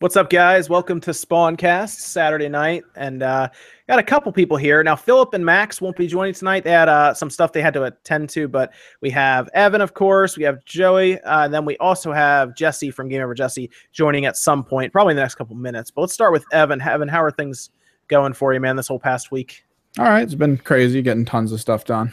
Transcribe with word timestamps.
What's 0.00 0.14
up, 0.14 0.28
guys? 0.28 0.68
Welcome 0.68 1.00
to 1.00 1.12
Spawncast 1.12 2.00
Saturday 2.00 2.50
night, 2.50 2.84
and 2.96 3.22
uh, 3.22 3.48
got 3.88 3.98
a 3.98 4.02
couple 4.02 4.30
people 4.30 4.58
here 4.58 4.84
now. 4.84 4.94
Philip 4.94 5.32
and 5.32 5.42
Max 5.42 5.80
won't 5.80 5.96
be 5.96 6.06
joining 6.06 6.34
tonight. 6.34 6.64
They 6.64 6.70
had 6.70 6.90
uh, 6.90 7.14
some 7.14 7.30
stuff 7.30 7.50
they 7.50 7.62
had 7.62 7.72
to 7.72 7.84
attend 7.84 8.28
to, 8.30 8.46
but 8.46 8.74
we 9.00 9.08
have 9.08 9.48
Evan, 9.54 9.80
of 9.80 9.94
course. 9.94 10.36
We 10.36 10.44
have 10.44 10.62
Joey, 10.66 11.18
uh, 11.22 11.46
and 11.46 11.54
then 11.54 11.64
we 11.64 11.78
also 11.78 12.12
have 12.12 12.54
Jesse 12.54 12.90
from 12.90 13.08
Game 13.08 13.22
Over 13.22 13.32
Jesse 13.32 13.70
joining 13.92 14.26
at 14.26 14.36
some 14.36 14.62
point, 14.62 14.92
probably 14.92 15.12
in 15.12 15.16
the 15.16 15.22
next 15.22 15.36
couple 15.36 15.56
minutes. 15.56 15.90
But 15.90 16.02
let's 16.02 16.12
start 16.12 16.30
with 16.30 16.44
Evan. 16.52 16.78
Evan, 16.82 17.08
how 17.08 17.22
are 17.22 17.30
things 17.30 17.70
going 18.08 18.34
for 18.34 18.52
you, 18.52 18.60
man? 18.60 18.76
This 18.76 18.88
whole 18.88 19.00
past 19.00 19.30
week. 19.30 19.64
All 19.98 20.04
right, 20.04 20.22
it's 20.22 20.34
been 20.34 20.58
crazy 20.58 21.00
getting 21.00 21.24
tons 21.24 21.52
of 21.52 21.60
stuff 21.62 21.86
done. 21.86 22.12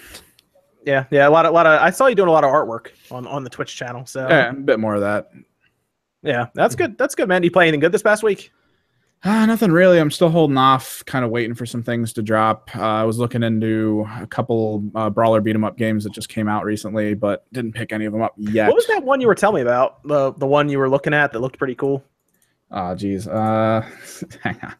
Yeah, 0.85 1.03
yeah, 1.11 1.27
a 1.27 1.29
lot, 1.29 1.45
of, 1.45 1.51
a 1.51 1.53
lot 1.53 1.65
of. 1.65 1.81
I 1.81 1.89
saw 1.89 2.07
you 2.07 2.15
doing 2.15 2.29
a 2.29 2.31
lot 2.31 2.45
of 2.45 2.49
artwork 2.49 2.91
on 3.11 3.27
on 3.27 3.43
the 3.43 3.49
Twitch 3.49 3.75
channel. 3.75 4.05
So 4.05 4.25
yeah, 4.29 4.51
a 4.51 4.53
bit 4.53 4.79
more 4.79 4.95
of 4.95 5.01
that. 5.01 5.29
Yeah, 6.23 6.47
that's 6.55 6.75
good. 6.75 6.97
That's 6.97 7.15
good, 7.15 7.27
man. 7.27 7.43
You 7.43 7.51
play 7.51 7.65
anything 7.65 7.79
good 7.81 7.91
this 7.91 8.01
past 8.03 8.23
week? 8.23 8.51
Uh, 9.25 9.45
nothing 9.45 9.71
really. 9.71 9.99
I'm 9.99 10.11
still 10.11 10.27
holding 10.27 10.57
off, 10.57 11.01
kind 11.05 11.23
of 11.23 11.31
waiting 11.31 11.55
for 11.55 11.65
some 11.65 11.81
things 11.81 12.11
to 12.11 12.21
drop. 12.21 12.69
Uh, 12.75 12.81
I 12.81 13.03
was 13.05 13.19
looking 13.19 13.41
into 13.41 14.05
a 14.19 14.27
couple 14.27 14.83
uh, 14.95 15.09
brawler 15.09 15.39
beat 15.39 15.55
'em 15.55 15.63
up 15.63 15.77
games 15.77 16.03
that 16.03 16.11
just 16.11 16.27
came 16.27 16.49
out 16.49 16.65
recently, 16.65 17.13
but 17.13 17.45
didn't 17.53 17.71
pick 17.71 17.93
any 17.93 18.03
of 18.03 18.11
them 18.11 18.21
up 18.21 18.33
yet. 18.35 18.67
What 18.67 18.75
was 18.75 18.85
that 18.87 19.01
one 19.01 19.21
you 19.21 19.27
were 19.27 19.33
telling 19.35 19.55
me 19.55 19.61
about? 19.61 20.03
The 20.05 20.33
the 20.33 20.45
one 20.45 20.67
you 20.67 20.77
were 20.77 20.89
looking 20.89 21.13
at 21.13 21.31
that 21.31 21.39
looked 21.39 21.57
pretty 21.57 21.75
cool. 21.75 22.03
Oh, 22.69 22.95
geez. 22.95 23.25
Uh, 23.25 23.89
hang 24.41 24.59
on. 24.61 24.75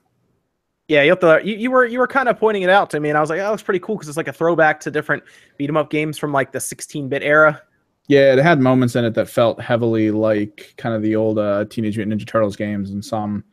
Yeah, 0.90 1.04
you 1.04 1.12
have 1.12 1.20
to. 1.22 1.40
You, 1.42 1.56
you 1.56 1.72
were 1.72 1.86
you 1.86 2.00
were 2.00 2.08
kind 2.08 2.28
of 2.28 2.38
pointing 2.38 2.64
it 2.64 2.70
out 2.70 2.90
to 2.90 3.00
me, 3.00 3.08
and 3.08 3.18
I 3.18 3.22
was 3.22 3.30
like, 3.30 3.40
"Oh, 3.40 3.50
looks 3.50 3.64
pretty 3.64 3.80
cool" 3.80 3.96
because 3.96 4.10
it's 4.10 4.18
like 4.18 4.28
a 4.28 4.34
throwback 4.34 4.82
to 4.82 4.92
different 4.92 5.24
beat 5.58 5.70
'em 5.70 5.78
up 5.78 5.90
games 5.90 6.18
from 6.18 6.34
like 6.34 6.52
the 6.52 6.60
16-bit 6.60 7.24
era. 7.24 7.62
Yeah, 8.08 8.34
it 8.34 8.40
had 8.40 8.60
moments 8.60 8.96
in 8.96 9.06
it 9.06 9.14
that 9.14 9.30
felt 9.30 9.62
heavily 9.62 10.12
like 10.12 10.74
kind 10.78 10.94
of 10.94 11.02
the 11.02 11.16
old 11.16 11.40
uh, 11.40 11.66
Teenage 11.66 11.98
Mutant 11.98 12.22
Ninja 12.22 12.28
Turtles 12.28 12.56
games 12.56 12.92
and 12.92 13.04
some 13.04 13.44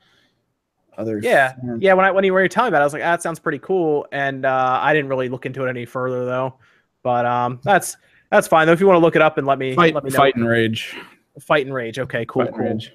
other. 0.98 1.20
Yeah, 1.22 1.54
yeah. 1.78 1.94
When 1.94 2.04
I 2.04 2.10
when 2.10 2.24
you 2.24 2.32
were 2.32 2.46
telling 2.48 2.72
me 2.72 2.76
about, 2.76 2.80
it, 2.80 2.82
I 2.82 2.86
was 2.86 2.92
like, 2.92 3.02
ah, 3.02 3.12
"That 3.12 3.22
sounds 3.22 3.38
pretty 3.38 3.60
cool," 3.60 4.06
and 4.10 4.44
uh, 4.44 4.78
I 4.82 4.92
didn't 4.92 5.08
really 5.08 5.28
look 5.28 5.46
into 5.46 5.64
it 5.64 5.68
any 5.68 5.84
further 5.86 6.24
though. 6.24 6.54
But 7.02 7.26
um, 7.26 7.60
that's 7.62 7.96
that's 8.30 8.48
fine 8.48 8.66
though. 8.66 8.72
If 8.72 8.80
you 8.80 8.86
want 8.86 8.96
to 8.96 9.04
look 9.04 9.16
it 9.16 9.22
up 9.22 9.38
and 9.38 9.46
let 9.46 9.58
me 9.58 9.74
fight, 9.74 9.94
let 9.94 10.04
me 10.04 10.10
know. 10.10 10.16
fight 10.16 10.34
and 10.34 10.46
rage, 10.46 10.96
fight 11.40 11.64
and 11.64 11.74
rage. 11.74 11.98
Okay, 11.98 12.24
cool, 12.26 12.42
Fight 12.42 12.48
and 12.48 12.56
cool. 12.56 12.66
Rage. 12.70 12.92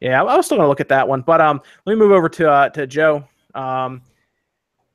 Yeah, 0.00 0.22
I 0.22 0.36
was 0.36 0.46
still 0.46 0.56
gonna 0.56 0.68
look 0.68 0.80
at 0.80 0.88
that 0.88 1.06
one, 1.06 1.20
but 1.20 1.40
um, 1.40 1.60
let 1.86 1.92
me 1.94 1.98
move 1.98 2.12
over 2.12 2.28
to 2.30 2.50
uh, 2.50 2.68
to 2.70 2.86
Joe. 2.86 3.28
Um, 3.54 4.02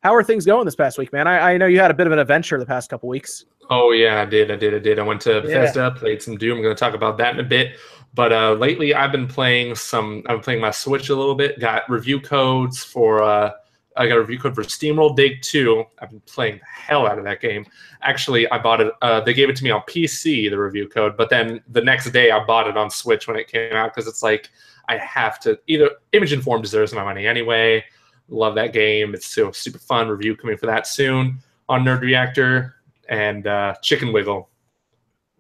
how 0.04 0.14
are 0.14 0.24
things 0.24 0.46
going 0.46 0.66
this 0.66 0.76
past 0.76 0.98
week, 0.98 1.12
man? 1.14 1.28
I, 1.28 1.54
I 1.54 1.58
know 1.58 1.66
you 1.66 1.80
had 1.80 1.90
a 1.90 1.94
bit 1.94 2.06
of 2.06 2.14
an 2.14 2.20
adventure 2.20 2.60
the 2.60 2.66
past 2.66 2.90
couple 2.90 3.10
weeks. 3.10 3.46
Oh 3.70 3.92
yeah, 3.92 4.22
I 4.22 4.26
did. 4.26 4.52
I 4.52 4.56
did. 4.56 4.74
I 4.74 4.80
did. 4.80 5.00
I 5.00 5.04
went 5.04 5.22
to 5.22 5.42
Bethesda, 5.42 5.92
played 5.92 6.22
some 6.22 6.38
Doom. 6.38 6.58
I'm 6.58 6.64
going 6.64 6.76
to 6.76 6.80
talk 6.80 6.94
about 6.94 7.18
that 7.18 7.34
in 7.34 7.40
a 7.40 7.48
bit. 7.48 7.78
But 8.14 8.32
uh, 8.32 8.54
lately, 8.54 8.94
I've 8.94 9.12
been 9.12 9.28
playing 9.28 9.76
some. 9.76 10.24
I'm 10.28 10.40
playing 10.40 10.62
my 10.62 10.72
Switch 10.72 11.10
a 11.10 11.16
little 11.16 11.36
bit. 11.36 11.60
Got 11.60 11.90
review 11.90 12.20
codes 12.20 12.84
for. 12.84 13.24
Uh, 13.24 13.52
I 13.98 14.08
got 14.08 14.18
a 14.18 14.20
review 14.20 14.40
code 14.40 14.56
for 14.56 14.64
SteamWorld 14.64 15.16
Dig 15.16 15.42
2. 15.42 15.82
I've 16.00 16.10
been 16.10 16.20
playing 16.22 16.58
the 16.58 16.66
hell 16.66 17.08
out 17.08 17.18
of 17.18 17.24
that 17.24 17.40
game. 17.40 17.66
Actually, 18.02 18.50
I 18.52 18.58
bought 18.58 18.82
it. 18.82 18.94
Uh, 19.02 19.22
they 19.22 19.34
gave 19.34 19.50
it 19.50 19.56
to 19.56 19.64
me 19.64 19.70
on 19.70 19.82
PC, 19.82 20.50
the 20.50 20.58
review 20.58 20.90
code. 20.90 21.16
But 21.16 21.30
then 21.30 21.62
the 21.70 21.82
next 21.82 22.12
day, 22.12 22.30
I 22.32 22.44
bought 22.44 22.68
it 22.68 22.76
on 22.76 22.90
Switch 22.90 23.26
when 23.28 23.38
it 23.38 23.48
came 23.48 23.74
out 23.74 23.94
because 23.94 24.08
it's 24.08 24.22
like 24.22 24.50
I 24.90 24.98
have 24.98 25.40
to 25.42 25.58
either 25.68 25.92
Image 26.12 26.38
& 26.42 26.44
Form 26.44 26.62
deserves 26.62 26.94
my 26.94 27.06
money 27.06 27.26
anyway. 27.26 27.86
Love 28.28 28.56
that 28.56 28.74
game. 28.74 29.14
It's 29.14 29.28
so 29.28 29.52
super 29.52 29.80
fun. 29.80 30.10
Review 30.10 30.36
coming 30.36 30.58
for 30.58 30.66
that 30.66 30.88
soon 30.88 31.40
on 31.70 31.86
Nerd 31.86 32.02
Reactor 32.02 32.76
and 33.10 33.48
uh, 33.48 33.76
Chicken 33.82 34.14
Wiggle. 34.14 34.50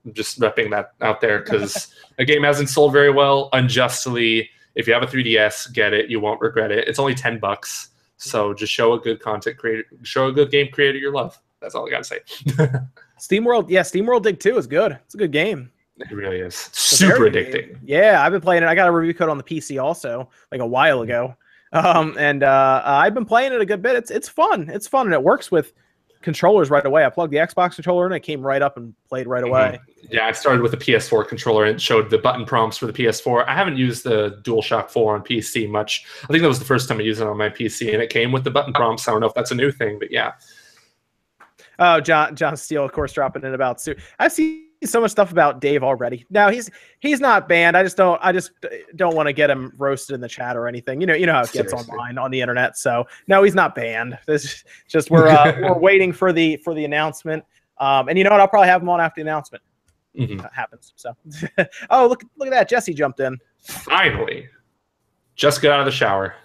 I'm 0.05 0.13
just 0.13 0.39
repping 0.39 0.69
that 0.71 0.91
out 1.01 1.21
there 1.21 1.39
because 1.39 1.93
the 2.17 2.25
game 2.25 2.43
hasn't 2.43 2.69
sold 2.69 2.93
very 2.93 3.11
well 3.11 3.49
unjustly. 3.53 4.49
If 4.75 4.87
you 4.87 4.93
have 4.93 5.03
a 5.03 5.07
3DS, 5.07 5.73
get 5.73 5.93
it. 5.93 6.09
You 6.09 6.19
won't 6.19 6.41
regret 6.41 6.71
it. 6.71 6.87
It's 6.87 6.99
only 6.99 7.15
10 7.15 7.39
bucks. 7.39 7.89
So 8.17 8.53
just 8.53 8.71
show 8.71 8.93
a 8.93 8.99
good 8.99 9.19
content 9.19 9.57
creator, 9.57 9.85
show 10.03 10.27
a 10.27 10.31
good 10.31 10.51
game 10.51 10.69
creator 10.71 10.97
your 10.97 11.11
love. 11.11 11.39
That's 11.59 11.75
all 11.75 11.87
I 11.87 11.89
got 11.89 12.03
to 12.03 12.03
say. 12.03 12.19
SteamWorld, 13.19 13.69
yeah, 13.69 13.81
SteamWorld 13.81 14.23
Dig 14.23 14.39
2 14.39 14.57
is 14.57 14.67
good. 14.67 14.93
It's 15.05 15.15
a 15.15 15.17
good 15.17 15.31
game. 15.31 15.71
it 15.97 16.11
really 16.11 16.39
is 16.39 16.55
super 16.55 17.29
addicting. 17.29 17.53
game. 17.53 17.79
Yeah, 17.83 18.21
I've 18.21 18.31
been 18.31 18.41
playing 18.41 18.63
it. 18.63 18.67
I 18.67 18.75
got 18.75 18.87
a 18.87 18.91
review 18.91 19.13
code 19.13 19.29
on 19.29 19.37
the 19.37 19.43
PC 19.43 19.81
also, 19.81 20.29
like 20.51 20.61
a 20.61 20.67
while 20.67 21.01
ago. 21.01 21.35
Um, 21.73 22.15
and 22.17 22.43
uh, 22.43 22.81
I've 22.85 23.13
been 23.13 23.25
playing 23.25 23.53
it 23.53 23.61
a 23.61 23.65
good 23.65 23.81
bit. 23.81 23.95
It's 23.95 24.11
it's 24.11 24.29
fun. 24.29 24.69
It's 24.69 24.87
fun, 24.87 25.07
and 25.07 25.13
it 25.13 25.21
works 25.21 25.51
with 25.51 25.73
controllers 26.25 26.69
right 26.69 26.85
away. 26.85 27.05
I 27.05 27.09
plugged 27.09 27.31
the 27.31 27.37
Xbox 27.37 27.75
controller 27.75 28.07
in, 28.07 28.11
it 28.11 28.21
came 28.21 28.41
right 28.41 28.61
up 28.61 28.75
and 28.75 28.93
played 29.07 29.27
right 29.27 29.43
mhm. 29.43 29.49
away. 29.49 29.79
Yeah, 30.09 30.25
I 30.25 30.33
started 30.33 30.61
with 30.61 30.71
the 30.71 30.77
PS4 30.77 31.27
controller 31.27 31.65
and 31.65 31.75
it 31.75 31.81
showed 31.81 32.09
the 32.09 32.17
button 32.17 32.45
prompts 32.45 32.77
for 32.77 32.87
the 32.87 32.93
PS4. 32.93 33.47
I 33.47 33.53
haven't 33.53 33.77
used 33.77 34.03
the 34.03 34.41
DualShock 34.43 34.89
4 34.89 35.15
on 35.15 35.23
PC 35.23 35.69
much. 35.69 36.05
I 36.23 36.27
think 36.27 36.41
that 36.41 36.47
was 36.47 36.59
the 36.59 36.65
first 36.65 36.89
time 36.89 36.97
I 36.97 37.03
used 37.03 37.21
it 37.21 37.27
on 37.27 37.37
my 37.37 37.49
PC, 37.49 37.93
and 37.93 38.01
it 38.01 38.09
came 38.09 38.31
with 38.31 38.43
the 38.43 38.51
button 38.51 38.73
prompts. 38.73 39.07
I 39.07 39.11
don't 39.11 39.21
know 39.21 39.27
if 39.27 39.33
that's 39.35 39.51
a 39.51 39.55
new 39.55 39.71
thing, 39.71 39.99
but 39.99 40.11
yeah. 40.11 40.33
Oh, 41.77 42.01
John 42.01 42.35
John 42.35 42.57
Steele, 42.57 42.83
of 42.83 42.91
course, 42.91 43.13
dropping 43.13 43.43
in 43.43 43.53
about 43.53 43.79
Sue. 43.79 43.95
I 44.17 44.27
see 44.27 44.64
so 44.85 45.01
much 45.01 45.11
stuff 45.11 45.31
about 45.31 45.61
Dave 45.61 45.83
already. 45.83 46.25
Now 46.29 46.49
he's 46.49 46.69
he's 46.99 47.19
not 47.19 47.47
banned. 47.47 47.75
I 47.77 47.83
just 47.83 47.97
don't 47.97 48.19
I 48.23 48.31
just 48.31 48.51
don't 48.95 49.15
want 49.15 49.27
to 49.27 49.33
get 49.33 49.49
him 49.49 49.71
roasted 49.77 50.13
in 50.15 50.21
the 50.21 50.27
chat 50.29 50.55
or 50.57 50.67
anything. 50.67 51.01
You 51.01 51.07
know 51.07 51.13
you 51.15 51.25
know 51.25 51.33
how 51.33 51.41
it 51.41 51.51
gets 51.51 51.71
Seriously. 51.71 51.91
online 51.93 52.17
on 52.17 52.31
the 52.31 52.41
internet. 52.41 52.77
So 52.77 53.05
no, 53.27 53.43
he's 53.43 53.55
not 53.55 53.75
banned. 53.75 54.17
This 54.27 54.63
just 54.87 55.11
we're 55.11 55.27
uh, 55.27 55.55
we're 55.61 55.77
waiting 55.79 56.11
for 56.13 56.31
the 56.33 56.57
for 56.57 56.73
the 56.73 56.85
announcement. 56.85 57.43
Um, 57.79 58.07
and 58.09 58.17
you 58.17 58.23
know 58.23 58.29
what? 58.31 58.39
I'll 58.39 58.47
probably 58.47 58.69
have 58.69 58.81
him 58.81 58.89
on 58.89 59.01
after 59.01 59.21
the 59.21 59.29
announcement 59.29 59.63
Mhm. 60.17 60.43
uh, 60.43 60.49
happens. 60.53 60.93
So 60.95 61.13
oh 61.89 62.07
look 62.07 62.23
look 62.37 62.47
at 62.47 62.51
that, 62.51 62.69
Jesse 62.69 62.93
jumped 62.93 63.19
in. 63.19 63.37
Finally, 63.61 64.47
just 65.35 65.61
got 65.61 65.71
out 65.73 65.79
of 65.81 65.85
the 65.85 65.91
shower. 65.91 66.35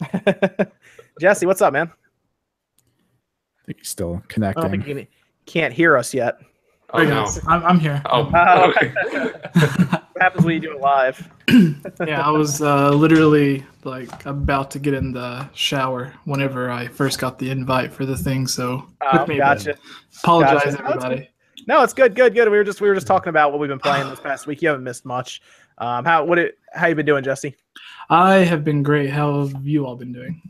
Jesse, 1.20 1.46
what's 1.46 1.60
up, 1.60 1.72
man? 1.72 1.90
I 1.90 3.66
think 3.66 3.78
he's 3.78 3.88
still 3.88 4.22
connecting. 4.28 4.60
I 4.64 4.68
don't 4.68 4.70
connecting. 4.72 4.94
think 4.96 5.08
you 5.10 5.14
can, 5.44 5.52
can't 5.60 5.74
hear 5.74 5.96
us 5.96 6.14
yet. 6.14 6.38
Oh 6.94 7.02
no! 7.04 7.26
I'm, 7.46 7.62
I'm 7.64 7.78
here. 7.78 8.00
Oh, 8.06 8.30
Oh. 8.34 8.70
okay. 8.76 8.92
What 10.18 10.22
happens 10.22 10.44
when 10.46 10.54
you 10.54 10.60
do 10.60 10.72
it 10.72 10.80
live? 10.80 11.30
yeah, 12.04 12.26
I 12.26 12.30
was 12.32 12.60
uh, 12.60 12.90
literally 12.90 13.64
like 13.84 14.26
about 14.26 14.72
to 14.72 14.80
get 14.80 14.92
in 14.94 15.12
the 15.12 15.48
shower 15.54 16.12
whenever 16.24 16.72
I 16.72 16.88
first 16.88 17.20
got 17.20 17.38
the 17.38 17.50
invite 17.50 17.92
for 17.92 18.04
the 18.04 18.16
thing. 18.16 18.48
So 18.48 18.84
Oh, 19.00 19.18
took 19.18 19.28
me 19.28 19.36
a 19.36 19.38
gotcha. 19.38 19.76
apologize, 20.24 20.74
Gotcha. 20.74 20.84
Everybody. 20.84 21.30
No, 21.68 21.84
it's 21.84 21.92
good, 21.92 22.16
good, 22.16 22.34
good. 22.34 22.48
We 22.50 22.56
were 22.56 22.64
just 22.64 22.80
we 22.80 22.88
were 22.88 22.96
just 22.96 23.06
talking 23.06 23.28
about 23.30 23.52
what 23.52 23.60
we've 23.60 23.68
been 23.68 23.78
playing 23.78 24.08
this 24.10 24.18
past 24.18 24.48
week. 24.48 24.60
You 24.60 24.70
haven't 24.70 24.82
missed 24.82 25.04
much. 25.04 25.40
Um, 25.78 26.04
how 26.04 26.24
what 26.24 26.38
it, 26.40 26.58
how 26.72 26.88
you 26.88 26.96
been 26.96 27.06
doing, 27.06 27.22
Jesse? 27.22 27.54
I 28.10 28.38
have 28.38 28.64
been 28.64 28.82
great. 28.82 29.10
How 29.10 29.46
have 29.46 29.64
you 29.64 29.86
all 29.86 29.94
been 29.94 30.12
doing? 30.12 30.42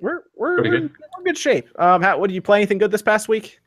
We're 0.00 0.24
we're, 0.34 0.56
we're, 0.56 0.62
good. 0.62 0.70
we're 0.72 0.76
in 1.18 1.24
good 1.24 1.38
shape. 1.38 1.68
Um, 1.76 2.02
how 2.02 2.18
what 2.18 2.26
did 2.26 2.34
you 2.34 2.42
play 2.42 2.58
anything 2.58 2.78
good 2.78 2.90
this 2.90 3.02
past 3.02 3.28
week? 3.28 3.60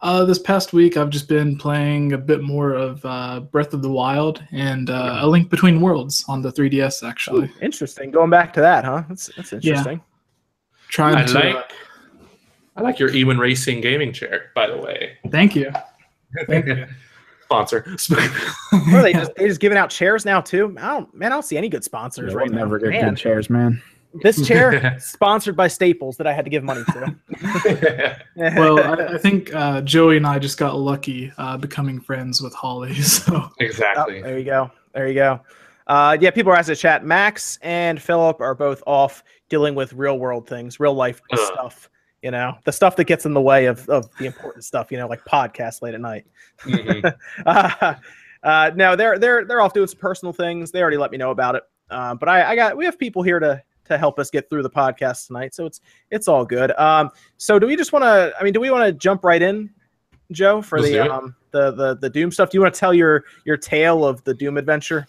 Uh, 0.00 0.24
this 0.24 0.38
past 0.38 0.72
week, 0.72 0.96
I've 0.96 1.10
just 1.10 1.28
been 1.28 1.56
playing 1.58 2.12
a 2.12 2.18
bit 2.18 2.40
more 2.42 2.72
of 2.72 3.04
uh, 3.04 3.40
Breath 3.40 3.74
of 3.74 3.82
the 3.82 3.90
Wild 3.90 4.42
and 4.52 4.90
uh, 4.90 5.18
A 5.22 5.26
Link 5.26 5.50
Between 5.50 5.80
Worlds 5.80 6.24
on 6.28 6.40
the 6.40 6.52
3DS. 6.52 7.06
Actually, 7.08 7.50
Interesting. 7.60 8.12
Going 8.12 8.30
back 8.30 8.52
to 8.54 8.60
that, 8.60 8.84
huh? 8.84 9.02
That's 9.08 9.26
that's 9.36 9.52
interesting. 9.52 9.96
Yeah. 9.98 10.02
trying 10.88 11.16
I 11.16 11.24
to. 11.24 11.34
like 11.34 11.72
I 12.76 12.82
like 12.82 12.98
your 13.00 13.10
Ewin 13.10 13.38
Racing 13.38 13.80
gaming 13.80 14.12
chair, 14.12 14.52
by 14.54 14.68
the 14.68 14.76
way. 14.76 15.18
Thank 15.30 15.56
you. 15.56 15.72
Thank 16.46 16.66
you. 16.66 16.86
Sponsor. 17.44 17.84
What 18.10 18.94
are 18.94 19.02
they 19.02 19.14
just 19.14 19.34
they 19.34 19.48
just 19.48 19.58
giving 19.58 19.78
out 19.78 19.90
chairs 19.90 20.24
now 20.24 20.40
too? 20.40 20.76
I 20.78 20.88
don't 20.90 21.12
man, 21.14 21.32
I 21.32 21.34
don't 21.34 21.42
see 21.44 21.56
any 21.56 21.68
good 21.70 21.82
sponsors 21.82 22.32
Yeah, 22.32 22.38
right 22.38 22.48
we 22.50 22.54
now. 22.54 22.60
never 22.64 22.78
get 22.78 22.90
Man, 22.90 23.08
good 23.14 23.18
chairs, 23.18 23.48
man. 23.50 23.82
This 24.22 24.46
chair 24.46 24.96
sponsored 25.00 25.56
by 25.56 25.68
Staples 25.68 26.16
that 26.16 26.26
I 26.26 26.32
had 26.32 26.44
to 26.44 26.50
give 26.50 26.64
money 26.64 26.84
to. 26.84 27.14
Well, 28.36 28.78
I, 28.80 29.14
I 29.14 29.18
think 29.18 29.52
uh, 29.54 29.80
Joey 29.82 30.16
and 30.16 30.26
I 30.26 30.38
just 30.38 30.58
got 30.58 30.76
lucky 30.76 31.32
uh, 31.38 31.56
becoming 31.56 32.00
friends 32.00 32.40
with 32.40 32.54
Holly. 32.54 32.94
So 33.02 33.32
Oh, 33.34 33.50
exactly. 33.58 34.22
there 34.22 34.38
you 34.38 34.44
go. 34.44 34.70
There 34.94 35.08
you 35.08 35.14
go. 35.14 35.40
Uh, 35.86 36.16
yeah, 36.20 36.30
people 36.30 36.52
are 36.52 36.56
asking 36.56 36.74
to 36.76 36.80
chat. 36.80 37.04
Max 37.04 37.58
and 37.62 38.00
Philip 38.00 38.40
are 38.40 38.54
both 38.54 38.82
off 38.86 39.24
dealing 39.48 39.74
with 39.74 39.92
real 39.94 40.18
world 40.18 40.46
things, 40.48 40.78
real 40.78 40.94
life 40.94 41.20
Ugh. 41.32 41.38
stuff. 41.38 41.88
You 42.22 42.30
know, 42.32 42.54
the 42.64 42.72
stuff 42.72 42.96
that 42.96 43.04
gets 43.04 43.26
in 43.26 43.32
the 43.34 43.40
way 43.40 43.66
of, 43.66 43.88
of 43.88 44.08
the 44.18 44.26
important 44.26 44.64
stuff. 44.64 44.90
You 44.90 44.98
know, 44.98 45.06
like 45.08 45.24
podcasts 45.24 45.80
late 45.82 45.94
at 45.94 46.00
night. 46.00 46.26
Mhm. 46.62 47.14
uh, 47.46 47.94
uh, 48.42 48.70
no, 48.74 48.96
they're 48.96 49.18
they're 49.18 49.44
they're 49.44 49.60
off 49.60 49.72
doing 49.72 49.86
some 49.86 50.00
personal 50.00 50.32
things. 50.32 50.70
They 50.70 50.80
already 50.82 50.96
let 50.96 51.10
me 51.10 51.16
know 51.18 51.30
about 51.30 51.54
it. 51.54 51.62
Uh, 51.90 52.14
but 52.16 52.28
I, 52.28 52.50
I 52.50 52.56
got 52.56 52.76
we 52.76 52.84
have 52.84 52.98
people 52.98 53.22
here 53.22 53.38
to 53.38 53.62
to 53.88 53.98
help 53.98 54.18
us 54.18 54.30
get 54.30 54.48
through 54.48 54.62
the 54.62 54.70
podcast 54.70 55.26
tonight, 55.26 55.54
so 55.54 55.66
it's 55.66 55.80
it's 56.10 56.28
all 56.28 56.44
good. 56.44 56.70
Um, 56.78 57.10
so 57.36 57.58
do 57.58 57.66
we 57.66 57.76
just 57.76 57.92
want 57.92 58.04
to? 58.04 58.32
I 58.38 58.44
mean, 58.44 58.52
do 58.52 58.60
we 58.60 58.70
want 58.70 58.86
to 58.86 58.92
jump 58.92 59.24
right 59.24 59.42
in, 59.42 59.70
Joe, 60.32 60.62
for 60.62 60.80
Let's 60.80 60.92
the 60.92 61.12
um 61.12 61.34
the 61.50 61.70
the 61.72 61.96
the 61.96 62.10
Doom 62.10 62.30
stuff? 62.30 62.50
Do 62.50 62.58
you 62.58 62.62
want 62.62 62.74
to 62.74 62.80
tell 62.80 62.94
your 62.94 63.24
your 63.44 63.56
tale 63.56 64.04
of 64.04 64.22
the 64.24 64.34
Doom 64.34 64.56
adventure? 64.56 65.06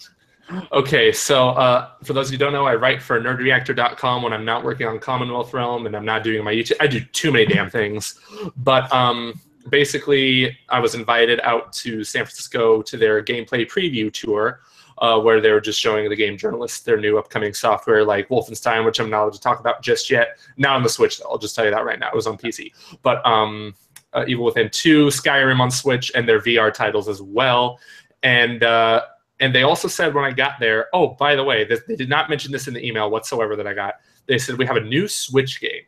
Okay, 0.71 1.11
so 1.11 1.49
uh, 1.49 1.89
for 2.03 2.13
those 2.13 2.27
of 2.27 2.33
you 2.33 2.39
who 2.39 2.45
don't 2.45 2.53
know, 2.53 2.65
I 2.65 2.73
write 2.73 3.03
for 3.03 3.21
nerdreactor.com 3.21 4.23
when 4.23 4.33
I'm 4.33 4.45
not 4.45 4.63
working 4.63 4.87
on 4.87 4.97
Commonwealth 4.97 5.53
Realm 5.53 5.85
and 5.85 5.95
I'm 5.95 6.05
not 6.05 6.23
doing 6.23 6.43
my 6.43 6.51
YouTube. 6.51 6.77
I 6.79 6.87
do 6.87 7.01
too 7.01 7.31
many 7.31 7.45
damn 7.45 7.69
things. 7.69 8.19
But 8.57 8.91
um, 8.91 9.39
basically, 9.69 10.57
I 10.69 10.79
was 10.79 10.95
invited 10.95 11.39
out 11.41 11.71
to 11.73 12.03
San 12.03 12.25
Francisco 12.25 12.81
to 12.81 12.97
their 12.97 13.23
gameplay 13.23 13.69
preview 13.69 14.11
tour 14.11 14.61
uh, 14.99 15.19
where 15.19 15.39
they 15.39 15.51
were 15.51 15.61
just 15.61 15.79
showing 15.79 16.07
the 16.09 16.15
game 16.15 16.37
journalists 16.37 16.81
their 16.81 16.99
new 16.99 17.17
upcoming 17.17 17.53
software, 17.53 18.03
like 18.03 18.27
Wolfenstein, 18.29 18.85
which 18.85 18.99
I'm 18.99 19.09
not 19.09 19.23
allowed 19.23 19.33
to 19.33 19.39
talk 19.39 19.59
about 19.59 19.81
just 19.81 20.09
yet. 20.09 20.39
Not 20.57 20.75
on 20.75 20.83
the 20.83 20.89
Switch, 20.89 21.19
though. 21.19 21.29
I'll 21.29 21.37
just 21.37 21.55
tell 21.55 21.65
you 21.65 21.71
that 21.71 21.85
right 21.85 21.99
now. 21.99 22.09
It 22.09 22.15
was 22.15 22.27
on 22.27 22.37
PC, 22.37 22.71
but 23.01 23.25
um, 23.25 23.73
uh, 24.13 24.25
Evil 24.27 24.45
Within 24.45 24.69
2, 24.69 25.07
Skyrim 25.07 25.59
on 25.59 25.71
Switch, 25.71 26.11
and 26.15 26.27
their 26.27 26.41
VR 26.41 26.73
titles 26.73 27.07
as 27.07 27.21
well. 27.21 27.79
And 28.23 28.63
uh, 28.63 29.03
and 29.39 29.55
they 29.55 29.63
also 29.63 29.87
said 29.87 30.13
when 30.13 30.25
I 30.25 30.31
got 30.31 30.59
there, 30.59 30.87
oh, 30.93 31.09
by 31.09 31.35
the 31.35 31.43
way, 31.43 31.63
they 31.63 31.95
did 31.95 32.09
not 32.09 32.29
mention 32.29 32.51
this 32.51 32.67
in 32.67 32.73
the 32.73 32.85
email 32.85 33.09
whatsoever 33.09 33.55
that 33.55 33.67
I 33.67 33.73
got. 33.73 33.95
They 34.25 34.37
said 34.37 34.57
we 34.57 34.65
have 34.65 34.75
a 34.75 34.81
new 34.81 35.07
Switch 35.07 35.61
game, 35.61 35.83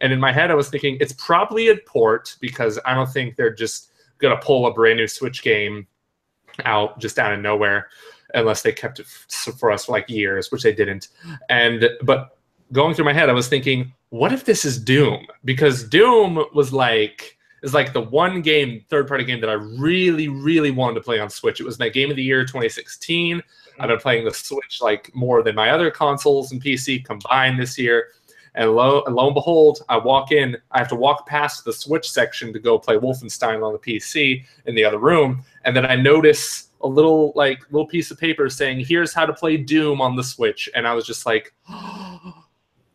and 0.00 0.12
in 0.12 0.18
my 0.18 0.32
head 0.32 0.50
I 0.50 0.54
was 0.54 0.68
thinking 0.68 0.98
it's 1.00 1.12
probably 1.12 1.68
a 1.68 1.76
port 1.76 2.36
because 2.40 2.78
I 2.84 2.94
don't 2.94 3.08
think 3.08 3.36
they're 3.36 3.54
just 3.54 3.92
gonna 4.18 4.38
pull 4.38 4.66
a 4.66 4.74
brand 4.74 4.98
new 4.98 5.06
Switch 5.06 5.44
game 5.44 5.86
out 6.64 6.98
just 6.98 7.20
out 7.20 7.32
of 7.32 7.38
nowhere 7.38 7.86
unless 8.34 8.62
they 8.62 8.72
kept 8.72 9.00
it 9.00 9.06
for 9.06 9.70
us 9.70 9.86
for 9.86 9.92
like 9.92 10.08
years, 10.08 10.50
which 10.50 10.62
they 10.62 10.72
didn't. 10.72 11.08
And 11.48 11.88
but 12.02 12.38
going 12.72 12.94
through 12.94 13.06
my 13.06 13.12
head, 13.12 13.30
I 13.30 13.34
was 13.34 13.48
thinking, 13.48 13.92
what 14.10 14.32
if 14.32 14.44
this 14.44 14.64
is 14.64 14.78
Doom? 14.78 15.26
Because 15.44 15.84
Doom 15.84 16.44
was 16.54 16.72
like 16.72 17.38
is 17.62 17.74
like 17.74 17.92
the 17.92 18.00
one 18.00 18.40
game, 18.40 18.84
third 18.88 19.08
party 19.08 19.24
game 19.24 19.40
that 19.40 19.50
I 19.50 19.54
really, 19.54 20.28
really 20.28 20.70
wanted 20.70 20.94
to 20.94 21.00
play 21.00 21.18
on 21.18 21.28
Switch. 21.28 21.60
It 21.60 21.64
was 21.64 21.78
my 21.78 21.88
game 21.88 22.10
of 22.10 22.16
the 22.16 22.22
year 22.22 22.44
2016. 22.44 23.38
Mm-hmm. 23.38 23.82
I've 23.82 23.88
been 23.88 23.98
playing 23.98 24.24
the 24.24 24.32
Switch 24.32 24.80
like 24.80 25.14
more 25.14 25.42
than 25.42 25.54
my 25.54 25.70
other 25.70 25.90
consoles 25.90 26.52
and 26.52 26.62
PC 26.62 27.04
combined 27.04 27.58
this 27.58 27.78
year. 27.78 28.08
And 28.54 28.72
lo, 28.72 29.02
and 29.06 29.14
lo 29.14 29.26
and 29.26 29.34
behold, 29.34 29.82
I 29.88 29.98
walk 29.98 30.32
in. 30.32 30.56
I 30.72 30.78
have 30.78 30.88
to 30.88 30.96
walk 30.96 31.26
past 31.26 31.64
the 31.64 31.72
Switch 31.72 32.10
section 32.10 32.52
to 32.52 32.58
go 32.58 32.78
play 32.78 32.96
Wolfenstein 32.96 33.64
on 33.64 33.72
the 33.72 33.78
PC 33.78 34.44
in 34.66 34.74
the 34.74 34.84
other 34.84 34.98
room, 34.98 35.44
and 35.64 35.76
then 35.76 35.86
I 35.86 35.94
notice 35.94 36.67
a 36.80 36.88
little 36.88 37.32
like 37.34 37.60
little 37.70 37.86
piece 37.86 38.10
of 38.10 38.18
paper 38.18 38.48
saying, 38.48 38.84
"Here's 38.84 39.12
how 39.12 39.26
to 39.26 39.32
play 39.32 39.56
Doom 39.56 40.00
on 40.00 40.16
the 40.16 40.24
Switch," 40.24 40.68
and 40.74 40.86
I 40.86 40.94
was 40.94 41.06
just 41.06 41.26
like. 41.26 41.54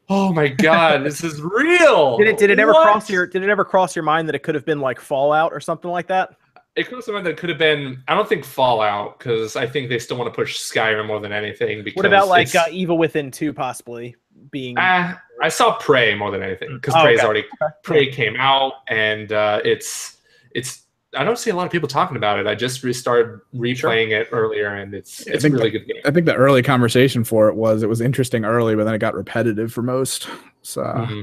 Oh 0.09 0.33
my 0.33 0.49
god, 0.49 1.05
this 1.05 1.23
is 1.23 1.41
real. 1.41 2.17
Did 2.17 2.27
it 2.27 2.37
did 2.37 2.49
it 2.49 2.59
ever 2.59 2.73
what? 2.73 2.83
cross 2.83 3.09
your 3.09 3.25
did 3.25 3.41
it 3.41 3.49
ever 3.49 3.63
cross 3.63 3.95
your 3.95 4.03
mind 4.03 4.27
that 4.27 4.35
it 4.35 4.43
could 4.43 4.53
have 4.53 4.65
been 4.65 4.81
like 4.81 4.99
Fallout 4.99 5.53
or 5.53 5.61
something 5.61 5.89
like 5.89 6.07
that? 6.07 6.35
It 6.75 6.89
crossed 6.89 7.07
my 7.07 7.15
mind 7.15 7.25
that 7.25 7.31
it 7.31 7.37
could 7.37 7.49
have 7.49 7.57
been 7.57 8.03
I 8.07 8.13
don't 8.13 8.27
think 8.27 8.43
Fallout 8.43 9.17
because 9.17 9.55
I 9.55 9.65
think 9.65 9.89
they 9.89 9.97
still 9.99 10.17
want 10.17 10.31
to 10.31 10.35
push 10.35 10.59
Skyrim 10.59 11.07
more 11.07 11.21
than 11.21 11.31
anything. 11.31 11.83
Because 11.83 11.95
what 11.95 12.05
about 12.05 12.27
like 12.27 12.53
uh, 12.53 12.65
Evil 12.69 12.97
Within 12.97 13.31
two 13.31 13.53
possibly 13.53 14.15
being? 14.51 14.77
Uh, 14.77 15.15
I 15.41 15.49
saw 15.49 15.77
Prey 15.77 16.15
more 16.15 16.31
than 16.31 16.43
anything 16.43 16.75
because 16.75 16.95
oh, 16.95 17.01
Prey's 17.01 17.19
okay. 17.19 17.25
already 17.25 17.45
Prey 17.83 18.11
came 18.11 18.35
out 18.37 18.73
and 18.89 19.31
uh, 19.31 19.61
it's 19.63 20.17
it's 20.51 20.82
I 21.15 21.23
don't 21.23 21.37
see 21.37 21.49
a 21.49 21.55
lot 21.55 21.65
of 21.65 21.71
people 21.71 21.87
talking 21.87 22.17
about 22.17 22.39
it. 22.39 22.47
I 22.47 22.55
just 22.55 22.83
restarted 22.83 23.39
replaying 23.55 24.09
sure. 24.09 24.21
it 24.21 24.29
earlier, 24.31 24.75
and 24.75 24.93
it's 24.93 25.21
it's 25.27 25.43
a 25.43 25.49
really 25.49 25.69
the, 25.69 25.79
good 25.79 25.87
game. 25.87 26.01
I 26.05 26.11
think 26.11 26.25
the 26.25 26.35
early 26.35 26.63
conversation 26.63 27.23
for 27.23 27.49
it 27.49 27.55
was 27.55 27.83
it 27.83 27.89
was 27.89 28.01
interesting 28.01 28.45
early, 28.45 28.75
but 28.75 28.85
then 28.85 28.93
it 28.93 28.99
got 28.99 29.13
repetitive 29.13 29.71
for 29.71 29.81
most. 29.81 30.27
So, 30.61 30.83
mm-hmm. 30.83 31.21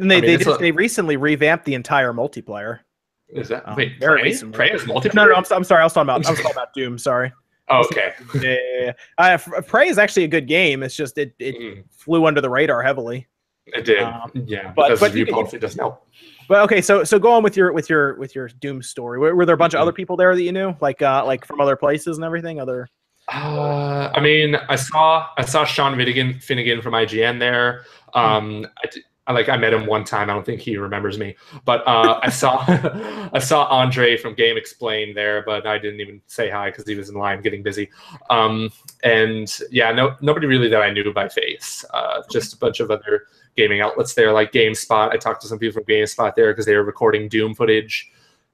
and 0.00 0.10
they 0.10 0.18
I 0.18 0.20
mean, 0.20 0.30
they 0.30 0.36
just, 0.36 0.48
a, 0.48 0.58
they 0.58 0.70
recently 0.70 1.16
revamped 1.16 1.64
the 1.64 1.74
entire 1.74 2.12
multiplayer. 2.12 2.80
Is 3.28 3.48
that 3.48 3.68
um, 3.68 3.76
wait? 3.76 3.98
Very 3.98 4.20
Prey? 4.20 4.30
recently. 4.30 4.56
Prey 4.56 4.70
is 4.70 4.82
multiplayer. 4.82 5.14
No, 5.14 5.26
no, 5.26 5.34
I'm, 5.34 5.44
I'm 5.50 5.64
sorry. 5.64 5.80
I 5.80 5.84
was 5.84 5.92
talking 5.92 6.06
about 6.06 6.26
I 6.26 6.30
was 6.30 6.38
talking 6.42 6.52
about 6.52 6.74
Doom. 6.74 6.98
Sorry. 6.98 7.32
Oh, 7.70 7.80
okay. 7.80 8.14
yeah, 8.36 8.40
yeah, 8.42 8.92
yeah. 9.18 9.38
Uh, 9.54 9.60
Prey 9.62 9.88
is 9.88 9.98
actually 9.98 10.24
a 10.24 10.28
good 10.28 10.46
game. 10.46 10.82
It's 10.82 10.96
just 10.96 11.18
it 11.18 11.34
it 11.38 11.54
mm. 11.56 11.84
flew 11.90 12.26
under 12.26 12.40
the 12.40 12.50
radar 12.50 12.82
heavily. 12.82 13.26
It 13.66 13.84
did. 13.84 14.02
Um, 14.02 14.30
yeah, 14.46 14.72
but 14.74 14.88
because 14.88 15.00
but 15.00 15.14
you, 15.14 15.26
it 15.26 15.60
doesn't 15.60 15.78
help. 15.78 16.06
But 16.48 16.62
okay, 16.62 16.80
so 16.80 17.04
so 17.04 17.18
go 17.18 17.32
on 17.32 17.42
with 17.42 17.56
your 17.56 17.72
with 17.72 17.90
your 17.90 18.14
with 18.16 18.34
your 18.34 18.48
Doom 18.48 18.82
story. 18.82 19.18
Were, 19.18 19.36
were 19.36 19.44
there 19.44 19.54
a 19.54 19.58
bunch 19.58 19.72
mm-hmm. 19.72 19.78
of 19.78 19.82
other 19.82 19.92
people 19.92 20.16
there 20.16 20.34
that 20.34 20.42
you 20.42 20.52
knew, 20.52 20.74
like 20.80 21.02
uh 21.02 21.24
like 21.24 21.44
from 21.44 21.60
other 21.60 21.76
places 21.76 22.16
and 22.16 22.24
everything? 22.24 22.58
Other. 22.58 22.88
Uh, 23.30 24.10
I 24.14 24.20
mean, 24.20 24.56
I 24.56 24.76
saw 24.76 25.28
I 25.36 25.44
saw 25.44 25.64
Sean 25.64 25.96
Finnegan 25.96 26.40
Finnegan 26.40 26.80
from 26.80 26.94
IGN 26.94 27.38
there. 27.38 27.84
Hmm. 28.14 28.18
Um, 28.18 28.66
I, 28.82 28.88
like 29.32 29.48
I 29.48 29.56
met 29.56 29.74
him 29.74 29.86
one 29.86 30.04
time. 30.04 30.30
I 30.30 30.34
don't 30.34 30.44
think 30.46 30.60
he 30.60 30.76
remembers 30.76 31.18
me, 31.18 31.36
but 31.64 31.86
uh, 31.86 32.18
I 32.22 32.30
saw 32.30 32.64
I 33.32 33.38
saw 33.38 33.64
Andre 33.64 34.16
from 34.16 34.34
GameXplain 34.34 35.14
there, 35.14 35.42
but 35.44 35.66
I 35.66 35.78
didn't 35.78 36.00
even 36.00 36.20
say 36.26 36.50
hi 36.50 36.70
because 36.70 36.86
he 36.86 36.94
was 36.94 37.08
in 37.08 37.14
line 37.14 37.42
getting 37.42 37.62
busy. 37.62 37.90
Um, 38.30 38.70
and 39.04 39.58
yeah, 39.70 39.92
no 39.92 40.16
nobody 40.20 40.46
really 40.46 40.68
that 40.68 40.82
I 40.82 40.90
knew 40.90 41.12
by 41.12 41.28
face. 41.28 41.84
Uh, 41.92 42.22
just 42.30 42.54
a 42.54 42.58
bunch 42.58 42.80
of 42.80 42.90
other 42.90 43.26
gaming 43.56 43.80
outlets 43.80 44.14
there, 44.14 44.32
like 44.32 44.52
GameSpot. 44.52 45.10
I 45.10 45.16
talked 45.16 45.42
to 45.42 45.48
some 45.48 45.58
people 45.58 45.74
from 45.74 45.84
GameSpot 45.84 46.34
there 46.34 46.52
because 46.52 46.64
they 46.64 46.76
were 46.76 46.84
recording 46.84 47.28
Doom 47.28 47.54
footage, 47.54 48.10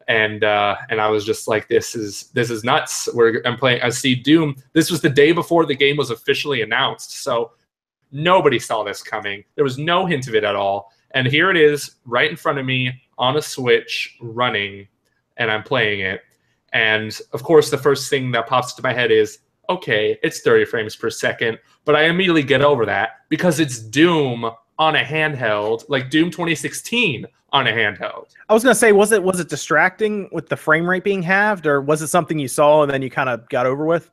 and 0.09 0.43
uh, 0.43 0.76
and 0.91 1.00
I 1.00 1.09
was 1.09 1.25
just 1.25 1.47
like, 1.47 1.69
this 1.69 1.94
is 1.94 2.31
this 2.32 2.50
is 2.50 2.65
nuts. 2.65 3.09
We're 3.15 3.43
I'm 3.44 3.56
playing. 3.56 3.82
I 3.82 3.91
see 3.91 4.15
Doom. 4.15 4.56
This 4.73 4.91
was 4.91 5.00
the 5.00 5.11
day 5.11 5.32
before 5.32 5.67
the 5.67 5.76
game 5.76 5.97
was 5.97 6.11
officially 6.11 6.62
announced, 6.62 7.23
so 7.23 7.53
nobody 8.14 8.58
saw 8.58 8.82
this 8.82 9.02
coming. 9.02 9.44
There 9.56 9.64
was 9.64 9.76
no 9.76 10.06
hint 10.06 10.28
of 10.28 10.34
it 10.34 10.44
at 10.44 10.56
all, 10.56 10.93
and 11.11 11.26
here 11.26 11.50
it 11.50 11.56
is, 11.56 11.96
right 12.06 12.31
in 12.31 12.37
front 12.37 12.58
of 12.58 12.64
me 12.64 12.93
on 13.19 13.37
a 13.37 13.43
Switch, 13.43 14.16
running, 14.20 14.88
and 15.37 15.50
I'm 15.50 15.62
playing 15.62 16.00
it. 16.00 16.22
And 16.72 17.19
of 17.32 17.43
course, 17.43 17.70
the 17.70 17.78
first 17.78 18.08
thing 18.08 18.31
that 18.32 18.46
pops 18.46 18.72
into 18.72 18.82
my 18.82 18.93
head 18.93 19.11
is, 19.11 19.40
okay, 19.69 20.19
it's 20.22 20.40
30 20.40 20.64
frames 20.64 20.96
per 20.96 21.11
second, 21.11 21.58
but 21.84 21.94
I 21.94 22.05
immediately 22.05 22.43
get 22.43 22.62
over 22.62 22.87
that 22.87 23.20
because 23.28 23.61
it's 23.61 23.78
Doom 23.78 24.50
on 24.78 24.96
a 24.96 25.02
handheld, 25.02 25.84
like 25.88 26.11
Doom 26.11 26.31
2016 26.31 27.26
on 27.52 27.69
a 27.69 27.70
handheld. 27.70 28.26
I 28.49 28.55
was 28.55 28.64
gonna 28.64 28.75
say, 28.75 28.93
was 28.93 29.12
it 29.12 29.22
was 29.22 29.38
it 29.38 29.49
distracting 29.49 30.28
with 30.32 30.49
the 30.49 30.56
frame 30.56 30.90
rate 30.90 31.05
being 31.05 31.22
halved, 31.22 31.66
or 31.66 31.81
was 31.81 32.02
it 32.02 32.08
something 32.08 32.38
you 32.38 32.49
saw 32.49 32.82
and 32.82 32.90
then 32.90 33.00
you 33.00 33.11
kind 33.11 33.28
of 33.28 33.49
got 33.49 33.66
over 33.66 33.87
with? 33.87 34.11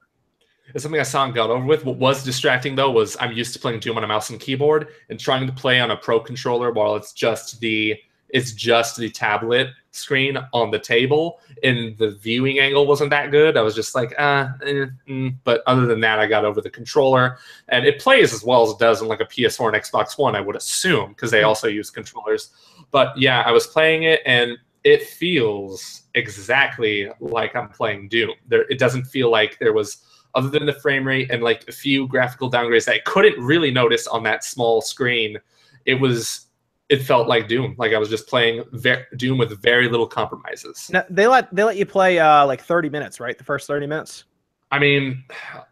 It's 0.73 0.83
something 0.83 1.00
I 1.00 1.03
saw 1.03 1.25
and 1.25 1.33
got 1.33 1.50
over 1.50 1.65
with. 1.65 1.85
What 1.85 1.97
was 1.97 2.23
distracting 2.23 2.75
though 2.75 2.91
was 2.91 3.18
I'm 3.19 3.31
used 3.31 3.53
to 3.53 3.59
playing 3.59 3.79
Doom 3.79 3.97
on 3.97 4.03
a 4.03 4.07
mouse 4.07 4.29
and 4.29 4.39
keyboard, 4.39 4.89
and 5.09 5.19
trying 5.19 5.47
to 5.47 5.53
play 5.53 5.79
on 5.79 5.91
a 5.91 5.97
pro 5.97 6.19
controller 6.19 6.71
while 6.71 6.95
it's 6.95 7.13
just 7.13 7.59
the 7.59 7.97
it's 8.33 8.53
just 8.53 8.97
the 8.97 9.09
tablet 9.09 9.69
screen 9.91 10.38
on 10.53 10.71
the 10.71 10.79
table 10.79 11.41
and 11.63 11.97
the 11.97 12.12
viewing 12.12 12.59
angle 12.59 12.88
wasn't 12.88 13.09
that 13.09 13.29
good. 13.29 13.57
I 13.57 13.62
was 13.62 13.75
just 13.75 13.94
like 13.94 14.13
ah 14.18 14.53
eh, 14.65 14.85
mm. 15.07 15.35
but 15.44 15.62
other 15.68 15.85
than 15.85 16.00
that 16.01 16.19
i 16.19 16.25
got 16.25 16.45
over 16.45 16.62
the 16.62 16.69
controller. 16.69 17.38
And 17.67 17.85
it 17.85 18.00
plays 18.00 18.33
as 18.33 18.44
well 18.44 18.63
as 18.63 18.71
it 18.71 18.79
does 18.79 19.01
in 19.01 19.07
like 19.07 19.21
a 19.21 19.25
ps4 19.25 19.74
and 19.74 19.83
xbox 19.83 20.17
one 20.17 20.35
i 20.35 20.41
would 20.41 20.56
assume 20.56 21.09
because 21.09 21.31
they 21.31 21.44
also 21.44 21.67
use 21.67 21.89
controllers. 21.89 22.51
But 22.91 23.17
yeah 23.17 23.41
i 23.45 23.51
was 23.51 23.67
playing 23.67 24.03
it 24.03 24.21
and 24.25 24.57
it 24.83 25.03
feels 25.03 26.03
exactly 26.15 27.09
like 27.19 27.56
i'm 27.56 27.69
playing 27.69 28.07
doom. 28.07 28.33
There 28.47 28.63
it 28.69 28.79
doesn't 28.79 29.06
feel 29.06 29.29
like 29.29 29.59
there 29.59 29.74
was 29.74 30.06
other 30.36 30.50
than 30.50 30.66
the 30.66 30.74
frame 30.74 31.06
rate 31.06 31.30
and 31.31 31.42
like 31.44 31.68
a 31.68 31.72
few 31.72 32.07
graphical 32.07 32.50
downgrades 32.50 32.86
that 32.86 32.95
i 32.95 33.00
couldn't 33.00 33.39
really 33.44 33.72
notice 33.72 34.07
on 34.07 34.24
that 34.24 34.44
small 34.44 34.81
screen 34.81 35.38
it 35.86 35.96
was 35.96 36.48
it 36.91 37.01
felt 37.01 37.29
like 37.29 37.48
Doom. 37.48 37.74
Like 37.77 37.94
I 37.94 37.98
was 37.98 38.10
just 38.10 38.27
playing 38.27 38.65
ver- 38.74 39.08
Doom 39.15 39.38
with 39.38 39.60
very 39.62 39.88
little 39.88 40.05
compromises. 40.05 40.89
Now, 40.91 41.05
they 41.10 41.25
let 41.25 41.53
they 41.55 41.63
let 41.63 41.77
you 41.77 41.86
play 41.86 42.20
uh, 42.20 42.46
like 42.46 42.62
30 42.62 42.89
minutes, 42.89 43.20
right? 43.22 43.38
The 43.38 43.46
first 43.46 43.65
30 43.65 43.88
minutes. 43.88 44.25
I 44.72 44.79
mean, 44.79 45.24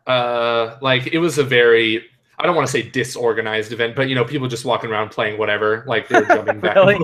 uh, 0.07 0.77
like 0.81 1.07
it 1.07 1.19
was 1.19 1.37
a 1.37 1.43
very 1.43 2.05
I 2.39 2.45
don't 2.45 2.55
want 2.55 2.67
to 2.67 2.71
say 2.71 2.89
disorganized 2.89 3.73
event, 3.73 3.97
but 3.97 4.07
you 4.07 4.15
know, 4.15 4.23
people 4.23 4.47
just 4.47 4.63
walking 4.63 4.89
around 4.89 5.09
playing 5.09 5.37
whatever, 5.37 5.83
like 5.87 6.07
they're 6.07 6.23
jumping 6.25 6.61
back. 6.61 6.75
really? 6.75 6.97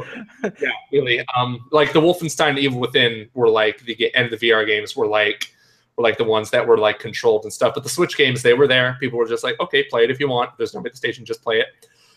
yeah, 0.44 0.70
really. 0.94 1.26
Um, 1.36 1.68
like 1.74 1.92
the 1.92 2.00
Wolfenstein 2.00 2.58
Evil 2.58 2.80
Within 2.80 3.30
were 3.34 3.50
like 3.50 3.80
the 3.80 4.16
end 4.16 4.34
of 4.34 4.40
the 4.40 4.50
VR 4.50 4.66
games 4.66 4.96
were 4.96 5.08
like 5.08 5.54
were 5.98 6.04
like 6.04 6.18
the 6.18 6.24
ones 6.24 6.50
that 6.52 6.66
were 6.66 6.78
like 6.78 7.00
controlled 7.00 7.44
and 7.44 7.54
stuff. 7.54 7.74
But 7.74 7.84
the 7.84 7.90
Switch 7.90 8.18
games, 8.18 8.42
they 8.42 8.54
were 8.54 8.68
there. 8.68 8.98
People 9.00 9.18
were 9.18 9.28
just 9.28 9.44
like, 9.44 9.60
okay, 9.60 9.84
play 9.84 10.04
it 10.04 10.12
if 10.12 10.20
you 10.20 10.30
want. 10.30 10.58
There's 10.58 10.74
no 10.74 10.84
station, 10.94 11.26
just 11.26 11.42
play 11.42 11.60
it. 11.60 11.68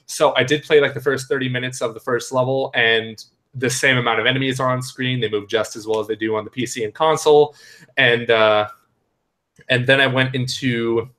So 0.07 0.35
I 0.37 0.43
did 0.43 0.63
play 0.63 0.81
like 0.81 0.95
the 0.95 1.01
first 1.01 1.29
30 1.29 1.49
minutes 1.49 1.81
of 1.83 1.95
the 1.95 2.01
first 2.01 2.33
level, 2.33 2.71
and 2.75 3.23
the 3.55 3.69
same 3.71 3.99
amount 3.99 4.21
of 4.21 4.27
enemies 4.27 4.59
are 4.59 4.71
on 4.71 4.83
screen. 4.83 5.21
They 5.21 5.29
move 5.29 5.49
just 5.49 5.77
as 5.77 5.87
well 5.87 6.01
as 6.01 6.07
they 6.07 6.17
do 6.17 6.37
on 6.37 6.45
the 6.45 6.51
PC 6.51 6.85
and 6.85 6.95
console. 6.95 7.55
And 7.97 8.31
uh, 8.31 8.69
and 9.69 9.87
then 9.87 10.01
I 10.01 10.07
went 10.07 10.35
into 10.35 11.11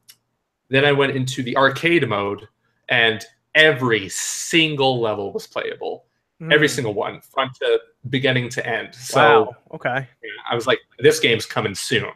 then 0.70 0.86
I 0.86 0.92
went 0.92 1.16
into 1.16 1.44
the 1.44 1.56
arcade 1.56 2.08
mode, 2.08 2.48
and 2.90 3.24
every 3.56 4.10
single 4.10 5.00
level 5.00 5.32
was 5.32 5.48
playable. 5.48 6.06
Mm. 6.42 6.54
Every 6.54 6.70
single 6.70 6.94
one, 6.94 7.20
front 7.22 7.54
to 7.56 7.80
beginning 8.10 8.50
to 8.50 8.66
end. 8.66 8.96
So 8.96 9.20
wow. 9.20 9.56
okay, 9.74 10.08
yeah, 10.24 10.30
I 10.50 10.56
was 10.56 10.68
like, 10.68 10.80
this 11.00 11.20
game's 11.20 11.46
coming 11.46 11.76
soon. 11.76 12.12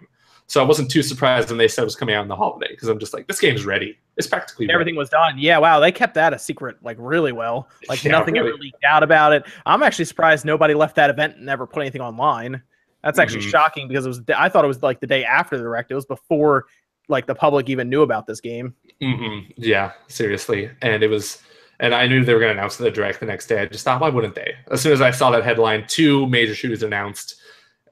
So 0.53 0.62
I 0.62 0.67
wasn't 0.67 0.91
too 0.91 1.01
surprised 1.01 1.50
when 1.50 1.57
they 1.57 1.67
said 1.67 1.81
it 1.81 1.86
was 1.86 1.95
coming 1.95 2.13
out 2.13 2.22
in 2.22 2.27
the 2.27 2.36
holiday 2.36 2.67
because 2.69 2.88
I'm 2.88 3.00
just 3.00 3.12
like, 3.12 3.25
this 3.25 3.39
game's 3.39 3.65
ready. 3.65 3.98
It's 4.17 4.27
practically 4.27 4.69
everything 4.69 4.93
ready. 4.93 5.00
was 5.00 5.10
done. 5.10 5.39
Yeah, 5.39 5.57
wow, 5.57 5.79
they 5.79 5.91
kept 5.91 6.13
that 6.13 6.31
a 6.31 6.38
secret 6.38 6.77
like 6.83 6.95
really 7.00 7.31
well. 7.31 7.69
Like 7.89 8.03
yeah, 8.03 8.12
nothing 8.12 8.36
really. 8.36 8.50
ever 8.50 8.57
leaked 8.60 8.83
out 8.83 9.01
about 9.01 9.33
it. 9.33 9.45
I'm 9.65 9.81
actually 9.81 10.05
surprised 10.05 10.45
nobody 10.45 10.75
left 10.75 10.95
that 10.98 11.10
event 11.10 11.38
and 11.38 11.48
never 11.48 11.65
put 11.65 11.81
anything 11.81 12.01
online. 12.01 12.62
That's 13.03 13.17
actually 13.17 13.39
mm-hmm. 13.39 13.50
shocking 13.50 13.88
because 13.88 14.05
it 14.05 14.10
was. 14.10 14.22
I 14.38 14.48
thought 14.48 14.63
it 14.63 14.67
was 14.67 14.83
like 14.83 15.00
the 15.00 15.07
day 15.07 15.25
after 15.25 15.57
the 15.57 15.63
direct. 15.63 15.89
It 15.89 15.95
was 15.95 16.05
before 16.05 16.67
like 17.07 17.25
the 17.25 17.33
public 17.33 17.67
even 17.67 17.89
knew 17.89 18.03
about 18.03 18.27
this 18.27 18.39
game. 18.39 18.75
Mm-hmm. 19.01 19.53
Yeah, 19.57 19.93
seriously, 20.07 20.69
and 20.83 21.01
it 21.01 21.07
was. 21.07 21.41
And 21.79 21.95
I 21.95 22.05
knew 22.05 22.24
they 22.24 22.33
were 22.36 22.39
going 22.39 22.53
to 22.53 22.60
announce 22.60 22.77
the 22.77 22.91
direct 22.91 23.22
the 23.22 23.25
next 23.25 23.48
day. 23.48 23.60
I 23.60 23.65
just 23.65 23.83
thought, 23.86 24.00
why 24.00 24.10
wouldn't 24.10 24.36
they? 24.36 24.53
As 24.69 24.81
soon 24.81 24.93
as 24.93 25.01
I 25.01 25.10
saw 25.10 25.31
that 25.31 25.43
headline, 25.43 25.86
two 25.88 26.27
major 26.27 26.53
shooters 26.53 26.83
announced 26.83 27.41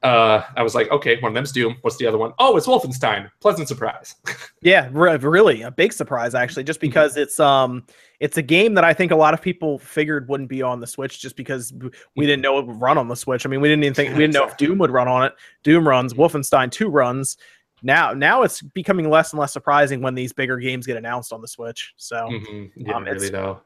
uh, 0.04 0.44
I 0.58 0.64
was 0.64 0.74
like, 0.74 0.90
okay, 0.92 1.20
one 1.20 1.32
of 1.32 1.34
them's 1.36 1.52
Doom. 1.52 1.78
What's 1.82 1.98
the 1.98 2.08
other 2.08 2.18
one? 2.18 2.32
Oh, 2.40 2.58
it's 2.58 2.66
Wolfenstein. 2.68 3.30
Pleasant 3.40 3.68
surprise. 3.68 4.16
Yeah, 4.64 4.90
re- 4.92 5.18
really 5.18 5.64
a 5.64 5.72
big 5.72 5.92
surprise 5.92 6.36
actually, 6.36 6.64
just 6.66 6.80
because 6.80 7.18
it's 7.18 7.40
um 7.40 7.84
it's 8.20 8.38
a 8.38 8.44
game 8.44 8.76
that 8.76 8.84
I 8.84 8.94
think 8.94 9.12
a 9.12 9.16
lot 9.16 9.34
of 9.34 9.42
people 9.42 9.80
figured 9.80 10.30
wouldn't 10.30 10.50
be 10.50 10.62
on 10.62 10.80
the 10.80 10.86
Switch 10.86 11.20
just 11.20 11.36
because 11.36 11.74
we 12.16 12.28
didn't 12.28 12.44
know 12.44 12.60
it 12.60 12.68
would 12.68 12.80
run 12.80 13.00
on 13.00 13.08
the 13.08 13.16
Switch. 13.16 13.44
I 13.44 13.50
mean, 13.50 13.60
we 13.60 13.70
didn't 13.70 13.84
even 13.86 13.96
think 13.96 14.10
we 14.14 14.20
didn't 14.20 14.36
know 14.36 14.46
if 14.46 14.58
Doom 14.58 14.78
would 14.78 14.92
run 14.92 15.08
on 15.08 15.24
it. 15.24 15.34
Doom 15.64 15.88
runs, 15.88 16.14
Wolfenstein 16.14 16.70
2 16.72 16.90
runs. 16.90 17.38
Now 17.82 18.14
now 18.14 18.44
it's 18.44 18.62
becoming 18.62 19.10
less 19.10 19.34
and 19.34 19.40
less 19.40 19.52
surprising 19.52 20.02
when 20.04 20.14
these 20.14 20.32
bigger 20.32 20.58
games 20.58 20.86
get 20.86 20.96
announced 20.96 21.34
on 21.34 21.42
the 21.42 21.48
Switch. 21.48 21.94
So 21.98 22.28
Mhm. 22.30 22.72
Yeah, 22.76 22.98
Um, 22.98 23.04
really 23.06 23.30
though. 23.30 23.62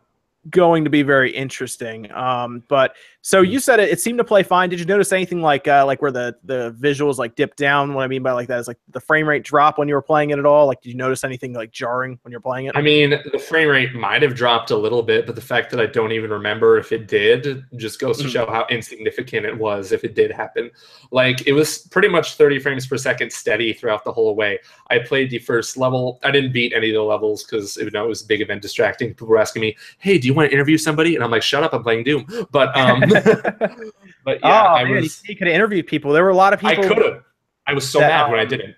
Going 0.50 0.84
to 0.84 0.90
be 0.90 1.02
very 1.02 1.32
interesting. 1.32 2.12
Um, 2.12 2.64
but 2.68 2.96
so 3.22 3.42
you 3.42 3.60
said 3.60 3.80
it, 3.80 3.90
it 3.90 4.00
seemed 4.00 4.20
to 4.20 4.24
play 4.24 4.44
fine. 4.44 4.70
Did 4.70 4.80
you 4.80 4.86
notice 4.86 5.12
anything 5.12 5.42
like 5.42 5.68
uh, 5.68 5.84
like 5.86 6.02
where 6.02 6.12
the 6.12 6.36
the 6.44 6.76
visuals 6.80 7.18
like 7.18 7.36
dip 7.36 7.56
down? 7.56 7.94
What 7.96 8.04
I 8.04 8.08
mean 8.08 8.22
by 8.22 8.34
like 8.34 8.48
that 8.50 8.60
is 8.60 8.68
like 8.68 8.78
the 8.90 9.00
frame 9.00 9.28
rate 9.28 9.44
drop 9.44 9.80
when 9.80 9.88
you 9.88 9.96
were 9.96 10.02
playing 10.02 10.30
it 10.30 10.38
at 10.38 10.46
all. 10.46 10.68
Like, 10.68 10.82
did 10.82 10.90
you 10.90 10.96
notice 10.96 11.24
anything 11.24 11.54
like 11.54 11.72
jarring 11.72 12.20
when 12.22 12.32
you're 12.32 12.40
playing 12.42 12.68
it? 12.68 12.76
I 12.76 12.82
mean, 12.82 13.20
the 13.32 13.40
frame 13.40 13.68
rate 13.70 13.96
might 13.96 14.22
have 14.22 14.36
dropped 14.36 14.70
a 14.70 14.78
little 14.78 15.02
bit, 15.02 15.26
but 15.26 15.34
the 15.34 15.42
fact 15.42 15.72
that 15.72 15.80
I 15.80 15.88
don't 15.88 16.12
even 16.12 16.30
remember 16.30 16.78
if 16.78 16.92
it 16.92 17.08
did 17.08 17.66
just 17.78 18.00
goes 18.00 18.20
to 18.20 18.26
Mhm. 18.26 18.32
show 18.32 18.46
how 18.46 18.68
insignificant 18.70 19.46
it 19.48 19.58
was 19.58 19.92
if 19.92 20.04
it 20.04 20.14
did 20.14 20.32
happen. 20.32 20.70
Like, 21.10 21.48
it 21.48 21.54
was 21.54 21.80
pretty 21.80 22.10
much 22.10 22.36
30 22.36 22.60
frames 22.60 22.86
per 22.86 22.98
second 22.98 23.32
steady 23.32 23.74
throughout 23.74 24.04
the 24.04 24.12
whole 24.12 24.36
way. 24.36 24.60
I 24.92 25.00
played 25.00 25.32
the 25.32 25.40
first 25.40 25.78
level. 25.78 26.20
I 26.24 26.30
didn't 26.30 26.52
beat 26.52 26.74
any 26.74 26.90
of 26.90 26.94
the 26.94 27.02
levels 27.02 27.44
because 27.44 27.76
you 27.78 27.90
know, 27.90 28.06
it 28.06 28.10
was 28.10 28.22
a 28.22 28.28
big 28.28 28.42
event 28.42 28.62
distracting. 28.62 29.10
People 29.10 29.28
were 29.30 29.40
asking 29.40 29.62
me, 29.62 29.76
hey, 29.98 30.20
do 30.20 30.28
you 30.28 30.35
want 30.36 30.50
to 30.50 30.54
interview 30.54 30.78
somebody? 30.78 31.16
And 31.16 31.24
I'm 31.24 31.32
like, 31.32 31.42
shut 31.44 31.64
up, 31.64 31.74
I'm 31.74 31.84
playing 31.84 32.04
Doom. 32.04 32.26
But, 32.52 32.76
um, 32.78 33.02
but 34.26 34.40
yeah, 34.42 34.42
oh 34.44 34.76
I 34.76 34.84
man, 34.84 35.02
was, 35.02 35.22
you 35.28 35.36
could 35.36 35.48
have 35.48 35.56
interviewed 35.56 35.88
people. 35.88 36.12
There 36.12 36.24
were 36.24 36.30
a 36.30 36.36
lot 36.36 36.54
of 36.54 36.60
people. 36.60 36.84
I 36.84 36.88
could 36.88 36.98
have. 36.98 37.24
I 37.68 37.74
was 37.74 37.90
so 37.90 38.00
that, 38.00 38.10
mad 38.10 38.32
when 38.32 38.40
I 38.40 38.44
um, 38.44 38.50
didn't. 38.50 38.76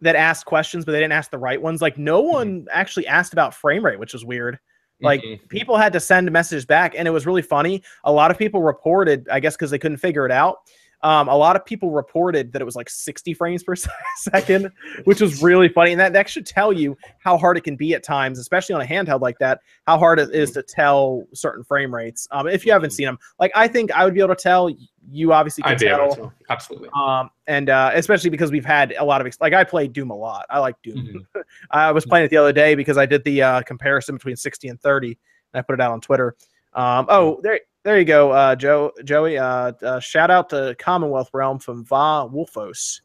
that 0.00 0.16
asked 0.16 0.46
questions, 0.46 0.84
but 0.84 0.92
they 0.92 1.00
didn't 1.00 1.12
ask 1.12 1.30
the 1.30 1.38
right 1.38 1.60
ones. 1.60 1.82
Like 1.82 1.98
no 1.98 2.20
one 2.20 2.66
actually 2.70 3.06
asked 3.06 3.32
about 3.32 3.54
frame 3.54 3.84
rate, 3.84 3.98
which 3.98 4.12
was 4.12 4.24
weird. 4.24 4.58
Like 5.00 5.20
Mhm. 5.22 5.48
people 5.48 5.76
had 5.76 5.92
to 5.94 6.00
send 6.00 6.30
messages 6.30 6.64
back, 6.64 6.94
and 6.96 7.08
it 7.08 7.10
was 7.10 7.26
really 7.26 7.42
funny. 7.42 7.82
A 8.04 8.12
lot 8.12 8.30
of 8.30 8.38
people 8.38 8.62
reported, 8.62 9.28
I 9.30 9.40
guess, 9.40 9.56
because 9.56 9.70
they 9.70 9.78
couldn't 9.78 9.98
figure 9.98 10.24
it 10.24 10.30
out. 10.32 10.58
Um, 11.02 11.28
a 11.28 11.36
lot 11.36 11.56
of 11.56 11.64
people 11.64 11.90
reported 11.90 12.52
that 12.52 12.62
it 12.62 12.64
was 12.64 12.76
like 12.76 12.88
60 12.88 13.34
frames 13.34 13.62
per 13.64 13.74
second, 14.18 14.70
which 15.04 15.20
was 15.20 15.42
really 15.42 15.68
funny. 15.68 15.92
And 15.92 16.00
that, 16.00 16.12
that 16.12 16.28
should 16.28 16.46
tell 16.46 16.72
you 16.72 16.96
how 17.18 17.36
hard 17.36 17.56
it 17.56 17.62
can 17.64 17.74
be 17.76 17.94
at 17.94 18.04
times, 18.04 18.38
especially 18.38 18.74
on 18.76 18.80
a 18.82 18.84
handheld 18.84 19.20
like 19.20 19.38
that, 19.40 19.60
how 19.86 19.98
hard 19.98 20.20
it 20.20 20.32
is 20.32 20.52
to 20.52 20.62
tell 20.62 21.24
certain 21.34 21.64
frame 21.64 21.92
rates. 21.94 22.28
Um, 22.30 22.46
if 22.46 22.64
you 22.64 22.72
haven't 22.72 22.90
seen 22.90 23.06
them, 23.06 23.18
like 23.40 23.50
I 23.54 23.66
think 23.66 23.90
I 23.92 24.04
would 24.04 24.14
be 24.14 24.20
able 24.20 24.34
to 24.34 24.42
tell. 24.42 24.70
You 25.10 25.32
obviously 25.32 25.62
can 25.62 25.72
I'd 25.72 25.78
be 25.80 25.86
tell. 25.86 26.04
able 26.04 26.14
to. 26.14 26.32
Absolutely. 26.48 26.88
Um, 26.94 27.30
and 27.48 27.68
uh, 27.68 27.90
especially 27.94 28.30
because 28.30 28.52
we've 28.52 28.64
had 28.64 28.94
a 28.96 29.04
lot 29.04 29.20
of 29.20 29.26
ex- 29.26 29.40
like 29.40 29.52
I 29.52 29.64
play 29.64 29.88
Doom 29.88 30.10
a 30.10 30.16
lot. 30.16 30.46
I 30.48 30.60
like 30.60 30.76
Doom. 30.84 31.24
Mhm. 31.34 31.42
I 31.72 31.90
was 31.90 32.06
playing 32.06 32.26
it 32.26 32.28
the 32.28 32.36
other 32.36 32.52
day 32.52 32.76
because 32.76 32.96
I 32.96 33.06
did 33.06 33.24
the 33.24 33.42
uh, 33.42 33.62
comparison 33.62 34.14
between 34.14 34.36
60 34.36 34.68
and 34.68 34.80
30, 34.80 35.08
and 35.08 35.58
I 35.58 35.62
put 35.62 35.74
it 35.74 35.80
out 35.80 35.90
on 35.90 36.00
Twitter. 36.00 36.36
Um, 36.74 37.06
oh, 37.08 37.40
there, 37.42 37.58
there 37.84 37.98
you 37.98 38.04
go, 38.04 38.30
uh, 38.30 38.54
Joe, 38.54 38.92
Joey. 39.04 39.38
Uh, 39.38 39.72
uh, 39.82 40.00
shout 40.00 40.30
out 40.30 40.48
to 40.50 40.74
Commonwealth 40.78 41.30
Realm 41.32 41.58
from 41.58 41.84
Va 41.84 42.28
Wolfos. 42.28 43.00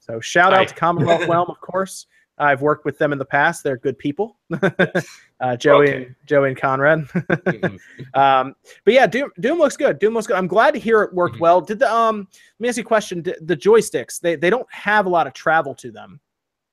So 0.00 0.20
shout 0.20 0.52
Hi. 0.52 0.62
out 0.62 0.68
to 0.68 0.74
Commonwealth 0.74 1.26
Realm, 1.28 1.48
of 1.50 1.60
course. 1.60 2.06
I've 2.38 2.62
worked 2.62 2.84
with 2.84 2.98
them 2.98 3.12
in 3.12 3.18
the 3.18 3.24
past. 3.26 3.62
They're 3.62 3.76
good 3.76 3.98
people. 3.98 4.38
uh, 5.40 5.56
Joey, 5.56 5.88
Okay. 5.88 5.96
and, 6.06 6.14
Joey 6.26 6.48
and 6.48 6.56
Conrad. 6.58 7.00
Mhm. 7.08 7.78
Um, 8.14 8.54
but 8.84 8.94
yeah, 8.94 9.06
Doom 9.06 9.30
Doom 9.38 9.58
looks 9.58 9.76
good. 9.76 9.98
Doom 9.98 10.14
looks 10.14 10.26
good. 10.26 10.36
I'm 10.36 10.46
glad 10.46 10.72
to 10.74 10.80
hear 10.80 11.02
it 11.02 11.12
worked 11.14 11.36
Mhm. 11.36 11.40
well. 11.40 11.60
Did 11.60 11.78
the 11.78 11.92
um 11.92 12.26
let 12.30 12.60
me 12.60 12.68
ask 12.68 12.78
you 12.78 12.82
a 12.82 12.86
question. 12.86 13.20
Did, 13.22 13.36
the 13.46 13.56
joysticks, 13.56 14.18
they, 14.18 14.34
they 14.34 14.50
don't 14.50 14.66
have 14.72 15.06
a 15.06 15.08
lot 15.08 15.26
of 15.26 15.34
travel 15.34 15.74
to 15.76 15.92
them. 15.92 16.18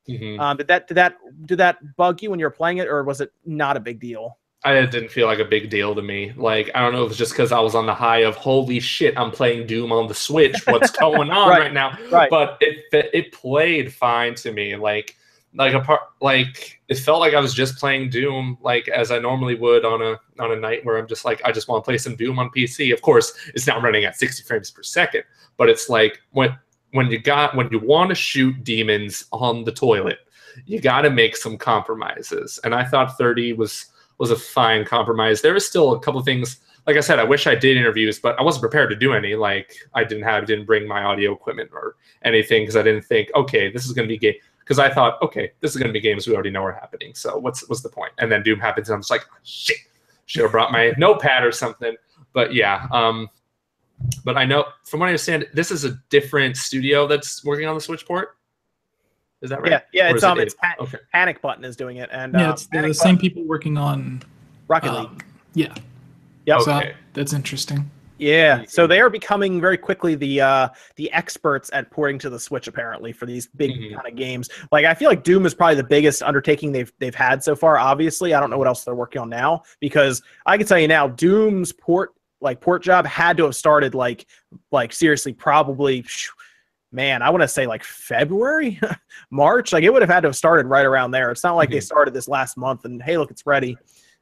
Mhm. 0.09 0.39
Um, 0.39 0.57
did 0.57 0.67
that 0.67 0.88
did 0.88 0.95
that 0.95 1.17
did 1.45 1.57
that 1.57 1.77
bug 1.98 2.21
you 2.24 2.29
when 2.31 2.39
you 2.39 2.45
were 2.45 2.51
playing 2.51 2.77
it, 2.77 2.88
or 2.88 3.03
was 3.03 3.21
it 3.21 3.31
not 3.45 3.77
a 3.77 3.79
big 3.79 4.00
deal? 4.00 4.38
I 4.65 4.73
it 4.73 4.91
didn't 4.91 5.09
feel 5.09 5.27
like 5.27 5.39
a 5.39 5.45
big 5.45 5.69
deal 5.69 5.95
to 5.95 6.01
me. 6.01 6.33
Like 6.35 6.69
I 6.75 6.81
don't 6.81 6.93
know 6.93 7.05
if 7.05 7.11
it's 7.11 7.17
just 7.17 7.31
because 7.31 7.51
I 7.51 7.59
was 7.59 7.75
on 7.75 7.85
the 7.85 7.93
high 7.93 8.19
of 8.19 8.35
holy 8.35 8.79
shit, 8.79 9.17
I'm 9.17 9.31
playing 9.31 9.67
Doom 9.67 9.91
on 9.91 10.07
the 10.07 10.13
Switch. 10.13 10.55
What's 10.65 10.91
going 10.91 11.29
on 11.29 11.49
Right. 11.49 11.59
right, 11.59 11.73
now? 11.73 11.97
Right. 12.11 12.29
But 12.29 12.57
it 12.59 12.85
it 12.91 13.31
played 13.31 13.93
fine 13.93 14.35
to 14.35 14.51
me. 14.51 14.75
Like 14.75 15.15
like 15.55 15.73
apart 15.73 16.01
like 16.21 16.79
it 16.89 16.95
felt 16.95 17.21
like 17.21 17.33
I 17.33 17.39
was 17.39 17.53
just 17.53 17.77
playing 17.77 18.09
Doom 18.09 18.57
like 18.61 18.89
as 18.89 19.11
I 19.11 19.19
normally 19.19 19.55
would 19.55 19.85
on 19.85 20.01
a 20.01 20.19
on 20.39 20.51
a 20.51 20.55
night 20.57 20.83
where 20.83 20.97
I'm 20.97 21.07
just 21.07 21.23
like 21.23 21.41
I 21.45 21.53
just 21.53 21.69
want 21.69 21.83
to 21.83 21.85
play 21.89 21.97
some 21.97 22.17
Doom 22.17 22.37
on 22.37 22.49
PC. 22.49 22.93
Of 22.93 23.01
course, 23.01 23.33
it's 23.55 23.65
not 23.65 23.81
running 23.81 24.03
at 24.03 24.17
60 24.17 24.43
frames 24.43 24.71
per 24.71 24.83
second, 24.83 25.23
but 25.55 25.69
it's 25.69 25.87
like 25.87 26.19
when 26.31 26.57
when 26.91 27.09
you 27.09 27.19
got 27.19 27.55
when 27.55 27.69
you 27.71 27.79
want 27.79 28.09
to 28.09 28.15
shoot 28.15 28.61
demons 28.65 29.23
on 29.31 29.63
the 29.63 29.71
toilet, 29.71 30.19
you 30.65 30.81
got 30.81 31.03
to 31.03 31.09
make 31.09 31.37
some 31.37 31.57
compromises. 31.57 32.59
And 32.65 32.75
I 32.75 32.83
thought 32.83 33.17
30 33.17 33.53
was 33.53 33.85
was 34.19 34.31
a 34.31 34.35
fine 34.35 34.85
compromise. 34.85 35.41
There 35.41 35.53
was 35.53 35.65
still 35.65 35.93
a 35.93 35.99
couple 35.99 36.21
things. 36.21 36.59
Like 36.85 36.97
I 36.97 37.01
said, 37.01 37.19
I 37.19 37.23
wish 37.23 37.47
I 37.47 37.55
did 37.55 37.77
interviews, 37.77 38.19
but 38.19 38.38
I 38.39 38.43
wasn't 38.43 38.61
prepared 38.61 38.89
to 38.89 38.95
do 38.95 39.13
any. 39.13 39.35
Like 39.35 39.75
I 39.93 40.03
didn't 40.03 40.23
have, 40.23 40.45
didn't 40.45 40.65
bring 40.65 40.88
my 40.88 41.03
audio 41.03 41.33
equipment 41.33 41.69
or 41.73 41.95
anything 42.23 42.63
because 42.63 42.75
I 42.75 42.83
didn't 42.83 43.05
think, 43.05 43.29
okay, 43.35 43.71
this 43.71 43.85
is 43.85 43.93
going 43.93 44.07
to 44.07 44.13
be 44.13 44.17
game. 44.17 44.35
Because 44.59 44.77
I 44.77 44.93
thought, 44.93 45.19
okay, 45.23 45.51
this 45.61 45.71
is 45.71 45.77
going 45.77 45.88
to 45.88 45.93
be 45.93 45.99
games 45.99 46.27
we 46.27 46.35
already 46.35 46.51
know 46.51 46.63
are 46.63 46.71
happening. 46.71 47.15
So 47.15 47.38
what's 47.39 47.67
what's 47.69 47.81
the 47.81 47.89
point? 47.89 48.11
And 48.19 48.31
then 48.31 48.43
Doom 48.43 48.59
happens, 48.59 48.89
and 48.89 48.95
I'm 48.95 49.01
just 49.01 49.09
like, 49.09 49.25
shit, 49.43 49.77
should 50.27 50.43
have 50.43 50.51
brought 50.51 50.71
my 50.71 50.93
notepad 50.97 51.43
or 51.43 51.51
something. 51.51 51.95
But 52.33 52.53
yeah, 52.53 52.88
um, 52.91 53.29
but 54.23 54.38
I 54.38 54.45
know 54.45 54.65
from 54.83 54.99
what 54.99 55.07
I 55.07 55.09
understand, 55.09 55.47
this 55.53 55.71
is 55.71 55.85
a 55.85 55.99
different 56.09 56.55
studio 56.55 57.07
that's 57.07 57.43
working 57.43 57.67
on 57.67 57.73
the 57.73 57.81
Switch 57.81 58.05
port. 58.05 58.38
Is 59.41 59.50
that 59.50 59.62
right? 59.62 59.72
Yeah, 59.72 59.81
yeah. 59.93 60.08
Or 60.08 60.15
It's 60.15 60.17
is 60.17 60.24
it 60.24 60.29
um, 60.29 60.39
it's 60.39 60.53
it? 60.53 60.60
pa- 60.60 60.75
okay. 60.81 60.98
Panic 61.13 61.41
Button 61.41 61.63
is 61.63 61.75
doing 61.75 61.98
it, 61.98 62.10
and 62.12 62.34
Yeah, 62.34 62.48
um, 62.48 62.50
it's 62.53 62.65
the 62.65 62.69
Panic 62.72 62.96
same 62.96 63.15
Button- 63.15 63.17
people 63.29 63.43
working 63.46 63.77
on. 63.77 64.22
Rocket 64.67 64.91
League. 64.93 65.08
Um, 65.08 65.17
yeah, 65.55 65.74
Yep. 66.46 66.62
so 66.62 66.74
Okay. 66.77 66.93
that's 67.13 67.34
interesting. 67.34 67.89
Yeah, 68.19 68.65
so 68.67 68.86
they 68.86 69.00
are 69.00 69.10
becoming 69.10 69.62
very 69.62 69.77
quickly 69.77 70.13
the 70.13 70.41
uh 70.41 70.67
the 70.98 71.10
experts 71.13 71.69
at 71.74 71.89
porting 71.89 72.19
to 72.19 72.29
the 72.29 72.38
Switch 72.38 72.67
apparently 72.67 73.13
for 73.13 73.25
these 73.25 73.48
big 73.48 73.72
Mhm. 73.72 73.96
kind 73.96 74.08
of 74.08 74.15
games. 74.15 74.50
Like 74.74 74.84
I 74.86 74.93
feel 74.93 75.10
like 75.10 75.24
Doom 75.24 75.46
is 75.46 75.53
probably 75.55 75.75
the 75.75 75.86
biggest 75.86 76.22
undertaking 76.22 76.72
they've 76.74 76.91
they've 77.00 77.15
had 77.15 77.43
so 77.43 77.55
far. 77.55 77.77
Obviously, 77.79 78.34
I 78.34 78.41
don't 78.41 78.50
know 78.50 78.58
what 78.58 78.67
else 78.67 78.84
they're 78.84 78.93
working 78.93 79.22
on 79.22 79.29
now 79.29 79.63
because 79.79 80.22
I 80.46 80.58
can 80.58 80.67
tell 80.67 80.77
you 80.77 80.89
now, 80.89 81.08
Doom's 81.08 81.72
port 81.72 82.13
like 82.41 82.60
port 82.62 82.84
job 82.84 83.05
had 83.08 83.38
to 83.38 83.46
have 83.46 83.55
started 83.55 83.96
like 83.96 84.25
like 84.72 84.91
seriously 84.93 85.31
probably 85.34 86.01
phew, 86.03 86.31
man, 86.91 87.22
I 87.22 87.29
want 87.29 87.41
to 87.41 87.48
say 87.48 87.67
like 87.67 87.84
February, 87.84 88.79
March. 89.31 89.74
Like 89.74 89.84
it 89.84 89.91
would 89.91 90.01
have 90.01 90.10
had 90.10 90.22
to 90.22 90.27
have 90.29 90.36
started 90.36 90.67
right 90.67 90.86
around 90.86 91.12
there. 91.12 91.31
It's 91.31 91.43
not 91.43 91.55
like 91.55 91.69
they 91.69 91.77
Mhm. 91.77 91.84
started 91.84 92.13
this 92.13 92.27
last 92.27 92.58
month 92.58 92.86
and 92.86 93.01
hey, 93.01 93.17
look, 93.17 93.31
it's 93.31 93.46
ready. 93.46 93.77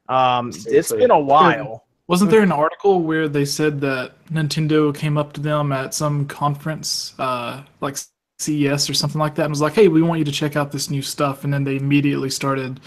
Um, 0.10 0.52
it's 0.68 0.92
been 0.92 1.12
a 1.12 1.20
while. 1.20 1.86
Wasn't 2.08 2.32
there 2.32 2.42
an 2.42 2.54
article 2.54 3.02
where 3.02 3.28
they 3.28 3.44
said 3.44 3.82
that 3.82 4.14
Nintendo 4.32 4.96
came 4.96 5.18
up 5.18 5.34
to 5.34 5.42
them 5.42 5.74
at 5.74 5.94
some 5.94 6.26
conference, 6.26 7.14
uh, 7.20 7.64
like 7.82 7.98
CES 8.40 8.90
or 8.90 8.94
something 8.94 9.20
like 9.20 9.36
that, 9.36 9.44
and 9.44 9.50
was 9.52 9.60
like, 9.60 9.74
"Hey, 9.74 9.90
we 9.90 10.02
want 10.02 10.20
you 10.20 10.24
to 10.26 10.32
check 10.32 10.56
out 10.56 10.72
this 10.72 10.90
new 10.90 11.02
stuff," 11.02 11.44
and 11.44 11.54
then 11.54 11.66
they 11.66 11.76
immediately 11.76 12.30
started 12.30 12.80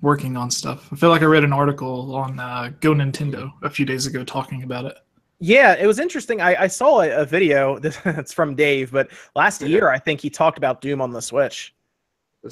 working 0.00 0.36
on 0.38 0.50
stuff. 0.50 0.88
I 0.90 0.96
feel 0.96 1.10
like 1.10 1.20
I 1.20 1.26
read 1.26 1.44
an 1.44 1.52
article 1.52 2.14
on 2.16 2.40
uh, 2.40 2.70
Go 2.80 2.92
Nintendo 2.94 3.52
a 3.62 3.68
few 3.68 3.84
days 3.84 4.06
ago 4.06 4.24
talking 4.24 4.62
about 4.62 4.86
it. 4.86 4.96
Yeah, 5.44 5.74
it 5.74 5.86
was 5.88 5.98
interesting. 5.98 6.40
I, 6.40 6.54
I 6.62 6.66
saw 6.68 7.00
a, 7.00 7.10
a 7.22 7.24
video 7.24 7.78
that's 7.80 8.32
from 8.32 8.54
Dave, 8.54 8.92
but 8.92 9.10
last 9.34 9.60
Yeah. 9.60 9.68
year 9.68 9.88
I 9.90 9.98
think 9.98 10.20
he 10.20 10.30
talked 10.30 10.56
about 10.56 10.80
Doom 10.80 11.00
on 11.00 11.10
the 11.10 11.20
Switch, 11.20 11.74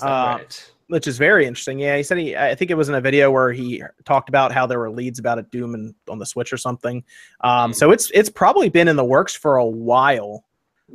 Uh, 0.03 0.39
right? 0.39 0.73
which 0.89 1.07
is 1.07 1.17
very 1.17 1.47
interesting. 1.47 1.79
Yeah, 1.79 1.97
he 1.97 2.03
said 2.03 2.19
he. 2.19 2.37
I 2.37 2.53
think 2.57 2.73
it 2.73 2.75
was 2.75 2.89
in 2.89 2.97
a 2.97 3.01
video 3.01 3.31
where 3.31 3.53
he 3.53 3.81
talked 4.05 4.29
about 4.29 4.51
how 4.51 4.67
there 4.67 4.81
were 4.81 4.91
leads 4.91 5.21
about 5.21 5.39
it 5.39 5.49
Doom 5.53 5.75
and 5.75 5.95
on 6.09 6.19
the 6.19 6.27
Switch 6.27 6.53
or 6.53 6.57
something. 6.57 7.05
Um, 7.43 7.71
Hmm. 7.71 7.75
so 7.75 7.93
it's 7.93 8.11
it's 8.13 8.29
probably 8.29 8.69
been 8.69 8.89
in 8.89 8.97
the 8.97 9.05
works 9.05 9.37
for 9.37 9.57
a 9.59 9.65
while. 9.67 10.45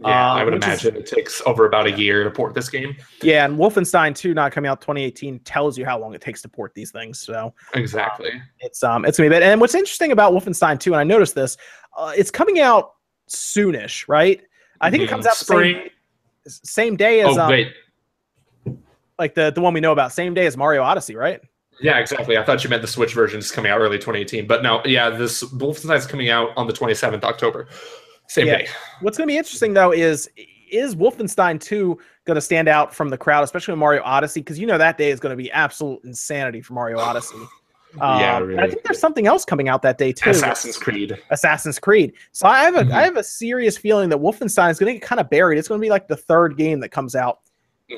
Yeah, 0.02 0.34
I 0.34 0.42
uh, 0.42 0.46
would 0.46 0.54
which 0.56 0.64
is- 0.68 0.84
imagine 0.86 0.96
it 1.02 1.06
takes 1.06 1.42
over 1.46 1.66
about 1.66 1.88
a 1.88 1.92
year 1.92 2.24
to 2.25 2.30
port 2.32 2.54
this 2.54 2.70
game. 2.70 2.96
Yeah, 3.22 3.46
and 3.46 3.58
Wolfenstein 3.58 4.14
2 4.16 4.34
not 4.34 4.52
coming 4.52 4.70
out 4.70 4.82
2018 4.82 5.40
tells 5.40 5.78
you 5.78 5.86
how 5.86 5.98
long 6.00 6.14
it 6.14 6.22
takes 6.22 6.42
to 6.42 6.50
port 6.50 6.74
these 6.74 6.92
things. 6.92 7.20
So 7.20 7.54
Exactly. 7.74 8.32
it's 8.60 8.84
um 8.84 9.06
it's 9.06 9.18
gonna 9.18 9.30
be 9.30 9.36
a 9.36 9.40
bit. 9.40 9.46
And 9.46 9.62
what's 9.62 9.75
interesting 9.75 10.12
about 10.12 10.34
Wolfenstein 10.34 10.80
2, 10.80 10.94
and 10.94 11.00
I 11.00 11.04
noticed 11.04 11.34
this, 11.36 11.58
uh, 11.98 12.12
it's 12.18 12.30
coming 12.32 12.60
out 12.60 12.94
soonish, 13.30 14.08
right? 14.08 14.42
I 14.82 14.92
think 14.92 15.04
it 15.04 15.08
Mhm. 15.08 15.10
comes 15.12 15.25
out 15.25 15.38
the 15.38 15.46
spring. 15.46 15.75
same, 16.46 16.60
same 16.66 16.96
day 16.98 17.22
as 17.22 17.38
oh 17.38 17.42
um, 17.44 17.50
wait, 17.50 17.74
like 19.18 19.34
the 19.36 19.52
the 19.52 19.62
one 19.62 19.74
we 19.74 19.80
know 19.80 19.92
about, 19.94 20.12
same 20.12 20.34
day 20.34 20.46
as 20.46 20.58
Mario 20.58 20.84
Odyssey, 20.84 21.16
right? 21.16 21.42
yeah, 21.82 21.98
exactly. 22.00 22.38
I 22.38 22.44
thought 22.44 22.64
you 22.64 22.70
meant 22.70 22.82
the 22.82 22.88
Switch 22.88 23.14
version 23.14 23.38
is 23.40 23.52
coming 23.52 23.70
out 23.72 23.80
early 23.82 23.98
2018, 23.98 24.48
but 24.48 24.64
no, 24.64 24.82
yeah, 24.86 25.10
this 25.10 25.44
Wolfenstein's 25.44 26.06
coming 26.08 26.30
out 26.30 26.50
on 26.56 26.68
the 26.68 26.74
27th 26.74 27.24
October, 27.25 27.68
same 28.27 28.48
Yeah. 28.48 28.58
day. 28.60 28.67
What's 29.01 29.17
going 29.17 29.27
to 29.27 29.32
be 29.32 29.38
interesting 29.38 29.74
though 29.74 29.91
is 29.91 30.29
is 30.72 30.96
Wolfenstein 30.96 31.60
2 31.62 31.98
going 32.25 32.36
to 32.36 32.41
stand 32.41 32.67
out 32.67 32.94
from 32.94 33.10
the 33.10 33.17
crowd, 33.17 33.44
especially 33.44 33.74
with 33.74 33.79
Mario 33.79 34.01
Odyssey? 34.03 34.41
Because 34.41 34.58
you 34.60 34.65
know 34.65 34.77
that 34.79 34.98
day 34.98 35.12
is 35.12 35.20
going 35.20 35.32
to 35.32 35.41
be 35.41 35.51
absolute 35.51 36.03
insanity 36.03 36.60
for 36.62 36.74
Mario 36.74 36.98
Odyssey. 37.00 37.38
Um, 38.01 38.20
Yeah, 38.20 38.38
and 38.41 38.60
I 38.60 38.67
think 38.67 38.84
there's 38.84 39.00
something 39.00 39.25
else 39.27 39.46
coming 39.46 39.70
out 39.70 39.82
that 39.84 39.98
day 39.98 40.12
too. 40.12 40.32
Assassin's 40.32 40.75
Creed. 40.77 41.17
Assassin's 41.29 41.79
Creed. 41.79 42.13
So 42.34 42.48
I 42.48 42.60
have 42.63 42.75
a 42.75 42.79
I 42.79 42.84
Mhm. 42.84 43.03
have 43.05 43.17
a 43.17 43.24
serious 43.24 43.77
feeling 43.77 44.10
that 44.10 44.17
Wolfenstein 44.20 44.70
is 44.72 44.79
going 44.79 44.94
to 44.94 45.00
get 45.00 45.08
kind 45.08 45.22
of 45.22 45.29
buried. 45.29 45.58
It's 45.60 45.67
going 45.67 45.79
to 45.79 45.86
be 45.86 45.89
like 45.91 46.08
the 46.08 46.17
third 46.17 46.58
game 46.58 46.79
that 46.82 46.89
comes 46.89 47.15
out 47.15 47.39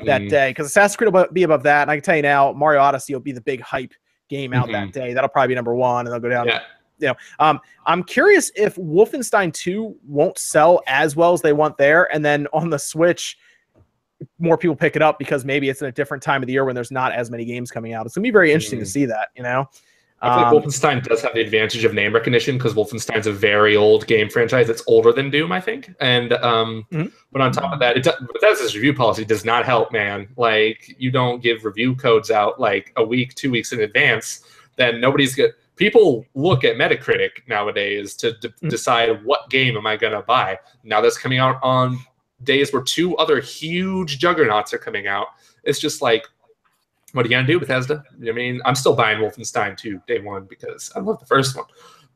that 0.06 0.22
Mhm. 0.24 0.30
day 0.30 0.50
because 0.52 0.68
Assassin's 0.68 0.98
Creed 0.98 1.12
will 1.14 1.26
be 1.32 1.44
above 1.44 1.64
that. 1.64 1.84
And 1.84 1.92
I 1.92 1.96
can 1.96 2.04
tell 2.04 2.16
you 2.18 2.22
now, 2.22 2.52
Mario 2.52 2.82
Odyssey 2.82 3.14
will 3.14 3.22
be 3.22 3.32
the 3.32 3.42
big 3.42 3.62
hype 3.62 3.94
game 4.30 4.54
out 4.54 4.68
Mhm. 4.68 4.74
that 4.74 4.92
day. 4.92 5.14
That'll 5.14 5.30
probably 5.30 5.48
be 5.48 5.56
number 5.56 5.74
one, 5.74 6.06
and 6.06 6.14
they'll 6.14 6.20
go 6.20 6.30
down. 6.30 6.48
Yeah. 6.48 6.60
Um, 7.40 7.60
I'm 7.86 8.04
curious 8.04 8.52
if 8.56 8.76
Wolfenstein 8.76 9.54
2 9.54 9.96
won't 10.08 10.38
sell 10.38 10.82
as 10.88 11.16
well 11.16 11.34
as 11.34 11.42
they 11.42 11.54
want 11.54 11.78
there, 11.78 12.14
and 12.14 12.24
then 12.24 12.48
on 12.54 12.70
the 12.70 12.80
Switch, 12.80 13.38
more 14.40 14.58
people 14.58 14.76
pick 14.76 14.96
it 14.96 15.02
up 15.02 15.20
because 15.20 15.46
maybe 15.46 15.70
it's 15.70 15.82
in 15.82 15.88
a 15.88 15.92
different 15.92 16.24
time 16.24 16.42
of 16.42 16.48
the 16.48 16.54
year 16.54 16.66
when 16.66 16.74
there's 16.74 16.92
not 16.92 17.12
as 17.14 17.30
many 17.30 17.46
games 17.46 17.70
coming 17.70 17.94
out. 17.94 18.06
It's 18.06 18.16
gonna 18.16 18.24
be 18.24 18.32
very 18.32 18.52
interesting 18.52 18.80
to 18.80 18.86
Mhm. 18.86 18.90
see 18.90 19.06
that. 19.06 19.30
You 19.36 19.44
know. 19.44 19.70
I 20.20 20.36
feel 20.50 20.58
Um, 20.58 20.64
Wolfenstein 20.64 21.04
does 21.04 21.22
have 21.22 21.36
the 21.36 21.42
advantage 21.42 21.84
of 21.86 21.94
name 21.94 22.12
recognition 22.12 22.58
because 22.58 22.74
Wolfenstein's 22.74 23.28
a 23.28 23.32
very 23.32 23.76
old 23.76 24.08
game 24.08 24.30
franchise. 24.30 24.68
It's 24.68 24.82
older 24.88 25.12
than 25.14 25.30
Doom, 25.30 25.52
I 25.52 25.62
think. 25.62 25.92
And 26.00 26.34
um, 26.34 26.88
Mhm. 26.92 27.12
but 27.32 27.42
on 27.44 27.52
top 27.52 27.72
of 27.72 27.78
that, 27.82 27.98
it 27.98 28.04
does, 28.04 28.16
Bethesda's 28.34 28.74
review 28.74 28.96
policy 28.96 29.24
does 29.24 29.46
not 29.46 29.64
help, 29.66 29.92
man. 29.92 30.28
Like 30.36 30.96
you 30.98 31.12
don't 31.12 31.44
give 31.44 31.64
review 31.64 31.96
codes 31.96 32.32
out 32.32 32.60
like 32.60 32.92
a 32.96 33.04
week, 33.06 33.36
two 33.36 33.52
weeks 33.52 33.72
in 33.72 33.82
advance. 33.82 34.44
Then 34.76 35.00
nobody's 35.00 35.36
get 35.36 35.52
people 35.78 36.26
look 36.36 36.64
at 36.64 36.76
Metacritic 36.76 37.48
nowadays 37.48 38.16
to 38.16 38.34
d- 38.40 38.50
Mhm. 38.62 38.70
decide 38.70 39.24
what 39.24 39.50
game 39.50 39.78
am 39.78 39.88
I 39.88 39.96
gonna 39.96 40.22
buy. 40.22 40.60
Now 40.84 41.00
that's 41.02 41.18
coming 41.18 41.40
out 41.40 41.60
on 41.64 42.00
days 42.44 42.74
where 42.74 42.82
two 42.84 43.16
other 43.18 43.40
huge 43.40 44.20
juggernauts 44.20 44.74
are 44.74 44.78
coming 44.78 45.08
out. 45.08 45.28
It's 45.64 45.80
just 45.80 46.02
like 46.02 46.28
what 47.14 47.26
are 47.26 47.30
you 47.30 47.36
gonna 47.36 47.48
do, 47.48 47.60
Bethesda? 47.60 48.04
I 48.28 48.32
mean, 48.34 48.62
I'm 48.66 48.76
still 48.76 48.94
buying 48.94 49.20
Wolfenstein 49.20 49.78
2 49.78 50.02
day 50.08 50.20
one 50.20 50.44
because 50.44 50.92
I 50.96 51.00
love 51.00 51.20
the 51.20 51.26
first 51.26 51.56
one, 51.56 51.66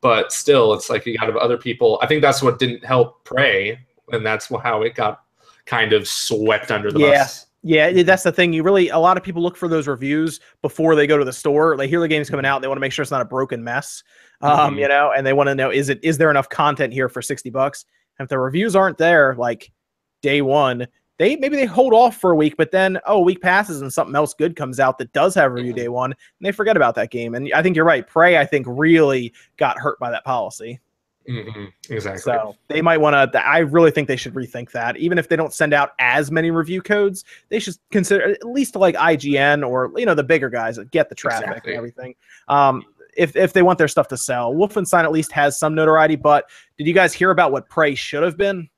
but 0.02 0.32
still, 0.32 0.74
it's 0.74 0.90
like 0.90 1.06
you 1.06 1.16
got 1.16 1.34
other 1.34 1.56
people. 1.56 1.98
I 2.02 2.06
think 2.06 2.20
that's 2.20 2.42
what 2.42 2.58
didn't 2.58 2.84
help 2.84 3.24
Prey, 3.24 3.80
and 4.12 4.24
that's 4.24 4.48
how 4.62 4.82
it 4.82 4.94
got 4.94 5.22
kind 5.64 5.92
of 5.94 6.06
swept 6.06 6.70
under 6.70 6.92
the 6.92 7.00
Yeah. 7.00 7.18
bus. 7.22 7.46
Yeah, 7.64 8.02
that's 8.02 8.24
the 8.24 8.32
thing. 8.32 8.52
You 8.52 8.64
really 8.64 8.88
a 8.88 8.98
lot 8.98 9.16
of 9.16 9.22
people 9.22 9.40
look 9.40 9.56
for 9.56 9.68
those 9.68 9.86
reviews 9.86 10.40
before 10.62 10.96
they 10.96 11.06
go 11.06 11.16
to 11.16 11.24
the 11.24 11.32
store. 11.32 11.76
They 11.76 11.86
hear 11.86 12.00
the 12.00 12.08
game's 12.08 12.28
coming 12.28 12.44
out, 12.44 12.56
and 12.56 12.64
they 12.64 12.68
want 12.68 12.76
to 12.78 12.80
make 12.80 12.92
sure 12.92 13.02
it's 13.02 13.12
not 13.12 13.20
a 13.22 13.24
broken 13.26 13.62
mess. 13.62 14.02
Um, 14.40 14.74
Mhm. 14.74 14.80
you 14.80 14.88
know, 14.88 15.12
and 15.16 15.24
they 15.24 15.32
want 15.32 15.46
to 15.48 15.54
know 15.54 15.70
is 15.70 15.88
it 15.88 16.00
is 16.02 16.18
there 16.18 16.30
enough 16.30 16.48
content 16.48 16.92
here 16.92 17.08
for 17.08 17.22
60 17.22 17.50
bucks? 17.50 17.84
And 18.18 18.26
if 18.26 18.28
the 18.30 18.38
reviews 18.40 18.74
aren't 18.74 18.98
there 18.98 19.36
like 19.38 19.70
day 20.22 20.42
1, 20.42 20.88
they 21.18 21.36
maybe 21.36 21.54
they 21.56 21.64
hold 21.66 21.92
off 21.94 22.16
for 22.20 22.32
a 22.32 22.36
week, 22.36 22.56
but 22.56 22.72
then 22.72 22.98
oh, 23.06 23.18
a 23.18 23.20
week 23.20 23.40
passes 23.40 23.80
and 23.80 23.92
something 23.92 24.16
else 24.16 24.34
good 24.34 24.56
comes 24.56 24.80
out 24.80 24.98
that 24.98 25.12
does 25.12 25.32
have 25.36 25.52
review 25.52 25.72
Mhm. 25.72 25.76
day 25.76 25.88
1, 25.88 26.10
and 26.10 26.18
they 26.40 26.50
forget 26.50 26.76
about 26.76 26.96
that 26.96 27.12
game. 27.12 27.36
And 27.36 27.48
I 27.54 27.62
think 27.62 27.76
you're 27.76 27.84
right. 27.84 28.04
Prey 28.08 28.38
I 28.38 28.44
think 28.44 28.66
really 28.68 29.32
got 29.56 29.78
hurt 29.78 30.00
by 30.00 30.10
that 30.10 30.24
policy. 30.24 30.80
Hmm 31.26 31.64
Exactly. 31.88 32.20
So 32.20 32.56
they 32.68 32.82
might 32.82 32.98
want 32.98 33.32
to. 33.32 33.46
I 33.46 33.58
really 33.58 33.90
think 33.90 34.08
they 34.08 34.16
should 34.16 34.34
rethink 34.34 34.70
that. 34.72 34.96
Even 34.96 35.18
if 35.18 35.28
they 35.28 35.36
don't 35.36 35.52
send 35.52 35.72
out 35.72 35.90
as 35.98 36.30
many 36.30 36.50
review 36.50 36.82
codes, 36.82 37.24
they 37.48 37.58
should 37.58 37.76
consider 37.90 38.30
at 38.30 38.44
least 38.44 38.76
like 38.76 38.94
IGN 38.94 39.66
or 39.66 39.92
you 39.96 40.06
know 40.06 40.14
the 40.14 40.24
bigger 40.24 40.50
guys 40.50 40.76
that 40.76 40.90
get 40.90 41.08
the 41.08 41.14
traffic 41.14 41.48
Exactly. 41.48 41.72
and 41.72 41.78
everything. 41.78 42.14
Um, 42.48 42.84
if 43.16 43.36
if 43.36 43.52
they 43.52 43.62
want 43.62 43.78
their 43.78 43.88
stuff 43.88 44.08
to 44.08 44.16
sell, 44.16 44.54
Wolfenstein 44.54 45.04
at 45.04 45.12
least 45.12 45.32
has 45.32 45.58
some 45.58 45.74
notoriety. 45.74 46.16
But 46.16 46.48
did 46.78 46.86
you 46.86 46.94
guys 46.94 47.12
hear 47.12 47.30
about 47.30 47.52
what 47.52 47.68
Prey 47.68 47.94
should 47.94 48.22
have 48.22 48.36
been? 48.36 48.68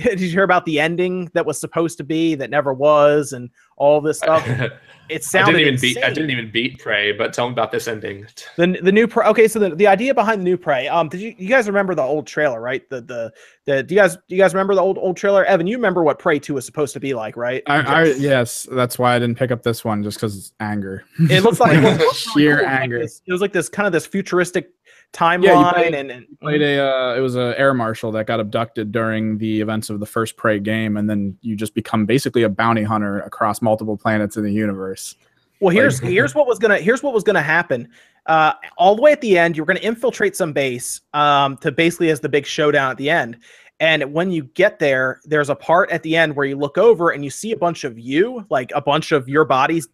did 0.04 0.20
you 0.20 0.28
hear 0.28 0.42
about 0.42 0.64
the 0.64 0.80
ending 0.80 1.30
that 1.34 1.46
was 1.46 1.58
supposed 1.58 1.98
to 1.98 2.04
be 2.04 2.34
that 2.36 2.50
never 2.50 2.72
was, 2.72 3.32
and 3.32 3.50
all 3.76 4.00
this 4.00 4.18
stuff? 4.18 4.46
It 5.08 5.24
I 5.34 5.42
didn't 5.44 5.60
even 5.60 5.80
beat. 5.80 6.04
I 6.04 6.10
didn't 6.10 6.30
even 6.30 6.50
beat 6.50 6.78
Prey, 6.80 7.12
but 7.12 7.32
tell 7.32 7.48
me 7.48 7.52
about 7.52 7.72
this 7.72 7.88
ending. 7.88 8.26
The 8.56 8.78
the 8.82 8.92
new 8.92 9.08
prey. 9.08 9.26
Okay, 9.28 9.48
so 9.48 9.58
the, 9.58 9.74
the 9.74 9.86
idea 9.86 10.12
behind 10.12 10.40
the 10.40 10.44
new 10.44 10.58
prey. 10.58 10.86
Um, 10.86 11.08
did 11.08 11.20
you 11.20 11.34
you 11.38 11.48
guys 11.48 11.66
remember 11.66 11.94
the 11.94 12.02
old 12.02 12.26
trailer, 12.26 12.60
right? 12.60 12.88
The 12.90 13.00
the 13.00 13.32
the. 13.64 13.82
Do 13.82 13.94
you 13.94 14.00
guys 14.00 14.16
do 14.16 14.36
you 14.36 14.38
guys 14.38 14.52
remember 14.52 14.74
the 14.74 14.82
old 14.82 14.98
old 14.98 15.16
trailer? 15.16 15.44
Evan, 15.46 15.66
you 15.66 15.76
remember 15.76 16.02
what 16.02 16.18
Prey 16.18 16.38
Two 16.38 16.54
was 16.54 16.66
supposed 16.66 16.92
to 16.92 17.00
be 17.00 17.14
like, 17.14 17.38
right? 17.38 17.62
I, 17.66 17.78
I 17.80 18.04
yes, 18.04 18.68
that's 18.70 18.98
why 18.98 19.16
I 19.16 19.18
didn't 19.18 19.38
pick 19.38 19.50
up 19.50 19.62
this 19.62 19.82
one 19.82 20.02
just 20.02 20.18
because 20.18 20.36
it's 20.36 20.52
anger. 20.60 21.04
It 21.30 21.42
looks 21.42 21.58
like 21.58 21.72
it 21.78 21.82
was, 21.82 21.94
it 21.94 21.98
really 22.00 22.14
sheer 22.14 22.56
cool. 22.56 22.66
Like 22.66 22.80
anger. 22.80 22.98
this- 22.98 23.22
it 23.26 23.32
was 23.32 23.40
like 23.40 23.54
this 23.54 23.70
kind 23.70 23.86
of 23.86 23.92
this 23.94 24.06
futuristic 24.06 24.72
timeline, 25.12 25.42
Yeah, 25.44 25.72
played- 25.72 25.94
and, 25.94 26.10
and 26.10 26.26
played 26.40 26.62
a 26.62 26.78
uh, 26.80 27.14
it 27.14 27.20
was 27.20 27.36
a 27.36 27.58
air 27.58 27.72
marshal 27.74 28.12
that 28.12 28.26
got 28.26 28.40
abducted 28.40 28.92
during 28.92 29.38
the 29.38 29.60
events 29.60 29.90
of 29.90 30.00
the 30.00 30.06
first 30.06 30.36
prey 30.36 30.58
game 30.60 30.96
and 30.96 31.08
then 31.08 31.36
you 31.40 31.56
just 31.56 31.74
become 31.74 32.04
basically 32.06 32.42
a 32.42 32.48
bounty 32.48 32.82
hunter 32.82 33.20
across 33.20 33.62
multiple 33.62 33.96
planets 33.96 34.36
in 34.36 34.44
the 34.44 34.52
universe 34.52 35.16
Well, 35.60 35.74
here's 35.74 35.98
here's 35.98 36.34
what 36.34 36.46
was 36.46 36.58
gonna 36.58 36.78
here's 36.78 37.02
what 37.02 37.14
was 37.14 37.24
gonna 37.24 37.42
happen. 37.42 37.88
Uh, 38.26 38.52
all 38.76 38.94
the 38.94 39.00
way 39.00 39.10
at 39.12 39.22
the 39.22 39.38
end, 39.38 39.56
you 39.56 39.62
were 39.62 39.66
gonna 39.66 39.80
infiltrate 39.80 40.36
some 40.36 40.52
base 40.52 41.00
um, 41.14 41.56
to 41.58 41.72
basically 41.72 42.10
as 42.10 42.20
the 42.20 42.28
big 42.28 42.44
showdown 42.46 42.90
at 42.90 42.98
the 42.98 43.08
end. 43.08 43.38
And 43.80 44.12
when 44.12 44.30
you 44.30 44.44
get 44.54 44.78
there, 44.78 45.20
there's 45.24 45.48
a 45.48 45.54
part 45.54 45.90
at 45.90 46.02
the 46.02 46.14
end 46.16 46.36
where 46.36 46.44
you 46.44 46.56
look 46.56 46.76
over 46.76 47.10
and 47.10 47.24
you 47.24 47.30
see 47.30 47.52
a 47.52 47.56
bunch 47.56 47.84
of 47.84 47.98
you, 47.98 48.44
like 48.50 48.70
a 48.74 48.80
bunch 48.82 49.12
of 49.12 49.28
your 49.28 49.44
bodies, 49.46 49.88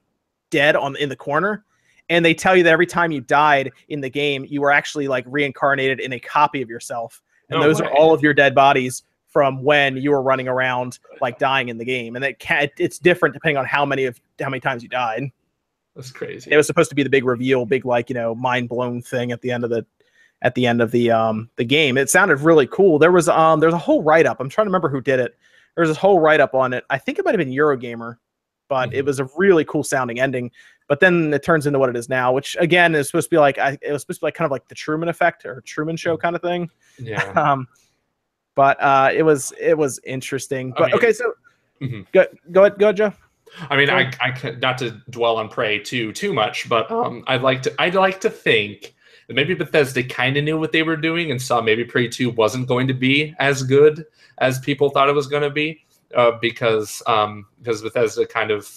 dead 0.51 0.75
on 0.75 0.97
in 0.97 1.09
the 1.09 1.17
corner. 1.17 1.65
And 2.11 2.25
they 2.25 2.35
tell 2.35 2.55
you 2.55 2.63
that 2.65 2.71
every 2.73 2.87
time 2.87 3.13
you 3.13 3.21
died 3.21 3.71
in 3.89 4.01
the 4.01 4.11
game, 4.11 4.45
you 4.49 4.61
were 4.61 4.71
actually 4.71 5.09
like 5.09 5.25
reincarnated 5.27 6.01
in 6.01 6.13
a 6.13 6.21
copy 6.21 6.61
of 6.63 6.69
yourself. 6.69 7.23
And 7.51 7.61
No 7.61 7.67
those 7.67 7.81
way. 7.81 7.87
are 7.89 7.93
all 7.95 8.13
of 8.13 8.23
your 8.23 8.35
dead 8.35 8.55
bodies 8.55 9.03
from 9.29 9.63
when 9.63 9.97
you 9.97 10.11
were 10.11 10.23
running 10.23 10.47
around 10.49 10.99
like 11.21 11.39
dying 11.39 11.69
in 11.69 11.79
the 11.79 11.85
game. 11.85 12.15
And 12.17 12.25
it 12.25 12.39
can, 12.39 12.69
it's 12.79 12.99
different 12.99 13.33
depending 13.35 13.57
on 13.57 13.65
how 13.65 13.85
many 13.87 14.05
of 14.05 14.21
how 14.41 14.49
many 14.49 14.61
times 14.61 14.83
you 14.83 14.89
died 14.89 15.25
That's 15.97 16.13
crazy. 16.13 16.51
it 16.53 16.57
was 16.57 16.67
supposed 16.67 16.89
to 16.91 16.95
be 16.95 17.03
the 17.03 17.11
big 17.11 17.25
reveal, 17.25 17.65
big 17.67 17.85
like 17.85 18.09
you 18.11 18.15
know 18.15 18.35
mind 18.35 18.69
blown 18.69 19.01
thing 19.03 19.33
at 19.33 19.41
the 19.41 19.51
end 19.51 19.65
of 19.65 19.71
the 19.71 19.85
at 20.43 20.55
the 20.55 20.67
end 20.67 20.83
of 20.83 20.91
the 20.91 21.11
um 21.11 21.49
the 21.57 21.65
game. 21.65 21.97
It 21.99 22.11
sounded 22.11 22.41
really 22.41 22.67
cool. 22.67 22.99
There 22.99 23.13
was 23.13 23.29
um 23.29 23.61
there's 23.61 23.75
a 23.75 23.79
whole 23.79 24.03
write 24.03 24.27
up. 24.27 24.41
I'm 24.41 24.49
trying 24.49 24.67
to 24.67 24.69
remember 24.69 24.89
who 24.89 25.01
did 25.01 25.19
it. 25.21 25.37
There's 25.75 25.89
this 25.89 25.97
whole 25.97 26.21
write 26.21 26.41
up 26.41 26.55
on 26.55 26.73
it. 26.73 26.85
I 26.91 26.99
think 26.99 27.19
it 27.19 27.25
might 27.25 27.33
have 27.33 27.39
been 27.45 27.49
Eurogamer, 27.55 28.17
but 28.69 28.95
it 28.95 29.03
Mhm. 29.03 29.07
was 29.07 29.19
a 29.21 29.29
really 29.37 29.65
cool 29.65 29.83
sounding 29.83 30.21
ending. 30.21 30.51
But 30.87 31.01
then 31.01 31.33
it 31.33 31.43
turns 31.43 31.67
into 31.67 31.79
what 31.79 31.89
it 31.89 31.97
is 31.97 32.09
now, 32.09 32.33
which 32.33 32.57
again 32.61 32.95
is 32.95 33.07
supposed 33.09 33.27
to 33.27 33.31
be 33.31 33.39
like 33.39 33.59
I, 33.59 33.79
it 33.81 33.91
was 33.93 34.03
supposed 34.03 34.21
to 34.21 34.25
be 34.25 34.27
like 34.27 34.35
kind 34.35 34.45
of 34.47 34.51
like 34.53 34.69
the 34.69 34.75
Truman 34.75 35.09
Effect 35.09 35.47
or 35.47 35.61
Truman 35.63 35.97
Show 35.97 36.17
kind 36.17 36.37
of 36.37 36.43
thing. 36.43 36.71
yeah. 36.99 37.33
Um, 37.53 37.67
but 38.55 38.81
uh, 38.83 39.11
it 39.13 39.23
was 39.23 39.53
it 39.59 39.77
was 39.77 39.99
interesting. 40.05 40.73
I 40.77 40.79
But 40.81 40.87
mean- 40.87 40.95
okay, 40.97 41.13
so 41.13 41.33
Mhm. 41.81 42.07
go 42.13 42.27
go 42.53 42.61
ahead, 42.65 42.79
go 42.79 42.87
ahead, 42.87 42.97
Joe. 42.97 43.13
I 43.71 43.77
mean, 43.77 43.89
I, 43.91 44.13
I 44.21 44.31
could 44.33 44.61
not 44.61 44.79
to 44.79 45.01
dwell 45.11 45.37
on 45.39 45.49
Prey 45.49 45.79
too 45.79 46.13
too 46.13 46.33
much, 46.33 46.69
but 46.69 46.91
um, 46.91 47.25
I'd 47.27 47.43
like 47.43 47.63
to 47.63 47.75
I'd 47.81 47.95
like 47.95 48.21
to 48.21 48.31
think 48.31 48.95
that 49.27 49.35
maybe 49.35 49.55
Bethesda 49.55 50.03
kind 50.05 50.37
of 50.37 50.45
knew 50.45 50.59
what 50.59 50.71
they 50.73 50.83
were 50.83 50.97
doing 50.97 51.31
and 51.31 51.41
saw 51.41 51.61
maybe 51.63 51.85
Prey 51.85 52.09
two 52.09 52.31
wasn't 52.31 52.69
going 52.69 52.87
to 52.89 52.95
be 52.95 53.35
as 53.39 53.63
good 53.63 54.05
as 54.39 54.59
people 54.59 54.91
thought 54.91 55.09
it 55.09 55.15
was 55.15 55.29
going 55.29 55.43
to 55.45 55.51
be, 55.51 55.85
uh, 56.15 56.33
because 56.41 57.03
um, 57.07 57.47
because 57.59 57.81
Bethesda 57.83 58.27
kind 58.27 58.51
of 58.51 58.69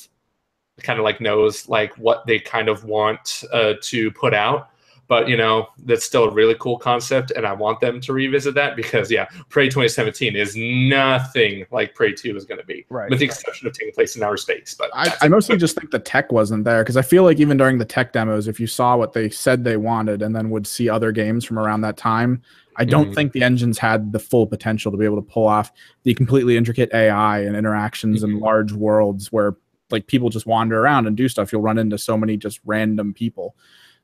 kind 0.83 0.99
of 0.99 1.03
like 1.05 1.19
knows 1.21 1.67
like 1.67 1.93
what 1.97 2.25
they 2.25 2.39
kind 2.39 2.69
of 2.69 2.83
want 2.83 3.43
uh, 3.51 3.73
to 3.81 4.11
put 4.11 4.33
out. 4.33 4.69
But 5.09 5.29
you 5.29 5.37
know 5.37 5.69
that's 5.85 6.03
still 6.03 6.25
a 6.25 6.31
really 6.33 6.55
cool 6.59 6.77
concept, 6.77 7.31
and 7.31 7.47
I 7.47 7.53
want 7.53 7.79
them 7.79 8.01
to 8.01 8.11
revisit 8.11 8.53
that 8.55 8.75
because 8.75 9.09
yeah, 9.09 9.29
Prey 9.47 9.67
2017 9.67 10.35
is 10.35 10.53
nothing 10.57 11.65
like 11.71 11.95
Prey 11.95 12.11
2 12.11 12.35
is 12.35 12.43
going 12.43 12.59
to 12.59 12.65
be, 12.65 12.85
Right, 12.89 13.09
with 13.09 13.19
the 13.19 13.27
right. 13.27 13.33
exception 13.37 13.67
of 13.67 13.73
taking 13.73 13.93
place 13.93 14.17
in 14.17 14.23
outer 14.23 14.35
space. 14.35 14.75
But 14.77 14.89
I, 14.93 15.13
I 15.21 15.27
mostly 15.29 15.55
just 15.55 15.77
think 15.77 15.91
the 15.91 15.99
tech 15.99 16.33
wasn't 16.33 16.65
there 16.65 16.83
because 16.83 16.97
I 16.97 17.03
feel 17.03 17.23
like 17.23 17.39
even 17.39 17.55
during 17.55 17.77
the 17.77 17.85
tech 17.85 18.11
demos, 18.11 18.49
if 18.49 18.59
you 18.59 18.67
saw 18.67 18.97
what 18.97 19.13
they 19.13 19.29
said 19.29 19.63
they 19.63 19.77
wanted 19.77 20.21
and 20.21 20.35
then 20.35 20.49
would 20.49 20.67
see 20.67 20.89
other 20.89 21.13
games 21.13 21.45
from 21.45 21.57
around 21.57 21.81
that 21.81 21.95
time, 21.95 22.41
I 22.75 22.83
don't 22.83 23.11
Mhm. 23.11 23.15
think 23.15 23.31
the 23.31 23.43
engines 23.43 23.77
had 23.77 24.11
the 24.11 24.19
full 24.19 24.45
potential 24.45 24.91
to 24.91 24.97
be 24.97 25.05
able 25.05 25.15
to 25.21 25.27
pull 25.31 25.47
off 25.47 25.71
the 26.03 26.13
completely 26.15 26.57
intricate 26.57 26.93
AI 26.93 27.39
and 27.39 27.55
interactions 27.55 28.23
in 28.23 28.31
Mhm. 28.37 28.41
large 28.41 28.73
worlds 28.73 29.31
where 29.31 29.55
like 29.89 30.07
people 30.07 30.29
just 30.29 30.45
wander 30.45 30.79
around 30.79 31.07
and 31.07 31.15
do 31.15 31.27
stuff. 31.29 31.51
You'll 31.51 31.61
run 31.61 31.77
into 31.77 31.97
so 31.97 32.17
many 32.17 32.37
just 32.37 32.59
random 32.65 33.13
people. 33.13 33.55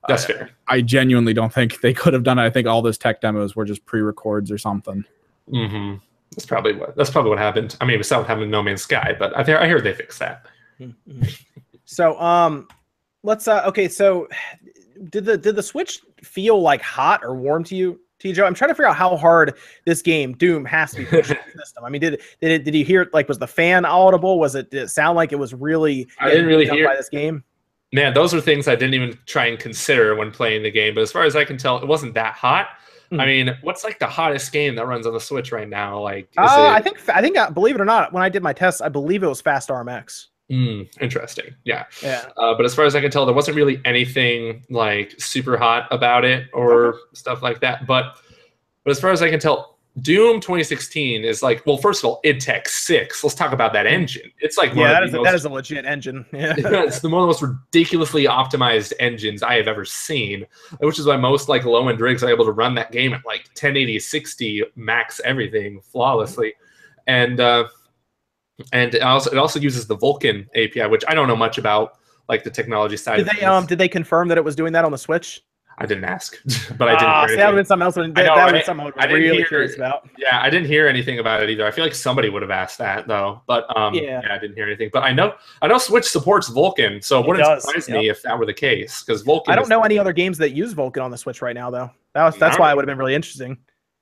that's 0.08 0.26
fair. 0.26 0.50
I 0.67 0.82
genuinely 0.82 1.34
don't 1.34 1.54
think 1.54 1.82
they 1.82 1.93
could 1.93 2.13
have 2.13 2.24
done 2.24 2.39
it. 2.39 2.43
I 2.43 2.50
think 2.50 2.67
all 2.67 2.82
those 2.82 2.98
tech 2.98 3.22
demos 3.22 3.56
were 3.56 3.65
just 3.65 3.86
pre-records 3.86 4.52
or 4.52 4.58
something. 4.58 5.06
hmm 5.50 5.96
That's 6.32 6.46
probably 6.46 6.74
what 6.74 6.96
that's 6.96 7.10
probably 7.10 7.30
what 7.30 7.39
happened. 7.39 7.76
I 7.82 7.86
mean, 7.86 8.00
it's 8.00 8.12
not 8.12 8.19
what 8.19 8.28
happened 8.28 8.46
in 8.46 8.52
No 8.52 8.62
Man's 8.63 8.82
Sky, 8.82 9.15
but 9.17 9.36
I, 9.38 9.43
hear 9.43 9.58
I 9.58 9.67
heard 9.67 9.84
they 9.84 9.93
fixed 9.93 10.19
that. 10.19 10.46
So 11.86 12.19
um 12.19 12.67
let's 13.24 13.48
uh 13.48 13.63
okay, 13.67 13.88
so 13.88 14.28
did 15.10 15.26
the 15.26 15.38
did 15.38 15.56
the 15.56 15.63
Switch 15.63 16.00
feel 16.22 16.62
like 16.62 16.82
hot 16.82 17.22
or 17.24 17.36
warm 17.36 17.63
to 17.65 17.76
you, 17.76 18.00
TJ? 18.23 18.43
I'm 18.45 18.53
trying 18.53 18.69
to 18.69 18.75
figure 18.75 18.88
out 18.88 18.95
how 18.95 19.15
hard 19.17 19.55
this 19.86 20.01
game, 20.01 20.33
Doom, 20.33 20.65
has 20.65 20.91
to 20.91 20.97
be 20.99 21.05
pushed 21.05 21.29
the 21.29 21.38
system. 21.59 21.83
I 21.83 21.89
mean, 21.89 22.01
did 22.01 22.21
did 22.41 22.51
it 22.51 22.63
did 22.63 22.73
you 22.75 22.86
hear 22.86 23.01
it? 23.03 23.13
like 23.13 23.27
was 23.27 23.39
the 23.39 23.47
fan 23.47 23.86
audible? 23.86 24.39
Was 24.39 24.55
it 24.55 24.71
did 24.71 24.83
it 24.83 24.88
sound 24.89 25.15
like 25.15 25.31
it 25.31 25.38
was 25.39 25.53
really 25.53 26.07
I 26.19 26.29
didn't 26.29 26.45
really 26.47 26.67
hear- 26.67 26.88
by 26.88 26.95
this 26.95 27.09
game? 27.09 27.43
Man, 27.91 28.15
those 28.15 28.33
are 28.33 28.41
things 28.41 28.67
I 28.67 28.75
didn't 28.75 28.95
even 28.95 29.19
try 29.27 29.45
and 29.45 29.59
consider 29.59 30.15
when 30.15 30.31
playing 30.31 30.63
the 30.63 30.71
game. 30.71 30.95
But 30.95 31.01
as 31.01 31.12
far 31.12 31.25
as 31.25 31.36
I 31.36 31.45
can 31.45 31.57
tell, 31.57 31.77
it 31.77 31.88
wasn't 31.88 32.15
that 32.15 32.33
hot. 32.33 32.69
I 33.12 33.15
Mhm. 33.15 33.25
mean, 33.27 33.57
what's 33.62 33.83
like 33.83 33.99
the 33.99 34.07
hottest 34.07 34.51
game 34.51 34.73
that 34.77 34.88
runs 34.88 35.05
on 35.05 35.13
the 35.13 35.19
Switch 35.19 35.51
right 35.51 35.69
now? 35.69 35.99
Like, 35.99 36.23
is 36.31 36.38
Uh, 36.39 36.69
I 36.73 36.81
think 36.81 36.97
I 37.09 37.21
think 37.21 37.38
uh, 37.38 37.51
believe 37.51 37.75
it 37.75 37.81
or 37.81 37.86
not, 37.86 38.12
when 38.12 38.23
I 38.23 38.29
did 38.29 38.41
my 38.41 38.53
tests, 38.53 38.81
I 38.81 38.89
believe 38.89 39.21
it 39.21 39.27
was 39.27 39.41
Fast 39.41 39.69
RMX. 39.69 40.29
Mm, 40.53 40.87
interesting. 41.01 41.55
Yeah. 41.63 41.85
Yeah. 42.03 42.25
Uh, 42.37 42.53
but 42.53 42.63
as 42.63 42.75
far 42.75 42.85
as 42.85 42.95
I 42.95 43.01
can 43.01 43.09
tell, 43.09 43.25
there 43.25 43.33
wasn't 43.33 43.57
really 43.57 43.81
anything 43.85 44.63
like 44.69 45.19
super 45.19 45.57
hot 45.57 45.87
about 45.89 46.25
it 46.25 46.47
or 46.53 46.99
stuff 47.13 47.41
like 47.41 47.59
that. 47.61 47.87
But 47.87 48.17
but 48.83 48.91
as 48.91 48.99
far 48.99 49.09
as 49.09 49.23
I 49.23 49.31
can 49.31 49.39
tell, 49.39 49.79
Doom 50.01 50.39
2016 50.41 51.23
is 51.23 51.41
like 51.41 51.65
well, 51.65 51.77
first 51.77 52.03
of 52.03 52.05
all, 52.07 52.19
id 52.23 52.39
Tech 52.39 52.69
six. 52.69 53.23
Let's 53.23 53.35
talk 53.35 53.51
about 53.51 53.73
that 53.73 53.87
engine. 53.87 54.31
It's 54.41 54.55
like 54.55 54.75
Yeah, 54.75 54.89
that 54.89 55.03
is, 55.03 55.13
a, 55.13 55.17
most 55.17 55.25
that 55.25 55.35
is 55.35 55.45
a 55.45 55.49
legit 55.49 55.85
engine. 55.85 56.23
Yeah. 56.33 56.53
it's 56.57 56.99
the 56.99 57.09
one 57.09 57.21
of 57.21 57.23
the 57.23 57.27
most 57.27 57.41
ridiculously 57.41 58.25
optimized 58.25 58.93
engines 58.99 59.41
I 59.41 59.55
have 59.55 59.67
ever 59.67 59.85
seen, 59.85 60.45
which 60.81 60.99
is 60.99 61.07
why 61.07 61.17
most 61.17 61.49
like 61.49 61.65
low 61.65 61.87
end 61.87 61.99
rigs 61.99 62.23
are 62.23 62.29
able 62.29 62.45
to 62.45 62.51
run 62.51 62.75
that 62.75 62.91
game 62.91 63.13
at 63.13 63.25
like 63.25 63.45
1080, 63.53 63.97
60 63.97 64.63
max 64.75 65.19
everything 65.25 65.81
flawlessly, 65.81 66.53
and 67.07 67.39
uh, 67.39 67.67
and 68.71 68.95
it 68.95 69.02
also 69.02 69.32
it 69.32 69.38
also 69.38 69.60
uses 69.60 69.88
the 69.88 69.97
Vulkan 69.97 70.47
API, 70.56 70.88
which 70.88 71.04
I 71.08 71.13
don't 71.13 71.28
know 71.28 71.36
much 71.36 71.58
about, 71.58 71.97
like 72.30 72.43
the 72.43 72.49
technology 72.52 72.97
side. 72.97 73.17
Did 73.17 73.21
of 73.28 73.34
they 73.34 73.39
things. 73.39 73.43
um 73.49 73.65
did 73.65 73.78
they 73.78 73.88
confirm 73.89 74.28
that 74.30 74.38
it 74.38 74.43
was 74.43 74.56
doing 74.56 74.73
that 74.73 74.86
on 74.86 74.91
the 74.91 74.97
Switch? 74.97 75.41
I 75.80 75.88
didn't 75.88 76.04
ask, 76.04 76.38
but 76.78 76.88
I 76.88 76.91
didn't. 76.91 77.08
Ah, 77.10 77.19
hear 77.21 77.30
see, 77.30 77.36
that 77.38 77.45
would 77.47 77.54
have 77.54 77.56
been 77.56 77.65
something 77.65 77.84
else. 77.86 77.95
That, 77.95 78.08
know, 78.13 78.13
that 78.36 78.52
been 78.52 78.63
something 78.63 78.91
I 78.95 79.06
really 79.08 79.38
hear- 79.38 79.47
curious 79.47 79.76
about. 79.76 80.08
Yeah, 80.19 80.39
I 80.39 80.52
didn't 80.52 80.67
hear 80.67 80.88
anything 80.88 81.17
about 81.17 81.41
it 81.41 81.49
either. 81.49 81.65
I 81.65 81.71
feel 81.71 81.84
like 81.84 81.95
somebody 81.95 82.30
would 82.30 82.43
have 82.43 82.52
asked 82.52 82.78
that 82.78 83.08
though, 83.08 83.41
but 83.47 83.65
um, 83.76 83.95
Yeah. 83.95 84.21
yeah. 84.23 84.36
I 84.36 84.38
didn't 84.38 84.56
hear 84.56 84.67
anything. 84.67 84.91
But 84.93 85.02
I 85.02 85.12
know 85.13 85.34
I 85.63 85.67
know 85.67 85.80
Switch 85.80 86.06
supports 86.06 86.47
Vulkan, 86.49 87.04
so 87.04 87.17
it 87.17 87.21
It 87.23 87.28
wouldn't 87.28 87.45
does, 87.45 87.63
surprise 87.63 87.89
me 87.89 88.08
if 88.08 88.21
that 88.21 88.38
were 88.38 88.45
the 88.45 88.54
case 88.54 89.04
because 89.04 89.23
Vulkan. 89.23 89.49
I 89.49 89.56
don't 89.56 89.67
know 89.67 89.82
any 89.82 89.97
other 89.97 90.13
games 90.13 90.38
that 90.38 90.52
use 90.52 90.76
Vulkan 90.76 91.02
on 91.04 91.10
the 91.10 91.17
Switch 91.17 91.41
right 91.41 91.56
now, 91.56 91.71
though. 91.71 91.89
That 92.13 92.23
was 92.26 92.38
that's 92.38 92.60
why 92.60 92.71
it 92.71 92.76
would 92.76 92.84
have 92.84 92.91
been 92.91 92.99
really 92.99 93.15
interesting. 93.15 93.58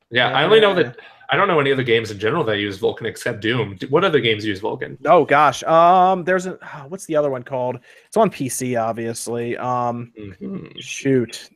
Yeah, 0.10 0.30
I 0.32 0.44
only 0.44 0.60
know 0.60 0.76
Yeah. 0.76 0.84
that 0.84 0.98
I 1.32 1.38
don't 1.38 1.48
know 1.48 1.60
any 1.62 1.72
other 1.72 1.84
games 1.84 2.12
in 2.12 2.20
general 2.20 2.44
that 2.44 2.58
use 2.58 2.78
Vulkan 2.78 3.06
except 3.06 3.40
Doom. 3.40 3.78
What 3.90 4.04
other 4.04 4.20
games 4.20 4.46
use 4.46 4.60
Vulkan? 4.60 4.98
Oh 5.06 5.24
gosh, 5.24 5.64
um, 5.64 6.26
there's 6.26 6.46
a 6.46 6.58
what's 6.90 7.06
the 7.06 7.16
other 7.16 7.30
one 7.30 7.44
called? 7.44 7.80
It's 8.08 8.18
on 8.18 8.30
PC, 8.30 8.76
obviously. 8.82 9.56
Um, 9.58 10.12
Mhm. 10.20 10.74
shoot. 10.82 11.50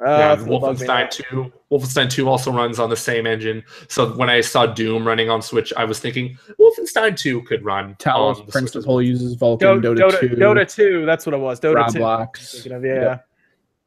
Uh, 0.00 0.08
yeah, 0.10 0.32
it's 0.32 0.42
gonna 0.42 0.58
bug 0.58 0.80
me 0.80 0.86
now. 0.86 0.94
Wolfenstein 1.06 1.10
2. 1.10 1.52
Wolfenstein 1.70 2.10
2 2.10 2.28
also 2.28 2.50
runs 2.50 2.78
on 2.80 2.88
the 2.90 2.96
same 2.96 3.26
engine. 3.26 3.62
So 3.88 4.06
when 4.16 4.28
I 4.30 4.40
saw 4.40 4.66
Doom 4.66 5.06
running 5.06 5.28
on 5.30 5.40
Switch, 5.42 5.72
I 5.76 5.84
was 5.84 6.00
thinking 6.00 6.36
Wolfenstein 6.58 7.16
2 7.16 7.42
could 7.42 7.64
run 7.64 7.94
Talos 8.00 8.16
on 8.40 8.46
the 8.46 8.52
Switch 8.52 8.64
as 8.64 8.70
Principle 8.72 9.02
uses 9.02 9.36
Vulkan, 9.36 9.80
Do- 9.82 9.94
Dota, 9.94 10.10
Dota, 10.10 10.20
2, 10.20 10.28
Dota 10.30 10.74
2, 10.74 11.06
that's 11.06 11.26
what 11.26 11.34
it 11.34 11.38
was. 11.38 11.60
Dota 11.60 11.86
2. 11.92 11.98
Roblox. 12.00 12.52
Thinking 12.54 12.72
of, 12.72 12.84
yeah, 12.84 12.94
Yep. 13.02 13.26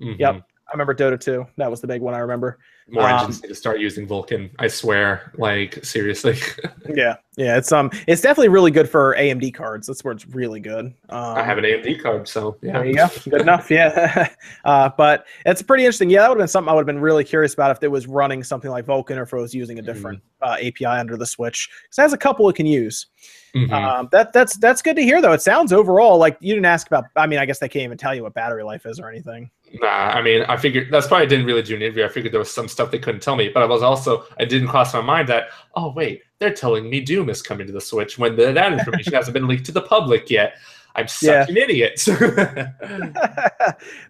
Mhm. 0.01 0.19
Yep. 0.19 0.35
I 0.35 0.71
remember 0.73 0.93
Dota 0.95 1.19
2. 1.19 1.45
That 1.57 1.69
was 1.71 1.81
the 1.81 1.87
big 1.87 2.01
one 2.01 2.13
I 2.13 2.19
remember. 2.19 2.59
More 2.89 3.03
Um, 3.03 3.19
engines 3.19 3.41
need 3.41 3.49
to 3.49 3.55
start 3.55 3.79
using 3.79 4.07
Vulkan. 4.07 4.49
I 4.59 4.67
swear. 4.67 5.31
Like 5.37 5.83
seriously. 5.83 6.37
Yeah, 6.95 7.17
yeah, 7.35 7.57
it's 7.57 7.73
um, 7.73 7.91
it's 8.07 8.21
definitely 8.21 8.47
really 8.47 8.71
good 8.71 8.89
for 8.89 9.13
AMD 9.19 9.53
cards. 9.53 9.87
That's 9.87 10.05
where 10.05 10.13
it's 10.13 10.25
really 10.25 10.61
good. 10.61 10.85
Um, 11.09 11.37
I 11.37 11.43
have 11.43 11.57
an 11.57 11.65
AMD 11.65 12.01
card, 12.01 12.29
so 12.29 12.55
yeah. 12.61 12.71
There 12.73 12.85
you 12.85 12.95
go. 12.95 13.07
Good 13.29 13.41
enough. 13.41 13.69
Yeah. 13.69 14.29
uh, 14.65 14.89
but 14.97 15.25
it's 15.45 15.61
pretty 15.61 15.83
interesting. 15.83 16.09
Yeah, 16.09 16.21
that 16.21 16.29
would 16.29 16.35
have 16.35 16.43
been 16.43 16.47
something 16.47 16.69
I 16.69 16.73
would 16.73 16.79
have 16.81 16.87
been 16.87 16.99
really 16.99 17.25
curious 17.25 17.53
about 17.53 17.71
if 17.71 17.83
it 17.83 17.89
was 17.89 18.07
running 18.07 18.41
something 18.41 18.71
like 18.71 18.85
Vulkan 18.85 19.17
or 19.17 19.23
if 19.23 19.33
it 19.33 19.35
was 19.35 19.53
using 19.53 19.79
a 19.79 19.81
different 19.81 20.21
uh, 20.41 20.55
API 20.61 20.85
under 20.85 21.17
the 21.17 21.25
Switch. 21.25 21.69
Because 21.83 21.97
it 21.97 22.01
has 22.03 22.13
a 22.13 22.17
couple 22.17 22.47
it 22.47 22.55
can 22.55 22.65
use. 22.65 23.07
Mhm. 23.53 23.71
Um, 23.71 24.09
that 24.13 24.31
that's 24.31 24.55
that's 24.57 24.81
good 24.81 24.95
to 24.95 25.01
hear 25.01 25.21
though. 25.21 25.33
It 25.33 25.41
sounds 25.41 25.73
overall 25.73 26.17
like 26.17 26.37
you 26.39 26.53
didn't 26.53 26.65
ask 26.65 26.87
about. 26.87 27.03
I 27.17 27.27
mean, 27.27 27.39
I 27.39 27.45
guess 27.45 27.59
they 27.59 27.67
can't 27.69 27.83
even 27.83 27.97
tell 27.97 28.15
you 28.15 28.23
what 28.23 28.33
battery 28.33 28.63
life 28.63 28.85
is 28.85 28.97
or 28.97 29.09
anything. 29.09 29.51
Nah, 29.73 29.87
I 29.87 30.21
mean, 30.21 30.43
I 30.43 30.57
figured 30.57 30.89
that's 30.91 31.07
probably 31.07 31.27
didn't 31.27 31.45
really 31.45 31.61
do 31.61 31.75
an 31.75 31.81
interview. 31.81 32.05
I 32.05 32.09
figured 32.09 32.33
there 32.33 32.39
was 32.39 32.53
some 32.53 32.67
stuff 32.67 32.89
they 32.89 32.99
couldn't 32.99 33.21
tell 33.21 33.35
me, 33.35 33.49
but 33.49 33.63
I 33.63 33.65
was 33.65 33.83
also 33.83 34.25
I 34.39 34.45
didn't 34.45 34.69
cross 34.69 34.93
my 34.93 35.01
mind 35.01 35.27
that 35.29 35.49
oh 35.75 35.91
wait, 35.91 36.23
they're 36.39 36.53
telling 36.53 36.89
me 36.89 37.01
Doom 37.01 37.29
is 37.29 37.41
coming 37.41 37.67
to 37.67 37.73
the 37.73 37.81
Switch 37.81 38.17
when 38.17 38.35
the, 38.35 38.53
that 38.53 38.73
information 38.73 39.13
hasn't 39.13 39.33
been 39.33 39.47
leaked 39.47 39.65
to 39.65 39.71
the 39.71 39.81
public 39.81 40.29
yet. 40.29 40.55
I'm 40.95 41.07
such 41.07 41.49
an 41.49 41.57
idiot. 41.57 42.01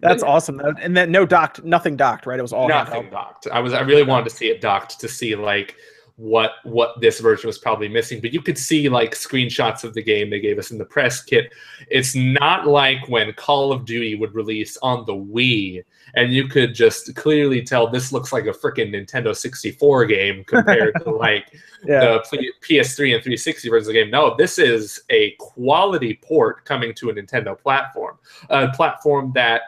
that's 0.00 0.22
awesome. 0.22 0.60
And 0.60 0.96
then 0.96 1.12
no 1.12 1.26
docked, 1.26 1.62
nothing 1.62 1.96
docked, 1.96 2.24
right? 2.24 2.38
It 2.38 2.42
was 2.42 2.54
all 2.54 2.66
Nothing 2.66 3.04
handheld. 3.04 3.10
docked. 3.10 3.46
I 3.48 3.60
was 3.60 3.74
I 3.74 3.80
really 3.80 4.04
wanted 4.04 4.30
to 4.30 4.34
see 4.34 4.48
it 4.48 4.62
docked 4.62 4.98
to 5.00 5.08
see 5.08 5.36
like 5.36 5.76
what 6.18 6.54
what 6.64 7.00
this 7.00 7.20
version 7.20 7.46
was 7.46 7.58
probably 7.58 7.86
missing. 7.88 8.20
But 8.20 8.32
you 8.34 8.42
could 8.42 8.58
see 8.58 8.88
like 8.88 9.12
screenshots 9.14 9.84
of 9.84 9.94
the 9.94 10.02
game 10.02 10.30
they 10.30 10.40
gave 10.40 10.58
us 10.58 10.72
in 10.72 10.78
the 10.78 10.84
press 10.84 11.22
kit. 11.22 11.52
It's 11.90 12.16
not 12.16 12.66
like 12.66 13.08
when 13.08 13.32
Call 13.34 13.70
of 13.72 13.84
Duty 13.84 14.16
would 14.16 14.34
release 14.34 14.76
on 14.78 15.06
the 15.06 15.12
Wii, 15.14 15.84
and 16.16 16.32
you 16.32 16.48
could 16.48 16.74
just 16.74 17.14
clearly 17.14 17.62
tell 17.62 17.88
this 17.88 18.12
looks 18.12 18.32
like 18.32 18.46
a 18.46 18.50
freaking 18.50 18.90
Nintendo 18.92 19.34
64 19.34 20.06
game 20.06 20.42
compared 20.42 20.92
to 21.04 21.10
like 21.26 21.52
Yeah. 21.86 22.00
the 22.00 22.24
P- 22.62 22.78
PS3 22.80 23.14
and 23.14 23.22
360 23.22 23.68
versions 23.68 23.86
of 23.86 23.94
the 23.94 24.02
game. 24.02 24.10
No, 24.10 24.34
this 24.36 24.58
is 24.58 25.00
a 25.10 25.36
quality 25.38 26.18
port 26.20 26.64
coming 26.64 26.92
to 26.94 27.10
a 27.10 27.14
Nintendo 27.14 27.56
platform, 27.56 28.18
a 28.50 28.68
platform 28.72 29.30
that 29.36 29.62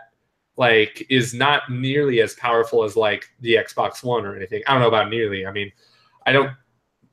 like 0.57 1.07
is 1.09 1.33
not 1.33 1.71
nearly 1.71 2.21
as 2.21 2.35
powerful 2.35 2.83
as 2.83 2.97
like 2.97 3.31
the 3.39 3.55
Xbox 3.55 4.03
One 4.03 4.27
or 4.27 4.35
anything. 4.35 4.63
I 4.67 4.73
don't 4.73 4.83
know 4.83 4.89
about 4.89 5.11
nearly. 5.11 5.47
I 5.47 5.53
mean, 5.53 5.71
I 6.27 6.33
don't. 6.33 6.51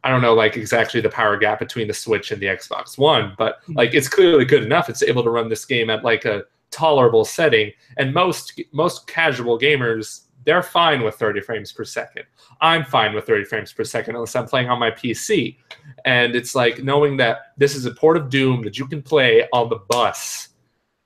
I 0.03 0.11
don't 0.11 0.21
know 0.21 0.35
like 0.35 0.55
exactly 0.55 1.01
the 1.01 1.09
power 1.09 1.35
gap 1.37 1.59
between 1.59 1.87
the 1.87 1.93
Switch 1.93 2.31
and 2.31 2.41
the 2.41 2.45
Xbox 2.45 2.97
One, 2.97 3.33
but 3.37 3.59
hmm. 3.65 3.73
like 3.73 3.93
it's 3.93 4.07
clearly 4.07 4.45
good 4.45 4.63
enough. 4.63 4.89
It's 4.89 5.03
able 5.03 5.23
to 5.23 5.29
run 5.29 5.49
this 5.49 5.65
game 5.65 5.89
at 5.89 6.03
like 6.03 6.25
a 6.25 6.43
tolerable 6.71 7.25
setting, 7.25 7.71
and 7.97 8.13
most 8.13 8.61
most 8.71 9.07
casual 9.07 9.59
gamers 9.59 10.27
they're 10.47 10.63
fine 10.63 11.03
with 11.03 11.15
30 11.15 11.41
frames 11.41 11.73
per 11.73 11.83
second. 11.83 12.23
I'm 12.61 12.85
fine 12.85 13.13
with 13.13 13.25
30 13.25 13.43
frames 13.43 13.73
per 13.73 13.83
second 13.83 14.15
unless 14.15 14.33
I'm 14.33 14.45
playing 14.45 14.69
on 14.69 14.79
my 14.79 14.89
PC. 14.89 15.57
And 16.05 16.35
it's 16.35 16.55
like 16.55 16.81
knowing 16.81 17.17
that 17.17 17.51
this 17.57 17.75
is 17.75 17.85
a 17.85 17.91
port 17.91 18.15
of 18.15 18.29
Doom 18.29 18.61
that 18.61 18.79
you 18.79 18.87
can 18.87 19.01
play 19.01 19.45
on 19.51 19.67
the 19.67 19.79
bus. 19.89 20.47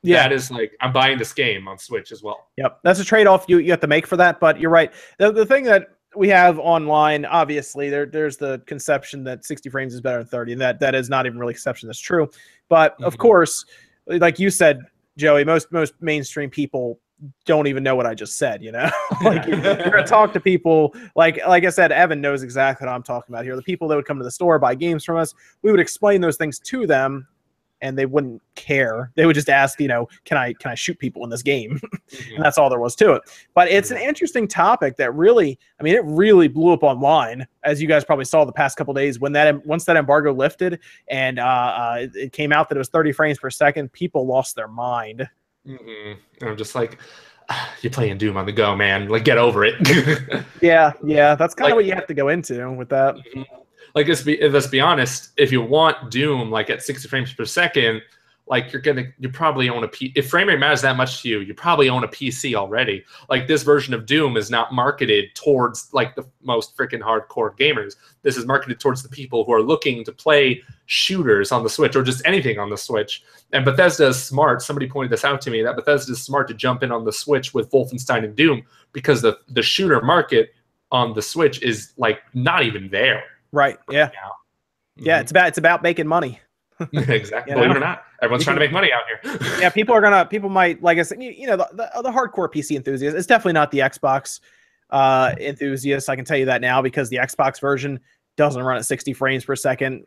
Yeah. 0.03 0.21
That 0.21 0.31
is 0.31 0.51
like 0.51 0.77
I'm 0.79 0.93
buying 0.93 1.17
this 1.17 1.33
game 1.33 1.67
on 1.67 1.79
Switch 1.79 2.11
as 2.11 2.21
well. 2.21 2.49
Yep, 2.57 2.81
that's 2.83 2.99
a 2.99 3.03
trade-off 3.03 3.45
you, 3.47 3.57
you 3.57 3.71
have 3.71 3.79
to 3.79 3.87
make 3.87 4.05
for 4.05 4.15
that. 4.17 4.39
But 4.39 4.59
you're 4.59 4.69
right. 4.69 4.93
The, 5.17 5.31
the 5.31 5.45
thing 5.45 5.63
that 5.63 5.87
we 6.15 6.27
have 6.29 6.59
online, 6.59 7.25
obviously, 7.25 7.89
there 7.89 8.05
there's 8.05 8.37
the 8.37 8.61
conception 8.65 9.23
that 9.23 9.45
60 9.45 9.69
frames 9.69 9.93
is 9.93 10.01
better 10.01 10.17
than 10.19 10.27
30, 10.27 10.53
and 10.53 10.61
that 10.61 10.79
that 10.79 10.95
is 10.95 11.09
not 11.09 11.25
even 11.25 11.37
really 11.39 11.53
conception 11.53 11.87
that's 11.87 11.99
true. 11.99 12.29
But 12.69 13.01
of 13.01 13.15
Mhm. 13.15 13.19
course, 13.19 13.65
like 14.07 14.39
you 14.39 14.49
said, 14.49 14.81
Joey, 15.17 15.43
most 15.45 15.71
most 15.71 15.93
mainstream 16.01 16.49
people 16.49 16.99
don't 17.45 17.67
even 17.67 17.83
know 17.83 17.95
what 17.95 18.05
I 18.07 18.13
just 18.15 18.37
said. 18.37 18.63
You 18.63 18.71
know, 18.71 18.89
like 19.23 19.45
you're, 19.45 19.59
you're 19.59 19.91
gonna 19.91 20.05
talk 20.05 20.33
to 20.33 20.39
people 20.39 20.93
like 21.15 21.39
like 21.47 21.63
I 21.65 21.69
said, 21.69 21.91
Evan 21.91 22.19
knows 22.19 22.43
exactly 22.43 22.85
what 22.87 22.93
I'm 22.93 23.03
talking 23.03 23.33
about 23.33 23.45
here. 23.45 23.55
The 23.55 23.61
people 23.61 23.87
that 23.87 23.95
would 23.95 24.05
come 24.05 24.17
to 24.17 24.23
the 24.23 24.31
store 24.31 24.57
buy 24.59 24.75
games 24.75 25.05
from 25.05 25.17
us, 25.17 25.33
we 25.61 25.71
would 25.71 25.79
explain 25.79 26.19
those 26.19 26.37
things 26.37 26.59
to 26.59 26.87
them. 26.87 27.27
And 27.81 27.97
they 27.97 28.05
wouldn't 28.05 28.41
care. 28.55 29.11
They 29.15 29.25
would 29.25 29.33
just 29.33 29.49
ask, 29.49 29.79
you 29.79 29.87
know, 29.87 30.07
can 30.25 30.37
I 30.37 30.53
can 30.53 30.71
I 30.71 30.75
shoot 30.75 30.99
people 30.99 31.23
in 31.23 31.29
this 31.29 31.41
game? 31.41 31.79
and 32.35 32.43
that's 32.43 32.57
all 32.57 32.69
there 32.69 32.79
was 32.79 32.95
to 32.97 33.13
it. 33.13 33.23
But 33.55 33.69
it's 33.69 33.89
an 33.89 33.97
interesting 33.97 34.47
topic 34.47 34.97
that 34.97 35.13
really, 35.15 35.57
I 35.79 35.83
mean, 35.83 35.95
it 35.95 36.03
really 36.05 36.47
blew 36.47 36.73
up 36.73 36.83
online, 36.83 37.47
as 37.63 37.81
you 37.81 37.87
guys 37.87 38.05
probably 38.05 38.25
saw 38.25 38.45
the 38.45 38.51
past 38.51 38.77
couple 38.77 38.93
days 38.93 39.19
when 39.19 39.31
that 39.33 39.65
once 39.65 39.85
that 39.85 39.97
embargo 39.97 40.31
lifted 40.31 40.79
and 41.07 41.39
uh, 41.39 41.43
uh, 41.43 41.97
it, 42.01 42.15
it 42.15 42.31
came 42.33 42.51
out 42.53 42.69
that 42.69 42.75
it 42.75 42.79
was 42.79 42.89
30 42.89 43.11
frames 43.13 43.39
per 43.39 43.49
second, 43.49 43.91
people 43.93 44.27
lost 44.27 44.55
their 44.55 44.67
mind. 44.67 45.27
Mhm. 45.67 46.17
And 46.41 46.49
I'm 46.49 46.57
just 46.57 46.75
like, 46.75 46.99
"Ah, 47.49 47.73
you're 47.81 47.91
playing 47.91 48.17
Doom 48.19 48.37
on 48.37 48.45
the 48.45 48.51
go, 48.51 48.75
man. 48.75 49.07
Like, 49.09 49.23
get 49.23 49.37
over 49.37 49.63
it. 49.65 49.75
Yeah, 50.61 50.93
yeah, 51.03 51.33
that's 51.33 51.55
kind 51.55 51.71
of 51.71 51.71
Like- 51.71 51.75
what 51.77 51.85
you 51.85 51.93
have 51.93 52.05
to 52.05 52.13
go 52.13 52.29
into 52.29 52.69
with 52.73 52.89
that. 52.89 53.15
Like 53.95 54.07
let's 54.07 54.21
be 54.23 54.37
let's 54.49 54.67
be 54.67 54.79
honest 54.79 55.31
if 55.37 55.51
you 55.51 55.61
want 55.61 56.11
doom 56.11 56.49
like 56.49 56.69
at 56.69 56.81
60 56.81 57.07
frames 57.07 57.33
per 57.33 57.45
second 57.45 58.01
like 58.51 58.73
you're 58.73 58.81
gonna 58.81 59.05
you 59.17 59.29
probably 59.29 59.69
own 59.69 59.83
a 59.83 59.87
P- 59.87 60.11
if 60.15 60.29
frame 60.29 60.49
rate 60.49 60.59
matters 60.59 60.81
that 60.81 60.97
much 60.97 61.21
to 61.21 61.29
you 61.29 61.39
you 61.39 61.53
probably 61.53 61.89
own 61.89 62.03
a 62.03 62.07
pc 62.07 62.53
already. 62.53 63.03
Like 63.29 63.47
this 63.47 63.63
version 63.63 63.93
of 63.93 64.05
doom 64.05 64.35
is 64.35 64.51
not 64.51 64.73
marketed 64.73 65.33
towards 65.35 65.89
like 65.93 66.15
the 66.15 66.25
most 66.43 66.75
freaking 66.75 66.99
hardcore 66.99 67.57
gamers. 67.57 67.95
This 68.23 68.37
is 68.37 68.45
marketed 68.45 68.79
towards 68.79 69.03
the 69.03 69.09
people 69.09 69.45
who 69.45 69.53
are 69.53 69.63
looking 69.63 70.03
to 70.03 70.11
play 70.11 70.61
shooters 70.85 71.53
on 71.53 71.63
the 71.63 71.69
switch 71.69 71.95
or 71.95 72.03
just 72.03 72.21
anything 72.25 72.59
on 72.59 72.69
the 72.69 72.77
switch. 72.77 73.23
And 73.53 73.63
bethesda 73.63 74.07
is 74.07 74.21
smart. 74.21 74.61
Somebody 74.61 74.89
pointed 74.89 75.11
this 75.11 75.23
out 75.23 75.39
to 75.41 75.49
me 75.49 75.63
that 75.63 75.77
bethesda 75.77 76.11
is 76.11 76.21
smart 76.21 76.49
to 76.49 76.53
jump 76.53 76.83
in 76.83 76.91
on 76.91 77.05
the 77.05 77.13
switch 77.13 77.53
with 77.53 77.71
wolfenstein 77.71 78.25
and 78.25 78.35
doom 78.35 78.63
because 78.91 79.21
the 79.21 79.39
the 79.47 79.63
shooter 79.63 80.01
market 80.01 80.53
on 80.91 81.13
the 81.13 81.21
switch 81.21 81.61
is 81.61 81.93
like 81.95 82.19
not 82.33 82.63
even 82.63 82.89
there 82.89 83.23
Right. 83.51 83.77
Yeah. 83.89 84.09
Yeah. 84.95 85.17
Mhm. 85.17 85.21
It's 85.21 85.31
about 85.31 85.47
it's 85.49 85.57
about 85.57 85.83
making 85.83 86.07
money. 86.07 86.39
exactly. 86.93 87.51
You 87.51 87.57
Believe 87.57 87.71
it 87.71 87.77
or 87.77 87.79
not, 87.79 88.03
everyone's 88.21 88.43
trying 88.43 88.55
to 88.55 88.59
make 88.59 88.71
money 88.71 88.91
out 88.91 89.03
here. 89.07 89.37
Yeah. 89.59 89.69
People 89.69 89.95
are 89.95 90.01
gonna 90.01 90.25
people 90.25 90.49
might 90.49 90.81
like 90.81 90.97
I 90.97 91.03
said, 91.03 91.21
you, 91.21 91.31
you 91.31 91.47
know, 91.47 91.57
the, 91.57 91.69
the 91.73 92.01
the 92.01 92.11
hardcore 92.11 92.51
PC 92.51 92.75
enthusiasts. 92.75 93.17
It's 93.17 93.27
definitely 93.27 93.53
not 93.53 93.71
the 93.71 93.79
Xbox 93.79 94.39
uh 94.89 95.33
enthusiasts. 95.39 96.09
I 96.09 96.15
can 96.15 96.25
tell 96.25 96.37
you 96.37 96.45
that 96.45 96.61
now 96.61 96.81
because 96.81 97.09
the 97.09 97.17
Xbox 97.17 97.59
version 97.61 97.99
doesn't 98.37 98.63
run 98.63 98.77
at 98.77 98.85
60 98.85 99.13
frames 99.13 99.45
per 99.45 99.55
second. 99.55 100.05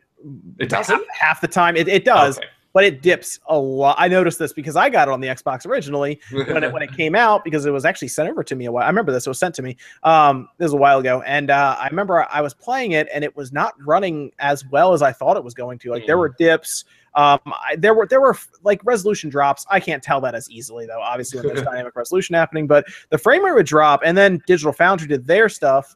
It 0.59 0.69
doesn't? 0.69 0.95
half, 0.95 1.17
half 1.19 1.41
the 1.41 1.47
time. 1.47 1.75
It, 1.75 1.87
it 1.87 2.03
does, 2.05 2.37
Okay. 2.39 2.47
But 2.75 2.83
it 2.83 3.01
dips 3.01 3.39
a 3.47 3.57
lot. 3.57 3.95
I 3.97 4.09
noticed 4.09 4.37
this 4.37 4.51
because 4.51 4.75
I 4.75 4.89
got 4.89 5.07
it 5.07 5.11
on 5.11 5.21
the 5.21 5.27
Xbox 5.29 5.65
originally 5.65 6.19
when 6.31 6.61
it 6.61 6.73
when 6.73 6.81
it 6.83 6.91
came 6.97 7.15
out 7.15 7.45
because 7.45 7.65
it 7.65 7.71
was 7.71 7.85
actually 7.85 8.09
sent 8.09 8.29
over 8.29 8.43
to 8.43 8.53
me 8.55 8.65
a 8.65 8.71
while. 8.71 8.83
I 8.83 8.87
remember 8.87 9.13
this. 9.13 9.25
It 9.25 9.29
was 9.29 9.39
sent 9.39 9.55
to 9.55 9.61
me. 9.61 9.77
Um, 10.03 10.49
this 10.57 10.65
was 10.65 10.73
a 10.73 10.77
while 10.77 10.99
ago, 10.99 11.21
and 11.25 11.49
uh, 11.49 11.77
I 11.79 11.87
remember 11.87 12.27
I 12.29 12.41
was 12.41 12.53
playing 12.53 12.91
it 12.91 13.07
and 13.13 13.23
it 13.23 13.33
was 13.35 13.53
not 13.53 13.73
running 13.83 14.31
as 14.39 14.65
well 14.67 14.91
as 14.91 15.01
I 15.01 15.13
thought 15.13 15.37
it 15.37 15.43
was 15.43 15.53
going 15.53 15.79
to. 15.79 15.91
Like 15.91 16.05
there 16.05 16.17
Mm. 16.17 16.19
were 16.19 16.35
dips. 16.37 16.83
Um, 17.13 17.39
I, 17.45 17.77
there 17.77 17.93
were 17.93 18.07
there 18.07 18.19
were 18.19 18.37
like 18.63 18.81
resolution 18.83 19.29
drops. 19.29 19.65
I 19.69 19.79
can't 19.79 20.03
tell 20.03 20.19
that 20.19 20.35
as 20.35 20.51
easily 20.51 20.85
though. 20.85 20.99
Obviously, 20.99 21.39
when 21.39 21.47
there's 21.55 21.65
dynamic 21.65 21.95
resolution 21.95 22.35
happening, 22.35 22.67
but 22.67 22.85
the 23.09 23.17
frame 23.17 23.45
rate 23.45 23.53
would 23.53 23.65
drop, 23.65 24.01
and 24.03 24.17
then 24.17 24.41
Digital 24.47 24.73
Foundry 24.73 25.07
did 25.07 25.25
their 25.25 25.47
stuff, 25.47 25.95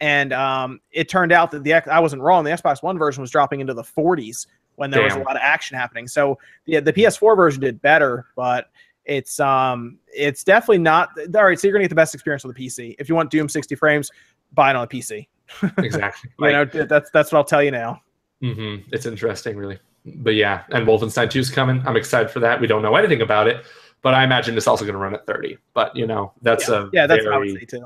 and 0.00 0.32
um, 0.32 0.78
it 0.92 1.08
turned 1.08 1.32
out 1.32 1.50
that 1.50 1.64
the 1.64 1.72
X, 1.72 1.88
I 1.88 1.98
wasn't 1.98 2.22
wrong. 2.22 2.44
The 2.44 2.50
Xbox 2.52 2.84
One 2.84 2.98
version 2.98 3.20
was 3.20 3.32
dropping 3.32 3.58
into 3.58 3.74
the 3.74 3.82
40s 3.82 4.46
when 4.80 4.90
there 4.90 5.02
was 5.02 5.14
a 5.14 5.18
lot 5.18 5.36
of 5.36 5.42
action 5.42 5.76
happening. 5.76 6.08
So 6.08 6.38
the 6.64 6.80
the 6.80 6.92
PS4 6.92 7.36
version 7.36 7.60
did 7.60 7.82
better, 7.82 8.26
but 8.34 8.70
it's 9.04 9.38
um 9.38 9.98
it's 10.06 10.42
definitely 10.42 10.78
not 10.78 11.10
all 11.34 11.44
right. 11.44 11.60
So 11.60 11.68
you're 11.68 11.74
gonna 11.74 11.84
get 11.84 11.90
the 11.90 11.94
best 11.94 12.14
experience 12.14 12.44
with 12.44 12.56
the 12.56 12.66
PC. 12.66 12.96
If 12.98 13.06
you 13.06 13.14
want 13.14 13.30
Doom 13.30 13.46
60 13.46 13.74
frames, 13.74 14.10
buy 14.54 14.70
it 14.70 14.76
on 14.76 14.84
a 14.84 14.86
PC. 14.86 15.28
exactly. 15.78 16.30
You 16.40 16.52
know 16.52 16.64
that's 16.64 17.10
that's 17.10 17.30
what 17.30 17.38
I'll 17.38 17.44
tell 17.44 17.62
you 17.62 17.70
now. 17.70 18.00
Mm-hmm. 18.42 18.88
It's 18.90 19.04
interesting, 19.04 19.58
really. 19.58 19.78
But 20.06 20.34
yeah, 20.34 20.62
and 20.70 20.86
Wolfenstein 20.86 21.28
2 21.28 21.40
is 21.40 21.50
coming. 21.50 21.86
I'm 21.86 21.96
excited 21.96 22.30
for 22.30 22.40
that. 22.40 22.58
We 22.58 22.66
don't 22.66 22.80
know 22.80 22.96
anything 22.96 23.20
about 23.20 23.48
it, 23.48 23.66
but 24.00 24.14
I 24.14 24.24
imagine 24.24 24.56
it's 24.56 24.66
also 24.66 24.86
going 24.86 24.94
to 24.94 24.98
run 24.98 25.12
at 25.12 25.26
30. 25.26 25.58
But 25.74 25.94
you 25.94 26.06
know, 26.06 26.32
that's 26.40 26.70
yeah, 26.70 26.74
a 26.74 26.88
yeah, 26.94 27.06
that's 27.06 27.22
very, 27.22 27.36
what 27.36 27.36
I 27.36 27.52
would 27.52 27.60
say 27.60 27.66
too. 27.66 27.84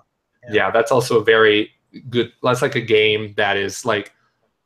yeah. 0.48 0.70
that's 0.70 0.92
also 0.92 1.18
a 1.18 1.24
very 1.24 1.72
good. 2.08 2.32
That's 2.40 2.62
like 2.62 2.76
a 2.76 2.80
game 2.80 3.34
that 3.36 3.56
is 3.56 3.84
like 3.84 4.12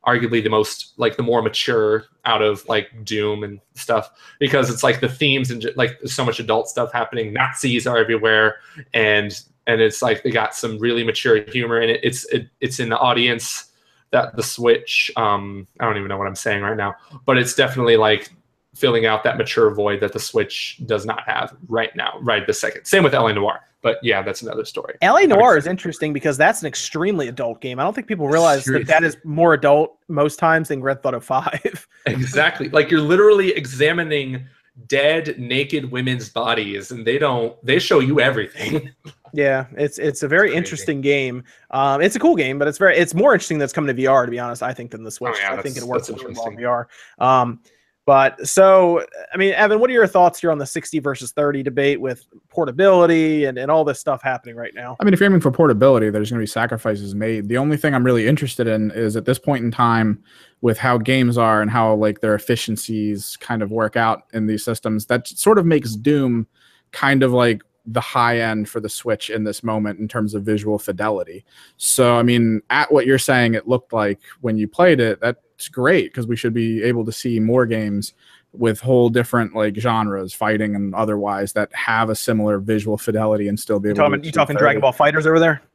arguably 0.09 0.42
the 0.42 0.49
most 0.49 0.94
like 0.97 1.16
the 1.16 1.23
more 1.23 1.42
mature 1.42 2.05
out 2.25 2.40
of 2.40 2.66
like 2.66 2.88
Doom 3.05 3.44
and 3.44 3.61
stuff 3.75 4.11
because 4.38 4.71
it's 4.71 4.83
like 4.83 5.01
the 5.01 5.09
themes 5.09 5.51
and 5.51 5.71
like 5.77 5.99
so 6.07 6.25
much 6.25 6.40
adult 6.40 6.68
stuff 6.68 6.90
happening. 6.92 7.33
Nazis 7.33 7.87
are 7.87 7.99
everywhere, 7.99 8.57
and 8.94 9.38
and 9.66 9.81
it's 9.83 10.01
like 10.01 10.23
they 10.23 10.31
got 10.31 10.55
some 10.55 10.79
really 10.79 11.05
mature 11.05 11.42
humor 11.42 11.81
in 11.81 11.90
it. 11.90 12.01
It's 12.03 12.25
it, 12.27 12.49
it's 12.61 12.81
in 12.81 12.88
the 12.88 12.99
audience 12.99 13.71
that 14.11 14.35
the 14.35 14.42
Switch. 14.42 15.11
Um, 15.16 15.66
I 15.79 15.85
don't 15.85 15.97
even 15.97 16.09
know 16.09 16.16
what 16.16 16.27
I'm 16.27 16.35
saying 16.37 16.62
right 16.62 16.77
now, 16.77 16.94
but 17.27 17.37
it's 17.37 17.55
definitely 17.55 17.97
like 17.97 18.33
filling 18.75 19.07
out 19.07 19.25
that 19.25 19.37
mature 19.37 19.75
void 19.75 20.01
that 20.01 20.12
the 20.12 20.21
Switch 20.21 20.81
does 20.87 21.05
not 21.05 21.23
have 21.27 21.55
right 21.68 21.94
now, 21.94 22.18
right 22.23 22.47
this 22.47 22.61
second. 22.61 22.85
Same 22.87 23.03
with 23.03 23.12
LA 23.12 23.33
Noire, 23.33 23.61
but 23.83 23.99
yeah, 24.03 24.23
that's 24.23 24.43
another 24.43 24.64
story. 24.64 24.97
LA 25.03 25.21
Noire 25.21 25.57
is 25.57 25.67
interesting 25.67 26.12
because 26.12 26.37
that's 26.37 26.61
an 26.62 26.67
extremely 26.67 27.29
adult 27.29 27.61
game. 27.61 27.79
I 27.79 27.85
don't 27.85 27.95
think 27.95 28.07
people 28.07 28.29
realize 28.29 28.64
Seriously. 28.64 28.85
that 28.85 29.01
that 29.01 29.07
is 29.07 29.17
more 29.25 29.55
adult 29.55 29.99
most 30.09 30.38
times 30.38 30.69
than 30.69 30.81
Grand 30.81 30.99
Theft 31.03 31.14
Auto 31.14 31.21
5. 31.21 31.88
Exactly. 32.07 32.71
Like 32.71 32.91
you're 32.91 33.03
literally 33.03 33.51
examining 33.51 34.47
dead 34.87 35.38
naked 35.38 35.91
women's 35.91 36.31
bodies 36.31 36.91
and 36.91 37.07
they 37.07 37.19
don't 37.19 37.55
they 37.67 37.79
show 37.79 37.99
you 37.99 38.19
everything. 38.19 38.91
yeah, 39.35 39.67
it's 39.77 39.99
it's 39.99 40.23
a 40.23 40.29
very 40.29 40.49
Crazy. 40.49 40.57
interesting 40.57 41.01
game. 41.03 41.45
Um, 41.71 42.01
it's 42.01 42.17
a 42.17 42.19
cool 42.19 42.35
game, 42.35 42.59
but 42.59 42.67
it's 42.67 42.79
very 42.79 42.97
it's 42.97 43.14
more 43.14 43.35
interesting 43.35 43.59
that's 43.59 43.75
coming 43.75 43.95
to 43.95 44.03
VR 44.03 44.25
to 44.25 44.31
be 44.31 44.38
honest. 44.38 44.62
I 44.62 44.73
think 44.73 44.93
than 44.93 45.05
the 45.05 45.11
Switch. 45.11 45.35
Oh, 45.37 45.41
yeah, 45.41 45.53
I 45.53 45.61
think 45.61 45.77
it 45.77 45.83
works 45.83 46.09
really 46.09 46.33
well 46.33 46.47
in. 46.47 46.57
VR. 46.57 46.87
Um, 47.19 47.61
but 48.09 48.49
so 48.49 49.05
I 49.35 49.37
mean, 49.37 49.53
Evan, 49.53 49.81
what 49.81 49.90
are 49.90 49.92
your 49.92 50.07
thoughts 50.07 50.40
here 50.40 50.51
on 50.51 50.57
the 50.57 50.64
60 50.64 50.99
versus 51.01 51.31
30 51.33 51.62
debate 51.62 52.01
with 52.01 52.25
portability 52.49 53.44
and, 53.44 53.59
and 53.59 53.71
all 53.71 53.85
this 53.85 54.01
stuff 54.01 54.23
happening 54.23 54.57
right 54.57 54.73
now? 54.75 54.97
I 54.99 55.05
mean, 55.05 55.12
if 55.12 55.21
you're 55.21 55.27
aiming 55.27 55.42
for 55.42 55.51
portability, 55.51 56.09
there's 56.09 56.31
going 56.31 56.38
to 56.38 56.42
be 56.42 56.47
sacrifices 56.47 57.14
made. 57.14 57.51
The 57.51 57.59
only 57.59 57.77
thing 57.77 57.94
I'm 57.94 58.05
really 58.05 58.27
interested 58.27 58.66
in 58.66 58.92
is 58.92 59.14
at 59.14 59.27
this 59.27 59.38
point 59.38 59.62
in 59.62 59.71
time, 59.71 60.25
with 60.62 60.79
how 60.79 60.97
games 60.97 61.37
are 61.37 61.61
and 61.61 61.71
how 61.71 61.97
like 61.97 62.23
their 62.23 62.35
efficiencies 62.35 63.37
kind 63.40 63.61
of 63.61 63.71
work 63.71 63.94
out 63.94 64.23
in 64.33 64.47
these 64.47 64.64
systems, 64.64 65.05
that 65.05 65.29
sort 65.29 65.59
of 65.59 65.66
makes 65.66 65.94
Doom 65.94 66.47
kind 66.92 67.23
of 67.23 67.35
like 67.35 67.61
the 67.85 68.01
high 68.01 68.40
end 68.40 68.71
for 68.71 68.81
the 68.81 68.88
Switch 68.88 69.29
in 69.29 69.44
this 69.44 69.62
moment 69.62 69.99
in 69.99 70.09
terms 70.09 70.33
of 70.33 70.44
visual 70.44 70.79
fidelity. 70.79 71.44
So, 71.77 72.16
I 72.16 72.23
mean, 72.23 72.62
at 72.71 72.90
what 72.90 73.05
you're 73.05 73.18
saying, 73.18 73.53
it 73.53 73.68
looked 73.68 73.92
like 73.92 74.18
when 74.40 74.57
you 74.57 74.66
played 74.66 74.99
it, 74.99 75.21
that's 75.59 75.68
great 75.68 76.12
because 76.12 76.27
we 76.29 76.37
should 76.37 76.55
be 76.55 76.83
able 76.85 77.05
to 77.05 77.11
see 77.11 77.40
more 77.40 77.66
games 77.66 78.14
with 78.53 78.81
whole 78.81 79.09
different 79.11 79.55
like 79.57 79.75
genres, 79.77 80.33
fighting 80.33 80.75
and 80.77 80.94
otherwise, 80.94 81.53
that 81.53 81.75
have 81.75 82.11
a 82.11 82.14
similar 82.14 82.59
visual 82.61 82.97
fidelity 82.97 83.49
and 83.49 83.59
still 83.59 83.81
be 83.81 83.88
You 83.88 83.94
able. 83.94 84.05
talking, 84.05 84.21
to 84.23 84.27
you 84.27 84.33
talking 84.33 84.55
30. 84.55 84.62
Dragon 84.62 84.81
Ball 84.81 84.92
Fighters 84.92 85.27
over 85.27 85.38
there? 85.40 85.62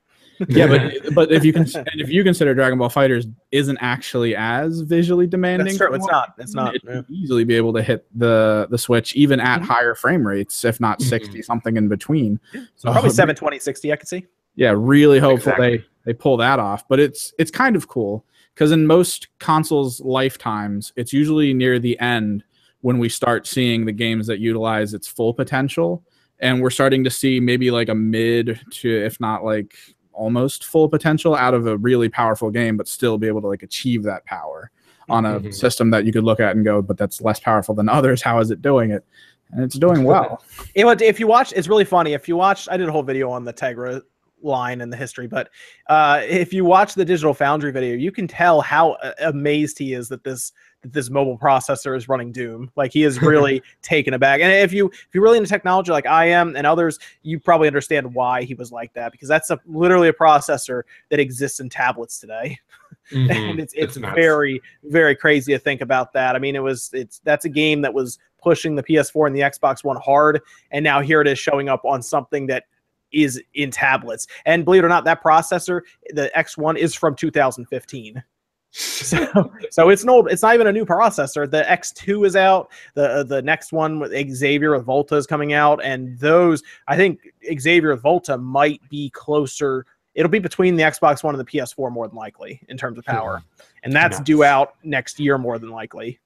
Yeah, 0.50 0.66
but 0.66 1.14
but 1.14 1.32
if 1.32 1.46
you 1.46 1.54
can 1.54 1.62
and 1.76 2.02
if 2.02 2.10
you 2.10 2.24
consider 2.24 2.56
Dragon 2.56 2.80
Ball 2.80 2.90
Fighters 2.90 3.28
isn't 3.52 3.78
actually 3.82 4.36
as 4.36 4.82
visually 4.82 5.28
demanding, 5.28 5.68
That's 5.68 5.78
true. 5.78 5.94
It's 5.94 6.08
not. 6.08 6.34
It's 6.40 6.56
not. 6.56 6.76
It 6.76 6.82
yeah. 6.86 7.02
easily 7.08 7.44
be 7.44 7.56
able 7.56 7.72
to 7.74 7.84
hit 7.84 8.08
the 8.16 8.68
the 8.72 8.78
Switch 8.80 9.16
even 9.16 9.40
at 9.40 9.62
Mhm. 9.62 9.66
higher 9.66 9.94
frame 9.94 10.26
rates, 10.26 10.66
if 10.66 10.80
not 10.82 11.00
Mhm. 11.00 11.04
60 11.04 11.42
something 11.44 11.78
in 11.78 11.88
between. 11.88 12.40
So 12.76 12.92
Probably 12.92 13.12
720, 13.12 13.60
60, 13.60 13.94
I 13.94 13.96
could 13.96 14.08
see. 14.08 14.26
yeah, 14.56 14.74
really 14.76 15.20
hopeful 15.20 15.52
Exactly. 15.52 15.78
they 15.78 15.84
they 16.06 16.14
pull 16.14 16.38
that 16.38 16.58
off. 16.58 16.88
But 16.90 17.00
it's 17.00 17.32
it's 17.38 17.52
kind 17.52 17.76
of 17.76 17.88
cool 17.88 18.26
because 18.54 18.72
in 18.72 18.86
most 18.88 19.28
consoles' 19.40 20.00
lifetimes, 20.02 20.94
it's 20.96 21.14
usually 21.14 21.54
near 21.54 21.80
the 21.80 22.00
end 22.00 22.44
when 22.82 22.98
we 23.00 23.10
start 23.10 23.48
seeing 23.48 23.86
the 23.86 23.92
games 23.92 24.28
that 24.28 24.40
utilize 24.40 24.94
its 24.94 25.08
full 25.08 25.34
potential, 25.34 26.04
and 26.40 26.62
we're 26.62 26.70
starting 26.70 27.04
to 27.04 27.10
see 27.10 27.40
maybe 27.40 27.72
like 27.72 27.90
a 27.90 27.96
mid 27.96 28.60
to 28.72 28.90
if 29.06 29.20
not 29.20 29.44
like 29.44 29.76
almost 30.12 30.66
full 30.66 30.88
potential 30.90 31.34
out 31.36 31.54
of 31.54 31.66
a 31.66 31.78
really 31.78 32.10
powerful 32.10 32.52
game, 32.52 32.78
but 32.78 32.88
still 32.88 33.18
be 33.18 33.28
able 33.28 33.42
to 33.42 33.48
like 33.48 33.64
achieve 33.64 34.04
that 34.04 34.24
power 34.26 34.70
on 35.10 35.26
a 35.26 35.40
Mhm. 35.40 35.54
system 35.54 35.90
that 35.90 36.06
you 36.06 36.14
could 36.14 36.24
look 36.24 36.40
at 36.40 36.56
and 36.56 36.64
go, 36.64 36.82
but 36.82 36.98
that's 36.98 37.22
less 37.22 37.40
powerful 37.40 37.74
than 37.74 37.90
others. 37.90 38.22
How 38.22 38.40
is 38.40 38.52
it 38.52 38.62
doing 38.62 38.92
it? 38.92 39.04
And 39.52 39.64
it's 39.64 39.76
doing 39.78 40.04
well. 40.06 40.44
It 40.76 41.02
if 41.02 41.20
you 41.20 41.28
watch, 41.28 41.52
it's 41.56 41.68
really 41.68 41.84
funny. 41.86 42.14
If 42.14 42.28
you 42.28 42.36
watch, 42.36 42.68
I 42.70 42.78
did 42.78 42.88
a 42.88 42.92
whole 42.92 43.04
video 43.04 43.30
on 43.32 43.44
the 43.44 43.54
Tegra 43.54 44.02
line 44.44 44.82
in 44.82 44.90
the 44.90 44.98
history, 44.98 45.28
but 45.28 45.50
uh, 45.88 46.22
if 46.28 46.54
you 46.54 46.66
watch 46.66 46.94
the 46.94 47.06
Digital 47.06 47.34
Foundry 47.34 47.72
video, 47.72 47.96
you 47.96 48.12
can 48.12 48.28
tell 48.28 48.62
how 48.62 48.92
uh, 48.94 49.14
amazed 49.22 49.78
he 49.80 49.94
is 49.94 50.10
that 50.10 50.24
this 50.24 50.52
that 50.82 50.92
this 50.92 51.10
mobile 51.10 51.38
processor 51.38 51.96
is 51.96 52.10
running 52.10 52.32
Doom. 52.32 52.70
Like 52.76 52.92
he 52.92 53.04
is 53.04 53.22
really 53.22 53.62
taken 53.82 54.14
aback. 54.14 54.42
And 54.42 54.52
if 54.52 54.74
you 54.74 54.88
if 54.88 55.08
you're 55.14 55.24
really 55.24 55.38
into 55.38 55.50
technology 55.50 55.92
like 55.92 56.06
I 56.06 56.26
am 56.26 56.56
and 56.56 56.68
others, 56.68 57.00
you 57.24 57.40
probably 57.40 57.68
understand 57.68 58.14
why 58.14 58.44
he 58.44 58.54
was 58.54 58.72
like 58.72 58.94
that 58.94 59.12
because 59.12 59.30
that's 59.30 59.50
a 59.50 59.60
literally 59.66 60.10
a 60.10 60.14
processor 60.14 60.84
that 61.10 61.20
exists 61.20 61.60
in 61.60 61.70
tablets 61.70 62.20
today. 62.20 62.60
Mhm. 63.12 63.50
and 63.52 63.60
it's 63.60 63.74
it's 63.76 63.98
nuts. 63.98 64.16
very 64.16 64.62
very 64.84 65.14
crazy 65.16 65.52
to 65.52 65.60
think 65.60 65.82
about 65.82 66.14
that. 66.14 66.36
I 66.36 66.40
mean, 66.40 66.56
it 66.56 66.64
was 66.64 66.90
it's 66.94 67.20
that's 67.26 67.44
a 67.44 67.50
game 67.50 67.82
that 67.82 67.94
was 67.94 68.18
pushing 68.42 68.76
the 68.76 68.84
PS4 68.84 69.28
and 69.28 69.36
the 69.36 69.42
Xbox 69.42 69.84
One 69.84 69.98
hard, 69.98 70.40
and 70.72 70.84
now 70.84 71.02
here 71.02 71.20
it 71.20 71.28
is 71.28 71.38
showing 71.38 71.68
up 71.68 71.84
on 71.84 72.02
something 72.02 72.48
that 72.48 72.64
is 73.14 73.42
in 73.54 73.72
tablets. 73.72 74.28
And 74.46 74.66
believe 74.66 74.84
it 74.84 74.86
or 74.86 74.90
not, 74.90 75.06
that 75.06 75.24
processor, 75.24 75.82
the 76.10 76.32
X1, 76.36 76.78
is 76.78 76.94
from 76.94 77.16
2015. 77.16 78.24
So, 78.76 79.54
so 79.70 79.90
it's 79.90 80.02
an 80.02 80.10
old. 80.10 80.32
It's 80.32 80.42
not 80.42 80.56
even 80.56 80.66
a 80.66 80.72
new 80.72 80.84
processor. 80.84 81.48
The 81.48 81.62
X2 81.62 82.26
is 82.26 82.36
out. 82.36 82.72
The 82.96 83.24
the 83.24 83.40
next 83.40 83.72
one 83.72 84.00
with 84.00 84.12
Xavier 84.32 84.76
with 84.76 84.84
Volta 84.84 85.16
is 85.16 85.28
coming 85.28 85.54
out, 85.54 85.80
and 85.84 86.18
those 86.18 86.64
I 86.88 86.98
think 86.98 87.20
Xavier 87.60 87.92
with 87.92 88.02
Volta 88.02 88.36
might 88.36 88.82
be 88.90 89.12
closer. 89.12 89.86
It'll 90.16 90.32
be 90.32 90.40
between 90.40 90.76
the 90.76 90.82
Xbox 90.82 91.24
One 91.24 91.36
and 91.36 91.48
the 91.48 91.52
PS4 91.52 91.92
more 91.92 92.08
than 92.08 92.18
likely 92.18 92.62
in 92.68 92.76
terms 92.76 92.98
of 92.98 93.06
power, 93.06 93.44
and 93.84 93.94
that's 93.94 94.20
due 94.22 94.44
out 94.44 94.74
next 94.84 95.20
year 95.20 95.38
more 95.38 95.60
than 95.60 95.70
likely. 95.70 96.20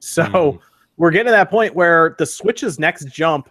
So 0.00 0.24
Mhm. 0.24 0.60
we're 0.98 1.10
getting 1.10 1.28
to 1.28 1.30
that 1.32 1.48
point 1.48 1.74
where 1.74 2.16
the 2.18 2.26
Switch's 2.26 2.78
next 2.78 3.06
jump, 3.06 3.48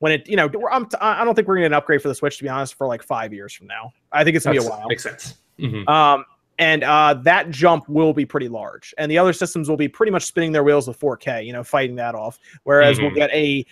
when 0.00 0.12
it 0.12 0.28
you 0.28 0.36
know 0.36 0.50
I'm, 0.70 0.88
I 1.00 1.24
don't 1.24 1.34
think 1.34 1.46
we're 1.48 1.54
gonna 1.56 1.66
an 1.66 1.72
upgrade 1.72 2.02
for 2.02 2.08
the 2.08 2.14
Switch 2.14 2.36
to 2.38 2.42
be 2.42 2.48
honest 2.50 2.74
for 2.74 2.86
like 2.86 3.02
five 3.02 3.32
years 3.32 3.54
from 3.54 3.68
now. 3.68 3.92
I 4.12 4.24
think 4.24 4.36
it's 4.36 4.44
gonna 4.44 4.58
be 4.60 4.66
a 4.66 4.68
while. 4.68 4.86
Makes 4.88 5.04
sense. 5.04 5.36
Mhm. 5.58 5.88
Um, 5.88 6.24
and 6.58 6.84
uh, 6.84 7.14
that 7.22 7.48
jump 7.50 7.88
will 7.88 8.12
be 8.12 8.26
pretty 8.26 8.48
large, 8.48 8.92
and 8.98 9.10
the 9.10 9.16
other 9.16 9.32
systems 9.32 9.68
will 9.70 9.78
be 9.78 9.88
pretty 9.88 10.12
much 10.12 10.24
spinning 10.24 10.52
their 10.52 10.62
wheels 10.64 10.86
with 10.86 10.98
4K, 11.00 11.46
you 11.46 11.54
know, 11.54 11.64
fighting 11.64 11.96
that 11.96 12.14
off. 12.14 12.38
Whereas 12.64 13.00
we'll 13.00 13.10
Mhm. 13.12 13.14
get 13.14 13.30
a 13.30 13.64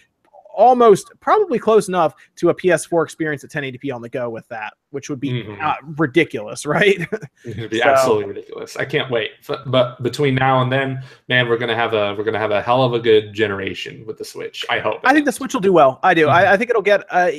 almost 0.58 1.12
probably 1.20 1.58
close 1.58 1.86
enough 1.88 2.14
to 2.36 2.50
a 2.50 2.54
PS4 2.54 3.04
experience 3.04 3.44
at 3.44 3.50
1080p 3.50 3.94
on 3.94 4.02
the 4.02 4.08
go 4.08 4.28
with 4.28 4.46
that, 4.48 4.74
which 4.90 5.08
would 5.08 5.20
be 5.20 5.44
Mhm. 5.44 5.62
uh, 5.62 5.74
ridiculous, 5.96 6.66
right? 6.74 6.98
It's 7.44 7.54
gonna 7.56 7.68
be 7.68 7.78
So- 7.78 7.88
absolutely 7.88 8.26
ridiculous. 8.26 8.76
I 8.76 8.84
can't 8.84 9.10
wait. 9.10 9.30
But 9.66 10.02
between 10.02 10.34
now 10.34 10.60
and 10.60 10.70
then, 10.72 11.02
man, 11.28 11.48
we're 11.48 11.58
gonna 11.58 11.76
have 11.76 11.94
a 11.94 12.14
we're 12.18 12.24
gonna 12.24 12.40
have 12.40 12.50
a 12.50 12.60
hell 12.60 12.82
of 12.82 12.92
a 12.92 12.98
good 12.98 13.32
generation 13.32 14.04
with 14.04 14.18
the 14.18 14.24
Switch. 14.24 14.66
I 14.68 14.80
hope. 14.80 15.00
I 15.04 15.14
think 15.14 15.26
the 15.26 15.32
Switch 15.32 15.54
will 15.54 15.60
do 15.60 15.72
well. 15.72 16.00
I 16.02 16.12
do. 16.12 16.26
Mhm. 16.26 16.30
I, 16.32 16.52
I 16.54 16.56
think 16.56 16.70
it'll 16.70 16.82
get. 16.82 17.04
Uh, 17.08 17.30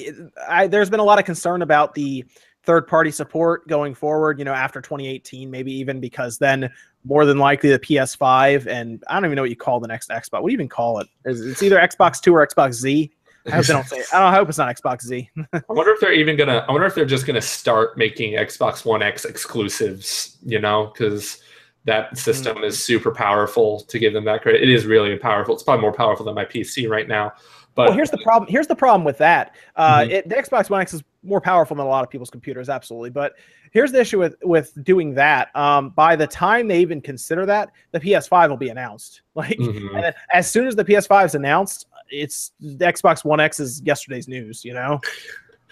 I, 0.48 0.68
there's 0.68 0.90
been 0.90 1.02
a 1.02 1.04
lot 1.04 1.20
of 1.20 1.26
concern 1.26 1.62
about 1.62 1.94
the 1.94 2.24
third-party 2.64 3.12
support 3.12 3.68
going 3.68 3.94
forward. 3.96 4.40
You 4.40 4.46
know, 4.46 4.54
after 4.54 4.80
2018, 4.82 5.52
maybe 5.52 5.74
even 5.74 6.00
because 6.00 6.38
then 6.38 6.70
more 7.06 7.26
than 7.26 7.38
likely 7.38 7.70
the 7.70 7.80
PS5 7.80 8.68
and 8.68 9.04
I 9.08 9.14
don't 9.16 9.26
even 9.26 9.36
know 9.36 9.44
what 9.44 9.50
you 9.50 9.56
call 9.56 9.80
the 9.80 9.88
next 9.88 10.10
Xbox. 10.10 10.42
What 10.42 10.46
do 10.46 10.48
you 10.50 10.54
even 10.58 10.70
call 10.70 11.00
it? 11.00 11.08
Is 11.26 11.42
it's 11.46 11.64
either 11.64 11.78
Xbox 11.78 12.20
Two 12.22 12.36
or 12.36 12.46
Xbox 12.46 12.74
Z? 12.74 13.12
I 13.48 13.52
hope 13.52 13.66
they 13.66 13.74
don't 13.74 13.86
say. 13.88 13.98
It. 14.00 14.06
I 14.14 14.20
don't 14.20 14.34
I 14.34 14.36
hope 14.36 14.50
it's 14.50 14.58
not 14.58 14.76
Xbox 14.76 15.04
Z. 15.04 15.30
I 15.54 15.62
wonder 15.70 15.92
if 15.94 16.00
they're 16.02 16.14
even 16.14 16.36
gonna. 16.36 16.66
I 16.68 16.72
wonder 16.72 16.86
if 16.86 16.94
they're 16.96 17.06
just 17.06 17.26
gonna 17.26 17.42
start 17.42 17.98
making 17.98 18.34
Xbox 18.34 18.86
One 18.86 19.02
X 19.02 19.24
exclusives. 19.26 20.38
You 20.46 20.60
know, 20.60 20.92
because 20.94 21.42
that 21.86 22.18
system 22.18 22.58
Mm. 22.58 22.66
is 22.66 22.84
super 22.84 23.12
powerful. 23.12 23.80
To 23.80 23.98
give 23.98 24.14
them 24.14 24.26
that 24.26 24.42
credit, 24.42 24.62
it 24.62 24.70
is 24.70 24.86
really 24.86 25.18
powerful. 25.18 25.54
It's 25.56 25.64
probably 25.64 25.82
more 25.82 25.94
powerful 25.94 26.26
than 26.26 26.36
my 26.36 26.46
PC 26.46 26.90
right 26.90 27.08
now. 27.08 27.32
But 27.80 27.88
well, 27.88 27.96
here's 27.96 28.12
the 28.12 28.18
problem. 28.18 28.52
Here's 28.52 28.68
the 28.68 28.76
problem 28.76 29.06
with 29.06 29.18
that. 29.20 29.56
Uh, 29.78 30.00
Mhm. 30.02 30.10
it, 30.12 30.28
the 30.28 30.36
Xbox 30.36 30.70
One 30.70 30.82
X 30.82 30.94
is 30.94 31.02
more 31.24 31.40
powerful 31.40 31.78
than 31.78 31.86
a 31.86 31.90
lot 31.90 32.04
of 32.04 32.10
people's 32.10 32.30
computers, 32.30 32.68
absolutely. 32.68 33.10
But 33.10 33.36
here's 33.72 33.94
the 33.94 34.02
issue 34.02 34.20
with 34.20 34.36
with 34.44 34.74
doing 34.84 35.14
that. 35.14 35.56
Um, 35.56 35.92
by 35.92 36.18
the 36.18 36.28
time 36.28 36.68
they 36.68 36.80
even 36.82 37.00
consider 37.00 37.46
that, 37.46 37.70
the 37.92 38.00
PS5 38.02 38.50
will 38.50 38.58
be 38.58 38.68
announced. 38.70 39.22
Like, 39.36 39.58
Mhm. 39.58 40.02
then 40.02 40.14
as 40.34 40.52
soon 40.52 40.68
as 40.68 40.76
the 40.76 40.84
PS5 40.84 41.28
is 41.28 41.36
announced, 41.36 41.88
it's 42.10 42.52
the 42.60 42.84
Xbox 42.86 43.24
One 43.24 43.40
X 43.40 43.62
is 43.62 43.82
yesterday's 43.86 44.28
news. 44.28 44.66
You 44.66 44.74
know. 44.74 45.00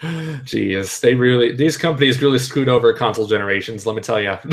Jeez, 0.00 1.00
they 1.00 1.14
really 1.14 1.52
these 1.54 1.76
companies 1.76 2.22
really 2.22 2.38
screwed 2.38 2.68
over 2.70 2.92
console 2.94 3.26
generations. 3.26 3.84
Let 3.84 3.96
me 3.96 4.00
tell 4.02 4.20
you. 4.20 4.38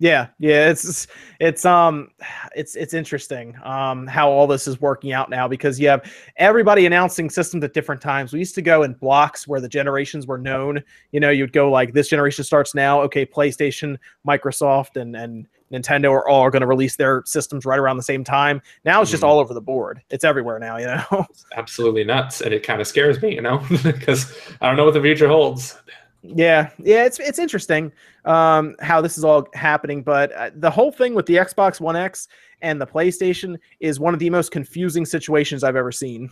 Yeah, 0.00 0.28
yeah, 0.38 0.70
it's 0.70 1.08
it's 1.40 1.64
um 1.64 2.10
it's 2.54 2.76
it's 2.76 2.94
interesting 2.94 3.56
um 3.64 4.06
how 4.06 4.30
all 4.30 4.46
this 4.46 4.68
is 4.68 4.80
working 4.80 5.12
out 5.12 5.28
now 5.28 5.48
because 5.48 5.80
you 5.80 5.88
have 5.88 6.08
everybody 6.36 6.86
announcing 6.86 7.28
systems 7.28 7.64
at 7.64 7.74
different 7.74 8.00
times. 8.00 8.32
We 8.32 8.38
used 8.38 8.54
to 8.54 8.62
go 8.62 8.84
in 8.84 8.92
blocks 8.94 9.48
where 9.48 9.60
the 9.60 9.68
generations 9.68 10.24
were 10.28 10.38
known. 10.38 10.80
You 11.10 11.18
know, 11.18 11.30
you'd 11.30 11.52
go 11.52 11.68
like 11.68 11.94
this 11.94 12.08
generation 12.08 12.44
starts 12.44 12.76
now. 12.76 13.00
Okay, 13.02 13.26
PlayStation, 13.26 13.96
Microsoft, 14.26 15.00
and 15.00 15.16
and 15.16 15.48
Nintendo 15.72 16.12
are 16.12 16.26
all 16.28 16.48
going 16.48 16.60
to 16.62 16.66
release 16.66 16.94
their 16.96 17.22
systems 17.26 17.66
right 17.66 17.78
around 17.78 17.96
the 17.96 18.02
same 18.04 18.22
time. 18.24 18.62
Now 18.84 19.02
it's 19.02 19.10
just 19.10 19.22
Mhm. 19.22 19.26
all 19.26 19.38
over 19.40 19.52
the 19.52 19.60
board. 19.60 20.00
It's 20.10 20.24
everywhere 20.24 20.60
now. 20.60 20.76
You 20.78 20.86
know. 20.86 21.26
Absolutely 21.56 22.04
nuts, 22.04 22.40
and 22.40 22.54
it 22.54 22.62
kind 22.62 22.80
of 22.80 22.86
scares 22.86 23.20
me, 23.20 23.34
you 23.34 23.42
know, 23.42 23.58
because 23.82 24.32
I 24.60 24.68
don't 24.68 24.76
know 24.76 24.84
what 24.84 24.94
the 24.94 25.02
future 25.02 25.26
holds. 25.28 25.76
Yeah, 26.22 26.70
yeah, 26.78 27.04
it's 27.04 27.20
it's 27.20 27.38
interesting 27.38 27.92
um, 28.24 28.74
how 28.80 29.00
this 29.00 29.16
is 29.16 29.24
all 29.24 29.46
happening, 29.54 30.02
but 30.02 30.32
uh, 30.32 30.50
the 30.56 30.70
whole 30.70 30.90
thing 30.90 31.14
with 31.14 31.26
the 31.26 31.36
Xbox 31.36 31.80
One 31.80 31.94
X 31.96 32.26
and 32.60 32.80
the 32.80 32.86
PlayStation 32.86 33.56
is 33.80 34.00
one 34.00 34.14
of 34.14 34.20
the 34.20 34.28
most 34.28 34.50
confusing 34.50 35.06
situations 35.06 35.62
I've 35.62 35.76
ever 35.76 35.92
seen. 35.92 36.28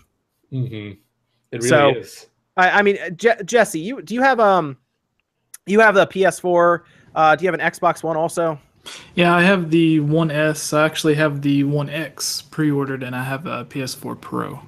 Mm-hmm. 0.53 0.99
It 1.53 1.57
really 1.57 1.69
So- 1.69 1.91
is. 1.91 2.27
I, 2.59 2.71
I 2.79 2.83
mean, 2.83 2.97
Je- 3.17 3.43
Jesse, 3.45 3.79
you 3.79 4.01
do 4.03 4.15
you 4.15 4.23
have 4.23 4.41
um, 4.41 4.77
you 5.67 5.79
have 5.81 5.95
the 5.95 6.07
PS4? 6.07 6.81
Uh, 7.15 7.37
do 7.37 7.45
you 7.45 7.53
have 7.53 7.59
an 7.61 7.61
Xbox 7.73 8.03
One 8.03 8.17
also? 8.17 8.59
Yeah, 9.15 9.35
I 9.35 9.43
have 9.43 9.71
the 9.71 10.01
One 10.01 10.31
S. 10.31 10.73
I 10.73 10.85
actually 10.85 11.15
have 11.17 11.43
the 11.43 11.65
One 11.65 11.91
X 11.91 12.41
pre-ordered, 12.43 13.03
and 13.03 13.15
I 13.15 13.23
have 13.23 13.47
a 13.47 13.65
PS4 13.67 14.21
Pro. 14.21 14.61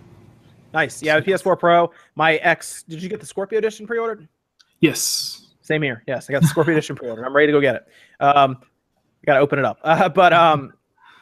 Nice. 0.74 1.02
Yeah, 1.02 1.18
the 1.18 1.31
PS4 1.33 1.59
Pro. 1.59 1.90
My 2.14 2.37
X. 2.37 2.83
Did 2.83 3.02
you 3.02 3.09
get 3.09 3.20
the 3.20 3.26
Scorpio 3.26 3.59
Edition 3.59 3.87
pre-ordered? 3.87 4.28
Yes. 4.81 5.47
Same 5.61 5.83
here. 5.83 6.03
Yes, 6.07 6.29
I 6.29 6.33
got 6.33 6.43
the 6.43 6.49
Scorpio 6.49 6.73
Edition 6.73 6.97
pre-order. 6.97 7.25
I'm 7.25 7.35
ready 7.35 7.49
to 7.49 7.53
go 7.53 7.61
get 7.61 7.75
it. 7.75 7.87
Um, 8.21 8.59
got 9.27 9.35
to 9.35 9.41
open 9.41 9.59
it 9.59 9.64
up. 9.64 9.79
Uh, 9.83 10.09
but 10.09 10.33
um, 10.33 10.73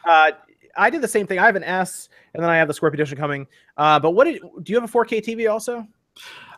uh, 0.05 0.31
I 0.77 0.89
did 0.89 1.01
the 1.01 1.07
same 1.07 1.27
thing. 1.27 1.39
I 1.39 1.45
have 1.45 1.55
an 1.55 1.63
S, 1.63 2.09
and 2.33 2.41
then 2.41 2.49
I 2.49 2.55
have 2.57 2.67
the 2.67 2.73
Scorpio 2.73 3.01
Edition 3.01 3.17
coming. 3.17 3.47
Uh, 3.75 3.99
but 3.99 4.11
what 4.11 4.25
did 4.25 4.41
do 4.63 4.71
you 4.71 4.79
have 4.79 4.89
a 4.89 4.93
4K 4.93 5.23
TV 5.23 5.51
also? 5.51 5.85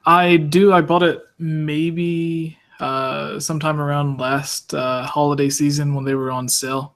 I 0.05 0.37
do. 0.37 0.71
I 0.73 0.81
bought 0.81 1.03
it 1.03 1.21
maybe 1.39 2.57
uh, 2.79 3.39
sometime 3.39 3.81
around 3.81 4.19
last 4.19 4.73
uh, 4.73 5.03
holiday 5.03 5.49
season 5.49 5.93
when 5.95 6.05
they 6.05 6.15
were 6.15 6.31
on 6.31 6.47
sale. 6.47 6.95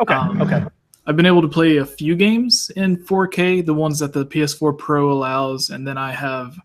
Okay. 0.00 0.14
Um, 0.14 0.42
okay. 0.42 0.64
I've 1.08 1.16
been 1.16 1.26
able 1.26 1.42
to 1.42 1.48
play 1.48 1.76
a 1.76 1.86
few 1.86 2.16
games 2.16 2.70
in 2.74 2.96
4K, 2.96 3.64
the 3.64 3.72
ones 3.74 4.00
that 4.00 4.12
the 4.12 4.26
PS4 4.26 4.76
Pro 4.76 5.12
allows, 5.12 5.70
and 5.70 5.86
then 5.86 5.96
I 5.96 6.10
have 6.10 6.58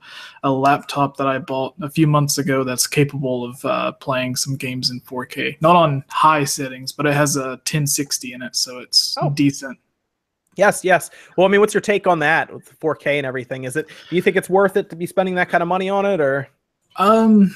a 0.43 0.51
laptop 0.51 1.15
that 1.17 1.27
I 1.27 1.38
bought 1.38 1.75
a 1.82 1.89
few 1.89 2.08
months 2.08 2.39
ago 2.39 2.63
that's 2.63 2.88
capable 2.88 3.45
of 3.45 3.63
uh, 3.63 3.91
playing 3.93 4.36
some 4.36 4.56
games 4.56 4.89
in 4.89 4.99
4K. 5.01 5.62
Not 5.62 5.75
on 5.75 6.04
high 6.10 6.43
settings, 6.45 6.91
but 6.91 7.06
it 7.06 7.13
has 7.13 7.36
a 7.36 7.49
1060 7.49 8.34
in 8.34 8.41
it, 8.41 8.56
so 8.56 8.80
it's 8.80 9.15
Oh. 9.21 9.30
decent. 9.30 9.77
Yes. 10.58 10.84
Yes. 10.84 11.12
Well, 11.38 11.47
I 11.47 11.49
mean, 11.49 11.62
what's 11.62 11.73
your 11.73 11.82
take 11.82 12.08
on 12.08 12.19
that 12.19 12.51
with 12.54 12.77
4K 12.80 13.17
and 13.17 13.25
everything? 13.25 13.63
Is 13.65 13.75
it? 13.77 13.88
Do 14.10 14.15
you 14.15 14.21
think 14.21 14.36
it's 14.36 14.49
worth 14.49 14.75
it 14.75 14.89
to 14.89 14.95
be 14.95 15.06
spending 15.06 15.36
that 15.36 15.49
kind 15.49 15.62
of 15.62 15.67
money 15.69 15.88
on 15.89 16.06
it, 16.06 16.19
or? 16.19 16.49
Um, 16.97 17.56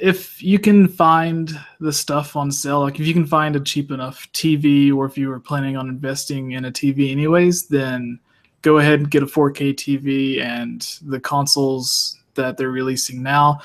if 0.00 0.42
you 0.42 0.58
can 0.58 0.88
find 0.88 1.52
the 1.78 1.92
stuff 1.92 2.36
on 2.36 2.50
sale, 2.50 2.80
like 2.80 2.98
if 2.98 3.06
you 3.06 3.14
can 3.14 3.26
find 3.26 3.56
a 3.56 3.60
cheap 3.60 3.90
enough 3.90 4.30
TV, 4.32 4.92
or 4.94 5.06
if 5.06 5.16
you 5.16 5.28
were 5.28 5.40
planning 5.40 5.76
on 5.76 5.88
investing 5.88 6.52
in 6.52 6.64
a 6.64 6.72
TV 6.72 7.10
anyways, 7.10 7.66
then 7.68 8.18
go 8.62 8.78
ahead 8.78 9.00
and 9.00 9.10
get 9.10 9.22
a 9.22 9.26
4K 9.26 9.74
TV 9.74 10.42
and 10.42 10.98
the 11.02 11.20
consoles 11.20 12.18
that 12.34 12.56
they're 12.56 12.70
releasing 12.70 13.22
now. 13.22 13.60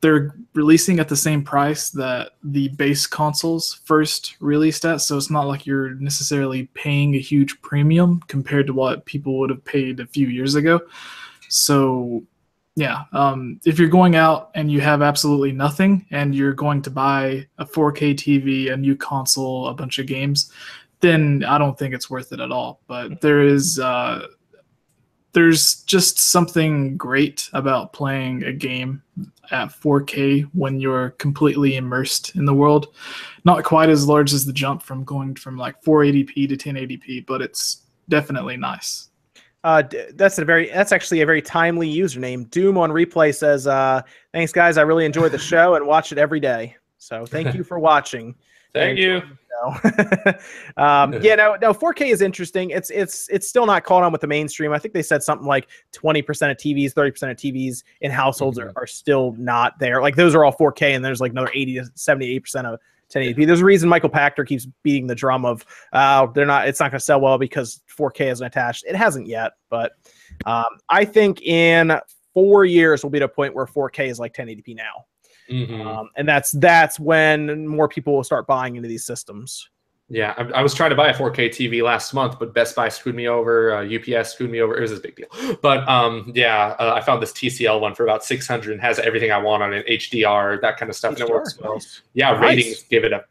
They're 0.00 0.34
releasing 0.54 1.00
at 1.00 1.08
the 1.08 1.16
same 1.16 1.42
price 1.42 1.90
that 1.90 2.32
the 2.44 2.68
base 2.68 3.06
consoles 3.06 3.80
first 3.84 4.36
released 4.40 4.84
at, 4.84 5.00
so 5.00 5.16
it's 5.16 5.30
not 5.30 5.48
like 5.48 5.66
you're 5.66 5.90
necessarily 5.94 6.66
paying 6.74 7.16
a 7.16 7.20
huge 7.20 7.60
premium 7.62 8.20
compared 8.28 8.68
to 8.68 8.72
what 8.72 9.04
people 9.06 9.38
would 9.38 9.50
have 9.50 9.64
paid 9.64 9.98
a 9.98 10.06
few 10.06 10.28
years 10.28 10.54
ago. 10.54 10.80
So 11.48 12.22
yeah 12.78 13.04
um, 13.12 13.60
if 13.64 13.78
you're 13.78 13.88
going 13.88 14.14
out 14.14 14.50
and 14.54 14.70
you 14.70 14.80
have 14.80 15.02
absolutely 15.02 15.52
nothing 15.52 16.06
and 16.10 16.34
you're 16.34 16.52
going 16.52 16.80
to 16.82 16.90
buy 16.90 17.46
a 17.58 17.64
4k 17.64 18.14
tv 18.14 18.72
a 18.72 18.76
new 18.76 18.94
console 18.94 19.68
a 19.68 19.74
bunch 19.74 19.98
of 19.98 20.06
games 20.06 20.52
then 21.00 21.44
i 21.44 21.58
don't 21.58 21.78
think 21.78 21.94
it's 21.94 22.10
worth 22.10 22.32
it 22.32 22.40
at 22.40 22.52
all. 22.52 22.80
But 22.86 23.20
there 23.20 23.42
is 23.42 23.78
uh, 23.78 24.26
there's 25.32 25.82
just 25.82 26.18
something 26.18 26.96
great 26.96 27.48
about 27.52 27.92
playing 27.92 28.44
a 28.44 28.52
game 28.52 29.02
at 29.50 29.68
4k 29.68 30.48
when 30.52 30.80
you're 30.80 31.10
completely 31.10 31.76
immersed 31.76 32.34
in 32.34 32.44
the 32.44 32.54
world. 32.54 32.94
Not 33.44 33.64
quite 33.64 33.88
as 33.88 34.06
large 34.06 34.32
as 34.32 34.44
the 34.44 34.52
jump 34.52 34.82
from 34.82 35.04
going 35.04 35.34
from 35.34 35.56
like 35.56 35.82
480p 35.82 36.48
to 36.48 36.56
1080p 36.56 37.26
but 37.26 37.42
it's 37.42 37.82
definitely 38.08 38.56
nice 38.56 39.07
Uh, 39.64 39.82
that's 40.14 40.38
a 40.38 40.44
very 40.44 40.70
that's 40.70 40.92
actually 40.92 41.20
a 41.20 41.26
very 41.26 41.42
timely 41.42 41.92
username. 41.92 42.48
Doom 42.50 42.78
on 42.78 42.90
replay 42.90 43.34
says, 43.34 43.66
uh, 43.66 44.02
"Thanks, 44.32 44.52
guys. 44.52 44.78
I 44.78 44.82
really 44.82 45.04
enjoyed 45.04 45.32
the 45.32 45.38
show 45.38 45.74
and 45.74 45.86
watch 45.86 46.12
it 46.12 46.18
every 46.18 46.40
day. 46.40 46.76
So 46.98 47.26
thank 47.26 47.54
you 47.54 47.64
for 47.64 47.78
watching." 47.78 48.34
Thank 48.74 48.98
you. 48.98 49.22
No. 49.62 49.70
um, 50.76 51.14
yeah, 51.22 51.34
no, 51.34 51.56
no. 51.60 51.72
4K 51.72 52.12
is 52.12 52.22
interesting. 52.22 52.70
It's 52.70 52.90
it's 52.90 53.28
it's 53.28 53.48
still 53.48 53.66
not 53.66 53.82
caught 53.84 54.02
on 54.02 54.12
with 54.12 54.20
the 54.20 54.26
mainstream. 54.26 54.72
I 54.72 54.78
think 54.78 54.94
they 54.94 55.02
said 55.02 55.22
something 55.22 55.46
like 55.46 55.68
20% 55.92 56.50
of 56.50 56.56
TVs, 56.56 56.92
30% 56.92 57.30
of 57.30 57.36
TVs 57.36 57.82
in 58.00 58.10
households 58.10 58.58
are, 58.58 58.72
are 58.76 58.86
still 58.86 59.34
not 59.38 59.78
there. 59.78 60.00
Like 60.00 60.16
those 60.16 60.34
are 60.34 60.44
all 60.44 60.52
4K, 60.52 60.94
and 60.94 61.04
there's 61.04 61.20
like 61.20 61.32
another 61.32 61.50
80 61.52 61.74
to 61.76 61.82
78% 61.96 62.64
of 62.66 62.80
1080p. 63.14 63.46
There's 63.46 63.60
a 63.60 63.64
reason 63.64 63.88
Michael 63.88 64.10
Pachter 64.10 64.46
keeps 64.46 64.66
beating 64.82 65.06
the 65.06 65.14
drum 65.14 65.44
of 65.44 65.64
uh, 65.92 66.26
they're 66.26 66.46
not. 66.46 66.68
It's 66.68 66.80
not 66.80 66.90
going 66.90 66.98
to 66.98 67.04
sell 67.04 67.20
well 67.20 67.38
because 67.38 67.82
4K 67.96 68.32
isn't 68.32 68.46
attached. 68.46 68.84
It 68.86 68.96
hasn't 68.96 69.26
yet, 69.26 69.52
but 69.70 69.92
um, 70.46 70.66
I 70.90 71.04
think 71.04 71.42
in 71.42 71.98
four 72.34 72.64
years 72.64 73.02
we'll 73.02 73.10
be 73.10 73.18
at 73.18 73.22
a 73.22 73.28
point 73.28 73.54
where 73.54 73.66
4K 73.66 74.08
is 74.08 74.18
like 74.18 74.34
1080p 74.34 74.76
now. 74.76 75.04
Mhm. 75.50 75.86
Um, 75.86 76.10
and 76.16 76.28
that's 76.28 76.50
that's 76.52 77.00
when 77.00 77.66
more 77.66 77.88
people 77.88 78.14
will 78.14 78.24
start 78.24 78.46
buying 78.46 78.76
into 78.76 78.88
these 78.88 79.06
systems. 79.06 79.68
Yeah, 80.10 80.32
I, 80.38 80.60
I 80.60 80.62
was 80.62 80.72
trying 80.72 80.88
to 80.90 80.96
buy 80.96 81.08
a 81.08 81.14
4K 81.14 81.50
TV 81.50 81.82
last 81.82 82.14
month, 82.14 82.38
but 82.38 82.54
Best 82.54 82.74
Buy 82.74 82.88
screwed 82.88 83.14
me 83.14 83.28
over. 83.28 83.74
Uh, 83.74 83.84
UPS 83.84 84.32
screwed 84.32 84.50
me 84.50 84.60
over. 84.60 84.74
It 84.76 84.80
was 84.80 84.92
a 84.92 85.00
big 85.00 85.16
deal. 85.16 85.28
But 85.60 85.86
um, 85.86 86.32
yeah, 86.34 86.74
uh, 86.78 86.94
I 86.94 87.02
found 87.02 87.22
this 87.22 87.32
TCL 87.32 87.78
one 87.80 87.94
for 87.94 88.04
about 88.04 88.24
600 88.24 88.72
and 88.72 88.80
has 88.80 88.98
everything 88.98 89.32
I 89.32 89.38
want 89.38 89.62
on 89.62 89.74
it, 89.74 89.86
HDR, 89.86 90.62
that 90.62 90.78
kind 90.78 90.88
of 90.88 90.96
stuff, 90.96 91.12
and 91.12 91.20
it 91.20 91.28
works 91.28 91.58
well. 91.60 91.74
Nice. 91.74 92.00
Yeah, 92.14 92.30
Nice. 92.32 92.40
ratings 92.40 92.82
give 92.84 93.04
it 93.04 93.12
a 93.12 93.24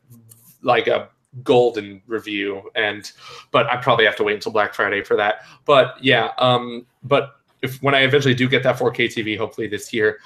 like 0.61 0.85
a 0.87 1.09
golden 1.43 2.01
review, 2.05 2.69
and 2.75 3.11
but 3.51 3.65
I 3.67 3.77
probably 3.77 4.05
have 4.05 4.15
to 4.17 4.23
wait 4.23 4.35
until 4.35 4.51
Black 4.51 4.75
Friday 4.75 5.03
for 5.03 5.15
that. 5.17 5.41
But 5.65 5.95
yeah, 6.03 6.29
um, 6.37 6.85
but 7.03 7.37
if 7.63 7.81
when 7.81 7.95
I 7.95 8.01
eventually 8.01 8.35
do 8.35 8.47
get 8.47 8.61
that 8.63 8.77
4K 8.77 9.07
TV, 9.07 9.35
hopefully 9.35 9.67
this 9.67 9.91
year, 9.91 10.19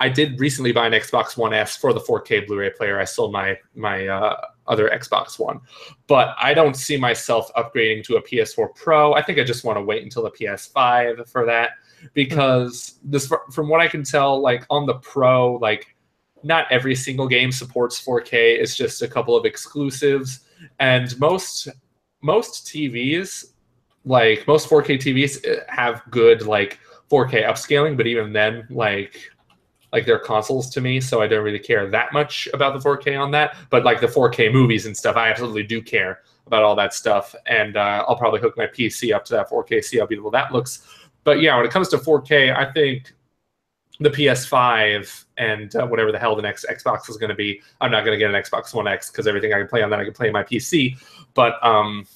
I 0.00 0.10
did 0.10 0.38
recently 0.38 0.72
buy 0.72 0.86
an 0.86 0.92
Xbox 0.92 1.36
One 1.36 1.54
S 1.54 1.76
for 1.76 1.92
the 1.94 2.00
4K 2.00 2.46
Blu-ray 2.46 2.70
player. 2.70 3.00
I 3.00 3.04
sold 3.04 3.32
my 3.32 3.58
my 3.74 4.06
uh, 4.06 4.36
other 4.68 4.88
Xbox 4.88 5.38
One, 5.38 5.60
but 6.06 6.34
I 6.40 6.54
don't 6.54 6.74
see 6.74 6.96
myself 6.96 7.50
upgrading 7.54 8.04
to 8.04 8.16
a 8.16 8.22
PS4 8.22 8.74
Pro. 8.74 9.14
I 9.14 9.22
think 9.22 9.38
I 9.38 9.44
just 9.44 9.64
want 9.64 9.76
to 9.78 9.82
wait 9.82 10.02
until 10.02 10.22
the 10.22 10.30
PS5 10.30 11.28
for 11.28 11.44
that 11.46 11.70
because 12.14 12.98
this, 13.02 13.32
from 13.52 13.68
what 13.68 13.80
I 13.80 13.88
can 13.88 14.04
tell, 14.04 14.40
like 14.40 14.64
on 14.70 14.86
the 14.86 14.94
Pro, 14.94 15.54
like 15.54 15.96
not 16.42 16.66
every 16.70 16.94
single 16.94 17.26
game 17.26 17.50
supports 17.50 18.04
4K. 18.04 18.32
It's 18.32 18.76
just 18.76 19.02
a 19.02 19.08
couple 19.08 19.36
of 19.36 19.44
exclusives, 19.44 20.40
and 20.78 21.18
most 21.18 21.68
most 22.20 22.66
TVs, 22.66 23.52
like 24.04 24.46
most 24.46 24.68
4K 24.68 24.98
TVs, 24.98 25.46
eh, 25.46 25.60
have 25.68 26.02
good 26.10 26.42
like 26.42 26.78
4K 27.10 27.46
upscaling, 27.46 27.96
but 27.96 28.06
even 28.06 28.32
then, 28.32 28.66
like 28.70 29.30
like 29.92 30.06
they're 30.06 30.18
consoles 30.18 30.68
to 30.70 30.80
me, 30.80 31.00
so 31.00 31.22
I 31.22 31.26
don't 31.26 31.44
really 31.44 31.58
care 31.58 31.88
that 31.90 32.12
much 32.12 32.48
about 32.52 32.80
the 32.80 32.88
4K 32.88 33.18
on 33.20 33.30
that. 33.32 33.56
But 33.70 33.84
like 33.84 34.00
the 34.00 34.06
4K 34.06 34.52
movies 34.52 34.86
and 34.86 34.96
stuff, 34.96 35.16
I 35.16 35.30
absolutely 35.30 35.62
do 35.62 35.80
care 35.80 36.20
about 36.46 36.62
all 36.62 36.74
that 36.76 36.94
stuff, 36.94 37.34
and 37.46 37.76
uh, 37.76 38.04
I'll 38.08 38.16
probably 38.16 38.40
hook 38.40 38.56
my 38.56 38.66
PC 38.66 39.14
up 39.14 39.24
to 39.26 39.34
that 39.34 39.50
4K, 39.50 39.84
see 39.84 39.98
how 39.98 40.06
beautiful 40.06 40.30
that 40.30 40.52
looks. 40.52 40.86
But 41.24 41.40
yeah, 41.40 41.56
when 41.56 41.66
it 41.66 41.72
comes 41.72 41.88
to 41.90 41.98
4K, 41.98 42.56
I 42.56 42.72
think 42.72 43.12
the 44.00 44.10
PS5 44.10 45.24
and 45.38 45.74
uh, 45.74 45.86
whatever 45.86 46.12
the 46.12 46.18
hell 46.18 46.36
the 46.36 46.42
next 46.42 46.64
Xbox 46.70 47.10
is 47.10 47.16
going 47.16 47.30
to 47.30 47.34
be. 47.34 47.60
I'm 47.80 47.90
not 47.90 48.04
going 48.04 48.18
to 48.18 48.18
get 48.18 48.32
an 48.32 48.40
Xbox 48.40 48.72
One 48.74 48.86
X 48.86 49.10
because 49.10 49.26
everything 49.26 49.52
I 49.52 49.58
can 49.58 49.66
play 49.68 49.82
on 49.82 49.90
that 49.90 49.98
I 49.98 50.04
can 50.04 50.12
play 50.12 50.28
on 50.28 50.32
my 50.32 50.44
PC. 50.44 50.96
But 51.34 51.62
um, 51.64 52.06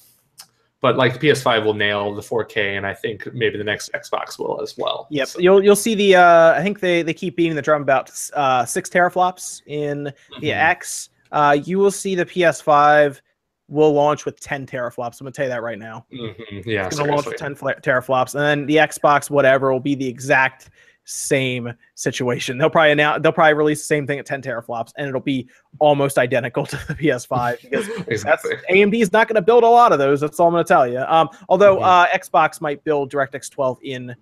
but 0.83 0.97
like 0.97 1.17
the 1.17 1.27
PS5 1.29 1.63
will 1.63 1.73
nail 1.73 2.13
the 2.13 2.21
4K, 2.21 2.75
and 2.77 2.85
I 2.85 2.93
think 2.93 3.33
maybe 3.33 3.57
the 3.57 3.63
next 3.63 3.89
Xbox 3.93 4.37
will 4.37 4.61
as 4.61 4.77
well. 4.77 5.07
Yep, 5.09 5.27
So- 5.29 5.39
you'll 5.39 5.63
you'll 5.63 5.77
see 5.77 5.95
the. 5.95 6.17
Uh, 6.17 6.51
I 6.53 6.61
think 6.61 6.81
they 6.81 7.01
they 7.01 7.13
keep 7.13 7.37
beating 7.37 7.55
the 7.55 7.61
drum 7.61 7.81
about 7.81 8.11
uh, 8.33 8.65
six 8.65 8.89
teraflops 8.89 9.61
in 9.65 10.03
the 10.41 10.49
Mhm. 10.49 10.55
X. 10.55 11.09
Uh, 11.31 11.57
you 11.63 11.79
will 11.79 11.89
see 11.89 12.13
the 12.15 12.25
PS5 12.25 13.21
will 13.69 13.93
launch 13.93 14.25
with 14.25 14.39
10 14.41 14.67
teraflops. 14.67 15.19
I'm 15.21 15.25
gonna 15.25 15.31
tell 15.31 15.45
you 15.45 15.49
that 15.51 15.63
right 15.63 15.79
now. 15.79 16.05
Mhm, 16.13 16.63
Yeah, 16.65 16.85
It's 16.85 16.99
gonna 16.99 17.11
launch 17.13 17.25
with 17.25 17.37
10 17.37 17.55
teraflops, 17.55 18.35
and 18.35 18.43
then 18.43 18.65
the 18.67 18.75
Xbox 18.75 19.29
whatever 19.29 19.71
will 19.71 19.79
be 19.79 19.95
the 19.95 20.07
exact 20.07 20.69
same 21.05 21.73
situation. 21.95 22.57
They'll 22.57 22.69
probably 22.69 22.95
now 22.95 23.17
they'll 23.17 23.31
probably 23.31 23.53
release 23.55 23.79
the 23.81 23.87
same 23.87 24.07
thing 24.07 24.19
at 24.19 24.25
10 24.25 24.41
teraflops, 24.41 24.91
and 24.97 25.07
it'll 25.07 25.19
be 25.21 25.47
almost 25.79 26.17
identical 26.17 26.65
to 26.67 26.75
the 26.87 26.95
PS5 26.95 27.61
because 27.61 27.87
that's 27.97 28.07
exactly. 28.09 28.55
AMD 28.69 28.95
is 29.01 29.11
not 29.11 29.27
going 29.27 29.35
to 29.35 29.41
build 29.41 29.63
a 29.63 29.67
lot 29.69 29.91
of 29.91 29.99
those. 29.99 30.21
That's 30.21 30.39
all 30.39 30.47
I'm 30.47 30.53
going 30.53 30.63
to 30.63 30.67
tell 30.67 30.87
you. 30.87 30.99
Um, 30.99 31.29
although 31.49 31.77
Mhm. 31.77 31.83
uh, 31.83 32.07
Xbox 32.17 32.61
might 32.61 32.83
build 32.83 33.11
DirectX 33.11 33.49
12 33.51 33.79
in 33.83 34.15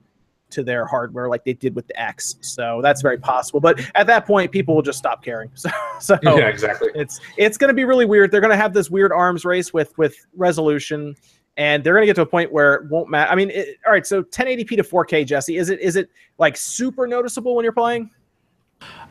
to 0.50 0.64
their 0.64 0.86
hardware 0.86 1.30
like 1.30 1.46
they 1.46 1.54
did 1.54 1.74
with 1.76 1.88
the 1.88 1.98
X, 1.98 2.36
so 2.42 2.82
that's 2.84 3.02
very 3.02 3.18
possible. 3.18 3.62
But 3.62 3.80
at 3.96 4.06
that 4.08 4.26
point, 4.26 4.52
people 4.52 4.76
will 4.76 4.82
just 4.82 4.98
stop 5.00 5.24
caring. 5.24 5.50
So, 5.56 5.70
so 6.00 6.18
Yeah, 6.24 6.48
exactly. 6.48 6.90
it's 6.96 7.22
it's 7.38 7.58
going 7.58 7.70
to 7.70 7.74
be 7.76 7.86
really 7.86 8.06
weird. 8.06 8.32
They're 8.32 8.42
going 8.42 8.52
to 8.52 8.58
have 8.58 8.74
this 8.74 8.90
weird 8.90 9.12
arms 9.14 9.46
race 9.46 9.72
with 9.72 9.98
with 9.98 10.16
resolution, 10.36 11.16
and 11.58 11.84
they're 11.84 11.93
going 11.93 12.04
to 12.04 12.08
get 12.08 12.16
to 12.16 12.22
a 12.22 12.26
point 12.26 12.52
where 12.52 12.76
it 12.76 12.89
won't 12.89 13.10
matter. 13.10 13.32
I 13.32 13.36
mean, 13.36 13.49
it, 13.49 13.78
all 13.86 13.91
right. 13.91 14.06
So 14.06 14.24
1080p 14.24 14.70
to 14.78 14.84
4K, 14.84 15.26
Jesse, 15.26 15.58
is 15.58 15.70
it 15.70 15.80
is 15.80 15.95
it 15.95 16.10
like 16.38 16.58
super 16.58 17.08
noticeable 17.08 17.56
when 17.56 17.64
you're 17.64 17.74
playing? 17.74 18.10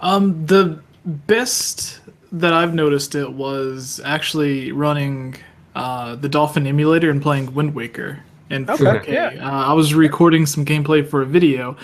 Um, 0.01 0.45
the 0.47 0.81
best 1.05 2.01
that 2.33 2.53
I've 2.53 2.75
noticed 2.75 3.15
it 3.15 3.31
was 3.33 4.01
actually 4.05 4.73
running 4.73 5.37
uh, 5.75 6.17
the 6.17 6.29
Dolphin 6.29 6.67
emulator 6.67 7.11
and 7.11 7.21
playing 7.23 7.55
Wind 7.55 7.75
Waker 7.75 8.23
in 8.51 8.69
Okay, 8.69 8.85
4K. 8.85 9.09
yeah. 9.09 9.31
Uh, 9.49 9.67
I 9.67 9.73
was 9.73 9.95
recording 9.95 10.47
some 10.47 10.65
gameplay 10.65 11.07
for 11.07 11.23
a 11.23 11.27
video, 11.27 11.77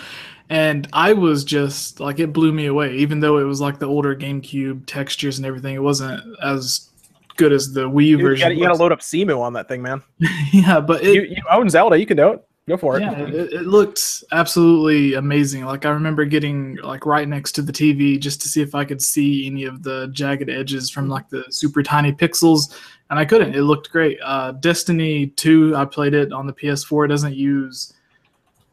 and 0.51 0.89
I 0.93 1.13
was 1.13 1.45
just 1.45 2.01
like 2.01 2.19
it 2.19 2.33
blew 2.33 2.53
me 2.53 2.67
away. 2.67 2.97
Even 2.97 3.21
though 3.21 3.39
it 3.39 3.45
was 3.45 3.61
like 3.61 3.79
the 3.79 3.87
older 3.87 4.17
GameCube 4.17 4.87
textures 4.87 5.39
and 5.39 5.47
everything, 5.47 5.75
it 5.75 5.83
wasn't 5.83 6.23
as 6.43 6.89
good 7.37 7.53
as 7.53 7.73
the 7.73 7.89
Wii 7.89 8.07
U, 8.07 8.19
version. 8.19 8.47
gotta, 8.47 8.55
you 8.55 8.63
got 8.63 8.75
to 8.75 8.83
load 8.83 8.93
up 8.93 9.01
Cemu 9.01 9.39
on 9.41 9.53
that 9.55 9.69
thing, 9.69 9.83
man. 9.83 10.03
yeah, 10.53 10.81
but 10.81 11.03
it, 11.03 11.15
You, 11.15 11.23
you 11.23 11.43
own 11.51 11.69
Zelda, 11.71 11.99
you 11.99 12.07
can 12.07 12.17
do 12.17 12.31
it. 12.31 12.45
Go 12.69 12.77
for 12.77 12.97
it. 12.97 13.03
yeah, 13.03 13.17
it, 13.21 13.53
it 13.53 13.63
looked 13.63 14.25
absolutely 14.33 15.15
amazing. 15.15 15.65
Like 15.65 15.87
I 15.87 15.91
remember 15.91 16.25
getting 16.25 16.77
like 16.79 17.07
right 17.07 17.29
next 17.29 17.53
to 17.53 17.63
the 17.63 17.73
TV 17.73 18.19
just 18.19 18.41
to 18.43 18.49
see 18.49 18.61
if 18.61 18.75
I 18.75 18.85
could 18.85 19.01
see 19.01 19.47
any 19.47 19.65
of 19.65 19.85
the 19.85 20.09
jagged 20.09 20.51
edges 20.51 20.91
from 20.91 21.09
like 21.09 21.29
the 21.29 21.45
super 21.49 21.85
tiny 21.85 22.13
pixels, 22.13 22.77
and 23.09 23.21
I 23.21 23.25
couldn't. 23.25 23.55
It 23.55 23.63
looked 23.63 23.91
great. 23.91 24.19
Uh, 24.21 24.51
Destiny 24.51 25.29
Two, 25.29 25.77
I 25.77 25.85
played 25.85 26.13
it 26.13 26.33
on 26.33 26.49
the 26.49 26.53
PS4. 26.53 27.05
It 27.05 27.09
doesn't 27.09 27.37
use. 27.37 27.93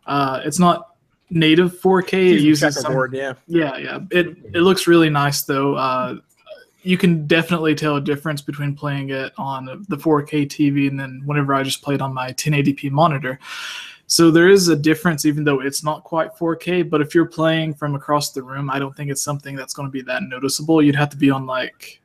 Uh, 0.08 0.42
it's 0.44 0.58
not 0.58 0.96
native 1.30 1.80
4K. 1.80 2.34
It 2.34 2.42
uses 2.42 2.80
some, 2.80 3.14
yeah. 3.14 3.34
yeah, 3.48 3.78
yeah. 3.78 4.00
It 4.10 4.38
it 4.54 4.62
looks 4.62 4.88
really 4.88 5.12
nice 5.12 5.44
though. 5.44 5.76
Uh, 5.76 6.16
you 6.84 6.98
can 6.98 7.26
definitely 7.26 7.76
tell 7.76 7.96
a 7.96 8.02
difference 8.02 8.42
between 8.42 8.76
playing 8.76 9.10
it 9.10 9.34
on 9.38 9.86
the 9.88 9.98
4K 9.98 10.48
TV 10.48 10.88
and 10.88 11.00
then 11.00 11.22
whenever 11.26 11.54
I 11.54 11.64
just 11.64 11.82
played 11.82 12.02
on 12.02 12.14
my 12.14 12.32
1080p 12.34 12.92
monitor. 12.92 13.40
So 14.14 14.30
there 14.30 14.48
is 14.48 14.68
a 14.68 14.76
difference, 14.76 15.26
even 15.26 15.44
though 15.44 15.60
it's 15.62 15.84
not 15.84 16.04
quite 16.04 16.36
4K. 16.36 16.88
But 16.88 17.02
if 17.02 17.16
you're 17.16 17.26
playing 17.26 17.74
from 17.74 17.96
across 17.96 18.32
the 18.32 18.44
room, 18.44 18.70
I 18.70 18.78
don't 18.78 18.96
think 18.96 19.10
it's 19.10 19.24
something 19.24 19.56
that's 19.56 19.74
going 19.74 19.88
to 19.88 19.92
be 19.92 20.04
that 20.04 20.22
noticeable. 20.22 20.84
You'd 20.84 20.94
have 20.96 21.10
to 21.10 21.18
be 21.18 21.32
on 21.32 21.48
like 21.48 22.00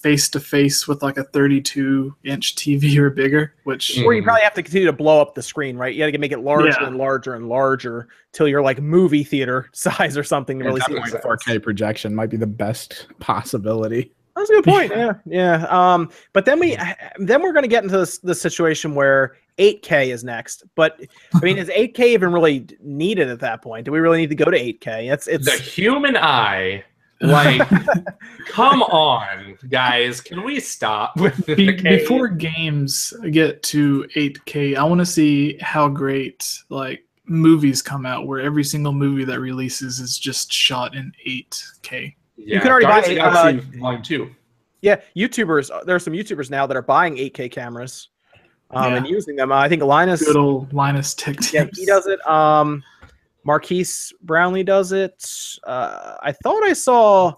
face 0.00 0.30
to 0.30 0.40
face 0.40 0.88
with 0.88 1.02
like 1.02 1.18
a 1.18 1.24
32 1.24 2.16
inch 2.24 2.54
TV 2.54 2.96
or 2.96 3.10
bigger, 3.10 3.54
which 3.64 3.98
Or 3.98 4.14
you 4.14 4.22
probably 4.22 4.40
have 4.40 4.54
to 4.54 4.62
continue 4.62 4.86
to 4.86 4.94
blow 4.94 5.20
up 5.20 5.34
the 5.34 5.42
screen, 5.42 5.76
right? 5.76 5.94
You 5.94 6.06
got 6.06 6.10
to 6.10 6.16
make 6.16 6.32
it 6.32 6.38
larger 6.40 6.68
Yeah. 6.68 6.86
and 6.86 6.96
larger 6.96 7.34
and 7.34 7.50
larger 7.50 8.08
till 8.32 8.48
you're 8.48 8.62
like 8.62 8.80
movie 8.80 9.22
theater 9.22 9.68
size 9.74 10.16
or 10.16 10.24
something 10.24 10.58
to 10.58 10.64
At 10.64 10.68
really 10.68 10.80
that 10.88 11.10
see. 11.10 11.18
4K 11.18 11.62
projection 11.62 12.14
might 12.14 12.30
be 12.30 12.38
the 12.38 12.46
best 12.46 13.08
possibility. 13.20 14.10
That's 14.34 14.50
a 14.50 14.54
good 14.54 14.64
point. 14.64 14.92
Yeah, 14.92 15.12
yeah. 15.26 15.66
Um, 15.68 16.10
but 16.32 16.44
then 16.44 16.58
we 16.58 16.76
then 17.18 17.42
we're 17.42 17.52
going 17.52 17.64
to 17.64 17.68
get 17.68 17.84
into 17.84 17.98
this, 17.98 18.18
this 18.18 18.40
situation 18.40 18.94
where 18.94 19.36
8K 19.58 20.08
is 20.08 20.24
next. 20.24 20.64
But 20.74 21.00
I 21.34 21.40
mean, 21.40 21.58
is 21.58 21.68
8K 21.68 22.00
even 22.00 22.32
really 22.32 22.66
needed 22.80 23.28
at 23.28 23.40
that 23.40 23.62
point? 23.62 23.84
Do 23.84 23.92
we 23.92 24.00
really 24.00 24.18
need 24.18 24.30
to 24.30 24.36
go 24.36 24.50
to 24.50 24.58
8K? 24.58 25.12
It's 25.12 25.26
it's 25.26 25.44
The 25.44 25.62
human 25.62 26.16
eye, 26.16 26.84
like, 27.20 27.68
come 28.48 28.82
on, 28.82 29.56
guys, 29.68 30.20
can 30.20 30.42
we 30.42 30.58
stop 30.58 31.16
with 31.16 31.46
the 31.46 31.54
Be- 31.54 31.80
before 31.80 32.26
games 32.26 33.12
get 33.30 33.62
to 33.64 34.08
8K, 34.16 34.76
I 34.76 34.82
want 34.82 34.98
to 35.00 35.06
see 35.06 35.56
how 35.60 35.88
great 35.88 36.58
like 36.68 37.04
movies 37.24 37.80
come 37.80 38.06
out 38.06 38.26
where 38.26 38.40
every 38.40 38.64
single 38.64 38.92
movie 38.92 39.24
that 39.24 39.38
releases 39.38 40.00
is 40.00 40.18
just 40.18 40.52
shot 40.52 40.96
in 40.96 41.12
8K. 41.26 42.14
Yeah, 42.44 42.60
can 42.60 42.70
already 42.70 42.86
Guardians 42.86 43.18
buy, 43.18 43.28
of 43.28 43.32
the 43.32 43.38
uh, 43.38 43.50
Galaxy 43.52 43.78
Volume 43.78 44.02
Two. 44.02 44.34
yeah. 44.80 45.00
YouTubers, 45.16 45.84
there 45.86 45.94
are 45.96 45.98
some 46.00 46.12
YouTubers 46.12 46.50
now 46.50 46.66
that 46.66 46.76
are 46.76 46.82
buying 46.82 47.16
8K 47.16 47.50
cameras 47.50 48.08
um, 48.70 48.90
Yeah. 48.92 48.96
and 48.98 49.06
using 49.06 49.36
them. 49.36 49.52
Uh, 49.52 49.56
I 49.56 49.68
think 49.68 49.82
Linus. 49.82 50.24
Good 50.24 50.36
old 50.36 50.72
Linus 50.72 51.14
Tech 51.14 51.36
Yeah, 51.52 51.66
he 51.74 51.84
does 51.86 52.06
it. 52.06 52.24
Um, 52.28 52.82
Marques 53.44 54.12
Brownlee 54.22 54.62
does 54.62 54.92
it. 54.92 55.24
Uh, 55.64 56.16
I 56.22 56.32
thought 56.32 56.62
I 56.62 56.72
saw 56.72 57.34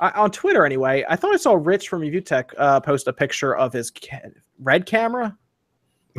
I, 0.00 0.10
on 0.10 0.30
Twitter 0.30 0.64
anyway. 0.66 1.04
I 1.08 1.16
thought 1.16 1.32
I 1.32 1.38
saw 1.38 1.54
Rich 1.54 1.88
from 1.88 2.00
Review 2.02 2.20
Tech 2.20 2.52
uh, 2.58 2.80
post 2.80 3.08
a 3.08 3.12
picture 3.12 3.56
of 3.56 3.72
his 3.72 3.90
ca- 3.90 4.28
red 4.60 4.84
camera. 4.86 5.36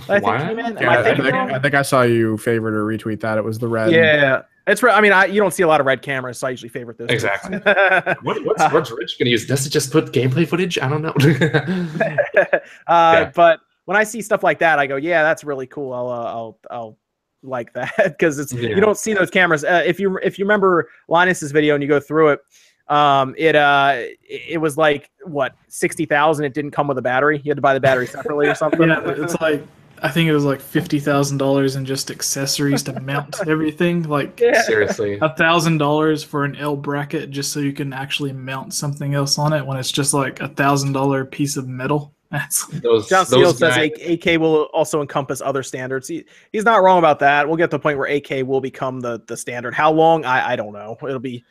that 0.08 0.24
I 0.26 0.38
think 0.40 0.50
came 0.58 0.60
in. 0.66 0.78
Yeah, 0.78 0.90
I 0.90 1.00
I, 1.00 1.16
think, 1.16 1.32
wrong? 1.34 1.52
I 1.52 1.60
think 1.60 1.76
I 1.76 1.82
saw 1.84 2.02
you 2.02 2.38
favorite 2.38 2.74
or 2.74 2.86
retweet 2.86 3.20
that. 3.22 3.38
It 3.38 3.44
was 3.44 3.60
the 3.60 3.68
red. 3.68 3.92
Yeah, 3.92 4.42
it's. 4.70 4.84
re- 4.84 4.92
I 4.92 5.02
mean, 5.02 5.12
I, 5.12 5.26
you 5.26 5.42
don't 5.42 5.54
see 5.54 5.64
a 5.64 5.68
lot 5.68 5.80
of 5.80 5.86
red 5.86 6.02
cameras, 6.02 6.38
so 6.38 6.48
I 6.48 6.52
usually 6.52 6.70
favorite 6.70 6.98
those. 6.98 7.10
Exactly. 7.10 7.60
What, 8.24 8.44
what's, 8.46 8.74
what's 8.74 8.92
Rich 8.92 9.18
gonna 9.20 9.32
use? 9.32 9.46
Does 9.46 9.66
it 9.66 9.70
just 9.70 9.92
put 9.92 10.12
gameplay 10.12 10.48
footage? 10.48 10.78
I 10.80 10.88
don't 10.90 11.02
know. 11.02 11.14
Uh, 12.88 13.32
But 13.36 13.60
when 13.86 13.98
I 13.98 14.04
see 14.04 14.22
stuff 14.22 14.44
like 14.44 14.60
that, 14.60 14.80
I 14.80 14.88
go, 14.88 14.96
"Yeah, 14.98 15.24
that's 15.24 15.44
really 15.44 15.68
cool. 15.68 15.94
I'll, 15.94 16.10
uh, 16.10 16.24
I'll, 16.26 16.60
I'll 16.70 16.98
like 17.42 17.74
that 17.74 17.94
because 17.98 18.38
it's 18.40 18.52
Yeah. 18.54 18.70
you 18.70 18.82
don't 18.82 18.98
see 18.98 19.14
those 19.14 19.30
cameras. 19.30 19.64
Uh, 19.64 19.84
if 19.86 20.00
you 20.00 20.18
if 20.24 20.38
you 20.38 20.46
remember 20.46 20.90
Linus's 21.08 21.52
video 21.52 21.74
and 21.76 21.82
you 21.84 21.90
go 21.90 22.00
through 22.00 22.30
it, 22.30 22.40
um, 22.90 23.34
it 23.38 23.56
uh, 23.56 23.94
it, 23.98 24.42
it 24.50 24.58
was 24.58 24.78
like 24.78 25.10
what 25.24 25.56
sixty 25.68 26.06
thousand. 26.06 26.46
It 26.46 26.54
didn't 26.54 26.72
come 26.72 26.88
with 26.88 26.98
a 26.98 27.02
battery. 27.02 27.42
You 27.44 27.50
had 27.52 27.58
to 27.58 27.62
buy 27.62 27.74
the 27.74 27.80
battery 27.80 28.08
separately 28.08 28.48
or 28.48 28.56
something. 28.56 28.90
Yeah, 28.90 29.02
it's 29.08 29.40
like 29.40 29.64
I 30.02 30.10
think 30.10 30.30
it 30.30 30.34
was 30.34 30.46
like 30.46 30.62
fifty 30.62 31.00
thousand 31.00 31.38
dollars 31.38 31.76
in 31.76 31.86
just 31.86 32.12
accessories 32.12 32.84
to 32.84 33.00
mount 33.02 33.36
everything. 33.48 34.04
Like 34.04 34.40
Yeah. 34.40 34.62
Seriously. 34.64 35.18
a 35.22 35.34
thousand 35.36 35.78
dollars 35.78 36.24
for 36.24 36.46
an 36.46 36.56
L 36.56 36.76
bracket 36.76 37.32
just 37.32 37.52
so 37.52 37.60
you 37.60 37.74
can 37.74 37.94
actually 37.94 38.34
mount 38.34 38.74
something 38.74 39.14
else 39.14 39.38
on 39.38 39.54
it 39.54 39.66
when 39.66 39.78
it's 39.78 39.92
just 39.92 40.14
like 40.14 40.40
a 40.40 40.48
thousand 40.50 40.94
dollar 40.94 41.26
piece 41.26 41.58
of 41.58 41.68
metal. 41.68 42.14
That's 42.32 42.68
Those, 42.68 43.10
John 43.10 43.26
Steele 43.26 43.54
says 43.54 43.76
guys, 43.76 43.90
8K 44.00 44.38
will 44.38 44.66
also 44.66 45.02
encompass 45.02 45.42
other 45.42 45.64
standards. 45.64 46.08
He, 46.08 46.26
he's 46.52 46.64
not 46.64 46.84
wrong 46.84 47.00
about 47.00 47.18
that. 47.20 47.48
We'll 47.48 47.58
get 47.58 47.72
to 47.72 47.78
the 47.78 47.82
point 47.82 47.98
where 47.98 48.08
8K 48.08 48.46
will 48.46 48.62
become 48.62 49.00
the, 49.00 49.20
the 49.26 49.36
standard. 49.36 49.74
How 49.74 49.92
long? 49.92 50.26
I, 50.26 50.52
I 50.52 50.56
don't 50.56 50.72
know. 50.72 50.96
It'll 51.02 51.18
be 51.18 51.44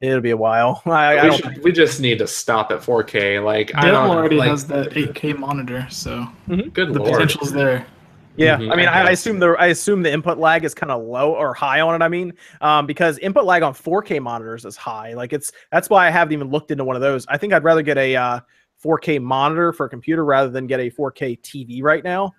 it'll 0.00 0.20
be 0.20 0.30
a 0.30 0.36
while. 0.36 0.82
I, 0.86 1.18
I 1.18 1.22
we, 1.22 1.28
don't 1.28 1.42
should, 1.42 1.64
we 1.64 1.72
just 1.72 2.00
need 2.00 2.18
to 2.18 2.26
stop 2.26 2.70
at 2.72 2.80
4K. 2.80 3.42
Like 3.44 3.72
I 3.74 3.90
don't 3.90 4.08
already 4.10 4.36
like, 4.36 4.50
has 4.50 4.66
that 4.66 4.90
8K 4.90 5.38
monitor, 5.38 5.86
so 5.90 6.26
Good 6.48 6.74
the 6.94 6.98
lord. 6.98 7.12
potential's 7.12 7.52
there. 7.52 7.86
Yeah, 8.36 8.58
Mhm, 8.58 8.72
I 8.72 8.76
mean, 8.76 8.88
I 8.88 9.02
I, 9.02 9.06
I 9.06 9.10
assume 9.12 9.38
the 9.38 9.50
I 9.60 9.66
assume 9.66 10.02
the 10.02 10.12
input 10.12 10.38
lag 10.38 10.64
is 10.64 10.74
kind 10.74 10.90
of 10.90 11.04
low 11.04 11.34
or 11.34 11.54
high 11.54 11.80
on 11.80 11.94
it. 11.94 12.04
I 12.04 12.08
mean, 12.08 12.32
um, 12.60 12.84
because 12.84 13.16
input 13.18 13.44
lag 13.44 13.62
on 13.62 13.72
4K 13.74 14.20
monitors 14.20 14.64
is 14.64 14.76
high. 14.76 15.14
Like 15.14 15.32
it's 15.32 15.52
that's 15.70 15.88
why 15.88 16.08
I 16.08 16.10
haven't 16.10 16.32
even 16.32 16.50
looked 16.50 16.72
into 16.72 16.82
one 16.82 16.96
of 16.96 17.02
those. 17.02 17.26
I 17.28 17.38
think 17.38 17.52
I'd 17.52 17.62
rather 17.62 17.82
get 17.82 17.96
a 17.96 18.16
uh, 18.16 18.40
4K 18.84 19.22
monitor 19.22 19.72
for 19.72 19.86
a 19.86 19.88
computer 19.88 20.24
rather 20.24 20.50
than 20.50 20.66
get 20.66 20.80
a 20.80 20.90
4K 20.90 21.40
TV 21.42 21.80
right 21.80 22.02
now, 22.02 22.34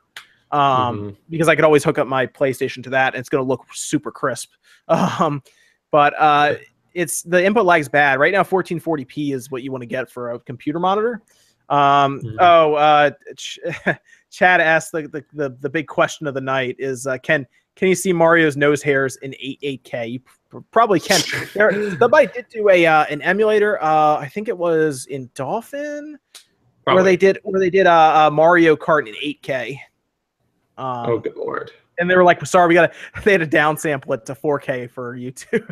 um, 0.51 0.59
Mhm. 0.61 1.15
because 1.29 1.47
I 1.47 1.55
could 1.55 1.63
always 1.63 1.85
hook 1.85 1.97
up 1.97 2.07
my 2.07 2.27
PlayStation 2.27 2.83
to 2.83 2.89
that 2.89 3.13
and 3.13 3.19
it's 3.21 3.29
going 3.29 3.43
to 3.43 3.47
look 3.47 3.65
super 3.73 4.11
crisp. 4.11 4.51
Um, 4.89 5.41
but 5.91 6.13
uh, 6.19 6.55
it's 6.95 7.21
the 7.21 7.43
input 7.45 7.65
lag's 7.65 7.87
bad 7.89 8.19
right 8.19 8.33
now. 8.33 8.41
1440p 8.43 9.33
is 9.33 9.51
what 9.51 9.61
you 9.61 9.71
want 9.71 9.81
to 9.83 9.87
get 9.87 10.09
for 10.09 10.31
a 10.31 10.39
computer 10.39 10.79
monitor. 10.79 11.21
Um, 11.69 12.21
Mhm. 12.21 12.35
Oh, 12.39 12.73
uh, 12.75 13.11
Ch- 13.37 13.59
Chad 14.31 14.61
asked 14.61 14.91
the, 14.91 15.03
the, 15.03 15.23
the, 15.33 15.57
the 15.61 15.69
big 15.69 15.87
question 15.87 16.25
of 16.27 16.33
the 16.33 16.41
night 16.41 16.75
is 16.79 17.05
uh, 17.05 17.17
can 17.19 17.45
can 17.75 17.89
you 17.89 17.95
see 17.95 18.13
Mario's 18.13 18.55
nose 18.55 18.81
hairs 18.81 19.17
in 19.17 19.35
8 19.37 19.59
8K? 19.83 20.11
You 20.11 20.19
p- 20.19 20.59
probably 20.71 20.99
can. 20.99 21.19
There, 21.53 21.97
somebody 21.99 22.27
did 22.27 22.45
do 22.49 22.69
a 22.69 22.85
uh, 22.85 23.05
an 23.09 23.21
emulator. 23.21 23.81
Uh, 23.83 24.17
I 24.17 24.29
think 24.33 24.47
it 24.47 24.57
was 24.57 25.05
in 25.07 25.29
Dolphin 25.35 26.17
where 26.85 27.03
they 27.03 27.17
did 27.17 27.39
where 27.43 27.59
they 27.59 27.69
did 27.69 27.87
uh, 27.87 28.27
uh, 28.27 28.29
Mario 28.31 28.75
Kart 28.77 29.07
in 29.07 29.15
8K. 29.15 29.77
Um, 30.77 31.09
Oh, 31.09 31.17
good 31.19 31.35
lord. 31.35 31.71
And 31.99 32.09
they 32.09 32.15
were 32.15 32.23
like, 32.23 32.45
"Sorry, 32.45 32.67
we 32.67 32.73
got 32.73 32.91
to." 32.91 33.21
They 33.23 33.31
had 33.31 33.41
to 33.41 33.47
downsample 33.47 34.13
it 34.15 34.25
to 34.27 34.35
4K 34.35 34.89
for 34.89 35.15
YouTube, 35.17 35.67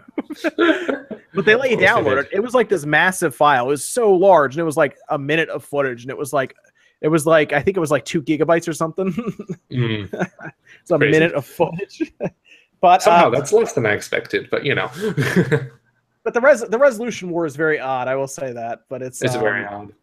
but 1.34 1.46
they 1.46 1.56
let 1.56 1.70
you 1.72 1.78
download 1.78 2.22
it. 2.24 2.30
It 2.32 2.40
was 2.42 2.54
like 2.54 2.70
this 2.70 2.86
massive 2.86 3.36
file. 3.36 3.66
It 3.66 3.70
was 3.70 3.86
so 3.86 4.14
large, 4.14 4.56
and 4.56 4.62
it 4.62 4.66
was 4.66 4.78
like 4.78 4.98
a 5.10 5.18
minute 5.20 5.50
of 5.50 5.64
footage, 5.64 6.04
and 6.04 6.10
it 6.12 6.18
was 6.18 6.34
like 6.34 6.56
It 7.02 7.08
was 7.10 7.26
like 7.26 7.52
I 7.54 7.62
think 7.62 7.78
it 7.78 7.80
was 7.80 7.92
like 7.92 8.06
two 8.06 8.22
gigabytes 8.22 8.68
or 8.68 8.74
something. 8.74 9.12
Mm. 9.72 10.08
it's 10.82 10.92
a 10.92 10.98
Crazy. 10.98 11.12
minute 11.12 11.34
of 11.34 11.46
footage. 11.46 12.14
but 12.80 13.02
Somehow 13.02 13.28
uh, 13.28 13.30
that's 13.32 13.52
less 13.52 13.74
than 13.74 13.86
I 13.88 13.94
expected, 13.94 14.50
but 14.52 14.64
you 14.64 14.76
know, 14.76 14.90
but 16.24 16.34
the 16.34 16.42
res 16.42 16.62
the 16.62 16.78
resolution 16.78 17.30
war 17.30 17.46
is 17.46 17.56
very 17.56 17.80
odd. 17.80 18.08
I 18.08 18.16
will 18.16 18.28
say 18.28 18.54
that. 18.54 18.82
But 18.90 19.02
it's 19.02 19.22
it's 19.24 19.34
um, 19.36 19.42
very 19.42 19.66
odd. 19.66 19.94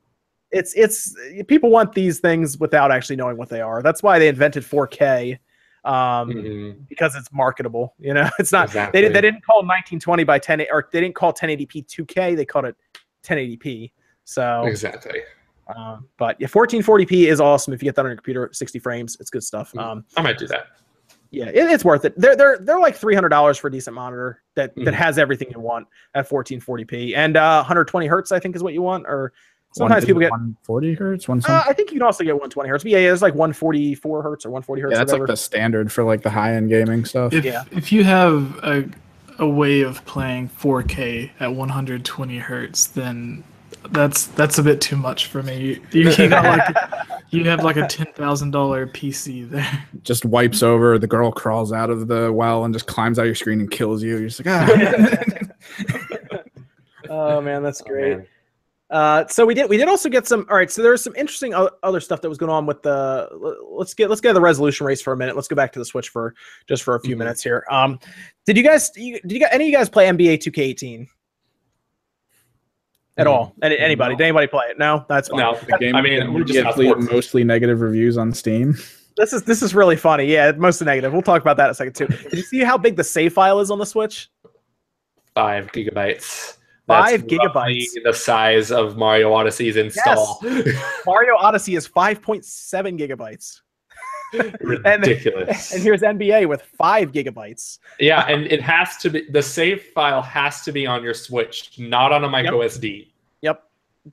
it's 0.51 0.75
it's 0.75 1.15
people 1.47 1.71
want 1.71 1.93
these 1.95 2.19
things 2.19 2.59
without 2.59 2.91
actually 2.91 3.17
knowing 3.17 3.37
what 3.37 3.49
they 3.49 3.61
are. 3.61 3.81
That's 3.83 4.03
why 4.03 4.19
they 4.19 4.29
invented 4.29 4.65
4K. 4.65 5.39
Um, 5.85 6.31
Mhm. 6.31 6.89
because 6.89 7.15
it's 7.17 7.33
marketable. 7.33 7.95
You 7.99 8.15
know, 8.15 8.29
it's 8.39 8.53
not 8.53 8.67
Exactly. 8.69 9.01
they, 9.03 9.09
they 9.09 9.21
didn't 9.21 9.45
call 9.45 9.59
1920 9.59 10.25
by 10.25 10.39
10 10.39 10.67
or 10.71 10.89
they 10.93 11.01
didn't 11.01 11.15
call 11.15 11.33
1080p 11.33 11.87
2K. 11.87 12.37
They 12.37 12.45
called 12.45 12.67
it 12.67 12.77
1080p. 13.25 13.93
So, 14.25 14.65
Exactly. 14.67 15.21
um, 15.75 16.07
but 16.19 16.39
yeah, 16.41 16.49
1440p 16.49 17.29
is 17.29 17.41
awesome 17.41 17.73
if 17.73 17.83
you 17.83 17.87
get 17.87 17.95
that 17.97 18.03
on 18.05 18.11
your 18.11 18.17
computer, 18.17 18.51
60 18.53 18.79
frames. 18.79 19.17
It's 19.21 19.31
good 19.31 19.43
stuff. 19.43 19.73
Mhm. 19.73 19.81
Um, 19.83 20.05
I 20.17 20.23
might 20.23 20.37
do 20.39 20.47
that. 20.49 20.67
yeah, 21.31 21.47
it, 21.47 21.71
it's 21.71 21.85
worth 21.85 22.05
it. 22.05 22.13
They're 22.19 22.37
they're 22.37 22.59
they're 22.59 22.79
like 22.81 22.95
three 22.97 23.15
hundred 23.15 23.29
dollars 23.31 23.57
for 23.57 23.69
a 23.69 23.73
decent 23.73 23.95
monitor 23.95 24.43
that 24.57 24.75
that 24.77 24.83
Mhm. 24.85 24.93
has 24.93 25.17
everything 25.19 25.49
you 25.51 25.61
want 25.61 25.87
at 26.15 26.29
1440p 26.29 27.15
and 27.17 27.37
uh, 27.37 27.59
120 27.61 28.07
hertz. 28.07 28.33
I 28.33 28.39
think 28.41 28.55
is 28.57 28.63
what 28.63 28.75
you 28.75 28.83
want. 28.83 29.07
Or 29.07 29.33
sometimes 29.73 30.05
people 30.05 30.21
get. 30.21 30.31
140 30.31 30.95
hertz, 30.95 31.29
one 31.29 31.41
Uh. 31.49 31.65
I 31.69 31.73
think 31.73 31.91
you 31.91 31.99
can 31.99 32.03
also 32.07 32.25
get 32.25 32.33
120 32.35 32.69
hertz. 32.69 32.85
But 32.85 32.93
yeah, 32.93 32.99
yeah, 32.99 33.13
it's 33.13 33.23
like 33.23 33.35
144 33.35 34.23
hertz 34.23 34.45
or 34.45 34.51
140 34.51 34.83
hertz. 34.83 34.93
yeah, 34.93 34.99
that's 34.99 35.13
whatever. 35.13 35.27
like 35.27 35.33
the 35.33 35.37
standard 35.37 35.93
for 35.93 36.05
like 36.05 36.23
the 36.23 36.31
high 36.31 36.55
end 36.55 36.69
gaming 36.69 37.05
stuff. 37.05 37.33
If 37.33 37.45
Yeah. 37.45 37.65
if 37.71 37.93
you 37.93 38.05
have 38.05 38.59
a 38.63 38.89
a 39.39 39.49
way 39.49 39.81
of 39.81 40.05
playing 40.05 40.49
4K 40.51 41.31
at 41.41 41.55
120 41.55 42.39
hertz, 42.39 42.87
then 42.89 43.43
that's 43.93 44.27
that's 44.27 44.59
a 44.59 44.63
bit 44.63 44.81
too 44.83 44.97
much 44.97 45.27
for 45.27 45.43
me. 45.43 45.81
You, 45.93 46.11
you 46.11 46.29
got 46.29 46.45
like 46.45 46.77
you 47.31 47.45
have 47.49 47.63
like 47.65 47.77
a 47.77 47.87
ten 47.87 48.07
thousand 48.15 48.51
dollar 48.51 48.87
PC 48.87 49.49
there. 49.49 49.87
Just 50.03 50.27
wipes 50.27 50.63
over. 50.63 50.99
The 50.99 51.07
girl 51.07 51.33
crawls 51.33 51.73
out 51.73 51.89
of 51.89 52.07
the 52.09 52.31
well 52.33 52.65
and 52.65 52.75
just 52.75 52.87
climbs 52.87 53.19
out 53.19 53.23
your 53.25 53.35
screen 53.35 53.61
and 53.61 53.71
kills 53.71 54.03
you. 54.03 54.19
You're 54.19 54.29
just 54.29 54.45
like, 54.45 54.69
ah. 54.69 56.41
oh 57.09 57.41
man, 57.41 57.63
that's 57.63 57.81
Oh, 57.81 57.85
great. 57.87 58.17
man. 58.19 58.27
Uh, 58.91 59.25
so 59.29 59.47
we 59.47 59.55
did 59.55 59.71
we 59.71 59.77
did 59.77 59.89
also 59.89 60.09
get 60.09 60.27
some. 60.27 60.45
All 60.51 60.57
right, 60.57 60.69
so 60.71 60.83
there 60.83 60.91
was 60.91 61.03
some 61.05 61.15
interesting 61.15 61.55
other 61.83 62.01
stuff 62.01 62.21
that 62.23 62.29
was 62.29 62.39
going 62.39 62.51
on 62.51 62.67
with 62.67 62.83
the. 62.83 63.29
Let's 63.71 63.95
get 63.95 64.09
let's 64.11 64.21
get 64.21 64.33
the 64.33 64.41
resolution 64.41 64.85
race 64.85 65.01
for 65.01 65.13
a 65.13 65.17
minute. 65.17 65.37
Let's 65.37 65.47
go 65.49 65.55
back 65.55 65.71
to 65.75 65.79
the 65.79 65.85
Switch 65.85 66.09
for 66.09 66.35
just 66.69 66.83
for 66.83 66.97
a 66.97 67.01
few 67.01 67.15
Mhm. 67.15 67.19
minutes 67.21 67.41
here. 67.43 67.65
Um, 67.71 68.01
did 68.47 68.57
you 68.57 68.65
guys 68.65 68.91
you- 68.97 69.21
did 69.21 69.31
you 69.31 69.39
got 69.41 69.53
any 69.53 69.65
of 69.65 69.71
you 69.71 69.77
guys 69.77 69.89
play 69.89 70.07
NBA 70.09 70.39
2K18 70.39 71.07
at 73.17 73.27
all? 73.27 73.55
Any, 73.63 73.79
anybody? 73.79 74.15
No. 74.15 74.19
Did 74.19 74.25
anybody 74.25 74.47
play 74.49 74.65
it? 74.71 74.79
No, 74.79 75.05
that's 75.09 75.29
fine. 75.29 75.39
No, 75.41 75.55
the 75.69 75.79
game 75.79 75.95
I 75.95 76.01
mean, 76.03 76.33
we're 76.33 76.41
just 76.43 76.53
gets 76.55 76.65
not 76.65 76.77
le- 76.79 76.85
sports. 76.87 77.11
mostly 77.13 77.45
negative 77.45 77.81
reviews 77.83 78.17
on 78.19 78.33
Steam. 78.33 78.77
This 79.17 79.33
is 79.33 79.43
this 79.43 79.63
is 79.63 79.75
really 79.75 79.97
funny. 79.97 80.25
Yeah, 80.25 80.53
mostly 80.53 80.87
negative. 80.87 81.13
We'll 81.13 81.23
talk 81.23 81.43
about 81.43 81.57
that 81.59 81.67
in 81.67 81.71
a 81.71 81.75
second 81.75 81.95
too. 81.95 82.07
Did 82.07 82.33
you 82.33 82.43
see 82.43 82.61
how 82.65 82.79
big 82.79 82.97
the 82.97 83.05
save 83.05 83.35
file 83.35 83.61
is 83.61 83.71
on 83.71 83.79
the 83.79 83.87
Switch? 83.87 84.29
five 85.35 85.71
gigabytes. 85.73 86.57
Five 86.91 87.27
gigabytes. 87.27 87.87
The 88.05 88.13
size 88.13 88.71
of 88.73 88.97
Mario 88.97 89.33
Odyssey's 89.33 89.77
install. 89.77 90.39
Yes. 90.43 90.77
Mario 91.07 91.37
Odyssey 91.37 91.75
is 91.77 91.89
5.7 91.89 92.99
gigabytes, 92.99 93.61
Ridiculous. 94.61 95.73
and 95.73 95.83
here's 95.83 96.03
NBA 96.03 96.49
with 96.49 96.63
five 96.63 97.13
gigabytes. 97.13 97.79
yeah, 97.99 98.27
and 98.29 98.47
it 98.47 98.61
has 98.63 98.97
to 98.99 99.11
be 99.11 99.29
the 99.31 99.43
save 99.43 99.83
file 99.95 100.23
has 100.23 100.63
to 100.63 100.73
be 100.73 100.87
on 100.87 101.03
your 101.03 101.15
Switch, 101.15 101.73
not 101.79 102.13
on 102.13 102.25
a 102.25 102.29
micro 102.29 102.61
SD. 102.61 103.09
Yep. 103.43 103.63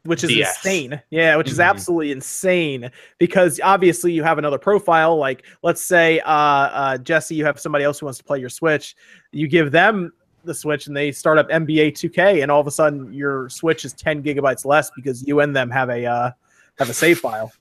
Which 0.03 0.23
is 0.23 0.29
DS. 0.29 0.57
insane. 0.57 1.01
Yeah, 1.11 1.37
which 1.37 1.49
is 1.49 1.59
Mhm. 1.59 1.65
absolutely 1.69 2.11
insane 2.11 2.91
because 3.19 3.59
obviously 3.63 4.11
you 4.11 4.21
have 4.23 4.37
another 4.37 4.57
profile. 4.57 5.15
Like, 5.17 5.45
let's 5.63 5.81
say, 5.81 6.19
uh, 6.21 6.29
uh, 6.31 6.97
Jesse, 6.97 7.35
you 7.35 7.45
have 7.45 7.57
somebody 7.59 7.85
else 7.85 7.99
who 7.99 8.05
wants 8.05 8.17
to 8.17 8.23
play 8.25 8.39
your 8.39 8.49
Switch. 8.49 8.95
You 9.31 9.47
give 9.47 9.71
them 9.71 10.11
the 10.43 10.53
Switch 10.53 10.87
and 10.87 10.95
they 10.95 11.11
start 11.11 11.37
up 11.37 11.49
NBA 11.49 11.93
2K, 11.93 12.41
and 12.41 12.51
all 12.51 12.61
of 12.61 12.67
a 12.67 12.71
sudden 12.71 13.11
your 13.13 13.49
Switch 13.49 13.83
is 13.85 13.93
10 13.93 14.23
gigabytes 14.23 14.65
less 14.65 14.91
because 14.95 15.27
you 15.27 15.39
and 15.41 15.55
them 15.55 15.69
have 15.69 15.89
a 15.89 16.05
uh, 16.05 16.31
have 16.79 16.89
a 16.89 16.93
save 16.93 17.19
file, 17.19 17.51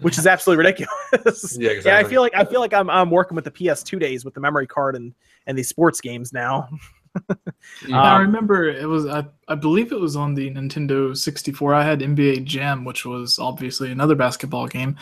which 0.00 0.18
is 0.18 0.26
absolutely 0.26 0.64
ridiculous. 0.64 1.56
Yeah, 1.58 1.70
exactly. 1.70 1.90
Yeah, 1.90 1.98
I 1.98 2.04
feel 2.04 2.20
like 2.22 2.34
I 2.34 2.44
feel 2.44 2.60
like 2.60 2.74
I'm 2.74 2.90
I'm 2.90 3.10
working 3.10 3.34
with 3.34 3.44
the 3.44 3.50
PS2 3.50 3.98
days 3.98 4.24
with 4.24 4.34
the 4.34 4.40
memory 4.40 4.66
card 4.66 4.96
and 4.96 5.14
and 5.46 5.56
these 5.56 5.68
sports 5.68 6.00
games 6.00 6.32
now. 6.32 6.68
I 7.92 8.16
Um, 8.16 8.22
remember 8.22 8.68
it 8.68 8.86
was 8.86 9.06
I, 9.06 9.24
I 9.48 9.54
believe 9.54 9.92
it 9.92 10.00
was 10.00 10.14
on 10.14 10.34
the 10.34 10.50
Nintendo 10.50 11.16
64. 11.16 11.74
I 11.74 11.82
had 11.82 12.00
NBA 12.00 12.44
Jam, 12.44 12.84
which 12.84 13.04
was 13.06 13.38
obviously 13.38 13.90
another 13.90 14.14
basketball 14.14 14.66
game, 14.68 14.96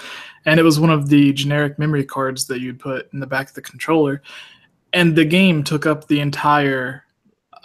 and 0.47 0.61
it 0.61 0.63
was 0.63 0.79
one 0.79 0.91
of 0.91 1.09
the 1.09 1.33
generic 1.33 1.79
memory 1.79 2.05
cards 2.05 2.47
that 2.47 2.61
you'd 2.61 2.79
put 2.79 3.13
in 3.13 3.21
the 3.21 3.27
back 3.27 3.49
of 3.49 3.55
the 3.55 3.61
controller, 3.63 4.23
and 4.93 5.17
the 5.17 5.25
game 5.25 5.65
took 5.65 5.85
up 5.85 6.07
the 6.07 6.21
entire 6.21 7.03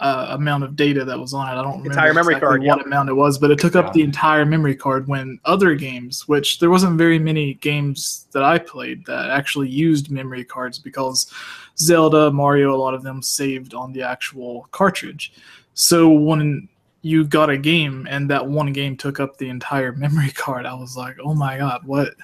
uh, 0.00 0.28
amount 0.30 0.64
of 0.64 0.74
data 0.74 1.04
that 1.04 1.18
was 1.18 1.32
on 1.34 1.46
it. 1.48 1.52
I 1.52 1.62
don't 1.62 1.78
remember 1.78 1.90
Entire 1.90 2.14
memory 2.14 2.34
exactly 2.34 2.48
card, 2.48 2.60
what 2.62 2.78
yep. 2.78 2.86
amount 2.86 3.08
it 3.08 3.14
was, 3.14 3.38
but 3.38 3.50
it 3.50 3.58
took 3.58 3.74
Yeah. 3.74 3.80
up 3.80 3.92
the 3.92 4.02
entire 4.02 4.44
memory 4.44 4.74
card. 4.74 5.06
When 5.06 5.38
other 5.44 5.74
games, 5.74 6.26
which 6.28 6.58
there 6.58 6.70
wasn't 6.70 6.98
very 6.98 7.18
many 7.18 7.54
games 7.54 8.26
that 8.32 8.42
I 8.42 8.58
played 8.58 9.04
that 9.06 9.30
actually 9.30 9.68
used 9.68 10.10
memory 10.10 10.44
cards 10.44 10.78
because 10.78 11.32
Zelda, 11.78 12.30
Mario, 12.30 12.74
a 12.74 12.76
lot 12.76 12.94
of 12.94 13.02
them 13.02 13.22
saved 13.22 13.74
on 13.74 13.92
the 13.92 14.02
actual 14.02 14.68
cartridge. 14.72 15.32
So 15.74 16.08
when 16.10 16.68
you 17.02 17.24
got 17.24 17.50
a 17.50 17.56
game 17.58 18.06
and 18.10 18.28
that 18.30 18.46
one 18.46 18.72
game 18.72 18.96
took 18.96 19.20
up 19.20 19.36
the 19.38 19.48
entire 19.48 19.92
memory 19.96 20.30
card, 20.30 20.66
I 20.66 20.74
was 20.74 20.96
like, 20.96 21.16
"Oh 21.22 21.34
my 21.34 21.58
god, 21.58 21.82
what?" 21.84 22.14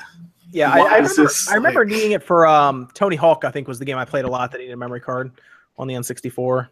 Yeah, 0.50 0.70
I, 0.72 0.78
I 0.78 0.94
remember, 0.96 1.14
this, 1.14 1.48
I 1.48 1.54
remember 1.54 1.80
like- 1.80 1.88
needing 1.88 2.12
it 2.12 2.22
for 2.22 2.46
um, 2.46 2.88
Tony 2.94 3.16
Hawk. 3.16 3.44
I 3.44 3.50
think 3.50 3.68
was 3.68 3.78
the 3.78 3.84
game 3.84 3.98
I 3.98 4.04
played 4.06 4.24
a 4.24 4.28
lot 4.28 4.50
that 4.52 4.58
needed 4.58 4.72
a 4.72 4.76
memory 4.76 5.00
card 5.00 5.30
on 5.76 5.86
the 5.86 5.94
N64. 5.94 6.68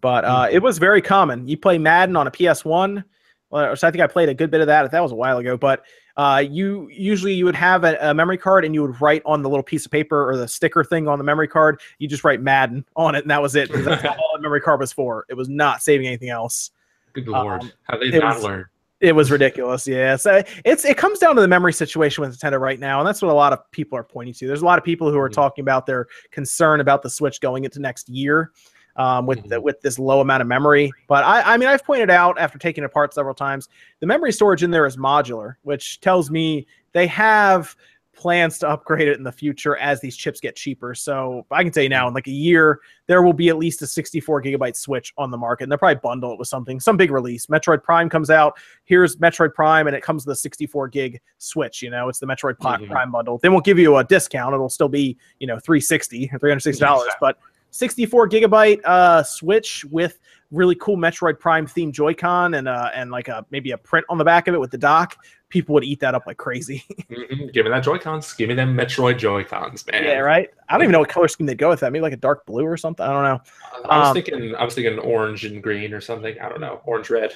But 0.00 0.24
uh, 0.24 0.46
Mhm. 0.46 0.52
it 0.52 0.62
was 0.62 0.78
very 0.78 1.02
common. 1.02 1.46
You 1.48 1.56
play 1.56 1.78
Madden 1.78 2.16
on 2.16 2.26
a 2.26 2.30
PS1. 2.30 3.04
Well, 3.50 3.74
so 3.76 3.88
I 3.88 3.90
think 3.90 4.02
I 4.02 4.06
played 4.06 4.28
a 4.28 4.34
good 4.34 4.50
bit 4.50 4.60
of 4.60 4.66
that. 4.66 4.90
That 4.90 5.02
was 5.02 5.12
a 5.12 5.16
while 5.16 5.38
ago. 5.38 5.56
But 5.56 5.84
uh, 6.16 6.44
you 6.48 6.88
usually 6.92 7.32
you 7.32 7.44
would 7.44 7.54
have 7.54 7.84
a, 7.84 7.96
a 8.00 8.12
memory 8.14 8.36
card 8.36 8.64
and 8.64 8.74
you 8.74 8.82
would 8.82 9.00
write 9.00 9.22
on 9.24 9.42
the 9.42 9.48
little 9.48 9.62
piece 9.62 9.86
of 9.86 9.92
paper 9.92 10.28
or 10.28 10.36
the 10.36 10.46
sticker 10.48 10.84
thing 10.84 11.08
on 11.08 11.18
the 11.18 11.24
memory 11.24 11.48
card. 11.48 11.80
You 11.98 12.08
just 12.08 12.24
write 12.24 12.40
Madden 12.42 12.84
on 12.96 13.14
it, 13.14 13.22
and 13.24 13.30
that 13.30 13.40
was 13.40 13.54
it. 13.56 13.70
That's 13.72 14.04
all 14.04 14.30
the 14.34 14.40
memory 14.42 14.60
card 14.60 14.80
was 14.80 14.92
for. 14.92 15.24
It 15.28 15.34
was 15.34 15.48
not 15.48 15.82
saving 15.82 16.06
anything 16.06 16.28
else. 16.30 16.70
Good 17.14 17.26
lord, 17.28 17.62
um, 17.62 17.72
how 17.84 17.98
they 17.98 18.10
not 18.18 18.34
was- 18.36 18.44
learn? 18.44 18.66
It 19.00 19.14
was 19.14 19.30
ridiculous. 19.30 19.86
Yeah. 19.86 20.16
So 20.16 20.42
it's 20.64 20.84
it 20.84 20.96
comes 20.96 21.20
down 21.20 21.36
to 21.36 21.40
the 21.40 21.46
memory 21.46 21.72
situation 21.72 22.20
with 22.22 22.36
Nintendo 22.36 22.58
right 22.60 22.80
now, 22.80 22.98
and 22.98 23.06
that's 23.06 23.22
what 23.22 23.30
a 23.30 23.34
lot 23.34 23.52
of 23.52 23.60
people 23.70 23.96
are 23.96 24.02
pointing 24.02 24.34
to. 24.34 24.46
There's 24.48 24.60
a 24.62 24.64
lot 24.64 24.76
of 24.76 24.84
people 24.84 25.10
who 25.12 25.18
are 25.20 25.30
Mhm. 25.30 25.34
talking 25.34 25.62
about 25.62 25.86
their 25.86 26.06
concern 26.32 26.80
about 26.80 27.02
the 27.02 27.08
Switch 27.10 27.40
going 27.40 27.62
into 27.64 27.78
next 27.80 28.08
year. 28.08 28.50
Um, 28.98 29.26
with 29.26 29.48
the, 29.48 29.56
Mhm. 29.56 29.62
with 29.62 29.80
this 29.80 29.96
low 29.98 30.20
amount 30.20 30.42
of 30.42 30.48
memory, 30.48 30.90
but 31.06 31.22
I, 31.24 31.54
I 31.54 31.56
mean 31.56 31.68
I've 31.68 31.84
pointed 31.84 32.10
out 32.10 32.36
after 32.36 32.58
taking 32.58 32.82
it 32.82 32.86
apart 32.86 33.14
several 33.14 33.32
times, 33.34 33.68
the 34.00 34.06
memory 34.06 34.32
storage 34.32 34.64
in 34.64 34.72
there 34.72 34.86
is 34.86 34.96
modular, 34.96 35.54
which 35.62 36.00
tells 36.00 36.32
me 36.32 36.66
they 36.92 37.06
have 37.06 37.76
plans 38.12 38.58
to 38.58 38.68
upgrade 38.68 39.06
it 39.06 39.16
in 39.16 39.22
the 39.22 39.30
future 39.30 39.76
as 39.76 40.00
these 40.00 40.16
chips 40.16 40.40
get 40.40 40.56
cheaper. 40.56 40.92
So 40.92 41.46
I 41.52 41.62
can 41.62 41.70
tell 41.70 41.84
you 41.84 41.88
now, 41.88 42.08
in 42.08 42.14
like 42.14 42.26
a 42.26 42.32
year, 42.32 42.80
there 43.06 43.22
will 43.22 43.32
be 43.32 43.48
at 43.48 43.56
least 43.56 43.80
a 43.82 43.86
64 43.86 44.42
gigabyte 44.42 44.74
Switch 44.74 45.14
on 45.16 45.30
the 45.30 45.36
market, 45.36 45.62
and 45.62 45.70
they'll 45.70 45.78
probably 45.78 46.00
bundle 46.02 46.32
it 46.32 46.38
with 46.40 46.48
something, 46.48 46.80
some 46.80 46.96
big 46.96 47.12
release. 47.12 47.46
Metroid 47.46 47.84
Prime 47.84 48.08
comes 48.10 48.28
out. 48.30 48.58
Here's 48.84 49.14
Metroid 49.18 49.54
Prime, 49.54 49.86
and 49.86 49.94
it 49.94 50.02
comes 50.02 50.26
with 50.26 50.32
a 50.32 50.36
64 50.40 50.88
gig 50.88 51.20
Switch. 51.38 51.80
You 51.82 51.90
know, 51.90 52.08
it's 52.08 52.18
the 52.18 52.26
Metroid 52.26 52.54
Mhm. 52.56 52.90
Prime 52.90 53.12
bundle. 53.12 53.38
They 53.38 53.48
won't 53.48 53.64
give 53.64 53.78
you 53.78 53.96
a 53.98 54.02
discount; 54.02 54.52
it'll 54.52 54.68
still 54.68 54.88
be 54.88 55.16
you 55.38 55.46
know 55.46 55.60
360 55.60 56.28
or 56.32 56.40
360 56.40 56.80
dollars, 56.84 57.12
but 57.20 57.38
64 57.70 58.28
gigabyte 58.28 58.80
uh, 58.84 59.22
Switch 59.22 59.84
with 59.86 60.18
really 60.50 60.74
cool 60.76 60.96
Metroid 60.96 61.38
Prime 61.38 61.66
themed 61.66 61.92
Joy-Con 61.92 62.54
and 62.54 62.66
uh, 62.68 62.90
and 62.94 63.10
like 63.10 63.28
a 63.28 63.44
maybe 63.50 63.72
a 63.72 63.78
print 63.78 64.06
on 64.08 64.16
the 64.18 64.24
back 64.24 64.48
of 64.48 64.54
it 64.54 64.58
with 64.60 64.70
the 64.70 64.78
dock. 64.78 65.16
People 65.50 65.74
would 65.74 65.84
eat 65.84 66.00
that 66.00 66.14
up 66.14 66.26
like 66.26 66.36
crazy. 66.36 66.84
Mhm. 67.10 67.52
Give 67.52 67.64
me 67.64 67.70
that 67.70 67.80
Joy 67.82 67.98
Cons. 67.98 68.32
Give 68.34 68.48
me 68.48 68.54
them 68.54 68.76
Metroid 68.76 69.18
Joy 69.18 69.44
Cons, 69.44 69.84
man. 69.90 70.04
yeah, 70.04 70.18
right. 70.18 70.48
I 70.68 70.74
don't 70.74 70.82
even 70.82 70.92
know 70.92 70.98
what 71.00 71.08
color 71.08 71.26
scheme 71.28 71.46
they'd 71.46 71.56
go 71.58 71.68
with 71.70 71.80
that. 71.80 71.90
Maybe 71.92 72.02
like 72.02 72.12
a 72.12 72.16
dark 72.18 72.44
blue 72.46 72.64
or 72.64 72.76
something. 72.76 73.04
I 73.04 73.12
don't 73.12 73.22
know. 73.24 73.40
I 73.88 73.98
was 73.98 74.08
Um, 74.08 74.14
thinking, 74.14 74.54
I 74.56 74.64
was 74.64 74.74
thinking 74.74 74.98
orange 74.98 75.44
and 75.46 75.62
green 75.62 75.92
or 75.94 76.00
something. 76.02 76.38
I 76.40 76.48
don't 76.50 76.60
know, 76.60 76.80
orange 76.84 77.08
red. 77.10 77.32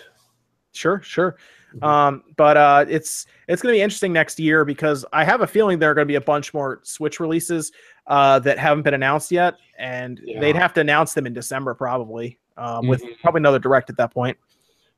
Sure, 0.72 1.00
sure. 1.02 1.36
Mhm. 1.76 1.82
Um, 1.86 2.22
but 2.36 2.56
uh, 2.58 2.84
it's 2.88 3.26
it's 3.48 3.62
going 3.62 3.72
to 3.72 3.76
be 3.78 3.82
interesting 3.82 4.12
next 4.12 4.38
year 4.38 4.64
because 4.66 5.04
I 5.12 5.24
have 5.24 5.40
a 5.40 5.46
feeling 5.46 5.78
there 5.78 5.90
are 5.90 5.94
going 5.94 6.06
to 6.06 6.12
be 6.12 6.16
a 6.16 6.20
bunch 6.20 6.52
more 6.52 6.80
Switch 6.82 7.18
releases 7.18 7.72
uh, 8.06 8.38
that 8.40 8.58
haven't 8.58 8.82
been 8.82 8.94
announced 8.94 9.30
yet, 9.30 9.54
and 9.78 10.20
they'd 10.40 10.56
have 10.56 10.72
to 10.74 10.80
announce 10.80 11.14
them 11.14 11.26
in 11.26 11.32
December 11.32 11.74
probably, 11.74 12.38
um, 12.56 12.86
with 12.88 13.02
Mhm. 13.02 13.20
probably 13.20 13.40
another 13.40 13.58
direct 13.58 13.90
at 13.90 13.96
that 13.96 14.12
point. 14.12 14.36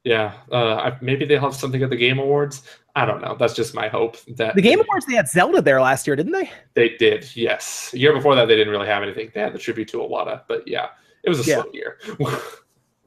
Yeah, 0.05 0.33
uh, 0.53 0.75
I, 0.77 0.97
maybe 1.01 1.25
they'll 1.25 1.41
have 1.41 1.55
something 1.55 1.83
at 1.83 1.89
the 1.91 1.97
Game 1.97 2.19
Awards. 2.19 2.63
I 2.95 3.07
don't 3.07 3.23
know. 3.23 3.37
That's 3.39 3.55
just 3.55 3.75
my 3.75 3.89
hope. 3.89 4.17
That 4.37 4.55
The 4.55 4.61
Game 4.63 4.79
Awards 4.81 5.07
they 5.07 5.15
had 5.15 5.29
Zelda 5.29 5.63
there 5.63 5.81
last 5.81 6.07
year, 6.07 6.15
didn't 6.15 6.33
they? 6.33 6.51
they 6.75 6.91
did. 6.91 7.35
Yes, 7.35 7.91
the 7.91 7.99
year 7.99 8.13
before 8.13 8.35
that 8.37 8.47
they 8.47 8.55
didn't 8.57 8.71
really 8.73 8.87
have 8.87 9.03
anything. 9.03 9.31
They 9.35 9.41
had 9.41 9.55
the 9.55 9.59
tribute 9.59 9.89
to 9.89 9.99
Iwata, 9.99 10.43
but 10.47 10.67
yeah, 10.69 10.89
it 11.23 11.29
was 11.31 11.47
a 11.47 11.51
Yeah. 11.51 11.63
slow 11.63 11.73
year. 11.73 11.99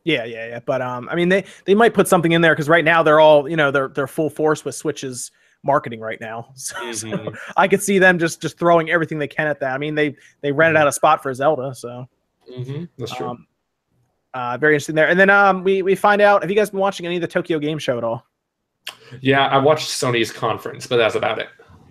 Yeah, 0.03 0.23
yeah, 0.23 0.47
yeah. 0.47 0.59
But 0.65 0.81
um, 0.81 1.09
I 1.11 1.15
mean, 1.15 1.27
they 1.27 1.43
they 1.65 1.75
might 1.75 1.93
put 1.93 2.07
something 2.07 2.31
in 2.31 2.39
there 2.39 2.53
because 2.53 2.69
right 2.69 2.85
now 2.85 3.03
they're 3.03 3.19
all 3.19 3.49
you 3.49 3.57
know 3.57 3.71
they're 3.71 3.89
they're 3.89 4.07
full 4.07 4.29
force 4.29 4.63
with 4.63 4.73
Switches 4.73 5.31
marketing 5.67 5.99
right 5.99 6.19
now. 6.19 6.49
So, 6.55 6.91
so 6.93 7.07
Mhm. 7.09 7.37
I 7.55 7.67
could 7.67 7.83
see 7.83 7.99
them 7.99 8.17
just 8.17 8.41
just 8.41 8.57
throwing 8.57 8.89
everything 8.89 9.19
they 9.19 9.27
can 9.27 9.45
at 9.47 9.59
that. 9.59 9.73
I 9.73 9.77
mean, 9.77 9.93
they 9.93 10.15
they 10.41 10.51
rented 10.51 10.77
out 10.81 10.87
a 10.87 10.91
spot 10.91 11.21
for 11.21 11.31
Zelda, 11.33 11.75
so 11.75 12.07
Mhm. 12.51 12.89
That's 12.97 13.13
true. 13.15 13.27
um, 13.27 13.45
uh, 14.33 14.57
very 14.57 14.73
interesting 14.73 14.95
there. 14.95 15.07
And 15.09 15.19
then 15.19 15.29
um, 15.29 15.63
we 15.63 15.81
we 15.83 15.93
find 15.93 16.21
out. 16.21 16.41
Have 16.41 16.49
you 16.49 16.55
guys 16.55 16.71
been 16.71 16.79
watching 16.79 17.05
any 17.05 17.15
of 17.17 17.21
the 17.21 17.27
Tokyo 17.27 17.59
Game 17.59 17.77
Show 17.77 17.97
at 17.99 18.03
all? 18.03 18.25
yeah, 19.21 19.45
I 19.47 19.57
watched 19.57 19.89
Sony's 19.89 20.31
conference, 20.31 20.87
but 20.87 20.97
that's 20.97 21.15
about 21.15 21.37
it. 21.39 21.47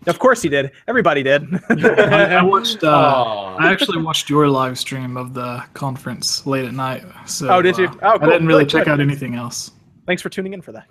Of 0.07 0.19
course 0.21 0.41
he 0.41 0.49
did. 0.49 0.71
Everybody 0.87 1.23
did. 1.23 1.43
I, 1.71 2.37
I 2.37 2.43
watched. 2.55 2.83
Uh, 2.85 3.57
I 3.59 3.71
actually 3.73 4.01
watched 4.03 4.31
your 4.31 4.49
live 4.49 4.79
stream 4.79 5.17
of 5.17 5.35
the 5.35 5.63
conference 5.75 6.47
late 6.47 6.65
at 6.65 6.75
night. 6.75 7.05
So 7.27 7.49
Oh, 7.49 7.61
did 7.63 7.77
you? 7.77 7.87
uh, 7.87 7.95
Oh, 8.15 8.19
cool. 8.19 8.29
I 8.29 8.33
didn't 8.33 8.47
really 8.47 8.65
Good, 8.65 8.71
check 8.71 8.85
good. 8.85 8.93
out 8.93 9.01
anything 9.01 9.35
else. 9.35 9.73
Thanks 10.07 10.23
for 10.23 10.29
tuning 10.29 10.53
in 10.55 10.63
for 10.63 10.71
that. 10.73 10.87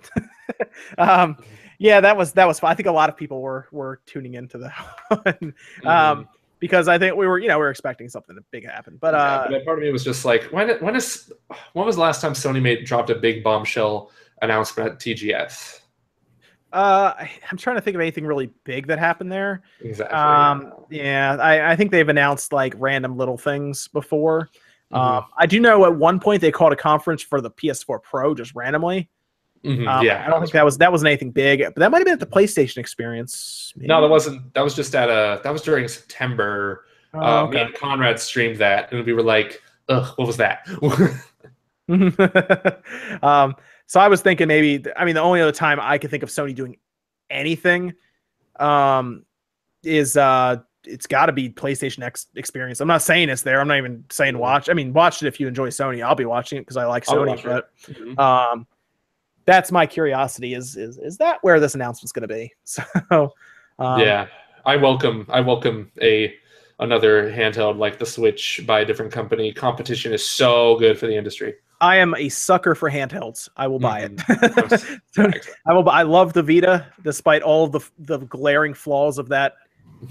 um, 0.98 1.36
yeah, 1.78 2.00
that 2.00 2.16
was 2.16 2.32
that 2.32 2.46
was 2.46 2.58
fun. 2.60 2.70
I 2.70 2.74
think 2.74 2.86
a 2.88 2.92
lot 2.92 3.08
of 3.08 3.16
people 3.16 3.40
were 3.40 3.68
were 3.72 4.00
tuning 4.06 4.34
into 4.34 4.58
that 4.58 4.74
one. 5.42 5.54
Um, 5.84 6.28
because 6.58 6.88
I 6.88 6.98
think 6.98 7.16
we 7.16 7.26
were 7.26 7.38
you 7.38 7.48
know 7.48 7.58
we 7.58 7.64
were 7.64 7.70
expecting 7.70 8.08
something 8.08 8.36
big 8.50 8.62
to 8.64 8.70
happen. 8.70 8.98
But 9.00 9.14
Yeah, 9.14 9.20
uh, 9.20 9.50
but 9.50 9.64
part 9.64 9.78
of 9.78 9.84
me 9.84 9.92
was 9.92 10.04
just 10.04 10.24
like, 10.24 10.44
when 10.44 10.70
when 10.78 10.96
is 10.96 11.32
when 11.74 11.86
was 11.86 11.96
the 11.96 12.02
last 12.02 12.20
time 12.20 12.32
Sony 12.32 12.62
made 12.62 12.84
dropped 12.84 13.10
a 13.10 13.14
big 13.14 13.44
bombshell 13.44 14.10
announcement 14.42 14.90
at 14.92 14.98
TGS? 14.98 15.80
uh, 16.72 17.14
I- 17.18 17.30
I'm 17.50 17.56
trying 17.56 17.76
to 17.76 17.82
think 17.82 17.94
of 17.94 18.00
anything 18.00 18.26
really 18.26 18.50
big 18.64 18.86
that 18.88 18.98
happened 18.98 19.30
there. 19.32 19.62
Exactly. 19.80 20.16
Um, 20.16 20.72
yeah, 20.90 21.36
I, 21.40 21.72
I 21.72 21.76
think 21.76 21.90
they've 21.90 22.08
announced 22.08 22.52
like 22.52 22.74
random 22.76 23.16
little 23.16 23.38
things 23.38 23.88
before. 23.88 24.48
Mhm. 24.92 24.96
Um, 24.98 25.24
I 25.36 25.46
do 25.46 25.58
know 25.60 25.84
at 25.84 25.94
one 25.94 26.20
point 26.20 26.40
they 26.40 26.52
called 26.52 26.72
a 26.72 26.76
conference 26.76 27.22
for 27.22 27.40
the 27.40 27.50
PS4 27.50 28.02
Pro 28.02 28.34
just 28.34 28.54
randomly. 28.54 29.08
Mhm, 29.66 29.88
Um, 29.88 30.04
yeah, 30.06 30.22
I 30.24 30.30
don't 30.30 30.40
think 30.40 30.52
that 30.52 30.64
was 30.64 30.78
that 30.78 30.92
wasn't 30.92 31.08
anything 31.08 31.32
big, 31.32 31.60
but 31.64 31.74
that 31.76 31.90
might 31.90 31.98
have 31.98 32.04
been 32.04 32.12
at 32.14 32.20
the 32.20 32.26
PlayStation 32.26 32.76
experience. 32.78 33.72
No, 33.76 34.00
that 34.00 34.08
wasn't. 34.08 34.54
That 34.54 34.62
was 34.62 34.74
just 34.76 34.94
at 34.94 35.08
a. 35.08 35.40
That 35.42 35.52
was 35.52 35.62
during 35.62 35.88
September. 35.88 36.84
Oh, 37.12 37.20
uh, 37.20 37.46
Me 37.48 37.58
and 37.60 37.74
Conrad 37.74 38.20
streamed 38.20 38.58
that, 38.58 38.92
and 38.92 39.04
we 39.04 39.12
were 39.12 39.22
like, 39.24 39.60
"Ugh, 39.88 40.12
what 40.16 40.26
was 40.26 40.36
that?" 40.36 40.68
um, 43.22 43.54
so 43.86 44.00
I 44.00 44.08
was 44.08 44.20
thinking 44.20 44.48
maybe. 44.48 44.84
I 44.96 45.04
mean, 45.04 45.14
the 45.14 45.20
only 45.20 45.40
other 45.40 45.52
time 45.52 45.78
I 45.80 45.98
could 45.98 46.10
think 46.10 46.22
of 46.22 46.28
Sony 46.28 46.54
doing 46.54 46.76
anything 47.30 47.94
um, 48.60 49.24
is 49.82 50.16
uh, 50.16 50.58
it's 50.84 51.06
got 51.06 51.26
to 51.26 51.32
be 51.32 51.48
PlayStation 51.50 52.02
X 52.02 52.26
experience. 52.36 52.80
I'm 52.80 52.88
not 52.88 53.02
saying 53.02 53.28
it's 53.28 53.42
there. 53.42 53.60
I'm 53.60 53.68
not 53.68 53.78
even 53.78 54.04
saying 54.10 54.34
Mhm. 54.34 54.38
watch. 54.38 54.68
I 54.70 54.74
mean, 54.74 54.92
watch 54.92 55.22
it 55.22 55.26
if 55.28 55.40
you 55.40 55.48
enjoy 55.48 55.68
Sony. 55.70 56.04
I'll 56.04 56.14
be 56.14 56.24
watching 56.24 56.58
it 56.58 56.62
because 56.62 56.76
I 56.76 56.84
like 56.86 57.04
Sony. 57.04 57.28
watch 57.28 57.44
it. 57.44 57.46
But 57.46 57.70
Mhm. 57.92 58.18
um, 58.18 58.66
that's 59.46 59.72
my 59.72 59.86
curiosity. 59.86 60.54
Is 60.54 60.76
is 60.76 60.98
is 60.98 61.16
that 61.18 61.38
where 61.42 61.58
this 61.60 61.74
announcement's 61.74 62.12
going 62.12 62.28
to 62.28 62.34
be? 62.34 62.52
So 62.64 63.32
um, 63.78 64.00
yeah, 64.00 64.26
I 64.64 64.76
welcome. 64.76 65.26
I 65.28 65.40
welcome 65.40 65.90
a 66.02 66.34
another 66.80 67.30
handheld 67.30 67.78
like 67.78 67.98
the 67.98 68.06
Switch 68.06 68.62
by 68.66 68.80
a 68.80 68.84
different 68.84 69.12
company. 69.12 69.52
Competition 69.52 70.12
is 70.12 70.26
so 70.26 70.76
good 70.78 70.98
for 70.98 71.06
the 71.06 71.16
industry. 71.16 71.54
I 71.80 71.96
am 71.96 72.14
a 72.14 72.30
sucker 72.30 72.74
for 72.74 72.90
handhelds. 72.90 73.50
I 73.56 73.66
will 73.68 73.78
buy 73.78 74.08
Mhm. 74.08 74.72
it. 74.72 75.00
So, 75.12 75.30
I 75.66 75.72
will. 75.74 75.88
I 75.90 76.02
love 76.02 76.32
the 76.32 76.42
Vita, 76.42 76.86
despite 77.02 77.42
all 77.42 77.66
the 77.68 77.80
the 77.98 78.18
glaring 78.18 78.74
flaws 78.74 79.18
of 79.18 79.28
that 79.28 79.54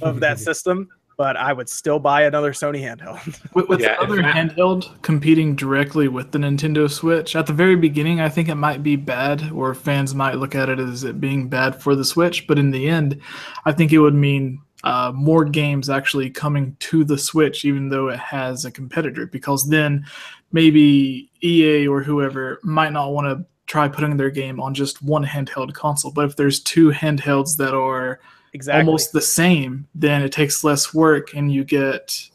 of 0.02 0.20
that 0.20 0.40
system. 0.50 0.88
But 1.18 1.38
I 1.38 1.54
would 1.54 1.70
still 1.70 1.98
buy 2.00 2.24
another 2.24 2.52
Sony 2.52 2.82
handheld. 2.82 3.24
With, 3.54 3.70
with 3.70 3.80
Yeah, 3.82 3.96
the 3.96 4.02
other 4.02 4.20
if 4.20 4.24
that- 4.24 4.36
handheld 4.36 5.02
competing 5.02 5.56
directly 5.56 6.08
with 6.10 6.32
the 6.32 6.40
Nintendo 6.40 6.90
Switch, 6.92 7.36
at 7.36 7.48
the 7.48 7.54
very 7.54 7.76
beginning, 7.78 8.20
I 8.20 8.28
think 8.30 8.50
it 8.50 8.56
might 8.56 8.84
be 8.84 8.96
bad, 8.98 9.50
or 9.52 9.74
fans 9.74 10.14
might 10.14 10.36
look 10.38 10.56
at 10.56 10.68
it 10.70 10.80
as 10.80 11.04
it 11.06 11.22
being 11.22 11.48
bad 11.48 11.82
for 11.82 11.96
the 11.96 12.04
Switch. 12.04 12.48
But 12.48 12.60
in 12.60 12.72
the 12.72 12.88
end, 12.90 13.22
I 13.66 13.72
think 13.72 13.94
it 13.94 14.00
would 14.00 14.14
mean 14.14 14.60
uh, 14.84 15.12
more 15.16 15.46
games 15.46 15.90
actually 15.90 16.30
coming 16.30 16.76
to 16.80 17.04
the 17.06 17.18
Switch, 17.18 17.64
even 17.64 17.88
though 17.90 18.10
it 18.10 18.20
has 18.20 18.66
a 18.66 18.72
competitor, 18.72 19.26
because 19.26 19.70
then 19.70 20.06
maybe 20.52 21.32
EA 21.42 21.88
or 21.88 22.04
whoever 22.04 22.60
might 22.64 22.92
not 22.94 23.14
want 23.14 23.26
to 23.28 23.46
try 23.68 23.88
putting 23.88 24.18
their 24.18 24.30
game 24.30 24.60
on 24.60 24.74
just 24.74 25.02
one 25.02 25.26
handheld 25.26 25.74
console. 25.74 26.12
But 26.12 26.26
if 26.26 26.36
there's 26.36 26.60
two 26.60 26.92
handhelds 26.92 27.58
that 27.58 27.74
are 27.74 28.20
exactly. 28.56 28.86
almost 28.88 29.12
the 29.12 29.22
same, 29.22 29.88
then 29.94 30.22
it 30.24 30.32
takes 30.32 30.64
less 30.64 30.94
work 30.94 31.34
and 31.36 31.52
you 31.54 31.64
get 31.64 32.30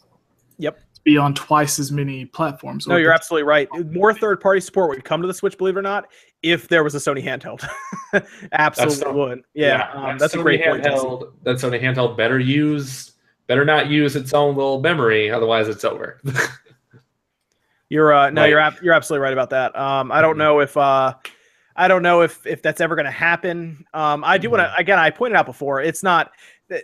Yep. 0.59 0.79
to 0.95 1.01
be 1.03 1.17
on 1.17 1.35
twice 1.35 1.79
as 1.79 1.91
many 1.91 2.27
platforms. 2.27 2.87
No, 2.87 2.97
you're 2.97 3.13
absolutely 3.13 3.45
right. 3.49 3.69
More 3.91 4.13
third 4.15 4.41
party 4.41 4.61
support 4.61 4.91
would 4.91 5.05
come 5.05 5.21
to 5.23 5.27
the 5.27 5.35
Switch, 5.35 5.57
believe 5.59 5.77
it 5.77 5.81
or 5.81 5.83
not, 5.83 6.07
if 6.43 6.69
there 6.69 6.85
was 6.85 6.95
a 6.95 6.99
Sony 6.99 7.25
handheld. 7.25 7.67
absolutely 8.53 8.97
That's- 8.99 9.15
would. 9.17 9.43
Yeah, 9.55 9.91
um, 9.95 10.03
that 10.05 10.19
that's 10.19 10.35
a 10.35 10.39
Sony 10.39 10.43
great 10.43 10.65
point. 10.65 10.85
Jesse. 10.85 10.97
handheld. 11.05 11.33
That 11.43 11.57
Sony 11.57 11.83
handheld 11.83 12.17
better 12.17 12.39
use 12.39 13.13
better 13.47 13.65
not 13.65 13.89
use 13.89 14.15
its 14.15 14.33
own 14.33 14.55
little 14.55 14.81
memory, 14.81 15.29
otherwise 15.31 15.67
it's 15.69 15.85
over. 15.85 16.21
You're 17.89 18.13
uh, 18.13 18.31
no, 18.31 18.43
Right. 18.43 18.51
you're 18.51 18.61
ab- 18.61 18.77
you're 18.83 18.95
absolutely 18.95 19.25
right 19.25 19.33
about 19.33 19.51
that. 19.51 19.77
Um, 19.77 20.13
I 20.13 20.21
don't 20.21 20.37
Mhm. 20.37 20.39
know 20.39 20.61
if 20.61 20.77
uh, 20.77 21.15
I 21.81 21.89
don't 21.89 22.03
know 22.03 22.21
if 22.21 22.47
if 22.47 22.61
that's 22.61 22.83
ever 22.83 22.95
going 22.95 23.07
to 23.07 23.11
happen. 23.11 23.87
Um, 23.95 24.23
I 24.23 24.37
do 24.37 24.51
want 24.51 24.61
to 24.61 24.75
again. 24.77 24.99
I 24.99 25.09
pointed 25.09 25.35
out 25.37 25.47
before. 25.47 25.81
It's 25.81 26.03
not. 26.03 26.33
uh, 26.71 26.77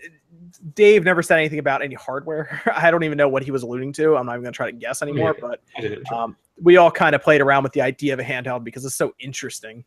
Dave 0.75 1.05
never 1.05 1.23
said 1.23 1.39
anything 1.39 1.59
about 1.59 1.83
any 1.83 1.95
hardware. 1.95 2.63
I 2.75 2.91
don't 2.91 3.05
even 3.05 3.19
know 3.19 3.29
what 3.29 3.43
he 3.43 3.51
was 3.51 3.63
alluding 3.63 3.93
to. 3.95 4.17
I'm 4.17 4.25
not 4.25 4.33
even 4.33 4.45
going 4.45 4.53
to 4.55 4.57
try 4.57 4.71
to 4.71 4.77
guess 4.77 5.03
anymore. 5.03 5.37
Yeah. 5.39 5.51
But 5.83 6.13
um, 6.13 6.35
we 6.63 6.79
all 6.79 6.91
kind 6.91 7.15
of 7.15 7.23
played 7.23 7.43
around 7.43 7.63
with 7.63 7.73
the 7.73 7.83
idea 7.83 8.15
of 8.15 8.21
a 8.21 8.25
handheld 8.25 8.65
because 8.65 8.87
it's 8.87 8.95
so 8.95 9.15
interesting. 9.19 9.85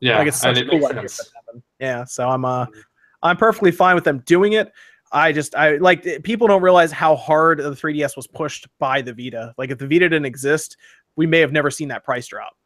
yeah, 0.00 0.18
like 0.18 0.28
it's 0.28 0.42
and 0.42 0.56
such 0.56 0.64
a 0.64 0.66
it 0.66 0.70
cool 0.70 0.80
makes 0.80 0.94
sense. 0.94 1.16
that 1.18 1.24
to 1.24 1.30
happen. 1.34 1.62
Yeah, 1.78 2.04
so 2.04 2.26
I'm 2.26 2.46
uh, 2.46 2.66
I'm 3.22 3.36
perfectly 3.36 3.70
fine 3.70 3.96
with 3.96 4.04
them 4.04 4.22
doing 4.24 4.54
it. 4.54 4.72
I 5.12 5.30
just 5.32 5.54
I 5.54 5.76
like 5.76 6.22
people 6.22 6.48
don't 6.48 6.62
realize 6.62 6.90
how 6.90 7.16
hard 7.16 7.58
the 7.58 7.70
3DS 7.72 8.16
was 8.16 8.26
pushed 8.26 8.66
by 8.78 9.02
the 9.02 9.12
Vita. 9.12 9.54
Like 9.58 9.70
if 9.70 9.78
the 9.78 9.86
Vita 9.86 10.08
didn't 10.08 10.26
exist, 10.26 10.78
we 11.16 11.26
may 11.26 11.40
have 11.40 11.52
never 11.52 11.70
seen 11.70 11.88
that 11.88 12.02
price 12.02 12.26
drop. 12.28 12.56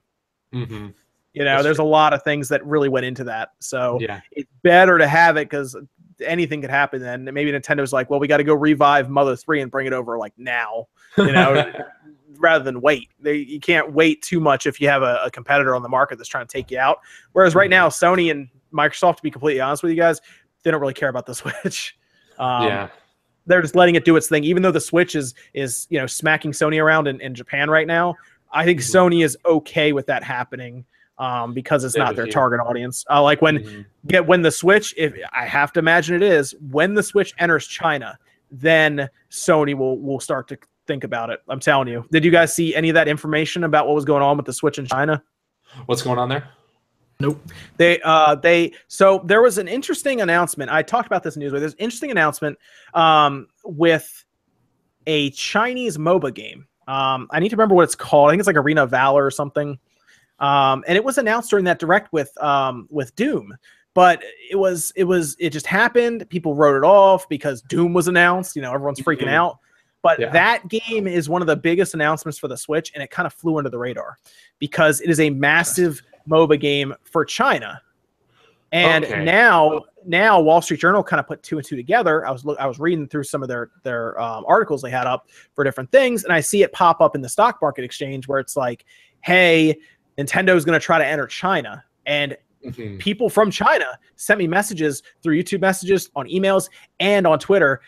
hmm 0.53 0.89
You 1.33 1.45
know, 1.45 1.55
That's 1.55 1.65
there's 1.65 1.79
a 1.79 1.85
lot 1.85 2.13
of 2.13 2.23
things 2.23 2.49
that 2.51 2.65
really 2.67 2.89
went 2.89 3.07
into 3.07 3.25
that. 3.25 3.53
So 3.61 3.99
Yeah, 4.01 4.21
it's 4.33 4.51
better 4.63 4.99
to 4.99 5.09
have 5.09 5.37
it 5.37 5.49
because 5.49 5.77
anything 6.21 6.61
could 6.61 6.71
happen. 6.71 7.01
Then 7.01 7.25
maybe 7.33 7.51
Nintendo's 7.53 7.93
like, 7.93 8.11
well, 8.11 8.21
we 8.21 8.29
got 8.29 8.37
to 8.37 8.45
go 8.45 8.55
revive 8.55 9.09
Mother 9.09 9.37
Three 9.37 9.61
and 9.61 9.71
bring 9.71 9.87
it 9.87 9.93
over 9.93 10.19
like 10.19 10.35
now. 10.37 10.89
You 11.17 11.33
know, 11.33 11.73
rather 12.39 12.65
than 12.65 12.81
wait. 12.81 13.09
They 13.21 13.37
you 13.37 13.61
can't 13.61 13.93
wait 13.93 14.23
too 14.23 14.41
much 14.41 14.67
if 14.67 14.81
you 14.81 14.89
have 14.89 15.03
a, 15.03 15.21
a 15.25 15.31
competitor 15.31 15.75
on 15.75 15.83
the 15.83 15.89
market 15.89 16.19
that's 16.19 16.29
trying 16.29 16.47
to 16.47 16.53
take 16.53 16.71
you 16.71 16.79
out. 16.79 16.99
Whereas 17.33 17.55
right 17.55 17.71
now, 17.71 17.89
Sony 17.89 18.31
and 18.31 18.49
Microsoft, 18.73 19.17
to 19.17 19.23
be 19.23 19.31
completely 19.31 19.61
honest 19.61 19.83
with 19.83 19.91
you 19.91 19.97
guys, 19.97 20.21
they 20.63 20.71
don't 20.71 20.81
really 20.81 20.95
care 20.95 21.09
about 21.09 21.27
the 21.27 21.35
Switch. 21.35 21.97
Um, 22.39 22.69
yeah, 22.69 22.89
they're 23.47 23.63
just 23.63 23.77
letting 23.77 23.95
it 23.95 24.05
do 24.05 24.17
its 24.17 24.29
thing. 24.29 24.45
Even 24.45 24.63
though 24.63 24.73
the 24.73 24.81
Switch 24.81 25.15
is 25.15 25.35
is 25.55 25.87
you 25.89 25.99
know 25.99 26.07
smacking 26.07 26.53
Sony 26.53 26.83
around 26.83 27.09
in, 27.09 27.21
in 27.21 27.35
Japan 27.35 27.71
right 27.71 27.87
now, 27.87 28.17
I 28.53 28.65
think 28.65 28.81
Mhm. 28.81 28.91
Sony 28.91 29.25
is 29.25 29.39
okay 29.47 29.93
with 29.93 30.07
that 30.07 30.23
happening 30.23 30.85
um, 31.23 31.53
because 31.55 31.85
it's 31.85 31.97
Yeah, 31.97 32.05
not 32.05 32.17
their 32.17 32.27
you. 32.27 32.33
target 32.33 32.61
audience. 32.61 33.05
Uh, 33.09 33.23
like 33.23 33.41
when 33.41 33.59
Mhm. 33.59 33.85
get 34.09 34.27
when 34.27 34.43
the 34.43 34.51
Switch, 34.51 34.93
if 34.97 35.15
I 35.33 35.45
have 35.47 35.73
to 35.75 35.79
imagine 35.79 36.17
it 36.17 36.23
is 36.23 36.55
when 36.71 36.95
the 36.95 37.03
Switch 37.03 37.33
enters 37.39 37.67
China, 37.67 38.19
then 38.51 39.09
Sony 39.31 39.75
will 39.77 39.99
will 40.01 40.21
start 40.21 40.49
to 40.49 40.59
think 40.87 41.05
about 41.05 41.31
it. 41.31 41.41
I'm 41.49 41.61
telling 41.61 41.87
you. 41.89 42.05
Did 42.11 42.25
you 42.25 42.31
guys 42.33 42.53
see 42.53 42.75
any 42.75 42.89
of 42.91 42.95
that 42.95 43.07
information 43.07 43.63
about 43.65 43.87
what 43.87 43.95
was 43.95 44.05
going 44.05 44.23
on 44.23 44.37
with 44.37 44.47
the 44.47 44.53
Switch 44.53 44.79
in 44.79 44.87
China? 44.87 45.23
what's 45.87 46.03
going 46.03 46.19
on 46.19 46.29
there? 46.29 46.49
Nope. 47.21 47.41
They 47.79 48.01
uh 48.03 48.35
they 48.35 48.73
so 48.89 49.23
there 49.25 49.41
was 49.41 49.57
an 49.59 49.69
interesting 49.69 50.21
announcement. 50.21 50.71
I 50.71 50.83
talked 50.83 51.07
about 51.07 51.23
this 51.23 51.37
in 51.37 51.41
news, 51.41 51.53
but 51.53 51.61
there's 51.61 51.73
an 51.75 51.79
interesting 51.79 52.11
announcement 52.11 52.59
um 52.95 53.47
with 53.65 54.25
a 55.07 55.31
Chinese 55.31 55.97
MOBA 55.99 56.35
game. 56.35 56.67
Um 56.89 57.29
I 57.31 57.39
need 57.39 57.49
to 57.51 57.57
remember 57.57 57.75
what 57.77 57.85
it's 57.85 57.95
called. 57.95 58.29
I 58.29 58.33
think 58.33 58.41
it's 58.41 58.47
like 58.49 58.57
Arena 58.57 58.87
Valor 58.87 59.25
or 59.25 59.31
something. 59.31 59.79
Um 60.43 60.85
and 60.87 60.97
it 60.97 61.05
was 61.05 61.17
announced 61.17 61.49
during 61.49 61.65
that 61.65 61.79
direct 61.79 62.13
with 62.13 62.31
um 62.43 62.87
with 62.91 63.15
Doom. 63.17 63.57
But 63.95 64.23
it 64.51 64.57
was 64.57 64.93
it 64.97 65.05
was 65.05 65.37
it 65.39 65.51
just 65.51 65.67
happened. 65.67 66.29
People 66.29 66.55
wrote 66.55 66.77
it 66.77 66.85
off 66.85 67.29
because 67.29 67.63
Doom 67.63 67.95
was 67.95 68.09
announced. 68.09 68.57
You 68.57 68.63
know, 68.63 68.73
everyone's 68.75 69.01
freaking 69.01 69.29
Mhm. 69.29 69.35
out. 69.35 69.59
But 70.03 70.19
Yeah. 70.19 70.31
that 70.31 70.67
game 70.69 71.07
is 71.07 71.29
one 71.29 71.43
of 71.43 71.47
the 71.47 71.55
biggest 71.57 71.95
announcements 71.95 72.37
for 72.39 72.49
the 72.49 72.57
Switch, 72.57 72.91
and 72.95 73.03
it 73.03 73.11
kind 73.11 73.25
of 73.27 73.33
flew 73.33 73.57
under 73.59 73.71
the 73.71 73.79
radar 73.79 74.17
because 74.59 75.01
it 75.01 75.11
is 75.11 75.21
a 75.21 75.31
massive 75.31 76.03
MOBA 76.29 76.59
game 76.59 76.93
for 77.05 77.25
China. 77.25 77.81
And 78.73 79.05
Okay. 79.05 79.23
now, 79.23 79.83
now 80.07 80.41
Wall 80.41 80.63
Street 80.63 80.81
Journal 80.81 81.05
kind 81.05 81.21
of 81.21 81.27
put 81.27 81.43
two 81.43 81.59
and 81.59 81.65
two 81.67 81.77
together. 81.77 82.27
I 82.27 82.31
was 82.31 82.45
I 82.59 82.67
was 82.67 82.81
reading 82.81 83.07
through 83.07 83.25
some 83.25 83.43
of 83.43 83.49
their 83.49 83.71
their 83.85 84.19
um, 84.21 84.45
articles 84.49 84.81
they 84.81 84.91
had 84.91 85.07
up 85.07 85.29
for 85.55 85.63
different 85.63 85.93
things, 85.93 86.25
and 86.25 86.33
I 86.33 86.41
see 86.41 86.63
it 86.63 86.73
pop 86.73 87.01
up 87.03 87.15
in 87.15 87.21
the 87.21 87.29
stock 87.29 87.59
market 87.61 87.85
exchange 87.85 88.27
where 88.27 88.41
it's 88.41 88.57
like, 88.57 88.87
"Hey, 89.21 89.79
Nintendo 90.19 90.55
is 90.57 90.65
going 90.65 90.79
to 90.79 90.85
try 90.85 90.99
to 90.99 91.07
enter 91.07 91.27
China," 91.27 91.85
and 92.07 92.37
Mhm. 92.65 92.99
people 93.01 93.29
from 93.29 93.51
China 93.51 93.99
sent 94.17 94.39
me 94.39 94.47
messages 94.47 95.03
through 95.23 95.37
YouTube 95.37 95.61
messages, 95.61 96.11
on 96.15 96.29
emails, 96.29 96.69
and 97.01 97.27
on 97.27 97.39
Twitter. 97.41 97.81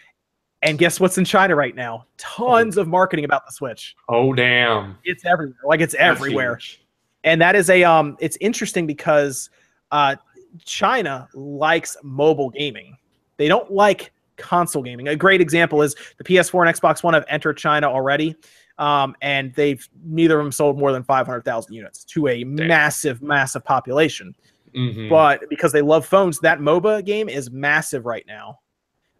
And 0.62 0.78
guess 0.78 0.98
what's 0.98 1.16
in 1.18 1.24
China 1.24 1.54
right 1.54 1.74
now? 1.76 2.06
Tons 2.16 2.76
of 2.76 2.88
marketing 2.88 3.24
about 3.24 3.46
the 3.46 3.52
Switch. 3.52 3.94
Oh 4.08 4.32
damn! 4.32 4.98
It's 5.04 5.24
everywhere. 5.26 5.58
Like 5.64 5.80
it's 5.80 5.92
That's 5.92 6.18
everywhere 6.18 6.54
huge. 6.56 6.84
and 7.22 7.40
that 7.40 7.54
is 7.54 7.68
a 7.70 7.84
um 7.84 8.16
it's 8.18 8.36
interesting 8.40 8.86
because 8.86 9.50
uh 9.92 10.16
China 10.64 11.28
likes 11.34 11.96
mobile 12.02 12.50
gaming. 12.50 12.96
They 13.36 13.46
don't 13.48 13.70
like 13.70 14.12
console 14.36 14.82
gaming. 14.82 15.06
A 15.08 15.14
great 15.16 15.40
example 15.40 15.82
is 15.82 15.94
the 16.18 16.24
PS4 16.24 16.66
and 16.66 16.74
Xbox 16.76 17.02
One 17.02 17.14
have 17.14 17.24
entered 17.28 17.58
China 17.58 17.88
already. 17.88 18.34
Um, 18.78 19.14
and 19.22 19.54
they've 19.54 19.86
neither 20.04 20.38
of 20.38 20.44
them 20.44 20.52
sold 20.52 20.78
more 20.78 20.92
than 20.92 21.04
500,000 21.04 21.72
units 21.72 22.04
to 22.06 22.26
a 22.26 22.42
Damn. 22.42 22.66
massive, 22.66 23.22
massive 23.22 23.64
population. 23.64 24.34
Mm-hmm. 24.74 25.08
But 25.08 25.48
because 25.48 25.72
they 25.72 25.82
love 25.82 26.04
phones, 26.04 26.40
that 26.40 26.58
MOBA 26.58 27.04
game 27.04 27.28
is 27.28 27.50
massive 27.50 28.04
right 28.04 28.24
now. 28.26 28.58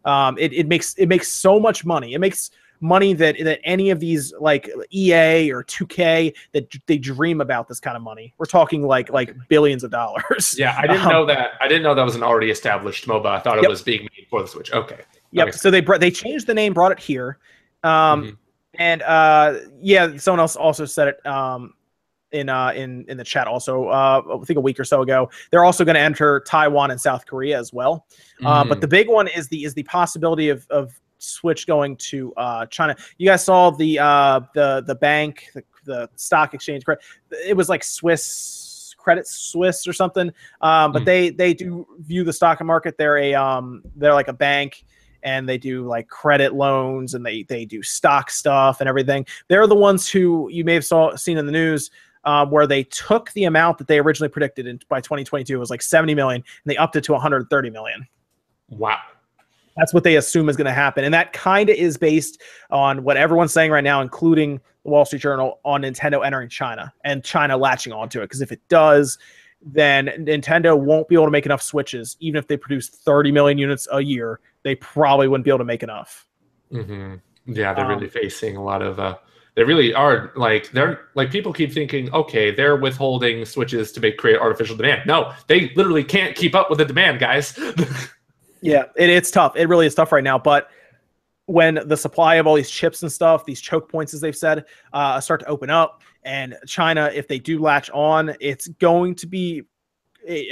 Um, 0.03 0.37
it, 0.37 0.53
it 0.53 0.67
makes 0.67 0.93
it 0.95 1.07
makes 1.07 1.29
so 1.29 1.59
much 1.59 1.85
money. 1.85 2.13
It 2.13 2.19
makes 2.19 2.51
money 2.81 3.13
that 3.13 3.37
that 3.43 3.59
any 3.63 3.89
of 3.89 3.99
these 3.99 4.33
like 4.39 4.69
EA 4.93 5.51
or 5.51 5.63
2K 5.63 6.33
that 6.51 6.71
they 6.85 6.97
dream 6.97 7.41
about 7.41 7.67
this 7.67 7.79
kind 7.79 7.97
of 7.97 8.03
money. 8.03 8.33
We're 8.37 8.45
talking 8.45 8.85
like 8.85 9.09
like 9.09 9.35
billions 9.47 9.83
of 9.83 9.91
dollars. 9.91 10.55
Yeah, 10.57 10.75
I 10.77 10.87
didn't 10.87 11.01
um, 11.05 11.11
know 11.11 11.25
that. 11.25 11.51
I 11.59 11.67
didn't 11.67 11.83
know 11.83 11.95
that 11.95 12.03
was 12.03 12.15
an 12.15 12.23
already 12.23 12.51
established 12.51 13.07
MOBA. 13.07 13.25
I 13.25 13.39
thought 13.39 13.57
it 13.57 13.63
yep. 13.63 13.69
was 13.69 13.81
being 13.81 14.01
made 14.01 14.27
for 14.29 14.41
the 14.41 14.47
Switch. 14.47 14.71
Okay. 14.71 14.99
Yep. 15.31 15.53
So 15.55 15.71
they 15.71 15.81
brought 15.81 16.01
they 16.01 16.11
changed 16.11 16.47
the 16.47 16.53
name, 16.53 16.73
brought 16.73 16.91
it 16.91 16.99
here. 16.99 17.39
Um, 17.83 18.23
mm-hmm. 18.23 18.29
And 18.79 19.01
uh, 19.01 19.59
yeah, 19.79 20.17
someone 20.17 20.39
else 20.39 20.55
also 20.55 20.85
said 20.85 21.09
it. 21.09 21.25
Um, 21.25 21.73
in 22.31 22.49
uh, 22.49 22.71
in 22.75 23.05
in 23.07 23.17
the 23.17 23.23
chat 23.23 23.47
also 23.47 23.87
uh, 23.87 24.21
I 24.41 24.45
think 24.45 24.57
a 24.57 24.61
week 24.61 24.79
or 24.79 24.83
so 24.83 25.01
ago. 25.01 25.29
They're 25.51 25.63
also 25.63 25.85
going 25.85 25.95
to 25.95 26.01
enter 26.01 26.41
Taiwan 26.41 26.91
and 26.91 26.99
South 26.99 27.25
Korea 27.25 27.57
as 27.57 27.71
well. 27.71 28.05
Mm. 28.41 28.45
Uh, 28.45 28.63
but 28.65 28.77
mm. 28.79 28.81
the 28.81 28.87
big 28.87 29.07
one 29.07 29.27
is 29.27 29.47
the 29.47 29.63
is 29.63 29.73
the 29.73 29.83
possibility 29.83 30.49
of 30.49 30.67
of 30.69 30.99
Switch 31.17 31.65
going 31.65 31.95
to 31.97 32.33
uh, 32.35 32.65
China. 32.67 32.95
You 33.17 33.29
guys 33.29 33.45
saw 33.45 33.69
the 33.69 33.99
uh, 33.99 34.41
the 34.53 34.83
the 34.85 34.95
bank, 34.95 35.49
the, 35.53 35.63
the 35.85 36.09
stock 36.15 36.53
exchange. 36.53 36.83
It 37.45 37.55
was 37.55 37.69
like 37.69 37.83
Swiss 37.83 38.95
Credit 38.97 39.27
Swiss 39.27 39.87
or 39.87 39.93
something. 39.93 40.31
Um, 40.61 40.91
but 40.91 41.03
mm. 41.03 41.05
they 41.05 41.29
they 41.29 41.53
do 41.53 41.87
view 41.99 42.23
the 42.23 42.33
stock 42.33 42.63
market. 42.63 42.97
They're 42.97 43.17
a 43.17 43.33
um, 43.33 43.83
they're 43.95 44.13
like 44.13 44.27
a 44.27 44.33
bank. 44.33 44.85
And 45.25 45.49
they 45.49 45.57
do 45.57 45.85
like 45.85 46.07
credit 46.07 46.53
loans, 46.53 47.13
and 47.13 47.25
they 47.25 47.43
they 47.43 47.65
do 47.65 47.83
stock 47.83 48.29
stuff 48.29 48.79
and 48.79 48.87
everything. 48.87 49.25
They're 49.49 49.67
the 49.67 49.75
ones 49.75 50.07
who 50.07 50.47
you 50.49 50.63
may 50.63 50.75
have 50.75 50.85
saw 50.85 51.15
seen 51.15 51.37
in 51.37 51.45
the 51.45 51.51
news 51.51 51.91
um, 52.25 52.49
where 52.49 52.67
they 52.67 52.83
took 52.83 53.31
the 53.31 53.45
amount 53.45 53.77
that 53.77 53.87
they 53.87 53.99
originally 53.99 54.29
predicted 54.29 54.67
in, 54.67 54.79
by 54.89 54.99
2022 54.99 55.55
it 55.55 55.59
was 55.59 55.69
like 55.69 55.81
70 55.81 56.15
million, 56.15 56.41
and 56.41 56.71
they 56.71 56.77
upped 56.77 56.95
it 56.95 57.03
to 57.05 57.13
130 57.13 57.69
million. 57.69 58.07
Wow. 58.69 58.99
That's 59.77 59.93
what 59.93 60.03
they 60.03 60.15
assume 60.15 60.49
is 60.49 60.55
going 60.55 60.65
to 60.65 60.73
happen. 60.73 61.03
And 61.03 61.13
that 61.13 61.33
kind 61.33 61.69
of 61.69 61.75
is 61.75 61.97
based 61.97 62.41
on 62.71 63.03
what 63.03 63.17
everyone's 63.17 63.51
saying 63.51 63.71
right 63.71 63.83
now, 63.83 64.01
including 64.01 64.61
the 64.83 64.89
Wall 64.89 65.05
Street 65.05 65.21
Journal, 65.21 65.59
on 65.65 65.81
Nintendo 65.81 66.25
entering 66.25 66.49
China 66.49 66.93
and 67.03 67.23
China 67.23 67.57
latching 67.57 67.91
onto 67.91 68.21
it. 68.21 68.25
Because 68.25 68.41
if 68.41 68.53
it 68.53 68.61
does, 68.69 69.17
then 69.61 70.07
Nintendo 70.19 70.79
won't 70.79 71.09
be 71.09 71.15
able 71.15 71.25
to 71.25 71.31
make 71.31 71.45
enough 71.45 71.61
Switches. 71.61 72.15
Even 72.21 72.39
if 72.39 72.47
they 72.47 72.55
produce 72.55 72.87
30 72.87 73.31
million 73.33 73.57
units 73.57 73.87
a 73.91 73.99
year, 73.99 74.39
they 74.65 74.75
probably 74.75 75.29
wouldn't 75.29 75.45
be 75.45 75.51
able 75.51 75.59
to 75.59 75.63
make 75.63 75.83
enough. 75.83 76.27
Mm-hmm. 76.73 77.15
Yeah, 77.53 77.73
they're 77.73 77.85
um, 77.85 77.91
really 77.91 78.09
facing 78.09 78.57
a 78.57 78.63
lot 78.63 78.81
of. 78.81 78.99
Uh, 78.99 79.15
they 79.55 79.63
really 79.63 79.93
are 79.93 80.33
like 80.35 80.71
they're 80.71 81.07
like 81.15 81.31
people 81.31 81.53
keep 81.53 81.71
thinking, 81.71 82.11
okay, 82.13 82.51
they're 82.51 82.75
withholding 82.75 83.45
switches 83.45 83.93
to 83.93 84.01
make 84.01 84.17
create 84.17 84.37
artificial 84.37 84.75
demand. 84.75 85.03
No, 85.05 85.31
they 85.47 85.71
literally 85.75 86.03
can't 86.03 86.35
keep 86.35 86.53
up 86.53 86.69
with 86.69 86.79
the 86.79 86.85
demand, 86.85 87.19
guys. 87.19 87.57
Yeah, 88.65 88.85
it, 88.95 89.11
it's 89.11 89.29
tough. 89.29 89.55
It 89.55 89.69
really 89.69 89.85
is 89.85 89.93
tough 89.93 90.11
right 90.11 90.23
now. 90.23 90.39
But 90.39 90.69
when 91.45 91.79
the 91.85 91.95
supply 91.95 92.35
of 92.35 92.47
all 92.47 92.55
these 92.55 92.71
chips 92.71 93.03
and 93.03 93.11
stuff, 93.11 93.45
these 93.45 93.61
choke 93.61 93.91
points, 93.91 94.11
as 94.15 94.21
they've 94.21 94.35
said, 94.35 94.65
uh, 94.91 95.19
start 95.19 95.41
to 95.41 95.45
open 95.47 95.69
up, 95.69 96.01
and 96.23 96.57
China, 96.65 97.11
if 97.13 97.27
they 97.27 97.37
do 97.37 97.59
latch 97.59 97.91
on, 97.91 98.35
it's 98.39 98.67
going 98.67 99.13
to 99.15 99.27
be. 99.27 99.63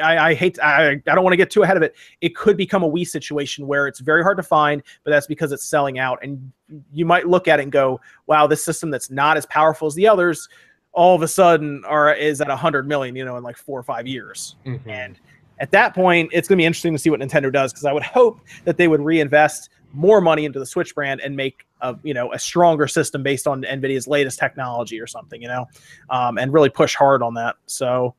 I, 0.01 0.29
I 0.29 0.33
hate. 0.33 0.59
I, 0.59 0.91
I 0.91 0.95
don't 0.95 1.23
want 1.23 1.33
to 1.33 1.37
get 1.37 1.49
too 1.49 1.63
ahead 1.63 1.77
of 1.77 1.83
it. 1.83 1.95
It 2.21 2.35
could 2.35 2.57
become 2.57 2.83
a 2.83 2.89
Wii 2.89 3.07
situation 3.07 3.67
where 3.67 3.87
it's 3.87 3.99
very 3.99 4.23
hard 4.23 4.37
to 4.37 4.43
find, 4.43 4.83
but 5.03 5.11
that's 5.11 5.27
because 5.27 5.51
it's 5.51 5.63
selling 5.63 5.99
out, 5.99 6.19
and 6.21 6.51
you 6.91 7.05
might 7.05 7.27
look 7.27 7.47
at 7.47 7.59
it 7.59 7.63
and 7.63 7.71
go, 7.71 7.99
"Wow, 8.27 8.47
this 8.47 8.63
system 8.63 8.91
that's 8.91 9.09
not 9.09 9.37
as 9.37 9.45
powerful 9.45 9.87
as 9.87 9.95
the 9.95 10.07
others." 10.07 10.49
all 10.95 11.15
of 11.15 11.23
a 11.23 11.27
sudden 11.27 11.83
are 11.85 12.13
is 12.13 12.39
at 12.39 12.47
100 12.47 12.87
million 12.87 13.15
you 13.15 13.25
know 13.25 13.35
in 13.35 13.41
like 13.41 13.57
four 13.57 13.79
or 13.79 13.81
five 13.81 14.05
years 14.05 14.57
mm-hmm. 14.63 14.87
and 14.87 15.19
at 15.59 15.71
that 15.71 15.93
point, 15.93 16.29
it's 16.33 16.47
going 16.47 16.57
to 16.57 16.61
be 16.61 16.65
interesting 16.65 16.93
to 16.93 16.99
see 16.99 17.09
what 17.09 17.19
Nintendo 17.19 17.51
does 17.51 17.71
because 17.71 17.85
I 17.85 17.93
would 17.93 18.03
hope 18.03 18.41
that 18.65 18.77
they 18.77 18.87
would 18.87 19.01
reinvest 19.01 19.69
more 19.93 20.19
money 20.19 20.45
into 20.45 20.59
the 20.59 20.65
Switch 20.65 20.95
brand 20.95 21.21
and 21.21 21.35
make 21.35 21.65
a 21.81 21.95
you 22.03 22.13
know 22.13 22.33
a 22.33 22.39
stronger 22.39 22.87
system 22.87 23.23
based 23.23 23.47
on 23.47 23.61
Nvidia's 23.63 24.07
latest 24.07 24.39
technology 24.39 24.99
or 24.99 25.07
something, 25.07 25.41
you 25.41 25.47
know, 25.47 25.65
um, 26.09 26.37
and 26.37 26.51
really 26.51 26.69
push 26.69 26.95
hard 26.95 27.21
on 27.21 27.35
that. 27.35 27.55
So, 27.67 28.15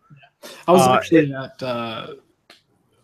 I 0.66 0.72
was 0.72 0.82
uh, 0.82 0.92
actually 0.94 1.30
it, 1.30 1.32
at 1.32 1.62
uh, 1.62 2.06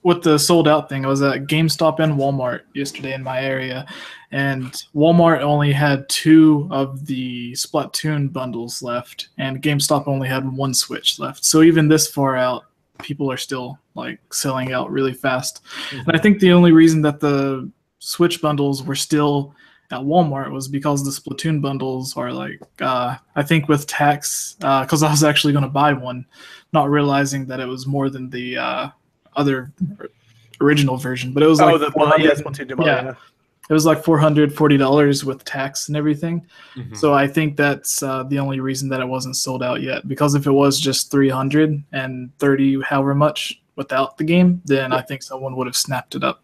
with 0.02 0.22
the 0.22 0.38
sold 0.38 0.68
out 0.68 0.88
thing. 0.88 1.04
I 1.04 1.08
was 1.08 1.22
at 1.22 1.46
GameStop 1.46 1.98
and 1.98 2.14
Walmart 2.14 2.62
yesterday 2.74 3.12
in 3.14 3.22
my 3.22 3.42
area, 3.42 3.86
and 4.30 4.72
Walmart 4.94 5.40
only 5.40 5.72
had 5.72 6.08
two 6.08 6.68
of 6.70 7.06
the 7.06 7.52
Splatoon 7.52 8.32
bundles 8.32 8.82
left, 8.82 9.28
and 9.38 9.62
GameStop 9.62 10.08
only 10.08 10.28
had 10.28 10.50
one 10.50 10.74
Switch 10.74 11.18
left. 11.18 11.44
So 11.44 11.62
even 11.62 11.88
this 11.88 12.08
far 12.08 12.36
out, 12.36 12.64
people 12.98 13.30
are 13.30 13.36
still 13.36 13.78
like 13.94 14.20
selling 14.32 14.72
out 14.72 14.90
really 14.90 15.14
fast. 15.14 15.62
Mm-hmm. 15.90 16.08
And 16.10 16.18
I 16.18 16.20
think 16.20 16.38
the 16.38 16.52
only 16.52 16.72
reason 16.72 17.02
that 17.02 17.20
the 17.20 17.70
Switch 17.98 18.40
bundles 18.40 18.82
were 18.82 18.96
still 18.96 19.54
at 19.90 20.00
Walmart 20.00 20.52
was 20.52 20.68
because 20.68 21.04
the 21.04 21.10
Splatoon 21.10 21.60
bundles 21.60 22.16
are 22.16 22.32
like 22.32 22.60
uh, 22.80 23.16
I 23.34 23.42
think 23.42 23.68
with 23.68 23.86
tax 23.86 24.54
because 24.58 25.02
uh, 25.02 25.06
I 25.06 25.10
was 25.10 25.24
actually 25.24 25.52
going 25.52 25.64
to 25.64 25.70
buy 25.70 25.92
one, 25.92 26.24
not 26.72 26.90
realizing 26.90 27.46
that 27.46 27.60
it 27.60 27.66
was 27.66 27.86
more 27.86 28.08
than 28.08 28.30
the 28.30 28.56
uh, 28.56 28.88
other 29.36 29.72
original 30.60 30.96
version. 30.96 31.32
But 31.32 31.42
it 31.42 31.46
was 31.46 31.60
oh, 31.60 31.66
like 31.66 31.80
the, 31.80 31.86
yeah, 32.18 32.30
Splatoon 32.30 32.86
yeah, 32.86 33.14
it 33.68 33.72
was 33.72 33.86
like 33.86 34.04
four 34.04 34.18
hundred 34.18 34.54
forty 34.54 34.76
dollars 34.76 35.24
with 35.24 35.44
tax 35.44 35.88
and 35.88 35.96
everything. 35.96 36.46
Mm-hmm. 36.76 36.94
So 36.94 37.14
I 37.14 37.26
think 37.26 37.56
that's 37.56 38.02
uh, 38.02 38.24
the 38.24 38.38
only 38.38 38.60
reason 38.60 38.88
that 38.90 39.00
it 39.00 39.06
wasn't 39.06 39.36
sold 39.36 39.62
out 39.62 39.82
yet. 39.82 40.06
Because 40.08 40.34
if 40.34 40.46
it 40.46 40.52
was 40.52 40.78
just 40.78 41.10
three 41.10 41.28
hundred 41.28 41.82
and 41.92 42.36
thirty, 42.38 42.80
however 42.82 43.14
much 43.14 43.60
without 43.76 44.18
the 44.18 44.24
game, 44.24 44.60
then 44.66 44.92
I 44.92 45.00
think 45.02 45.22
someone 45.22 45.56
would 45.56 45.66
have 45.66 45.76
snapped 45.76 46.14
it 46.14 46.22
up. 46.22 46.42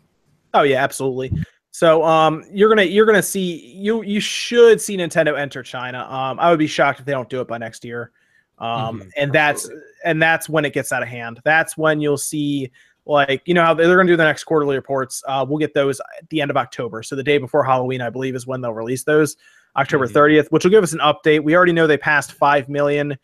Oh 0.55 0.63
yeah, 0.63 0.83
absolutely. 0.83 1.33
So 1.77 2.03
um, 2.05 2.43
you're 2.51 2.71
gonna 2.71 2.85
you're 2.85 3.05
gonna 3.05 3.23
see 3.23 3.67
you 3.77 4.03
you 4.03 4.19
should 4.19 4.81
see 4.81 4.97
Nintendo 4.97 5.39
enter 5.39 5.63
China. 5.63 6.11
Um, 6.11 6.41
I 6.41 6.49
would 6.49 6.59
be 6.59 6.67
shocked 6.67 7.01
if 7.01 7.05
they 7.05 7.13
don't 7.13 7.29
do 7.29 7.43
it 7.43 7.49
by 7.49 7.59
next 7.59 7.85
year. 7.85 8.13
Um, 8.57 9.01
mm-hmm. 9.01 9.09
and 9.19 9.31
that's 9.31 9.69
and 10.03 10.23
that's 10.23 10.49
when 10.49 10.65
it 10.65 10.73
gets 10.73 10.91
out 10.91 11.03
of 11.03 11.09
hand. 11.11 11.39
That's 11.45 11.77
when 11.77 12.01
you'll 12.01 12.17
see 12.17 12.73
like 13.05 13.43
you 13.45 13.53
know 13.53 13.63
how 13.63 13.75
they're 13.75 13.95
going 13.95 14.07
to 14.07 14.13
do 14.15 14.17
the 14.17 14.25
next 14.25 14.45
quarterly 14.45 14.75
reports 14.75 15.23
uh, 15.29 15.45
we'll 15.47 15.59
get 15.59 15.75
those 15.75 16.01
at 16.19 16.29
the 16.31 16.41
end 16.41 16.51
of 16.51 16.57
october 16.57 17.05
so 17.05 17.15
the 17.15 17.23
day 17.23 17.39
before 17.39 17.63
halloween 17.63 18.01
i 18.01 18.11
believe 18.11 18.35
is 18.35 18.49
when 18.49 18.61
they'll 18.61 18.75
release 18.75 19.05
those 19.05 19.37
october 19.77 20.09
mm-hmm. 20.09 20.17
30th 20.17 20.49
which 20.49 20.65
will 20.65 20.73
give 20.73 20.83
us 20.83 20.93
an 20.93 20.99
update 20.99 21.41
we 21.45 21.55
already 21.55 21.71
know 21.71 21.87
they 21.87 21.97
passed 21.97 22.33
5 22.33 22.69
million 22.69 23.17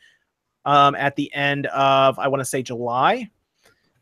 um, 0.67 0.95
at 0.95 1.17
the 1.17 1.35
end 1.35 1.67
of 1.67 2.17
i 2.21 2.29
want 2.29 2.41
to 2.41 2.45
say 2.45 2.63
july 2.63 3.29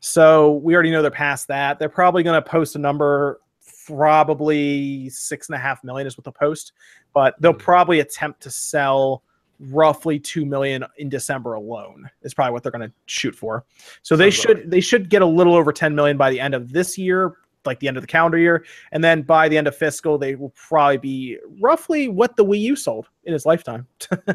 so 0.00 0.56
we 0.56 0.74
already 0.74 0.90
know 0.90 1.00
they're 1.00 1.10
past 1.10 1.48
that 1.48 1.78
they're 1.78 1.88
probably 1.88 2.22
going 2.22 2.36
to 2.42 2.46
post 2.46 2.76
a 2.76 2.78
number 2.78 3.40
probably 3.86 5.08
six 5.10 5.48
and 5.48 5.56
a 5.56 5.58
half 5.58 5.82
million 5.84 6.06
is 6.06 6.16
what 6.16 6.24
they'll 6.24 6.32
post 6.32 6.72
but 7.14 7.34
they'll 7.40 7.52
mm-hmm. 7.52 7.60
probably 7.60 8.00
attempt 8.00 8.42
to 8.42 8.50
sell 8.50 9.22
roughly 9.60 10.18
2 10.18 10.46
million 10.46 10.84
in 10.96 11.08
December 11.08 11.54
alone 11.54 12.08
is 12.22 12.32
probably 12.32 12.52
what 12.52 12.62
they're 12.62 12.72
going 12.72 12.88
to 12.88 12.92
shoot 13.06 13.34
for. 13.34 13.64
So 14.02 14.16
they 14.16 14.30
should 14.30 14.70
they 14.70 14.80
should 14.80 15.10
get 15.10 15.22
a 15.22 15.26
little 15.26 15.54
over 15.54 15.72
10 15.72 15.94
million 15.94 16.16
by 16.16 16.30
the 16.30 16.40
end 16.40 16.54
of 16.54 16.72
this 16.72 16.96
year, 16.96 17.34
like 17.66 17.78
the 17.78 17.88
end 17.88 17.96
of 17.96 18.02
the 18.02 18.06
calendar 18.06 18.38
year, 18.38 18.64
and 18.92 19.04
then 19.04 19.22
by 19.22 19.48
the 19.48 19.58
end 19.58 19.68
of 19.68 19.76
fiscal 19.76 20.16
they 20.16 20.34
will 20.34 20.50
probably 20.50 20.96
be 20.96 21.38
roughly 21.60 22.08
what 22.08 22.36
the 22.36 22.44
Wii 22.44 22.60
U 22.60 22.76
sold 22.76 23.08
in 23.24 23.34
its 23.34 23.44
lifetime. 23.44 23.86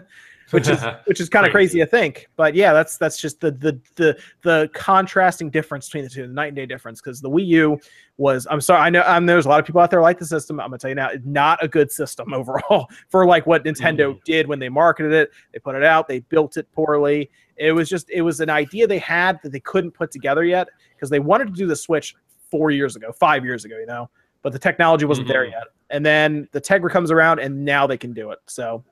which 0.52 0.68
is 0.68 0.80
which 1.06 1.20
is 1.20 1.30
kind 1.30 1.46
of 1.46 1.52
crazy 1.52 1.80
to 1.80 1.86
think. 1.86 2.28
But 2.36 2.56
yeah, 2.56 2.74
that's 2.74 2.98
that's 2.98 3.20
just 3.20 3.40
the 3.40 3.52
the 3.52 3.80
the 3.96 4.18
the 4.44 4.70
contrasting 4.74 5.50
difference 5.50 5.88
between 5.88 6.04
the 6.04 6.10
two, 6.10 6.28
the 6.28 6.34
night 6.34 6.48
and 6.48 6.56
day 6.56 6.66
difference. 6.66 7.02
Because 7.02 7.22
the 7.22 7.30
Wii 7.30 7.46
U 7.48 7.80
was, 8.18 8.48
I'm 8.50 8.62
sorry, 8.62 8.82
I 8.82 8.90
know 8.90 9.26
there's 9.26 9.46
a 9.46 9.50
lot 9.50 9.60
of 9.60 9.66
people 9.66 9.82
out 9.82 9.92
there 9.92 10.02
like 10.02 10.20
the 10.20 10.26
system. 10.26 10.60
I'm 10.60 10.68
gonna 10.68 10.78
tell 10.78 10.90
you 10.90 10.96
now, 10.96 11.10
it's 11.10 11.26
not 11.26 11.64
a 11.64 11.68
good 11.68 11.92
system 11.92 12.34
overall 12.34 12.88
for 13.10 13.26
like 13.26 13.46
what 13.46 13.64
Nintendo 13.64 14.14
mm. 14.14 14.24
did 14.24 14.48
when 14.48 14.60
they 14.60 14.70
marketed 14.70 15.14
it. 15.14 15.32
They 15.54 15.60
put 15.60 15.76
it 15.76 15.84
out, 15.84 16.08
they 16.08 16.20
built 16.20 16.58
it 16.58 16.72
poorly. 16.74 17.30
It 17.58 17.72
was 17.72 17.90
just 17.90 18.10
it 18.10 18.22
was 18.22 18.40
an 18.40 18.50
idea 18.50 18.88
they 18.88 19.00
had 19.00 19.40
that 19.44 19.52
they 19.52 19.60
couldn't 19.60 19.92
put 19.92 20.12
together 20.12 20.44
yet 20.44 20.68
because 20.96 21.10
they 21.10 21.20
wanted 21.20 21.48
to 21.48 21.54
do 21.54 21.68
the 21.68 21.76
Switch 21.76 22.16
four 22.52 22.72
years 22.72 22.96
ago, 22.96 23.12
five 23.12 23.44
years 23.44 23.66
ago, 23.66 23.78
you 23.78 23.86
know, 23.86 24.10
but 24.42 24.54
the 24.54 24.60
technology 24.60 25.06
wasn't 25.06 25.28
mm-hmm. 25.28 25.34
there 25.34 25.46
yet. 25.46 25.64
And 25.90 26.06
then 26.06 26.48
the 26.52 26.62
Tegra 26.62 26.90
comes 26.90 27.12
around, 27.12 27.40
and 27.40 27.64
now 27.64 27.86
they 27.86 27.98
can 27.98 28.14
do 28.14 28.32
it. 28.32 28.40
So 28.48 28.84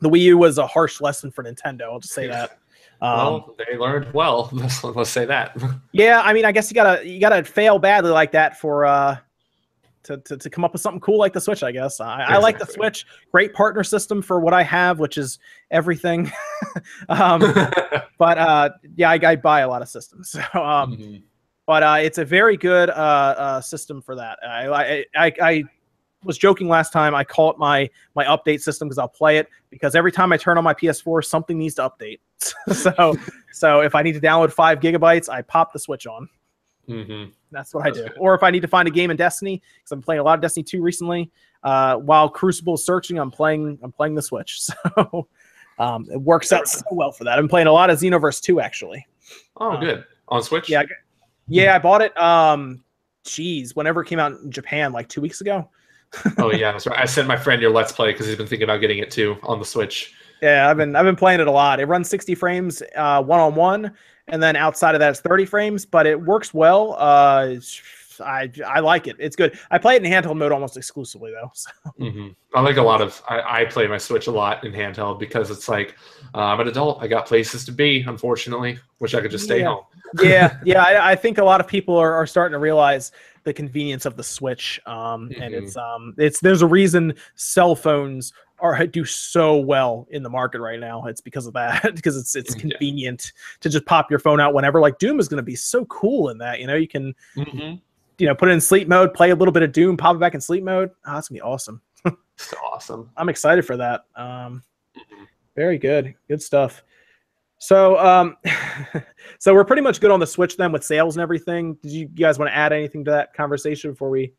the 0.00 0.08
Wii 0.08 0.20
U 0.20 0.38
was 0.38 0.58
a 0.58 0.66
harsh 0.66 1.00
lesson 1.00 1.30
for 1.30 1.44
Nintendo. 1.44 1.82
I'll 1.82 2.00
just 2.00 2.14
say 2.14 2.26
that. 2.28 2.58
Um, 3.00 3.16
well, 3.16 3.56
they 3.58 3.76
learned 3.76 4.12
well. 4.12 4.48
Let's, 4.52 4.82
let's 4.82 5.10
say 5.10 5.24
that. 5.24 5.56
yeah, 5.92 6.20
I 6.24 6.32
mean, 6.32 6.44
I 6.44 6.52
guess 6.52 6.70
you 6.70 6.74
gotta 6.74 7.06
you 7.06 7.20
gotta 7.20 7.44
fail 7.44 7.78
badly 7.78 8.10
like 8.10 8.32
that 8.32 8.58
for 8.58 8.86
uh 8.86 9.18
to, 10.04 10.16
to, 10.16 10.36
to 10.38 10.50
come 10.50 10.64
up 10.64 10.72
with 10.72 10.80
something 10.80 11.00
cool 11.00 11.18
like 11.18 11.32
the 11.32 11.40
Switch. 11.40 11.62
I 11.62 11.70
guess 11.70 12.00
I, 12.00 12.14
exactly. 12.14 12.36
I 12.36 12.38
like 12.38 12.58
the 12.58 12.66
Switch. 12.66 13.06
Great 13.30 13.52
partner 13.52 13.84
system 13.84 14.22
for 14.22 14.40
what 14.40 14.54
I 14.54 14.62
have, 14.62 14.98
which 14.98 15.18
is 15.18 15.38
everything. 15.70 16.32
um, 17.10 17.40
but 18.18 18.38
uh, 18.38 18.70
yeah, 18.96 19.10
I, 19.10 19.18
I, 19.22 19.36
buy 19.36 19.60
a 19.60 19.68
lot 19.68 19.82
of 19.82 19.88
systems. 19.88 20.30
So 20.30 20.40
um, 20.54 20.96
mm-hmm. 20.96 21.16
but 21.66 21.82
uh, 21.82 21.98
it's 22.00 22.18
a 22.18 22.24
very 22.24 22.56
good 22.56 22.88
uh, 22.88 22.92
uh, 22.92 23.60
system 23.60 24.00
for 24.00 24.16
that. 24.16 24.38
I, 24.42 24.66
I, 24.68 25.04
I, 25.14 25.32
I 25.42 25.64
was 26.24 26.38
joking 26.38 26.68
last 26.68 26.92
time. 26.92 27.14
I 27.14 27.24
call 27.24 27.50
it 27.50 27.58
my 27.58 27.88
my 28.14 28.24
update 28.24 28.60
system 28.60 28.88
because 28.88 28.98
I'll 28.98 29.08
play 29.08 29.38
it 29.38 29.48
because 29.70 29.94
every 29.94 30.12
time 30.12 30.32
I 30.32 30.36
turn 30.36 30.58
on 30.58 30.64
my 30.64 30.74
PS4, 30.74 31.24
something 31.24 31.58
needs 31.58 31.74
to 31.76 31.90
update. 31.90 32.18
so 32.72 33.16
so 33.52 33.80
if 33.80 33.94
I 33.94 34.02
need 34.02 34.12
to 34.12 34.20
download 34.20 34.52
five 34.52 34.80
gigabytes, 34.80 35.28
I 35.28 35.42
pop 35.42 35.72
the 35.72 35.78
switch 35.78 36.06
on. 36.06 36.28
Mm-hmm. 36.88 37.30
That's 37.50 37.74
what 37.74 37.84
That's 37.84 37.98
I 37.98 38.02
do. 38.02 38.08
Good. 38.08 38.18
Or 38.18 38.34
if 38.34 38.42
I 38.42 38.50
need 38.50 38.62
to 38.62 38.68
find 38.68 38.88
a 38.88 38.90
game 38.90 39.10
in 39.10 39.16
Destiny, 39.16 39.62
because 39.76 39.92
I'm 39.92 40.02
playing 40.02 40.20
a 40.20 40.24
lot 40.24 40.34
of 40.34 40.40
Destiny 40.40 40.64
2 40.64 40.82
recently. 40.82 41.30
Uh, 41.62 41.96
while 41.96 42.28
Crucible 42.28 42.74
is 42.74 42.84
searching, 42.84 43.18
I'm 43.18 43.30
playing 43.30 43.78
I'm 43.82 43.92
playing 43.92 44.14
the 44.14 44.22
Switch. 44.22 44.60
So 44.96 45.28
um, 45.84 46.08
it 46.10 46.20
works 46.20 46.52
out 46.52 46.66
so 46.66 46.82
well 46.90 47.12
for 47.12 47.22
that. 47.22 47.38
I'm 47.38 47.46
playing 47.46 47.68
a 47.68 47.72
lot 47.72 47.88
of 47.88 48.00
Xenoverse 48.00 48.40
2 48.40 48.60
actually. 48.60 49.06
Oh, 49.58 49.72
um, 49.72 49.80
good. 49.80 50.04
On 50.26 50.42
Switch? 50.42 50.68
Yeah. 50.68 50.82
Yeah, 51.46 51.76
I 51.76 51.78
bought 51.78 52.02
it 52.02 52.18
um 52.20 52.82
geez, 53.24 53.76
whenever 53.76 54.02
it 54.02 54.06
came 54.06 54.18
out 54.18 54.32
in 54.32 54.50
Japan 54.50 54.92
like 54.92 55.08
two 55.08 55.20
weeks 55.20 55.40
ago. 55.40 55.68
Oh 56.38 56.52
yeah. 56.52 56.78
I 56.96 57.06
sent 57.06 57.28
my 57.28 57.36
friend 57.36 57.60
your 57.60 57.70
Let's 57.70 57.92
Play 57.92 58.12
because 58.12 58.26
he's 58.26 58.36
been 58.36 58.46
thinking 58.46 58.64
about 58.64 58.80
getting 58.80 58.98
it 58.98 59.10
too 59.10 59.36
on 59.42 59.58
the 59.58 59.64
Switch. 59.64 60.14
Yeah, 60.42 60.70
I've 60.70 60.76
been 60.76 60.94
I've 60.96 61.04
been 61.04 61.16
playing 61.16 61.40
it 61.40 61.48
a 61.48 61.50
lot. 61.52 61.80
It 61.80 61.86
runs 61.86 62.08
60 62.08 62.34
frames 62.34 62.82
one 62.94 63.40
on 63.40 63.54
one, 63.54 63.92
and 64.28 64.42
then 64.42 64.56
outside 64.56 64.94
of 64.94 65.00
that 65.00 65.10
it's 65.10 65.20
30 65.20 65.44
frames, 65.46 65.84
but 65.84 66.06
it 66.06 66.20
works 66.20 66.54
well. 66.54 66.94
Uh, 66.98 67.56
I 68.20 68.50
I 68.66 68.80
like 68.80 69.06
it. 69.06 69.16
It's 69.18 69.36
good. 69.36 69.58
I 69.70 69.78
play 69.78 69.96
it 69.96 70.04
in 70.04 70.10
handheld 70.10 70.36
mode 70.36 70.52
almost 70.52 70.76
exclusively 70.76 71.32
though. 71.32 71.52
So. 71.58 71.70
Mm-hmm. 72.00 72.28
I 72.54 72.60
like 72.60 72.76
a 72.76 72.82
lot 72.82 73.00
of. 73.02 73.20
I, 73.28 73.62
I, 73.62 73.64
play 73.64 73.86
my 73.86 73.98
Switch 73.98 74.26
a 74.26 74.30
lot 74.30 74.64
in 74.64 74.72
handheld 74.72 75.18
because 75.18 75.50
it's 75.50 75.68
like 75.68 75.96
uh, 76.34 76.38
I'm 76.38 76.60
an 76.60 76.68
adult. 76.68 77.02
I 77.02 77.06
got 77.06 77.26
places 77.26 77.64
to 77.66 77.72
be. 77.72 78.02
Unfortunately, 78.02 78.78
wish 79.00 79.14
I 79.14 79.20
could 79.20 79.30
just 79.30 79.44
stay 79.44 79.60
yeah. 79.60 79.66
home. 79.66 79.84
yeah, 80.22 80.58
yeah. 80.64 80.82
I, 80.82 81.12
I, 81.12 81.16
think 81.16 81.38
a 81.38 81.44
lot 81.44 81.60
of 81.60 81.66
people 81.66 81.96
are, 81.96 82.14
are 82.14 82.26
starting 82.26 82.54
to 82.54 82.58
realize 82.58 83.12
the 83.44 83.52
convenience 83.52 84.06
of 84.06 84.16
the 84.16 84.22
Switch. 84.22 84.80
Um, 84.86 85.28
mm-hmm. 85.28 85.42
and 85.42 85.54
it's 85.54 85.76
um, 85.76 86.14
it's 86.16 86.40
there's 86.40 86.62
a 86.62 86.66
reason 86.66 87.14
cell 87.34 87.74
phones 87.74 88.32
are 88.60 88.86
do 88.86 89.04
so 89.04 89.56
well 89.56 90.06
in 90.10 90.22
the 90.22 90.30
market 90.30 90.60
right 90.60 90.80
now. 90.80 91.04
It's 91.06 91.20
because 91.20 91.46
of 91.46 91.52
that 91.54 91.82
because 91.94 92.16
it's 92.16 92.34
it's 92.34 92.54
convenient 92.54 93.32
yeah. 93.34 93.58
to 93.60 93.68
just 93.68 93.84
pop 93.84 94.10
your 94.10 94.18
phone 94.18 94.40
out 94.40 94.54
whenever. 94.54 94.80
Like 94.80 94.98
Doom 94.98 95.20
is 95.20 95.28
going 95.28 95.38
to 95.38 95.42
be 95.42 95.56
so 95.56 95.84
cool 95.86 96.30
in 96.30 96.38
that. 96.38 96.60
You 96.60 96.66
know, 96.66 96.76
you 96.76 96.88
can. 96.88 97.14
Mm-hmm 97.36 97.76
you 98.18 98.26
know, 98.26 98.34
put 98.34 98.48
it 98.48 98.52
in 98.52 98.60
sleep 98.60 98.88
mode, 98.88 99.14
play 99.14 99.30
a 99.30 99.34
little 99.34 99.52
bit 99.52 99.62
of 99.62 99.72
Doom, 99.72 99.96
pop 99.96 100.16
it 100.16 100.18
back 100.18 100.34
in 100.34 100.40
sleep 100.40 100.64
mode. 100.64 100.90
Oh, 101.06 101.14
that's 101.14 101.28
gonna 101.28 101.38
be 101.38 101.42
awesome. 101.42 101.80
so 102.36 102.56
awesome. 102.58 103.10
I'm 103.16 103.28
excited 103.28 103.64
for 103.64 103.76
that. 103.76 104.04
Um, 104.16 104.62
very 105.56 105.78
good, 105.78 106.14
good 106.28 106.42
stuff. 106.42 106.82
So, 107.58 107.98
um, 107.98 108.36
so 109.38 109.52
we're 109.52 109.64
pretty 109.64 109.82
much 109.82 110.00
good 110.00 110.10
on 110.10 110.20
the 110.20 110.26
Switch 110.26 110.56
then 110.56 110.72
with 110.72 110.84
sales 110.84 111.16
and 111.16 111.22
everything. 111.22 111.74
Did 111.82 111.92
you, 111.92 112.00
you 112.00 112.08
guys 112.08 112.38
want 112.38 112.50
to 112.50 112.56
add 112.56 112.72
anything 112.72 113.04
to 113.04 113.10
that 113.10 113.34
conversation 113.34 113.90
before 113.90 114.10
we 114.10 114.32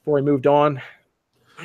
before 0.00 0.14
we 0.14 0.22
moved 0.22 0.46
on? 0.46 0.80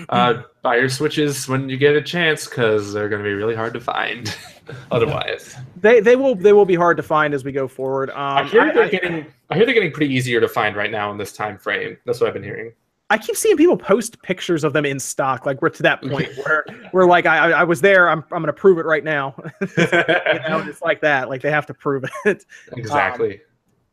Uh, 0.10 0.44
buy 0.62 0.78
your 0.78 0.90
switches 0.90 1.48
when 1.48 1.70
you 1.70 1.78
get 1.78 1.96
a 1.96 2.02
chance 2.02 2.48
because 2.48 2.94
they're 2.94 3.10
going 3.10 3.24
to 3.24 3.28
be 3.28 3.34
really 3.34 3.56
hard 3.56 3.74
to 3.74 3.80
find. 3.80 4.36
Otherwise, 4.92 5.56
they 5.80 6.00
they 6.00 6.16
will 6.16 6.36
they 6.36 6.54
will 6.54 6.66
be 6.66 6.76
hard 6.76 6.98
to 6.98 7.04
find 7.04 7.34
as 7.34 7.44
we 7.44 7.52
go 7.52 7.68
forward. 7.68 8.10
Um, 8.10 8.18
I 8.18 8.44
hear 8.46 8.74
they're 8.74 8.84
I, 8.84 8.90
getting 8.90 9.26
I 9.50 9.56
hear 9.56 9.66
they're 9.66 9.76
getting 9.76 9.92
pretty 9.92 10.14
easier 10.14 10.42
to 10.42 10.48
find 10.48 10.76
right 10.76 10.90
now 10.90 11.12
in 11.12 11.18
this 11.18 11.34
time 11.34 11.58
frame. 11.58 11.98
That's 12.06 12.20
what 12.20 12.28
I've 12.28 12.34
been 12.34 12.44
hearing. 12.44 12.74
I 13.12 13.20
keep 13.20 13.36
seeing 13.36 13.56
people 13.56 13.78
post 13.78 14.20
pictures 14.24 14.64
of 14.64 14.74
them 14.74 14.86
in 14.86 15.00
stock. 15.00 15.46
Like 15.46 15.62
we're 15.62 15.70
to 15.70 15.84
that 15.84 16.02
point 16.10 16.30
where 16.44 16.66
we're 16.92 17.06
like, 17.06 17.26
I, 17.26 17.52
I 17.52 17.64
was 17.64 17.82
there. 17.82 18.10
I'm, 18.10 18.24
I'm 18.32 18.42
going 18.42 18.46
to 18.46 18.54
prove 18.54 18.80
it 18.80 18.86
right 18.86 19.04
now. 19.04 19.36
you 19.62 19.68
know, 19.78 20.66
it's 20.68 20.82
like 20.82 21.02
that. 21.02 21.30
Like 21.30 21.42
they 21.42 21.52
have 21.52 21.68
to 21.68 21.74
prove 21.74 22.06
it. 22.26 22.46
Exactly. 22.76 23.36
Um, 23.36 23.42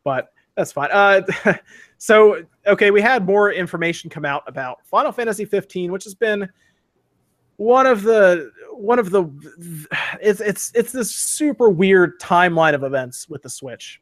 but 0.04 0.32
that's 0.56 0.72
fine. 0.72 0.90
Uh, 0.90 1.20
so 1.98 2.42
okay, 2.66 2.90
we 2.90 3.00
had 3.00 3.26
more 3.26 3.52
information 3.52 4.10
come 4.10 4.24
out 4.24 4.42
about 4.46 4.84
Final 4.86 5.12
Fantasy 5.12 5.44
15, 5.44 5.92
which 5.92 6.04
has 6.04 6.14
been 6.14 6.48
one 7.56 7.86
of 7.86 8.02
the 8.02 8.50
one 8.72 8.98
of 8.98 9.10
the 9.10 9.24
it's 10.20 10.40
it's 10.40 10.72
it's 10.74 10.92
this 10.92 11.14
super 11.14 11.68
weird 11.68 12.18
timeline 12.20 12.74
of 12.74 12.82
events 12.82 13.28
with 13.28 13.42
the 13.42 13.50
Switch. 13.50 14.00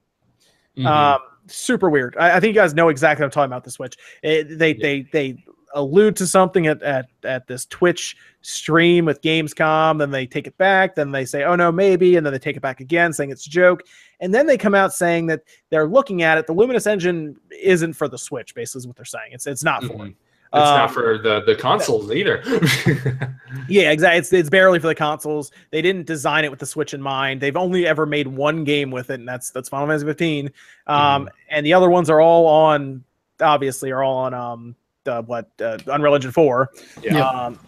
Mm-hmm. 0.76 0.86
Um, 0.86 1.18
super 1.46 1.90
weird. 1.90 2.16
I, 2.18 2.36
I, 2.36 2.40
think 2.40 2.54
you 2.54 2.60
guys 2.60 2.74
know 2.74 2.88
exactly 2.88 3.22
what 3.22 3.26
I'm 3.26 3.30
talking 3.32 3.50
about. 3.50 3.64
The 3.64 3.70
Switch. 3.70 3.96
It, 4.22 4.58
they 4.58 4.74
yeah. 4.74 4.82
they 4.82 5.02
they 5.12 5.44
allude 5.74 6.16
to 6.16 6.26
something 6.26 6.66
at, 6.66 6.82
at 6.82 7.08
at 7.24 7.46
this 7.46 7.66
Twitch 7.66 8.16
stream 8.42 9.04
with 9.04 9.20
Gamescom, 9.22 9.98
then 9.98 10.10
they 10.10 10.26
take 10.26 10.46
it 10.46 10.56
back, 10.56 10.94
then 10.94 11.12
they 11.12 11.24
say, 11.24 11.44
oh 11.44 11.56
no, 11.56 11.70
maybe, 11.70 12.16
and 12.16 12.24
then 12.24 12.32
they 12.32 12.38
take 12.38 12.56
it 12.56 12.62
back 12.62 12.80
again, 12.80 13.12
saying 13.12 13.30
it's 13.30 13.46
a 13.46 13.50
joke. 13.50 13.82
And 14.20 14.34
then 14.34 14.46
they 14.46 14.58
come 14.58 14.74
out 14.74 14.92
saying 14.92 15.26
that 15.26 15.42
they're 15.70 15.86
looking 15.86 16.22
at 16.22 16.38
it. 16.38 16.46
The 16.46 16.52
Luminous 16.52 16.86
engine 16.86 17.36
isn't 17.50 17.94
for 17.94 18.08
the 18.08 18.18
Switch, 18.18 18.54
basically, 18.54 18.80
is 18.80 18.86
what 18.86 18.96
they're 18.96 19.04
saying. 19.04 19.32
It's 19.32 19.46
it's 19.46 19.64
not 19.64 19.82
mm-hmm. 19.82 19.96
for 19.96 20.06
it. 20.06 20.14
It's 20.52 20.68
um, 20.68 20.78
not 20.78 20.90
for 20.90 21.16
the 21.16 21.42
the 21.42 21.54
consoles 21.54 22.10
either. 22.10 22.42
yeah, 23.68 23.92
exactly. 23.92 24.18
It's 24.18 24.32
it's 24.32 24.50
barely 24.50 24.80
for 24.80 24.88
the 24.88 24.96
consoles. 24.96 25.52
They 25.70 25.80
didn't 25.80 26.06
design 26.06 26.44
it 26.44 26.50
with 26.50 26.58
the 26.58 26.66
Switch 26.66 26.92
in 26.92 27.00
mind. 27.00 27.40
They've 27.40 27.56
only 27.56 27.86
ever 27.86 28.04
made 28.04 28.26
one 28.26 28.64
game 28.64 28.90
with 28.90 29.10
it, 29.10 29.20
and 29.20 29.28
that's 29.28 29.50
that's 29.50 29.68
Final 29.68 29.86
Fantasy 29.86 30.06
15. 30.06 30.50
Um, 30.88 31.26
mm. 31.26 31.28
and 31.50 31.64
the 31.64 31.72
other 31.72 31.88
ones 31.88 32.10
are 32.10 32.20
all 32.20 32.48
on, 32.48 33.04
obviously, 33.40 33.92
are 33.92 34.02
all 34.02 34.18
on 34.18 34.34
um 34.34 34.76
the 35.04 35.22
what 35.22 35.50
uh, 35.60 35.78
Unreal 35.86 36.14
Engine 36.14 36.32
4. 36.32 36.70
Yeah. 37.02 37.26
Um, 37.26 37.58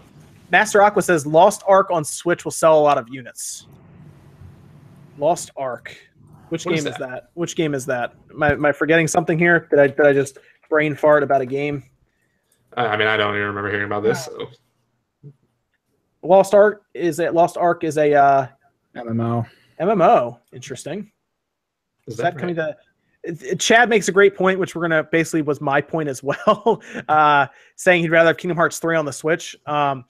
Master 0.51 0.83
Aqua 0.83 1.03
says 1.03 1.26
Lost 1.26 1.62
Ark 1.66 1.91
on 1.91 2.05
Switch 2.05 2.45
will 2.45 2.53
sell 2.53 2.78
a 2.78 2.83
lot 2.83 2.99
of 2.99 3.09
units. 3.09 3.66
Lost 5.18 5.51
Ark. 5.57 5.97
Which 6.51 6.66
what 6.66 6.72
game 6.72 6.78
is 6.78 6.85
that? 6.85 6.93
is 6.93 6.99
that? 6.99 7.30
Which 7.35 7.57
game 7.57 7.74
is 7.74 7.87
that? 7.87 8.14
Am 8.30 8.43
I, 8.43 8.53
am 8.53 8.64
I 8.64 8.72
forgetting 8.72 9.09
something 9.09 9.39
here? 9.39 9.66
Did 9.70 9.78
I 9.78 9.87
did 9.87 10.07
I 10.07 10.12
just 10.12 10.39
brain 10.68 10.95
fart 10.95 11.22
about 11.22 11.41
a 11.41 11.47
game? 11.47 11.83
I 12.76 12.97
mean, 12.97 13.09
I 13.09 13.16
don't 13.16 13.35
even 13.35 13.47
remember 13.47 13.70
hearing 13.70 13.87
about 13.87 14.03
this. 14.03 14.26
So. 14.26 14.49
Lost 16.22 16.55
Ark 16.55 16.83
is 16.95 17.18
a 17.18 17.30
Lost 17.30 17.57
Ark 17.57 17.85
is 17.85 17.97
a 17.97 18.12
uh, 18.14 18.47
MMO. 18.95 19.47
MMO. 19.80 20.39
Interesting. 20.53 21.11
Is, 22.07 22.14
is 22.14 22.16
that, 22.18 22.22
that 22.22 22.35
right? 22.35 22.41
coming 22.41 22.55
to? 22.57 22.76
Chad 23.59 23.89
makes 23.89 24.09
a 24.09 24.12
great 24.12 24.35
point, 24.37 24.59
which 24.59 24.75
we're 24.75 24.83
gonna 24.83 25.05
basically 25.05 25.43
was 25.43 25.61
my 25.61 25.81
point 25.81 26.09
as 26.09 26.23
well, 26.23 26.83
uh, 27.09 27.47
saying 27.77 28.03
he'd 28.03 28.11
rather 28.11 28.29
have 28.29 28.37
Kingdom 28.37 28.57
Hearts 28.57 28.79
three 28.79 28.97
on 28.97 29.05
the 29.05 29.12
Switch. 29.12 29.57
Um, 29.66 30.05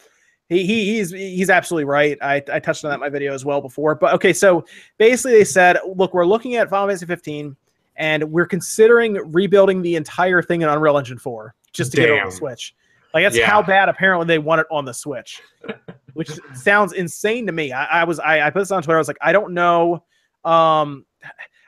he, 0.49 0.67
he 0.67 0.97
he's 0.97 1.11
he's 1.11 1.51
absolutely 1.51 1.85
right. 1.85 2.19
I, 2.21 2.43
I 2.53 2.59
touched 2.59 2.85
on 2.85 2.91
that 2.91 2.95
in 2.95 3.01
my 3.01 3.09
video 3.09 3.35
as 3.35 3.45
well 3.45 3.61
before. 3.61 3.95
But 3.95 4.15
okay, 4.15 4.33
so 4.33 4.65
basically 4.99 5.33
they 5.33 5.45
said, 5.45 5.79
look, 5.95 6.15
we're 6.15 6.27
looking 6.27 6.57
at 6.57 6.69
Final 6.69 6.89
Fantasy 6.89 7.07
15, 7.07 7.57
and 7.97 8.25
we're 8.31 8.47
considering 8.47 9.15
rebuilding 9.33 9.83
the 9.83 9.97
entire 9.97 10.43
thing 10.43 10.63
in 10.63 10.69
Unreal 10.69 10.99
Engine 10.99 11.19
4 11.19 11.55
just 11.73 11.93
to 11.93 11.97
Damn. 11.97 12.07
get 12.07 12.15
it 12.15 12.21
on 12.21 12.27
the 12.27 12.33
Switch. 12.33 12.75
Like 13.15 13.25
that's 13.25 13.37
yeah. 13.37 13.47
how 13.47 13.63
bad 13.63 13.89
apparently 13.89 14.27
they 14.27 14.39
want 14.39 14.61
it 14.61 14.67
on 14.71 14.85
the 14.85 14.95
Switch, 14.95 15.43
which 16.15 16.31
sounds 16.55 16.93
insane 16.93 17.47
to 17.47 17.53
me. 17.53 17.73
I, 17.73 18.01
I 18.01 18.05
was 18.05 18.19
I, 18.19 18.47
I, 18.47 18.51
put 18.51 18.61
this 18.61 18.71
on 18.71 18.83
Twitter. 18.83 18.97
I 18.97 19.01
was 19.01 19.09
like, 19.09 19.19
I 19.21 19.33
don't 19.33 19.53
know, 19.53 20.05
um, 20.45 21.05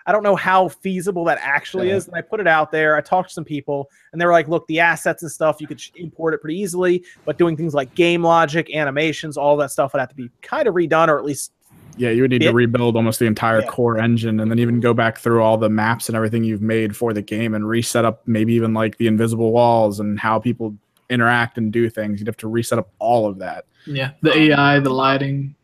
I 0.07 0.12
don't 0.12 0.22
know 0.22 0.36
how 0.36 0.68
feasible 0.68 1.24
that 1.24 1.38
actually 1.40 1.88
yeah. 1.88 1.96
is. 1.96 2.07
And 2.07 2.16
I 2.16 2.20
put 2.20 2.40
it 2.40 2.46
out 2.46 2.70
there. 2.70 2.96
I 2.96 3.00
talked 3.00 3.30
to 3.30 3.34
some 3.34 3.44
people, 3.44 3.90
and 4.12 4.20
they 4.20 4.26
were 4.26 4.32
like, 4.32 4.48
look, 4.48 4.66
the 4.66 4.80
assets 4.80 5.22
and 5.22 5.32
stuff 5.32 5.61
you 5.61 5.66
could 5.66 5.82
import 5.96 6.34
it 6.34 6.40
pretty 6.40 6.59
easily, 6.59 7.05
but 7.24 7.38
doing 7.38 7.57
things 7.57 7.74
like 7.74 7.94
game 7.94 8.22
logic, 8.22 8.74
animations, 8.74 9.36
all 9.36 9.57
that 9.57 9.70
stuff 9.70 9.92
would 9.92 10.00
have 10.00 10.11
to 10.11 10.14
be 10.14 10.30
kind 10.42 10.68
of 10.68 10.74
redone, 10.74 11.09
or 11.09 11.18
at 11.18 11.24
least 11.24 11.52
yeah, 11.96 12.11
you 12.11 12.22
would 12.22 12.30
need 12.30 12.42
to 12.42 12.52
rebuild 12.52 12.96
almost 12.96 13.18
the 13.18 13.26
entire 13.26 13.61
yeah. 13.61 13.66
core 13.66 13.98
engine 13.98 14.40
and 14.40 14.50
then 14.50 14.59
even 14.59 14.80
go 14.80 14.94
back 14.94 15.18
through 15.18 15.42
all 15.42 15.57
the 15.57 15.68
maps 15.68 16.09
and 16.09 16.16
everything 16.16 16.44
you've 16.44 16.62
made 16.62 16.96
for 16.96 17.12
the 17.12 17.22
game 17.22 17.55
and 17.55 17.68
reset 17.68 18.05
up 18.05 18.26
maybe 18.26 18.52
even 18.55 18.74
like 18.74 18.96
the 18.98 19.07
invisible 19.07 19.52
walls 19.52 20.00
and 20.00 20.18
how 20.18 20.38
people 20.38 20.76
interact 21.09 21.59
and 21.59 21.72
do 21.72 21.88
things. 21.88 22.20
You'd 22.20 22.26
have 22.26 22.36
to 22.38 22.48
reset 22.48 22.78
up 22.78 22.90
all 22.98 23.26
of 23.26 23.38
that. 23.38 23.66
Yeah, 23.86 24.12
the 24.22 24.36
AI, 24.36 24.80
the 24.80 24.90
lighting, 24.90 25.55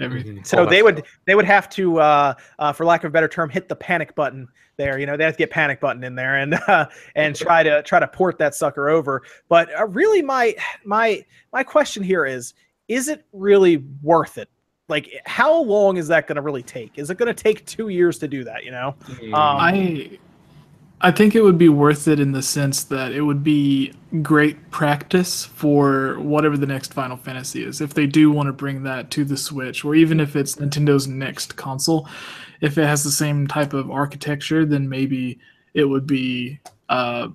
everything. 0.00 0.34
Mm-hmm. 0.34 0.44
So 0.44 0.66
they 0.66 0.82
would 0.82 1.04
they 1.26 1.34
would 1.34 1.44
have 1.44 1.68
to, 1.70 1.98
uh, 2.00 2.34
uh, 2.58 2.72
for 2.72 2.84
lack 2.84 3.04
of 3.04 3.08
a 3.08 3.12
better 3.12 3.28
term, 3.28 3.50
hit 3.50 3.68
the 3.68 3.76
panic 3.76 4.14
button 4.14 4.48
there. 4.76 4.98
You 4.98 5.06
know, 5.06 5.16
they 5.16 5.24
have 5.24 5.34
to 5.34 5.38
get 5.38 5.50
panic 5.50 5.80
button 5.80 6.02
in 6.04 6.14
there 6.14 6.36
and 6.36 6.54
uh, 6.68 6.86
and 7.14 7.34
try 7.34 7.62
to 7.62 7.82
try 7.82 8.00
to 8.00 8.08
port 8.08 8.38
that 8.38 8.54
sucker 8.54 8.88
over. 8.88 9.22
But 9.48 9.68
uh, 9.78 9.86
really, 9.86 10.22
my 10.22 10.54
my 10.84 11.24
my 11.52 11.62
question 11.62 12.02
here 12.02 12.26
is: 12.26 12.54
Is 12.88 13.08
it 13.08 13.24
really 13.32 13.78
worth 14.02 14.38
it? 14.38 14.48
like 14.88 15.10
how 15.24 15.62
long 15.62 15.96
is 15.96 16.08
that 16.08 16.26
going 16.26 16.36
to 16.36 16.42
really 16.42 16.62
take 16.62 16.98
is 16.98 17.08
it 17.10 17.16
going 17.16 17.34
to 17.34 17.42
take 17.42 17.64
two 17.64 17.88
years 17.88 18.18
to 18.18 18.28
do 18.28 18.44
that 18.44 18.64
you 18.64 18.70
know 18.70 18.94
mm. 19.04 19.32
um, 19.34 19.56
i 19.56 20.10
i 21.04 21.10
think 21.10 21.34
it 21.34 21.42
would 21.42 21.58
be 21.58 21.68
worth 21.68 22.08
it 22.08 22.18
in 22.18 22.32
the 22.32 22.42
sense 22.42 22.84
that 22.84 23.12
it 23.12 23.22
would 23.22 23.44
be 23.44 23.92
great 24.22 24.70
practice 24.70 25.44
for 25.44 26.18
whatever 26.18 26.56
the 26.56 26.66
next 26.66 26.92
final 26.92 27.16
fantasy 27.16 27.64
is 27.64 27.80
if 27.80 27.94
they 27.94 28.06
do 28.06 28.30
want 28.30 28.46
to 28.46 28.52
bring 28.52 28.82
that 28.82 29.10
to 29.10 29.24
the 29.24 29.36
switch 29.36 29.84
or 29.84 29.94
even 29.94 30.18
if 30.18 30.34
it's 30.34 30.56
nintendo's 30.56 31.06
next 31.06 31.54
console 31.56 32.08
if 32.60 32.78
it 32.78 32.86
has 32.86 33.04
the 33.04 33.10
same 33.10 33.46
type 33.46 33.72
of 33.72 33.90
architecture 33.90 34.64
then 34.64 34.88
maybe 34.88 35.38
it 35.74 35.84
would 35.84 36.06
be 36.06 36.58
uh 36.88 37.28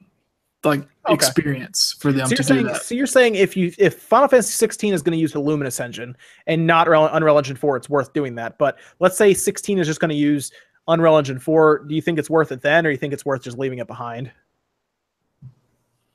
like 0.64 0.82
okay. 1.06 1.14
experience 1.14 1.96
for 2.00 2.12
them 2.12 2.28
so 2.28 2.36
to 2.36 2.44
saying, 2.44 2.64
do 2.64 2.68
that. 2.68 2.82
So 2.82 2.96
you're 2.96 3.08
saying 3.08 3.36
if 3.36 3.56
you 3.56 3.72
if 3.78 4.02
Final 4.02 4.28
Fantasy 4.28 4.52
16 4.52 4.94
is 4.94 5.02
going 5.02 5.14
to 5.14 5.20
use 5.20 5.32
the 5.32 5.40
Luminous 5.40 5.80
engine 5.80 6.16
and 6.48 6.68
not 6.68 6.88
Unreal 6.88 7.38
Engine 7.38 7.56
4, 7.56 7.78
it's 7.78 7.90
worth 7.90 8.12
doing 8.14 8.36
that. 8.36 8.58
But 8.58 8.78
let's 9.00 9.18
say 9.18 9.34
16 9.34 9.80
is 9.80 9.88
just 9.88 10.00
going 10.00 10.10
to 10.10 10.16
use 10.16 10.52
Unreal 10.90 11.18
Engine 11.18 11.40
4, 11.40 11.86
do 11.88 11.96
you 11.96 12.02
think 12.02 12.20
it's 12.20 12.30
worth 12.30 12.52
it 12.52 12.62
then, 12.62 12.86
or 12.86 12.90
do 12.90 12.92
you 12.92 12.98
think 12.98 13.14
it's 13.14 13.26
worth 13.26 13.44
just 13.44 13.58
leaving 13.58 13.80
it 13.80 13.88
behind? 13.88 14.32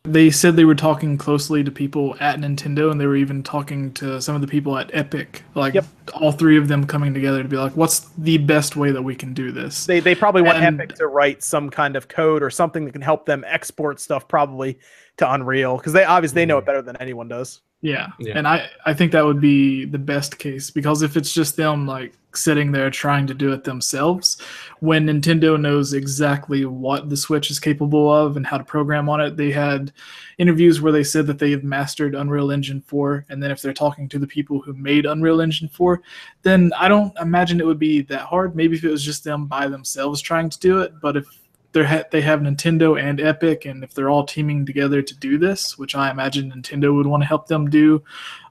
They 0.07 0.31
said 0.31 0.57
they 0.57 0.67
were 0.67 0.75
talking 0.75 1.17
closely 1.17 1.65
to 1.65 1.71
people 1.71 2.15
at 2.21 2.39
Nintendo, 2.39 2.91
and 2.91 3.01
they 3.01 3.07
were 3.07 3.17
even 3.17 3.43
talking 3.43 3.91
to 3.95 4.21
some 4.21 4.35
of 4.35 4.43
the 4.43 4.47
people 4.47 4.77
at 4.77 4.91
Epic. 4.93 5.43
Like 5.55 5.73
Yep. 5.73 5.87
all 6.13 6.31
three 6.31 6.59
of 6.59 6.69
them 6.69 6.87
coming 6.87 7.15
together 7.15 7.43
to 7.43 7.49
be 7.49 7.57
like, 7.57 7.75
"What's 7.75 8.01
the 8.19 8.37
best 8.37 8.77
way 8.77 8.91
that 8.91 9.01
we 9.01 9.15
can 9.15 9.33
do 9.33 9.51
this?" 9.51 9.87
They 9.87 10.01
they 10.01 10.15
probably 10.15 10.43
want 10.43 10.59
And- 10.59 10.79
Epic 10.79 10.97
to 10.97 11.07
write 11.07 11.43
some 11.43 11.71
kind 11.71 11.97
of 11.97 12.09
code 12.09 12.43
or 12.43 12.51
something 12.51 12.85
that 12.85 12.93
can 12.93 13.01
help 13.01 13.25
them 13.25 13.45
export 13.47 13.99
stuff 13.99 14.29
probably 14.29 14.79
to 15.17 15.33
Unreal 15.33 15.79
because 15.79 15.95
they 15.95 16.05
obviously 16.05 16.35
they 16.35 16.47
know 16.47 16.57
mm-hmm. 16.57 16.65
it 16.65 16.67
better 16.67 16.83
than 16.83 16.97
anyone 16.99 17.29
does. 17.29 17.63
Yeah. 17.85 18.07
Yeah. 18.19 18.39
And 18.39 18.49
I, 18.49 18.71
I 18.87 18.95
think 18.95 19.13
that 19.13 19.27
would 19.27 19.43
be 19.43 19.85
the 19.85 19.99
best 19.99 20.39
case 20.39 20.71
because 20.71 21.03
if 21.03 21.19
it's 21.19 21.35
just 21.35 21.55
them 21.55 21.87
like 21.87 22.15
sitting 22.35 22.73
there 22.73 22.89
trying 22.89 23.27
to 23.27 23.35
do 23.35 23.53
it 23.53 23.63
themselves, 23.63 24.41
when 24.81 25.05
Nintendo 25.05 25.61
knows 25.61 25.93
exactly 25.93 26.65
what 26.65 27.11
the 27.11 27.17
Switch 27.17 27.51
is 27.51 27.61
capable 27.61 28.11
of 28.11 28.39
and 28.39 28.47
how 28.47 28.57
to 28.57 28.65
program 28.65 29.11
on 29.11 29.21
it, 29.21 29.37
they 29.37 29.51
had 29.51 29.93
interviews 30.39 30.81
where 30.81 30.93
they 30.93 31.05
said 31.05 31.27
that 31.27 31.39
they 31.39 31.51
have 31.51 31.63
mastered 31.63 32.15
Unreal 32.15 32.53
Engine 32.53 32.81
4. 32.81 33.27
And 33.29 33.43
then 33.43 33.51
if 33.51 33.61
they're 33.61 33.75
talking 33.75 34.09
to 34.09 34.19
the 34.19 34.27
people 34.27 34.63
who 34.63 34.73
made 34.73 35.05
Unreal 35.05 35.43
Engine 35.43 35.69
4, 35.69 36.01
then 36.41 36.73
I 36.79 36.89
don't 36.89 37.13
imagine 37.19 37.61
it 37.61 37.67
would 37.67 37.79
be 37.79 38.01
that 38.05 38.23
hard. 38.23 38.57
Maybe 38.57 38.77
if 38.77 38.85
it 38.85 38.91
was 38.91 39.05
just 39.05 39.25
them 39.25 39.45
by 39.45 39.69
themselves 39.69 40.23
trying 40.23 40.49
to 40.49 40.59
do 40.59 40.81
it. 40.81 40.95
But 41.03 41.19
if 41.19 41.27
they're 41.75 41.87
ha- 41.87 42.05
they 42.11 42.23
have 42.23 42.41
Nintendo 42.41 42.99
and 42.99 43.21
Epic, 43.21 43.67
and 43.67 43.85
if 43.85 43.93
they're 43.93 44.09
all 44.09 44.25
teaming 44.25 44.65
together 44.65 45.03
to 45.03 45.17
do 45.19 45.37
this, 45.37 45.77
which 45.77 45.95
I 45.95 46.11
imagine 46.11 46.51
Nintendo 46.51 46.95
would 46.95 47.07
want 47.07 47.23
to 47.23 47.27
help 47.27 47.47
them 47.49 47.69
do, 47.69 48.03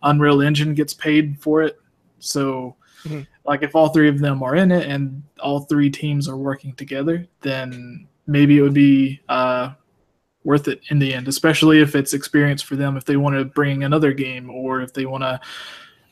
Unreal 0.03 0.41
Engine 0.41 0.75
gets 0.75 0.93
paid 0.93 1.39
for 1.39 1.63
it. 1.63 1.79
So, 2.19 2.75
Mhm. 3.05 3.25
like, 3.45 3.63
if 3.63 3.75
all 3.75 3.89
three 3.89 4.09
of 4.09 4.19
them 4.19 4.43
are 4.43 4.55
in 4.55 4.71
it 4.71 4.87
and 4.87 5.23
all 5.39 5.61
three 5.61 5.89
teams 5.89 6.27
are 6.27 6.37
working 6.37 6.73
together, 6.73 7.25
then 7.41 8.07
maybe 8.27 8.57
it 8.57 8.61
would 8.61 8.73
be 8.73 9.21
uh, 9.29 9.71
worth 10.43 10.67
it 10.67 10.81
in 10.89 10.99
the 10.99 11.13
end, 11.13 11.27
especially 11.29 11.79
if 11.79 11.95
it's 11.95 12.13
experience 12.13 12.61
for 12.61 12.75
them. 12.75 12.97
If 12.97 13.05
they 13.05 13.15
want 13.15 13.37
to 13.37 13.45
bring 13.45 13.83
another 13.83 14.11
game, 14.11 14.49
or 14.49 14.81
if 14.81 14.93
they 14.93 15.05
want 15.05 15.23
to 15.23 15.39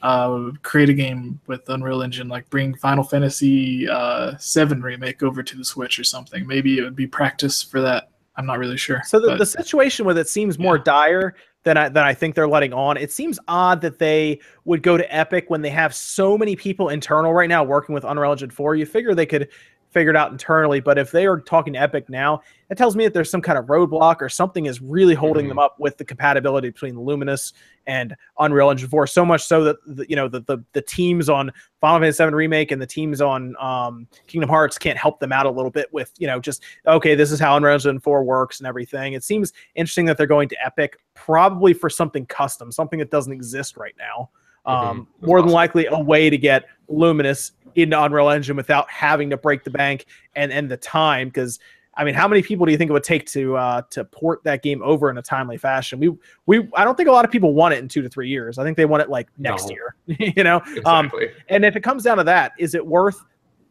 uh, 0.02 0.52
create 0.64 0.90
a 0.90 0.94
game 0.94 1.40
with 1.48 1.68
Unreal 1.70 2.02
Engine, 2.02 2.28
like 2.28 2.50
bring 2.50 2.74
Final 2.76 3.04
Fantasy 3.04 3.88
uh, 3.90 4.36
Seven 4.38 4.82
remake 4.82 5.24
over 5.24 5.44
to 5.44 5.58
the 5.58 5.66
Switch 5.66 6.00
or 6.00 6.04
something. 6.04 6.46
Maybe 6.48 6.78
it 6.78 6.82
would 6.84 6.96
be 6.96 7.08
practice 7.08 7.62
for 7.62 7.82
that. 7.82 8.10
I'm 8.38 8.46
not 8.46 8.60
really 8.60 8.78
sure. 8.78 9.02
So 9.06 9.20
the, 9.20 9.28
but- 9.30 9.40
the 9.40 9.46
situation 9.46 10.06
with 10.06 10.18
it 10.18 10.28
seems 10.28 10.58
more 10.58 10.78
Yeah. 10.78 10.84
dire 10.84 11.36
than 11.64 11.78
I 11.78 11.90
than 11.90 12.04
I 12.04 12.14
think 12.16 12.34
they're 12.34 12.48
letting 12.48 12.74
on. 12.74 12.98
It 12.98 13.12
seems 13.12 13.38
odd 13.48 13.82
that 13.82 14.00
they 14.00 14.40
would 14.66 14.82
go 14.82 14.98
to 14.98 15.16
Epic 15.16 15.46
when 15.50 15.62
they 15.62 15.70
have 15.70 15.94
so 15.94 16.36
many 16.38 16.56
people 16.56 16.90
internal 16.90 17.34
right 17.34 17.50
now 17.50 17.64
working 17.64 17.94
with 17.94 18.04
Unreal 18.04 18.32
Engine 18.32 18.50
4. 18.50 18.74
You 18.76 18.88
figure 18.88 19.14
they 19.14 19.28
could 19.28 19.50
figure 19.92 20.10
it 20.10 20.16
out 20.16 20.32
internally, 20.32 20.80
but 20.80 20.98
if 20.98 21.12
they 21.12 21.26
are 21.26 21.40
talking 21.40 21.74
to 21.74 21.80
Epic 21.80 22.10
now, 22.10 22.42
it 22.70 22.78
tells 22.78 22.96
me 22.96 23.04
that 23.04 23.14
there's 23.14 23.30
some 23.30 23.42
kind 23.42 23.60
of 23.60 23.66
roadblock 23.66 24.22
or 24.22 24.30
something 24.30 24.66
is 24.66 24.82
really 24.82 25.14
holding 25.14 25.46
Mhm. 25.46 25.50
them 25.50 25.60
up 25.60 25.76
with 25.80 25.98
the 25.98 26.06
compatibility 26.06 26.70
between 26.70 26.98
Luminous 26.98 27.52
and 27.88 28.16
Unreal 28.40 28.70
Engine 28.72 28.88
4. 28.88 29.06
So 29.06 29.26
much 29.26 29.44
so 29.44 29.64
that 29.66 29.76
the, 29.86 30.10
you 30.10 30.16
know 30.16 30.28
the, 30.30 30.40
the 30.42 30.60
the 30.72 30.82
teams 30.82 31.30
on 31.30 31.52
Final 31.82 32.00
Fantasy 32.00 32.16
7 32.16 32.34
remake 32.34 32.72
and 32.72 32.82
the 32.82 32.88
teams 32.88 33.20
on 33.22 33.56
um, 33.60 34.08
Kingdom 34.28 34.50
Hearts 34.50 34.78
can't 34.78 34.98
help 34.98 35.20
them 35.20 35.34
out 35.34 35.46
a 35.46 35.52
little 35.52 35.72
bit 35.72 35.92
with 35.92 36.14
you 36.18 36.28
know 36.28 36.40
just 36.40 36.64
okay 36.88 37.14
this 37.14 37.32
is 37.32 37.40
how 37.40 37.58
Unreal 37.58 37.74
Engine 37.74 38.00
4 38.00 38.24
works 38.24 38.60
and 38.60 38.68
everything. 38.68 39.14
It 39.14 39.24
seems 39.24 39.52
interesting 39.76 40.06
that 40.06 40.18
they're 40.18 40.26
going 40.28 40.48
to 40.50 40.66
Epic 40.66 40.98
probably 41.16 41.74
for 41.74 41.90
something 41.90 42.26
custom, 42.28 42.72
something 42.72 43.00
that 43.00 43.12
doesn't 43.12 43.34
exist 43.34 43.76
right 43.76 43.96
now. 43.98 44.30
Um, 44.66 44.76
Mhm. 44.76 45.08
That's 45.20 45.28
more 45.28 45.42
than 45.42 45.52
likely 45.52 45.86
a 45.88 46.00
way 46.00 46.30
to 46.30 46.38
get 46.38 46.66
Luminous 46.88 47.54
into 47.76 48.02
Unreal 48.02 48.30
Engine 48.30 48.56
without 48.56 48.90
having 48.92 49.30
to 49.30 49.38
break 49.38 49.64
the 49.64 49.72
bank 49.72 50.06
and 50.36 50.52
and 50.52 50.70
the 50.70 50.78
time 50.78 51.30
because 51.30 51.60
I 51.98 52.06
mean, 52.06 52.14
how 52.16 52.26
many 52.26 52.42
people 52.42 52.66
do 52.66 52.72
you 52.72 52.78
think 52.78 52.90
it 52.90 52.94
would 52.94 53.04
take 53.04 53.26
to 53.32 53.58
uh, 53.58 53.82
to 53.90 54.06
port 54.06 54.44
that 54.46 54.64
game 54.64 54.82
over 54.82 55.10
in 55.10 55.18
a 55.18 55.22
timely 55.22 55.58
fashion? 55.58 56.00
We 56.00 56.14
we 56.46 56.70
I 56.76 56.84
don't 56.86 56.96
think 56.96 57.10
a 57.10 57.12
lot 57.12 57.26
of 57.26 57.32
people 57.32 57.54
want 57.54 57.74
it 57.74 57.80
in 57.80 57.88
two 57.90 58.02
to 58.02 58.10
three 58.10 58.30
years. 58.30 58.58
I 58.58 58.64
think 58.64 58.78
they 58.78 58.86
want 58.86 59.04
it 59.04 59.10
like 59.10 59.28
next 59.38 59.68
No. 59.68 59.76
year. 59.76 59.96
you 60.38 60.44
know, 60.44 60.62
um, 60.86 61.12
and 61.50 61.66
if 61.66 61.76
it 61.76 61.82
comes 61.82 62.04
down 62.04 62.18
to 62.18 62.24
that, 62.24 62.54
is 62.58 62.76
it 62.76 62.86
worth 62.86 63.24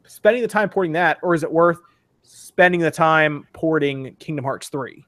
spending 0.07 0.43
the 0.43 0.49
time 0.49 0.69
porting 0.69 0.93
that, 0.93 1.19
or 1.23 1.35
is 1.35 1.43
it 1.43 1.51
worth 1.51 1.79
spending 2.23 2.81
the 2.81 2.91
time 2.91 3.47
porting 3.55 4.15
Kingdom 4.17 4.45
Hearts 4.45 4.69
three, 4.69 5.05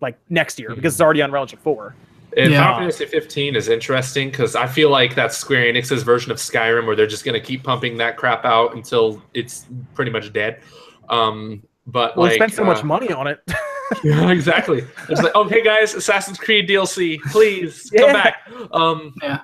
like 0.00 0.16
next 0.28 0.58
year 0.60 0.74
because 0.74 0.94
it's 0.94 1.00
already 1.00 1.22
on 1.22 1.30
Unreal 1.30 1.42
Engine 1.42 1.58
four? 1.58 1.94
And 2.36 2.52
Yeah. 2.52 2.64
Final 2.64 2.78
Fantasy 2.80 3.06
15 3.06 3.56
is 3.56 3.68
interesting 3.68 4.30
because 4.30 4.56
I 4.56 4.66
feel 4.66 4.90
like 4.90 5.14
that's 5.14 5.36
Square 5.36 5.72
Enix's 5.72 6.02
version 6.02 6.32
of 6.32 6.38
Skyrim, 6.38 6.86
where 6.86 6.96
they're 6.96 7.06
just 7.06 7.24
going 7.24 7.40
to 7.40 7.46
keep 7.46 7.62
pumping 7.62 7.96
that 7.98 8.16
crap 8.16 8.44
out 8.44 8.74
until 8.74 9.22
it's 9.34 9.66
pretty 9.94 10.10
much 10.10 10.32
dead. 10.32 10.60
Um, 11.08 11.62
but 11.86 12.16
Well, 12.16 12.24
like, 12.26 12.32
we 12.32 12.36
spent 12.38 12.52
so 12.54 12.62
uh, 12.62 12.66
much 12.66 12.82
money 12.82 13.12
on 13.12 13.26
it. 13.26 13.40
yeah, 14.04 14.30
exactly. 14.30 14.84
It's 15.08 15.22
like, 15.22 15.34
okay, 15.34 15.62
guys, 15.62 15.94
Assassin's 15.94 16.38
Creed 16.38 16.68
DLC, 16.68 17.20
please 17.30 17.90
come 17.96 18.08
Yeah. 18.08 18.12
back. 18.12 18.36
Um, 18.72 19.14
Yeah. 19.22 19.40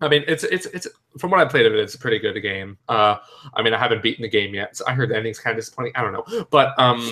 I 0.00 0.08
mean, 0.08 0.24
it's 0.28 0.44
it's 0.44 0.66
it's 0.66 0.86
from 1.18 1.30
what 1.30 1.40
I 1.40 1.44
played 1.46 1.64
of 1.66 1.72
it, 1.72 1.78
it's 1.78 1.94
a 1.94 1.98
pretty 1.98 2.18
good 2.18 2.38
game. 2.42 2.76
Uh, 2.88 3.16
I 3.54 3.62
mean, 3.62 3.72
I 3.72 3.78
haven't 3.78 4.02
beaten 4.02 4.22
the 4.22 4.28
game 4.28 4.52
yet. 4.54 4.76
So 4.76 4.84
I 4.86 4.92
heard 4.92 5.08
the 5.08 5.16
ending's 5.16 5.38
kind 5.38 5.56
of 5.56 5.64
disappointing. 5.64 5.92
I 5.94 6.02
don't 6.02 6.12
know, 6.12 6.44
but 6.50 6.78
um, 6.78 7.10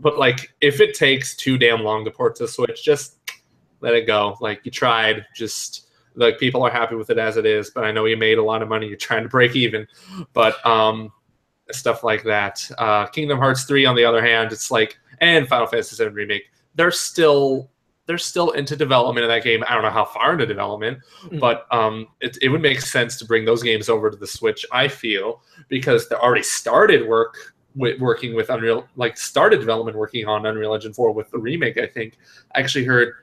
but 0.00 0.18
like, 0.18 0.52
if 0.60 0.80
it 0.80 0.94
takes 0.94 1.36
too 1.36 1.56
damn 1.56 1.82
long 1.82 2.04
to 2.04 2.10
port 2.10 2.34
to 2.36 2.48
Switch, 2.48 2.82
just 2.82 3.21
let 3.82 3.94
it 3.94 4.06
go. 4.06 4.36
Like 4.40 4.60
you 4.64 4.70
tried, 4.70 5.26
just 5.34 5.88
like 6.14 6.38
people 6.38 6.62
are 6.62 6.70
happy 6.70 6.94
with 6.94 7.10
it 7.10 7.18
as 7.18 7.36
it 7.36 7.44
is. 7.46 7.70
But 7.70 7.84
I 7.84 7.92
know 7.92 8.06
you 8.06 8.16
made 8.16 8.38
a 8.38 8.42
lot 8.42 8.62
of 8.62 8.68
money. 8.68 8.86
You're 8.86 8.96
trying 8.96 9.24
to 9.24 9.28
break 9.28 9.54
even, 9.56 9.86
but 10.32 10.64
um, 10.66 11.12
stuff 11.70 12.02
like 12.04 12.22
that. 12.24 12.66
Uh, 12.78 13.06
Kingdom 13.06 13.38
Hearts 13.38 13.64
three, 13.64 13.84
on 13.84 13.96
the 13.96 14.04
other 14.04 14.24
hand, 14.24 14.52
it's 14.52 14.70
like 14.70 14.98
and 15.20 15.46
Final 15.48 15.66
Fantasy 15.66 16.02
VII 16.02 16.10
remake. 16.10 16.44
They're 16.74 16.90
still 16.90 17.68
they're 18.06 18.18
still 18.18 18.50
into 18.50 18.74
development 18.74 19.22
of 19.24 19.28
that 19.28 19.44
game. 19.44 19.62
I 19.68 19.74
don't 19.74 19.82
know 19.84 19.90
how 19.90 20.04
far 20.04 20.32
into 20.32 20.44
development, 20.44 20.98
Mhm. 21.24 21.38
but 21.38 21.66
um, 21.70 22.08
it, 22.20 22.36
it 22.42 22.48
would 22.48 22.60
make 22.60 22.80
sense 22.80 23.16
to 23.18 23.24
bring 23.24 23.44
those 23.44 23.62
games 23.62 23.88
over 23.88 24.10
to 24.10 24.16
the 24.16 24.26
Switch. 24.26 24.66
I 24.72 24.88
feel 24.88 25.40
because 25.68 26.08
they 26.08 26.16
already 26.16 26.42
started 26.42 27.06
work 27.06 27.36
with 27.76 28.00
working 28.00 28.34
with 28.34 28.50
Unreal, 28.50 28.86
like 28.96 29.16
started 29.16 29.60
development 29.60 29.96
working 29.96 30.26
on 30.26 30.44
Unreal 30.46 30.74
Engine 30.74 30.92
4 30.92 31.12
with 31.12 31.30
the 31.30 31.38
remake. 31.38 31.78
I 31.78 31.86
think 31.86 32.18
I 32.54 32.60
actually 32.60 32.84
heard 32.84 33.14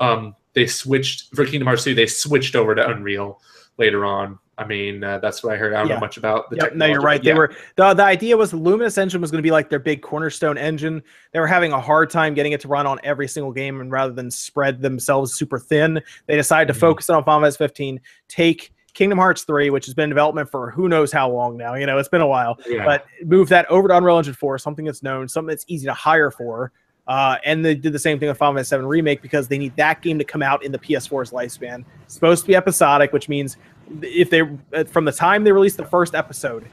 um, 0.00 0.34
they 0.54 0.66
switched 0.66 1.34
for 1.34 1.44
Kingdom 1.44 1.66
Hearts 1.66 1.84
2. 1.84 1.94
They 1.94 2.06
switched 2.06 2.56
over 2.56 2.74
to 2.74 2.88
Unreal 2.90 3.40
later 3.76 4.04
on. 4.04 4.38
I 4.56 4.64
mean, 4.66 5.04
uh, 5.04 5.18
that's 5.18 5.44
what 5.44 5.54
I 5.54 5.56
heard. 5.56 5.72
I 5.72 5.78
don't 5.78 5.88
Yeah. 5.88 5.94
know 5.94 6.00
much 6.00 6.16
about 6.16 6.50
the 6.50 6.56
Yep, 6.56 6.74
no, 6.74 6.86
you're 6.86 7.00
right. 7.00 7.20
but 7.20 7.24
They 7.24 7.32
were 7.34 7.52
the 7.76 7.94
the 7.94 8.02
idea 8.02 8.36
was 8.36 8.50
the 8.50 8.56
Luminous 8.56 8.98
engine 8.98 9.20
was 9.20 9.30
going 9.30 9.38
to 9.38 9.46
be 9.46 9.52
like 9.52 9.70
their 9.70 9.78
big 9.78 10.02
cornerstone 10.02 10.58
engine. 10.58 11.00
They 11.32 11.38
were 11.38 11.46
having 11.46 11.72
a 11.72 11.80
hard 11.80 12.10
time 12.10 12.34
getting 12.34 12.50
it 12.50 12.60
to 12.62 12.68
run 12.68 12.84
on 12.84 12.98
every 13.04 13.28
single 13.28 13.52
game, 13.52 13.80
and 13.80 13.92
rather 13.92 14.12
than 14.12 14.32
spread 14.32 14.82
themselves 14.82 15.32
super 15.34 15.60
thin, 15.60 16.02
they 16.26 16.34
decided 16.34 16.72
to 16.72 16.76
Mhm. 16.76 16.80
focus 16.80 17.08
on 17.08 17.22
Final 17.22 17.42
Fantasy 17.42 17.58
15. 17.58 18.00
Take 18.26 18.72
Kingdom 18.94 19.18
Hearts 19.18 19.42
3, 19.44 19.70
which 19.70 19.86
has 19.86 19.94
been 19.94 20.04
in 20.04 20.10
development 20.10 20.50
for 20.50 20.72
who 20.72 20.88
knows 20.88 21.12
how 21.12 21.30
long 21.30 21.56
now. 21.56 21.74
You 21.74 21.86
know, 21.86 21.98
it's 21.98 22.08
been 22.08 22.20
a 22.20 22.26
while, 22.26 22.58
Yeah. 22.68 22.84
but 22.84 23.04
move 23.24 23.48
that 23.50 23.70
over 23.70 23.86
to 23.86 23.96
Unreal 23.96 24.18
Engine 24.18 24.34
4, 24.34 24.58
something 24.58 24.84
that's 24.86 25.04
known, 25.04 25.28
something 25.28 25.50
that's 25.50 25.64
easy 25.68 25.86
to 25.86 25.94
hire 25.94 26.32
for. 26.32 26.72
Uh, 27.08 27.38
and 27.44 27.64
they 27.64 27.74
did 27.74 27.92
the 27.92 27.98
same 27.98 28.20
thing 28.20 28.28
with 28.28 28.36
Final 28.36 28.54
Fantasy 28.54 28.68
7 28.68 28.86
Remake 28.86 29.22
because 29.22 29.48
they 29.48 29.56
need 29.58 29.74
that 29.76 30.02
game 30.02 30.18
to 30.18 30.24
come 30.24 30.42
out 30.42 30.62
in 30.62 30.70
the 30.70 30.78
PS4's 30.78 31.30
lifespan. 31.30 31.82
It's 32.04 32.14
supposed 32.14 32.42
to 32.44 32.46
be 32.48 32.54
episodic, 32.54 33.12
which 33.12 33.28
means 33.30 33.56
if 34.02 34.28
they 34.28 34.42
uh, 34.74 34.84
from 34.84 35.06
the 35.06 35.12
time 35.12 35.42
they 35.42 35.52
release 35.52 35.74
the 35.74 35.86
first 35.86 36.14
episode, 36.14 36.68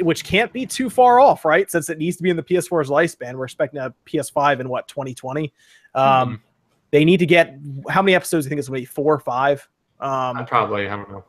which 0.00 0.24
can't 0.24 0.50
be 0.52 0.64
too 0.64 0.88
far 0.88 1.20
off, 1.20 1.44
right? 1.44 1.70
Since 1.70 1.90
it 1.90 1.98
needs 1.98 2.16
to 2.16 2.22
be 2.22 2.30
in 2.30 2.36
the 2.36 2.42
PS4's 2.42 2.88
lifespan, 2.88 3.34
we're 3.34 3.44
expecting 3.44 3.80
a 3.80 3.94
PS5 4.06 4.60
in 4.60 4.68
what 4.68 4.88
2020. 4.88 5.52
Um, 5.94 6.02
Mm-hmm. 6.02 6.34
They 6.92 7.04
need 7.04 7.18
to 7.18 7.26
get 7.26 7.56
how 7.88 8.02
many 8.02 8.14
episodes? 8.14 8.44
do 8.44 8.46
you 8.46 8.50
think 8.50 8.58
it's 8.58 8.68
going 8.68 8.78
to 8.78 8.82
be 8.82 8.86
four 8.86 9.14
or 9.14 9.20
five? 9.20 9.68
Um, 10.00 10.38
I 10.38 10.42
probably 10.42 10.88
I 10.88 10.96
don't 10.96 11.10
know. 11.10 11.24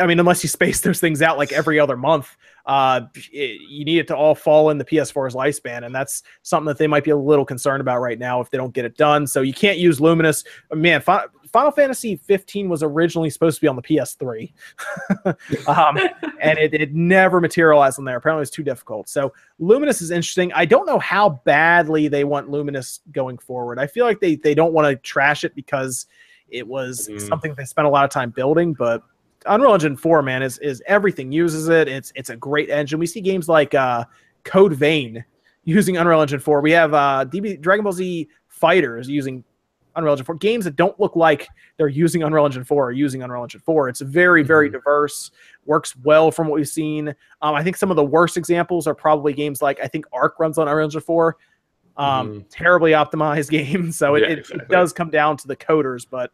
I 0.00 0.06
mean, 0.06 0.18
unless 0.20 0.42
you 0.42 0.48
space 0.48 0.80
those 0.80 1.00
things 1.00 1.22
out 1.22 1.38
like 1.38 1.52
every 1.52 1.78
other 1.78 1.96
month, 1.96 2.36
uh, 2.66 3.02
it, 3.32 3.60
you 3.68 3.84
need 3.84 3.98
it 3.98 4.06
to 4.08 4.16
all 4.16 4.34
fall 4.34 4.70
in 4.70 4.78
the 4.78 4.84
PS4's 4.84 5.34
lifespan, 5.34 5.84
and 5.84 5.94
that's 5.94 6.22
something 6.42 6.66
that 6.66 6.78
they 6.78 6.86
might 6.86 7.04
be 7.04 7.10
a 7.10 7.16
little 7.16 7.44
concerned 7.44 7.80
about 7.80 8.00
right 8.00 8.18
now 8.18 8.40
if 8.40 8.50
they 8.50 8.58
don't 8.58 8.72
get 8.72 8.84
it 8.84 8.96
done. 8.96 9.26
So 9.26 9.42
you 9.42 9.52
can't 9.52 9.78
use 9.78 10.00
Luminous. 10.00 10.44
Man, 10.72 11.00
Fi- 11.00 11.26
Final 11.52 11.70
Fantasy 11.70 12.16
15 12.16 12.68
was 12.68 12.82
originally 12.82 13.28
supposed 13.30 13.56
to 13.56 13.60
be 13.60 13.68
on 13.68 13.76
the 13.76 13.82
PS3, 13.82 14.52
um, 15.68 15.98
and 16.40 16.58
it, 16.58 16.72
it 16.72 16.94
never 16.94 17.40
materialized 17.40 17.98
on 17.98 18.04
there. 18.04 18.16
Apparently, 18.16 18.40
it 18.40 18.42
was 18.42 18.50
too 18.50 18.62
difficult. 18.62 19.08
So 19.08 19.32
Luminous 19.58 20.00
is 20.00 20.10
interesting. 20.10 20.52
I 20.54 20.64
don't 20.64 20.86
know 20.86 20.98
how 20.98 21.40
badly 21.44 22.08
they 22.08 22.24
want 22.24 22.48
Luminous 22.48 23.00
going 23.12 23.38
forward. 23.38 23.78
I 23.78 23.86
feel 23.86 24.06
like 24.06 24.20
they 24.20 24.36
they 24.36 24.54
don't 24.54 24.72
want 24.72 24.88
to 24.88 24.96
trash 24.96 25.44
it 25.44 25.54
because 25.54 26.06
it 26.48 26.66
was 26.66 27.08
Mhm. 27.08 27.28
something 27.28 27.54
they 27.54 27.64
spent 27.64 27.86
a 27.86 27.90
lot 27.90 28.04
of 28.04 28.10
time 28.10 28.30
building, 28.30 28.72
but 28.74 29.02
Unreal 29.46 29.74
Engine 29.74 29.96
4, 29.96 30.22
man, 30.22 30.42
is 30.42 30.58
is 30.58 30.82
everything 30.86 31.32
uses 31.32 31.68
it. 31.68 31.88
It's 31.88 32.12
it's 32.14 32.30
a 32.30 32.36
great 32.36 32.70
engine. 32.70 32.98
We 32.98 33.06
see 33.06 33.20
games 33.20 33.48
like 33.48 33.74
uh, 33.74 34.04
Code 34.44 34.74
Vein 34.74 35.24
using 35.64 35.96
Unreal 35.96 36.20
Engine 36.20 36.40
4. 36.40 36.60
We 36.60 36.72
have 36.72 36.92
uh, 36.94 37.24
DB 37.28 37.60
Dragon 37.60 37.84
Ball 37.84 37.92
Z 37.92 38.28
Fighters 38.48 39.08
using 39.08 39.44
Unreal 39.96 40.12
Engine 40.14 40.24
4. 40.26 40.34
Games 40.36 40.64
that 40.64 40.76
don't 40.76 40.98
look 40.98 41.16
like 41.16 41.46
they're 41.76 41.86
using 41.88 42.22
Unreal 42.22 42.46
Engine 42.46 42.64
4 42.64 42.86
are 42.88 42.92
using 42.92 43.22
Unreal 43.22 43.42
Engine 43.42 43.60
4. 43.60 43.88
It's 43.88 44.00
very, 44.00 44.42
very 44.42 44.68
Mhm. 44.68 44.72
diverse, 44.72 45.30
works 45.66 45.94
well 46.02 46.30
from 46.30 46.48
what 46.48 46.54
we've 46.56 46.68
seen. 46.68 47.08
Um, 47.42 47.54
I 47.54 47.62
think 47.62 47.76
some 47.76 47.90
of 47.90 47.96
the 47.96 48.04
worst 48.04 48.36
examples 48.36 48.86
are 48.86 48.94
probably 48.94 49.32
games 49.34 49.60
like 49.62 49.78
I 49.80 49.86
think 49.88 50.06
ARK 50.12 50.40
runs 50.40 50.58
on 50.58 50.66
Unreal 50.68 50.84
Engine 50.86 51.00
4. 51.00 51.36
Um, 51.98 52.44
Terribly 52.50 52.92
optimized 52.92 53.50
game. 53.50 53.92
So 53.92 54.14
it, 54.14 54.22
Yeah, 54.22 54.28
it, 54.28 54.50
it 54.50 54.68
does 54.68 54.92
come 54.94 55.10
down 55.10 55.36
to 55.36 55.46
the 55.46 55.56
coders, 55.56 56.06
but 56.10 56.32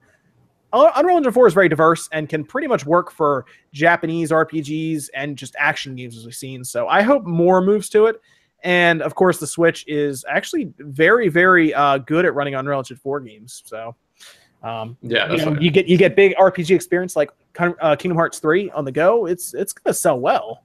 Unreal 0.73 1.17
Engine 1.17 1.33
4 1.33 1.47
is 1.47 1.55
very 1.55 1.69
diverse 1.69 2.09
and 2.13 2.29
can 2.29 2.45
pretty 2.45 2.69
much 2.69 2.85
work 2.85 3.11
for 3.11 3.47
Japanese 3.73 4.31
RPGs 4.31 5.09
and 5.15 5.37
just 5.37 5.57
action 5.59 5.97
games 5.97 6.17
as 6.17 6.25
we've 6.25 6.35
seen. 6.35 6.65
So 6.65 6.89
I 6.89 7.03
hope 7.03 7.25
more 7.25 7.61
moves 7.61 7.89
to 7.91 8.07
it. 8.07 8.21
And 8.65 9.03
of 9.03 9.15
course, 9.15 9.39
the 9.39 9.47
Switch 9.47 9.85
is 9.87 10.25
actually 10.29 10.73
very, 10.79 11.29
very 11.29 11.73
uh, 11.73 11.99
good 11.99 12.27
at 12.27 12.35
running 12.35 12.55
Unreal 12.55 12.79
Engine 12.79 12.97
4 12.97 13.21
games. 13.21 13.63
So 13.65 13.95
um, 14.63 14.97
Yeah, 15.03 15.33
you, 15.33 15.45
know, 15.45 15.61
you 15.61 15.71
get 15.71 15.87
you 15.87 15.97
get 15.97 16.17
big 16.17 16.35
RPG 16.37 16.75
experience 16.75 17.17
like 17.17 17.31
uh, 17.59 17.97
Kingdom 17.97 18.17
Hearts 18.17 18.39
3 18.39 18.71
on 18.71 18.85
the 18.85 18.93
go. 18.93 19.27
It's 19.27 19.55
it's 19.55 19.73
gonna 19.73 19.95
sell 19.95 20.19
well. 20.19 20.65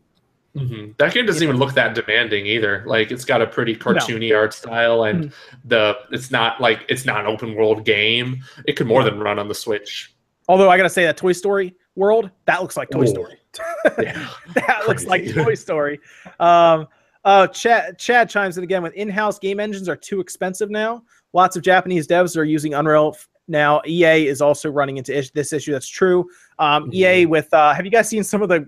Mhm. 0.55 0.95
That 0.97 1.13
game 1.13 1.25
doesn't 1.25 1.41
even 1.41 1.57
look 1.57 1.73
that 1.73 1.95
demanding 1.95 2.45
either. 2.45 2.83
Like 2.85 3.11
it's 3.11 3.25
got 3.25 3.41
a 3.41 3.47
pretty 3.47 3.75
cartoony 3.75 4.35
art 4.37 4.53
style, 4.53 5.05
and 5.05 5.25
Mm-hmm. 5.25 5.67
the 5.69 5.97
it's 6.11 6.29
not 6.29 6.61
like 6.61 6.85
it's 6.89 7.05
not 7.05 7.21
an 7.21 7.25
open 7.27 7.55
world 7.55 7.85
game. 7.85 8.43
It 8.67 8.73
could 8.73 8.85
more 8.87 9.03
than 9.03 9.19
run 9.19 9.39
on 9.39 9.47
the 9.47 9.55
Switch. 9.55 10.13
Although 10.47 10.69
I 10.69 10.77
gotta 10.77 10.89
say 10.91 11.05
that 11.05 11.17
Toy 11.17 11.31
Story 11.31 11.73
world 11.95 12.29
that 12.45 12.61
looks 12.61 12.77
like 12.77 12.89
Toy 12.91 13.03
Ooh. 13.03 13.07
Story. 13.07 13.37
Yeah. 14.01 14.27
that 14.55 14.83
looks 14.87 15.05
like 15.05 15.31
Toy 15.33 15.53
Story. 15.55 15.99
Um, 16.39 16.87
uh, 17.25 17.47
Chad, 17.47 17.97
Chad 17.97 18.29
chimes 18.29 18.57
in 18.57 18.63
again 18.63 18.81
with 18.83 18.93
in-house 18.93 19.39
game 19.39 19.59
engines 19.59 19.87
are 19.87 19.95
too 19.95 20.19
expensive 20.19 20.69
now. 20.69 21.03
Lots 21.33 21.55
of 21.55 21.63
Japanese 21.63 22.07
devs 22.07 22.35
are 22.37 22.43
using 22.43 22.73
Unreal 22.73 23.13
f- 23.15 23.27
now. 23.47 23.81
EA 23.87 24.27
is 24.27 24.41
also 24.41 24.69
running 24.69 24.97
into 24.97 25.15
is- 25.15 25.31
this 25.31 25.53
issue. 25.53 25.71
That's 25.71 25.87
true. 25.87 26.27
Um, 26.59 26.89
Mhm. 26.91 26.93
EA 26.95 27.25
with 27.27 27.53
uh, 27.53 27.73
have 27.73 27.85
you 27.85 27.91
guys 27.91 28.09
seen 28.09 28.23
some 28.23 28.41
of 28.41 28.49
the 28.49 28.65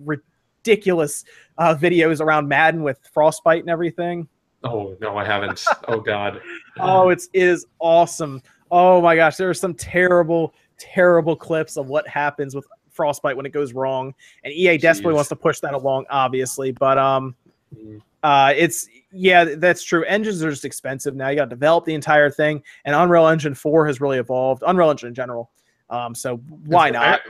ridiculous 0.65 1.23
uh, 1.57 1.75
videos 1.75 2.21
around 2.21 2.47
Madden 2.47 2.83
with 2.83 2.99
Frostbite 3.13 3.61
and 3.61 3.69
everything? 3.69 4.27
Oh 4.63 4.95
no, 4.99 5.15
I 5.17 5.23
haven't. 5.25 5.63
Oh 5.87 5.99
god. 5.99 6.41
Oh, 6.77 7.07
it's 7.07 7.29
it 7.31 7.43
is 7.43 7.65
awesome. 7.79 8.41
Oh 8.69 9.01
my 9.01 9.15
gosh, 9.15 9.37
there 9.37 9.49
are 9.49 9.53
some 9.53 9.73
terrible, 9.75 10.53
terrible 10.77 11.33
clips 11.33 11.77
of 11.77 11.87
what 11.87 12.05
happens 12.05 12.53
with 12.53 12.67
Frostbite 12.89 13.37
when 13.37 13.45
it 13.45 13.53
goes 13.53 13.71
wrong, 13.71 14.13
and 14.43 14.51
EA 14.53 14.77
desperately 14.77 15.13
wants 15.13 15.29
to 15.29 15.37
push 15.37 15.61
that 15.61 15.73
along, 15.73 16.05
obviously. 16.09 16.71
But 16.71 16.97
um, 16.97 17.35
Mm. 17.75 17.99
uh, 18.23 18.53
it's 18.55 18.87
yeah, 19.11 19.55
that's 19.57 19.83
true. 19.83 20.03
Engines 20.05 20.43
are 20.43 20.49
just 20.49 20.65
expensive 20.65 21.15
now. 21.15 21.29
You 21.29 21.37
got 21.37 21.45
to 21.45 21.49
develop 21.49 21.83
the 21.85 21.93
entire 21.93 22.29
thing, 22.29 22.61
and 22.85 22.93
Unreal 22.95 23.27
Engine 23.27 23.55
Four 23.55 23.87
has 23.87 23.99
really 24.01 24.17
evolved. 24.17 24.63
Unreal 24.67 24.91
Engine 24.91 25.09
in 25.09 25.15
general. 25.15 25.49
Um, 25.89 26.13
so 26.13 26.37
why 26.65 26.89
not? 26.89 27.21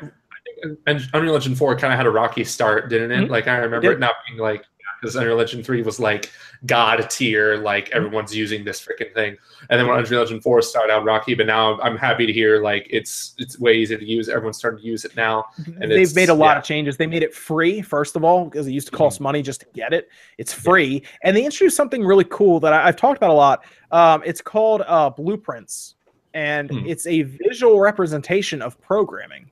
I- 0.64 0.68
I 0.68 0.68
think 0.70 0.80
En- 0.88 1.10
Unreal 1.14 1.36
Engine 1.36 1.56
4 1.56 1.76
kind 1.78 1.93
of 1.93 1.97
had 1.97 2.06
a 2.06 2.12
rocky 2.12 2.43
start, 2.43 2.89
didn't 2.89 3.12
it? 3.12 3.28
Mhm. 3.28 3.30
Like 3.30 3.47
I 3.47 3.58
remember 3.58 3.88
did. 3.89 3.93
it 3.97 3.99
not 3.99 4.16
being 4.28 4.39
like 4.39 4.64
because 5.01 5.16
Unreal 5.18 5.39
Engine 5.41 5.62
3 5.62 5.82
was 5.82 5.99
like 5.99 6.32
god 6.66 7.08
tier, 7.10 7.58
like 7.58 7.89
Mm-hmm. 7.89 7.97
everyone's 7.97 8.36
using 8.36 8.64
this 8.64 8.84
freaking 8.84 9.14
thing. 9.14 9.36
And 9.70 9.80
then 9.80 9.88
when 9.88 9.99
Unreal 9.99 10.22
Engine 10.22 10.39
4 10.41 10.62
started 10.62 10.91
out 10.93 11.03
rocky, 11.03 11.36
but 11.36 11.45
now 11.45 11.80
I'm 11.82 11.97
happy 11.97 12.26
to 12.26 12.32
hear 12.34 12.62
like 12.62 12.88
it's 12.89 13.36
it's 13.38 13.60
way 13.60 13.74
easier 13.74 13.97
to 13.97 14.06
use. 14.06 14.30
Everyone's 14.30 14.58
starting 14.58 14.80
to 14.80 14.86
use 14.86 15.03
it 15.06 15.16
now. 15.16 15.45
And 15.82 15.91
They've 15.91 16.16
made 16.16 16.30
a 16.30 16.34
lot 16.34 16.45
yeah. 16.45 16.51
Mm-hmm. 16.51 16.58
of 16.60 16.64
changes. 16.64 16.97
They 16.97 17.08
made 17.08 17.24
it 17.24 17.34
free, 17.34 17.82
first 17.82 18.16
of 18.16 18.24
all, 18.24 18.45
because 18.45 18.66
it 18.68 18.72
used 18.72 18.88
to 18.88 18.93
cost 18.95 19.20
money 19.20 19.41
just 19.41 19.60
to 19.62 19.68
get 19.74 19.93
it. 19.93 20.08
It's 20.38 20.53
free. 20.53 21.03
And 21.24 21.36
they 21.36 21.43
introduced 21.45 21.76
something 21.76 22.03
really 22.03 22.26
cool 22.26 22.60
that 22.62 22.74
I, 22.74 22.88
I've 22.88 22.95
talked 22.95 23.18
about 23.18 23.32
a 23.32 23.34
lot. 23.34 23.66
Um, 23.91 24.24
it's 24.26 24.41
called 24.41 24.82
uh, 24.88 25.10
Blueprints, 25.10 25.95
and 26.34 26.70
Hmm. 26.72 26.86
it's 26.86 27.06
a 27.06 27.22
visual 27.24 27.80
representation 27.80 28.62
of 28.62 28.80
programming, 28.82 29.49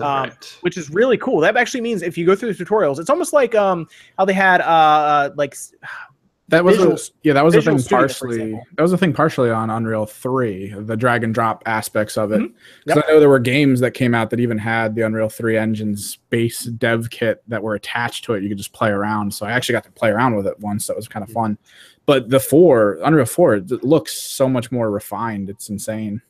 Um, 0.00 0.24
right? 0.24 0.58
which 0.62 0.76
is 0.76 0.90
really 0.90 1.18
cool. 1.18 1.40
That 1.40 1.56
actually 1.56 1.82
means 1.82 2.02
if 2.02 2.16
you 2.16 2.24
go 2.24 2.34
through 2.34 2.54
the 2.54 2.64
tutorials, 2.64 2.98
it's 2.98 3.10
almost 3.10 3.32
like 3.32 3.54
um, 3.54 3.86
how 4.18 4.24
they 4.24 4.32
had 4.32 4.60
uh, 4.60 4.64
uh, 4.64 5.30
like 5.36 5.56
That 6.48 6.62
was 6.62 6.76
Visual- 6.76 6.96
a, 6.96 6.98
yeah, 7.22 7.32
that 7.32 7.44
was 7.44 7.54
a 7.54 7.62
thing 7.62 7.78
Studio, 7.78 7.98
partially. 7.98 8.52
That 8.76 8.82
was 8.82 8.92
a 8.92 8.98
thing 8.98 9.14
partially 9.14 9.50
on 9.50 9.70
Unreal 9.70 10.04
Three, 10.04 10.74
the 10.76 10.94
drag 10.94 11.24
and 11.24 11.32
drop 11.32 11.62
aspects 11.64 12.18
of 12.18 12.32
it. 12.32 12.42
Because 12.84 13.02
I 13.02 13.10
know 13.10 13.18
there 13.18 13.30
were 13.30 13.38
games 13.38 13.80
that 13.80 13.92
came 13.92 14.14
out 14.14 14.28
that 14.28 14.40
even 14.40 14.58
had 14.58 14.94
the 14.94 15.02
Unreal 15.02 15.30
Three 15.30 15.56
engine's 15.56 16.16
base 16.28 16.64
dev 16.64 17.08
kit 17.08 17.42
that 17.48 17.62
were 17.62 17.74
attached 17.74 18.24
to 18.24 18.34
it. 18.34 18.42
You 18.42 18.50
could 18.50 18.58
just 18.58 18.74
play 18.74 18.90
around. 18.90 19.32
So 19.32 19.46
I 19.46 19.52
actually 19.52 19.72
got 19.72 19.84
to 19.84 19.92
play 19.92 20.10
around 20.10 20.36
with 20.36 20.46
it 20.46 20.60
once. 20.60 20.86
That 20.86 20.96
was 20.96 21.08
kind 21.08 21.24
of 21.24 21.30
fun. 21.30 21.56
But 22.04 22.28
the 22.28 22.40
four 22.40 22.98
Unreal 23.02 23.24
Four 23.24 23.54
it 23.54 23.82
looks 23.82 24.12
so 24.12 24.46
much 24.46 24.70
more 24.70 24.90
refined. 24.90 25.48
It's 25.48 25.70
insane. 25.70 26.20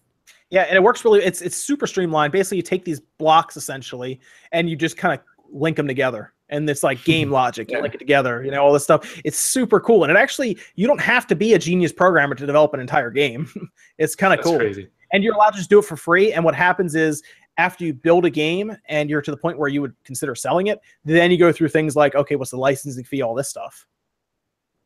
Yeah, 0.55 0.63
and 0.63 0.77
it 0.77 0.83
works 0.85 1.05
really. 1.05 1.21
It's 1.25 1.43
it's 1.43 1.57
super 1.57 1.85
streamlined. 1.87 2.33
Basically, 2.33 2.59
you 2.59 2.63
take 2.63 2.85
these 2.85 3.01
blocks 3.01 3.57
essentially, 3.57 4.21
and 4.53 4.71
you 4.71 4.77
just 4.77 4.97
kind 4.97 5.13
of 5.19 5.25
link 5.53 5.77
them 5.77 5.89
together, 5.89 6.33
and 6.49 6.71
it's 6.71 6.85
like 6.85 7.03
game 7.03 7.31
logic. 7.41 7.73
You 7.73 7.79
Yeah. 7.79 7.83
link 7.83 7.95
it 7.97 7.99
together. 7.99 8.45
You 8.45 8.53
know 8.53 8.63
all 8.63 8.73
this 8.73 8.85
stuff. 8.85 9.21
It's 9.25 9.37
super 9.37 9.81
cool, 9.81 10.05
and 10.05 10.13
it 10.13 10.17
actually 10.17 10.57
you 10.77 10.87
don't 10.87 11.01
have 11.01 11.27
to 11.27 11.35
be 11.35 11.55
a 11.55 11.59
genius 11.59 11.93
programmer 11.93 12.37
to 12.37 12.47
develop 12.47 12.73
an 12.73 12.79
entire 12.79 13.11
game. 13.11 13.49
it's 13.99 14.15
kind 14.15 14.33
of 14.33 14.45
cool, 14.45 14.59
crazy. 14.59 14.89
and 15.13 15.25
you're 15.25 15.35
allowed 15.35 15.51
to 15.51 15.57
just 15.59 15.71
do 15.71 15.81
it 15.81 15.85
for 15.87 15.97
free. 15.97 16.33
And 16.33 16.45
what 16.45 16.55
happens 16.55 16.95
is 16.95 17.21
after 17.57 17.85
you 17.85 17.93
build 17.93 18.25
a 18.25 18.31
game 18.31 18.77
and 18.89 19.11
you're 19.11 19.23
to 19.23 19.33
the 19.33 19.37
point 19.37 19.59
where 19.59 19.69
you 19.69 19.81
would 19.81 19.95
consider 20.05 20.37
selling 20.37 20.69
it, 20.69 20.79
then 21.05 21.33
you 21.33 21.37
go 21.37 21.51
through 21.51 21.71
things 21.71 21.97
like 21.97 22.15
okay, 22.15 22.37
what's 22.37 22.53
the 22.53 22.59
licensing 22.59 23.03
fee, 23.03 23.23
all 23.23 23.35
this 23.35 23.49
stuff. 23.49 23.87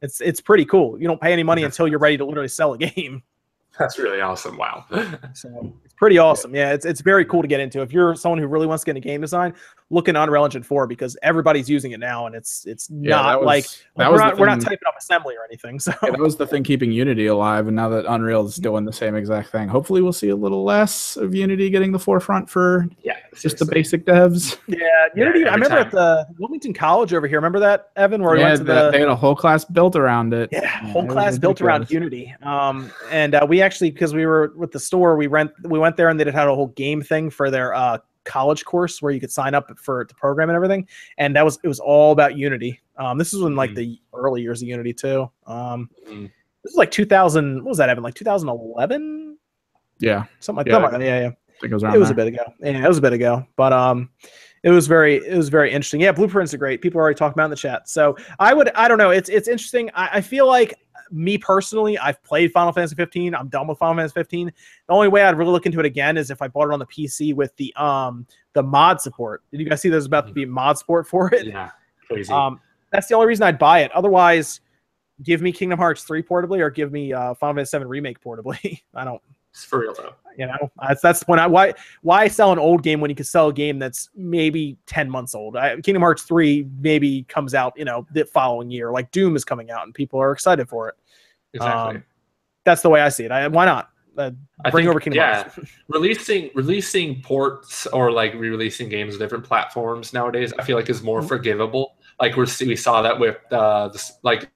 It's 0.01 0.23
it's 0.23 0.41
pretty 0.41 0.65
cool. 0.65 0.99
You 0.99 1.07
don't 1.09 1.21
pay 1.21 1.35
any 1.35 1.43
money 1.43 1.61
That's 1.61 1.77
until 1.77 1.89
you're 1.89 1.99
ready 1.99 2.17
to 2.17 2.25
literally 2.25 2.49
sell 2.49 2.73
a 2.73 2.79
game. 2.89 3.23
That's 3.79 3.99
really 3.99 4.21
awesome. 4.21 4.57
Wow. 4.57 4.85
So 5.35 5.73
pretty 5.99 6.19
awesome. 6.19 6.55
Yeah, 6.55 6.73
it's 6.73 6.85
it's 6.85 7.01
very 7.01 7.25
cool 7.25 7.43
to 7.43 7.49
get 7.49 7.61
into. 7.61 7.83
If 7.83 7.93
you're 7.93 8.15
someone 8.15 8.39
who 8.39 8.47
really 8.47 8.67
wants 8.67 8.85
to 8.85 8.87
get 8.87 8.97
into 8.97 9.07
game 9.07 9.21
design, 9.21 9.55
look 9.91 10.09
in 10.09 10.17
Unreal 10.17 10.45
Engine 10.45 10.63
4 10.63 10.87
because 10.87 11.17
everybody's 11.23 11.69
using 11.69 11.93
it 11.93 12.01
now, 12.01 12.27
and 12.27 12.35
it's 12.35 12.65
it's 12.67 12.89
Yeah, 12.91 13.11
not 13.17 13.41
was- 13.41 13.47
like 13.47 13.67
we're 13.97 14.17
not 14.19 14.39
we're 14.39 14.47
not 14.47 14.61
typing 14.61 14.79
up 14.87 14.95
assembly 14.99 15.35
or 15.37 15.45
anything. 15.45 15.79
So 15.81 15.93
Yeah, 16.03 16.11
that 16.11 16.19
was 16.21 16.37
the 16.37 16.47
thing 16.47 16.63
keeping 16.65 16.93
Unity 16.93 17.27
alive, 17.27 17.67
and 17.67 17.77
now 17.77 17.89
that 17.91 18.05
Unreal 18.07 18.47
is 18.47 18.57
doing 18.57 18.85
the 18.85 18.93
same 18.93 19.15
exact 19.17 19.51
thing, 19.51 19.69
hopefully 19.69 20.03
we'll 20.03 20.13
see 20.13 20.29
a 20.29 20.37
little 20.37 20.65
less 20.65 21.17
of 21.17 21.35
Unity 21.35 21.71
getting 21.71 21.93
the 21.93 21.99
forefront 21.99 22.49
for 22.51 22.87
yeah. 23.03 23.17
just 23.35 23.59
the 23.59 23.65
basic 23.67 24.05
devs. 24.05 24.59
yeah, 24.67 24.77
Unity. 25.15 25.47
I 25.47 25.55
remember 25.55 25.69
time. 25.77 25.87
at 25.87 25.91
the 25.91 26.27
Wilmington 26.39 26.73
College 26.75 27.15
over 27.15 27.27
here. 27.27 27.39
Remember 27.39 27.59
that 27.61 27.91
Evan, 27.97 28.23
where 28.23 28.35
we 28.37 28.43
went 28.43 28.59
to 28.59 28.65
the- 28.65 28.75
the 28.87 28.91
they 28.91 29.01
had 29.01 29.09
a 29.09 29.17
whole 29.17 29.35
class 29.37 29.65
built 29.65 29.97
around 29.97 30.33
it. 30.35 30.49
yeah, 30.53 30.61
Yeah, 30.63 30.93
whole 30.93 31.07
class 31.07 31.39
built 31.39 31.61
around. 31.61 31.91
Unity. 31.91 32.35
Um, 32.43 32.91
and 33.11 33.35
uh, 33.35 33.47
we 33.49 33.63
actually 33.63 33.91
because 33.91 34.13
we 34.15 34.27
were 34.27 34.53
with 34.57 34.73
the 34.73 34.81
store, 34.81 35.17
we 35.17 35.27
rent 35.27 35.51
we 35.65 35.79
went 35.79 35.88
there 35.97 36.09
and 36.09 36.19
they 36.19 36.25
had 36.31 36.49
a 36.49 36.55
whole 36.55 36.69
game 36.69 37.03
thing 37.03 37.31
for 37.31 37.51
their 37.51 37.75
uh 37.75 37.99
college 38.25 38.65
course 38.65 39.01
where 39.01 39.11
you 39.11 39.21
could 39.21 39.31
sign 39.33 39.55
up 39.55 39.71
for 39.79 40.05
the 40.07 40.15
program 40.15 40.51
and 40.51 40.57
everything. 40.57 40.87
And 41.17 41.35
that 41.35 41.45
was 41.45 41.59
it 41.63 41.69
was 41.69 41.81
all 41.81 42.13
about 42.13 42.37
Unity. 42.37 42.79
Um, 42.99 43.17
this 43.17 43.33
was 43.33 43.43
in 43.43 43.57
like 43.57 43.71
Mhm. 43.71 43.77
the 43.77 44.01
early 44.15 44.43
years 44.43 44.61
of 44.61 44.69
Unity 44.69 44.93
too. 44.93 45.31
Um, 45.47 45.89
Mhm. 46.07 46.25
this 46.63 46.73
was 46.73 46.77
like 46.77 46.91
2000. 46.91 47.57
What 47.65 47.71
was 47.71 47.79
that? 47.79 47.89
Evan? 47.89 48.03
Like 48.05 48.15
2011, 48.15 49.39
Yeah, 50.01 50.25
something 50.41 50.59
like 50.59 50.67
Yeah. 50.67 50.91
that. 50.91 51.01
Yeah, 51.01 51.21
yeah. 51.21 51.31
It 51.63 51.73
was 51.73 51.83
It 51.83 51.99
was 51.99 52.11
a 52.11 52.15
bit 52.15 52.29
ago. 52.29 52.45
Yeah, 52.61 52.85
it 52.85 52.89
was 52.89 52.99
a 52.99 53.03
bit 53.03 53.13
ago. 53.13 53.45
But 53.57 53.73
um, 53.73 54.11
it 54.63 54.71
was 54.71 54.87
very 54.87 55.17
it 55.17 55.37
was 55.37 55.49
very 55.49 55.71
interesting. 55.73 56.01
Yeah, 56.01 56.13
blueprints 56.13 56.53
are 56.55 56.59
great. 56.59 56.81
People 56.83 57.01
are 57.01 57.03
already 57.03 57.17
talking 57.19 57.33
about 57.35 57.47
in 57.47 57.51
the 57.51 57.57
chat. 57.57 57.89
So 57.89 58.17
I 58.39 58.55
would 58.55 58.69
I 58.75 58.87
don't 58.89 58.99
know. 58.99 59.11
It's 59.11 59.29
it's 59.29 59.49
interesting. 59.49 59.91
I, 59.95 60.09
I 60.15 60.21
feel 60.21 60.47
like 60.47 60.75
me 61.11 61.39
personally, 61.39 61.99
I've 61.99 62.23
played 62.23 62.53
Final 62.53 62.73
Fantasy 62.73 62.95
15. 62.95 63.35
I'm 63.35 63.49
done 63.49 63.67
with 63.67 63.79
Final 63.79 63.97
Fantasy 63.97 64.15
15. 64.15 64.47
The 64.47 64.93
only 64.93 65.09
way 65.09 65.23
I'd 65.23 65.37
really 65.37 65.51
look 65.51 65.67
into 65.67 65.81
it 65.81 65.87
again 65.87 66.17
is 66.17 66.31
if 66.31 66.43
I 66.43 66.49
bought 66.49 66.69
it 66.69 66.73
on 66.73 66.79
the 66.79 66.87
PC 66.87 67.35
with 67.35 67.55
the 67.57 67.75
um 67.77 68.27
the 68.53 68.63
mod 68.63 69.01
support. 69.01 69.43
Did 69.51 69.61
you 69.61 69.69
guys 69.69 69.81
see 69.81 69.89
there's 69.89 70.07
about 70.07 70.27
to 70.27 70.33
be 70.33 70.45
mod 70.45 70.79
support 70.79 71.07
for 71.07 71.33
it? 71.35 71.47
Yeah. 71.47 71.71
Crazy. 72.07 72.33
Um, 72.33 72.61
that's 72.91 73.07
the 73.07 73.15
only 73.15 73.27
reason 73.27 73.45
I'd 73.45 73.59
buy 73.59 73.81
it. 73.81 73.93
Otherwise, 73.93 74.61
give 75.23 75.43
me 75.43 75.53
Kingdom 75.53 75.79
Hearts 75.79 76.05
3 76.05 76.23
portably 76.23 76.61
or 76.61 76.71
give 76.71 76.91
me 76.91 77.13
uh, 77.13 77.35
Final 77.35 77.57
Fantasy 77.57 77.71
7 77.71 77.89
remake 77.89 78.21
portably. 78.21 78.81
I 78.95 79.05
don't 79.05 79.21
it's 79.51 79.65
for 79.65 79.81
real 79.81 79.95
though. 79.95 80.15
You 80.39 80.47
know, 80.47 80.71
that's 80.81 81.03
that's 81.03 81.19
the 81.21 81.27
point. 81.27 81.41
I 81.41 81.47
why 81.47 81.75
why 82.03 82.29
sell 82.29 82.53
an 82.53 82.59
old 82.59 82.83
game 82.83 83.01
when 83.01 83.11
you 83.11 83.17
can 83.17 83.25
sell 83.27 83.49
a 83.49 83.53
game 83.53 83.79
that's 83.79 84.09
maybe 84.15 84.79
ten 84.87 85.11
months 85.11 85.35
old? 85.35 85.57
I, 85.57 85.75
Kingdom 85.81 86.01
Hearts 86.01 86.23
three 86.23 86.67
maybe 86.81 87.25
comes 87.25 87.55
out, 87.55 87.75
you 87.77 87.85
know, 87.85 88.07
the 88.13 88.25
following 88.25 88.71
year. 88.71 88.93
Like 88.93 89.11
Doom 89.11 89.35
is 89.37 89.45
coming 89.45 89.71
out, 89.71 89.85
and 89.85 89.93
people 89.93 90.21
are 90.21 90.33
excited 90.33 90.69
for 90.69 90.89
it. 90.89 90.95
Exactly. 91.55 91.97
Um, 91.97 92.05
That's 92.65 92.83
the 92.83 92.89
way 92.89 93.01
I 93.01 93.09
see 93.09 93.25
it. 93.25 93.33
I, 93.33 93.49
why 93.49 93.65
not 93.65 93.91
uh, 94.17 94.31
bring 94.71 94.85
think- 94.85 94.89
over 94.91 95.01
Kingdom 95.01 95.19
yeah. 95.19 95.43
Hearts? 95.43 95.59
releasing 95.89 96.51
releasing 96.55 97.21
ports 97.23 97.87
or 97.89 98.13
like 98.13 98.33
re-releasing 98.35 98.89
games 98.89 99.15
on 99.15 99.21
different 99.21 99.45
platforms 99.45 100.13
nowadays 100.13 100.53
i 100.59 100.63
feel 100.65 100.77
like 100.77 100.91
is 100.91 101.03
more 101.03 101.21
Mhm. 101.21 101.29
forgivable 101.29 101.97
like 102.21 102.37
we're 102.37 102.47
we 102.63 102.75
saw 102.75 103.01
that 103.01 103.17
with 103.19 103.37
uh 103.53 103.89
this, 103.89 104.13
like 104.25 104.51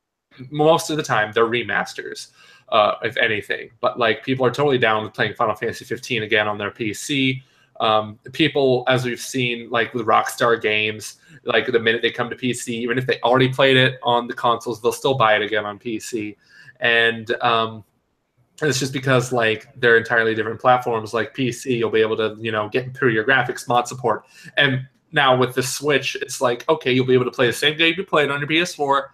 most 0.51 0.91
of 0.91 0.97
the 0.97 1.03
time 1.03 1.31
they're 1.33 1.47
remasters 1.47 2.31
uh 2.73 2.97
if 3.03 3.17
anything 3.17 3.71
but 3.81 3.99
like 3.99 4.25
people 4.25 4.45
are 4.45 4.51
totally 4.51 4.79
down 4.79 5.05
with 5.05 5.15
playing 5.15 5.35
final 5.35 5.55
fantasy 5.55 5.85
15 5.85 6.25
again 6.25 6.49
on 6.49 6.59
their 6.59 6.73
pc 6.73 7.41
um 7.81 8.19
people 8.33 8.85
as 8.89 9.05
we've 9.05 9.21
seen 9.21 9.71
like 9.71 9.95
with 9.95 10.05
rockstar 10.07 10.61
games 10.61 11.21
like 11.45 11.67
the 11.67 11.79
minute 11.79 12.03
they 12.03 12.11
come 12.11 12.29
to 12.29 12.37
pc 12.37 12.69
even 12.69 12.99
if 12.99 13.07
they 13.07 13.21
already 13.21 13.49
played 13.49 13.77
it 13.77 13.99
on 14.03 14.27
the 14.27 14.35
consoles 14.35 14.83
they'll 14.83 14.93
still 14.93 15.15
buy 15.15 15.37
it 15.37 15.43
again 15.43 15.65
on 15.65 15.79
pc 15.79 16.37
and 16.81 17.31
um 17.43 17.85
And 18.61 18.69
it's 18.69 18.79
just 18.79 18.93
because 18.93 19.33
like 19.33 19.67
they're 19.81 19.97
entirely 19.97 20.35
different 20.35 20.61
platforms. 20.61 21.13
Like 21.13 21.35
PC, 21.35 21.79
you'll 21.79 21.91
be 21.91 22.03
able 22.03 22.17
to 22.19 22.37
you 22.39 22.53
know 22.53 22.69
get 22.69 22.95
through 22.95 23.11
your 23.11 23.25
graphics 23.25 23.67
mod 23.67 23.89
support, 23.89 24.25
and 24.57 24.87
now 25.11 25.35
with 25.37 25.55
the 25.55 25.63
Switch, 25.63 26.15
it's 26.17 26.41
like 26.41 26.69
okay, 26.69 26.93
you'll 26.93 27.07
be 27.07 27.15
able 27.15 27.25
to 27.25 27.33
play 27.33 27.47
the 27.47 27.53
same 27.53 27.77
game 27.77 27.95
you 27.97 28.05
played 28.05 28.31
on 28.31 28.39
your 28.41 28.49
PS4, 28.49 29.09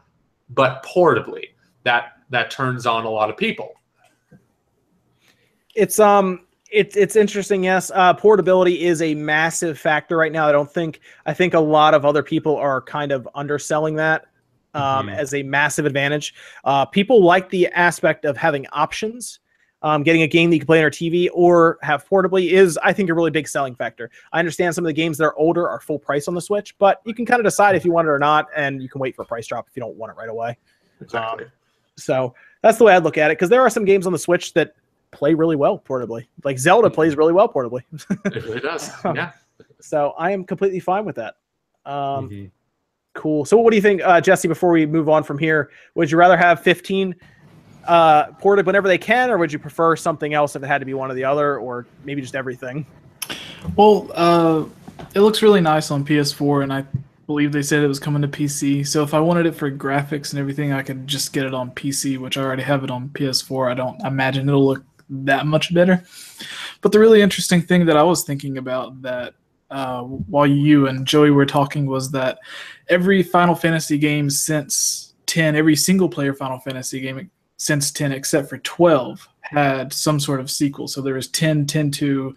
but 0.50 0.84
portably. 0.84 1.54
That 1.84 2.17
that 2.30 2.50
turns 2.50 2.86
on 2.86 3.04
a 3.04 3.10
lot 3.10 3.30
of 3.30 3.36
people. 3.36 3.74
It's 5.74 5.98
um 5.98 6.40
it's 6.70 6.96
it's 6.96 7.16
interesting. 7.16 7.64
Yes, 7.64 7.90
uh, 7.94 8.14
portability 8.14 8.84
is 8.84 9.00
a 9.00 9.14
massive 9.14 9.78
factor 9.78 10.16
right 10.16 10.32
now. 10.32 10.48
I 10.48 10.52
don't 10.52 10.70
think 10.70 11.00
I 11.26 11.32
think 11.32 11.54
a 11.54 11.60
lot 11.60 11.94
of 11.94 12.04
other 12.04 12.22
people 12.22 12.56
are 12.56 12.82
kind 12.82 13.12
of 13.12 13.28
underselling 13.34 13.94
that 13.96 14.26
um, 14.74 15.06
mm-hmm. 15.06 15.08
as 15.10 15.34
a 15.34 15.42
massive 15.42 15.86
advantage. 15.86 16.34
Uh, 16.64 16.84
people 16.84 17.24
like 17.24 17.48
the 17.50 17.68
aspect 17.68 18.24
of 18.24 18.36
having 18.36 18.66
options. 18.72 19.40
Um, 19.80 20.02
getting 20.02 20.22
a 20.22 20.26
game 20.26 20.50
that 20.50 20.56
you 20.56 20.60
can 20.60 20.66
play 20.66 20.78
on 20.78 20.82
your 20.82 20.90
TV 20.90 21.28
or 21.32 21.78
have 21.82 22.04
portably 22.08 22.50
is, 22.50 22.76
I 22.82 22.92
think, 22.92 23.10
a 23.10 23.14
really 23.14 23.30
big 23.30 23.46
selling 23.46 23.76
factor. 23.76 24.10
I 24.32 24.40
understand 24.40 24.74
some 24.74 24.84
of 24.84 24.88
the 24.88 24.92
games 24.92 25.18
that 25.18 25.24
are 25.24 25.38
older 25.38 25.68
are 25.68 25.78
full 25.78 26.00
price 26.00 26.26
on 26.26 26.34
the 26.34 26.40
Switch, 26.40 26.76
but 26.78 27.00
you 27.04 27.14
can 27.14 27.24
kind 27.24 27.38
of 27.38 27.44
decide 27.44 27.76
if 27.76 27.84
you 27.84 27.92
want 27.92 28.08
it 28.08 28.10
or 28.10 28.18
not, 28.18 28.48
and 28.56 28.82
you 28.82 28.88
can 28.88 29.00
wait 29.00 29.14
for 29.14 29.22
a 29.22 29.24
price 29.24 29.46
drop 29.46 29.68
if 29.68 29.76
you 29.76 29.80
don't 29.80 29.94
want 29.94 30.10
it 30.10 30.16
right 30.16 30.30
away. 30.30 30.58
Exactly. 31.00 31.44
Um, 31.44 31.50
so 31.98 32.34
that's 32.62 32.78
the 32.78 32.84
way 32.84 32.94
I'd 32.94 33.04
look 33.04 33.18
at 33.18 33.30
it 33.30 33.38
because 33.38 33.50
there 33.50 33.60
are 33.60 33.70
some 33.70 33.84
games 33.84 34.06
on 34.06 34.12
the 34.12 34.18
Switch 34.18 34.54
that 34.54 34.74
play 35.10 35.34
really 35.34 35.56
well 35.56 35.78
portably. 35.78 36.26
Like 36.44 36.58
Zelda 36.58 36.90
plays 36.90 37.16
really 37.16 37.32
well 37.32 37.48
portably. 37.48 37.82
it 38.26 38.44
really 38.44 38.60
does. 38.60 38.90
Yeah. 39.04 39.32
So 39.80 40.14
I 40.18 40.32
am 40.32 40.44
completely 40.44 40.80
fine 40.80 41.04
with 41.04 41.16
that. 41.16 41.36
Um, 41.86 42.28
mm-hmm. 42.28 42.46
Cool. 43.14 43.44
So 43.44 43.56
what 43.56 43.70
do 43.70 43.76
you 43.76 43.82
think, 43.82 44.00
uh, 44.02 44.20
Jesse? 44.20 44.48
Before 44.48 44.70
we 44.70 44.86
move 44.86 45.08
on 45.08 45.24
from 45.24 45.38
here, 45.38 45.70
would 45.94 46.10
you 46.10 46.18
rather 46.18 46.36
have 46.36 46.60
15 46.60 47.14
uh, 47.86 48.26
ported 48.32 48.66
whenever 48.66 48.86
they 48.86 48.98
can, 48.98 49.30
or 49.30 49.38
would 49.38 49.52
you 49.52 49.58
prefer 49.58 49.96
something 49.96 50.34
else 50.34 50.54
if 50.54 50.62
it 50.62 50.66
had 50.66 50.78
to 50.78 50.84
be 50.84 50.94
one 50.94 51.10
or 51.10 51.14
the 51.14 51.24
other, 51.24 51.58
or 51.58 51.86
maybe 52.04 52.20
just 52.20 52.36
everything? 52.36 52.86
Well, 53.76 54.08
uh, 54.14 54.64
it 55.14 55.20
looks 55.20 55.42
really 55.42 55.60
nice 55.60 55.90
on 55.90 56.04
PS4, 56.04 56.62
and 56.62 56.72
I 56.72 56.84
believe 57.28 57.52
they 57.52 57.62
said 57.62 57.84
it 57.84 57.88
was 57.88 58.00
coming 58.00 58.22
to 58.22 58.26
PC. 58.26 58.86
So 58.86 59.02
if 59.02 59.12
I 59.12 59.20
wanted 59.20 59.44
it 59.44 59.54
for 59.54 59.70
graphics 59.70 60.30
and 60.30 60.40
everything, 60.40 60.72
I 60.72 60.82
could 60.82 61.06
just 61.06 61.34
get 61.34 61.44
it 61.44 61.52
on 61.52 61.70
PC, 61.72 62.16
which 62.16 62.38
I 62.38 62.42
already 62.42 62.62
have 62.62 62.84
it 62.84 62.90
on 62.90 63.10
PS4. 63.10 63.70
I 63.70 63.74
don't 63.74 64.00
imagine 64.00 64.48
it'll 64.48 64.66
look 64.66 64.82
that 65.10 65.46
much 65.46 65.74
better. 65.74 66.02
But 66.80 66.92
the 66.92 66.98
really 66.98 67.20
interesting 67.20 67.60
thing 67.60 67.84
that 67.84 67.98
I 67.98 68.02
was 68.02 68.24
thinking 68.24 68.56
about 68.56 69.02
that 69.02 69.34
uh, 69.70 70.04
while 70.04 70.46
you 70.46 70.86
and 70.86 71.06
Joey 71.06 71.30
were 71.30 71.44
talking 71.44 71.84
was 71.84 72.10
that 72.12 72.38
every 72.88 73.22
Final 73.22 73.54
Fantasy 73.54 73.98
game 73.98 74.30
since 74.30 75.12
10, 75.26 75.54
every 75.54 75.76
single 75.76 76.08
player 76.08 76.32
Final 76.32 76.58
Fantasy 76.58 76.98
game 76.98 77.30
since 77.58 77.90
10 77.90 78.10
except 78.10 78.48
for 78.48 78.56
12 78.56 79.28
had 79.42 79.92
some 79.92 80.18
sort 80.18 80.40
of 80.40 80.50
sequel. 80.50 80.88
So 80.88 81.02
there 81.02 81.12
was 81.12 81.28
10, 81.28 81.66
10 81.66 81.90
2, 81.90 82.34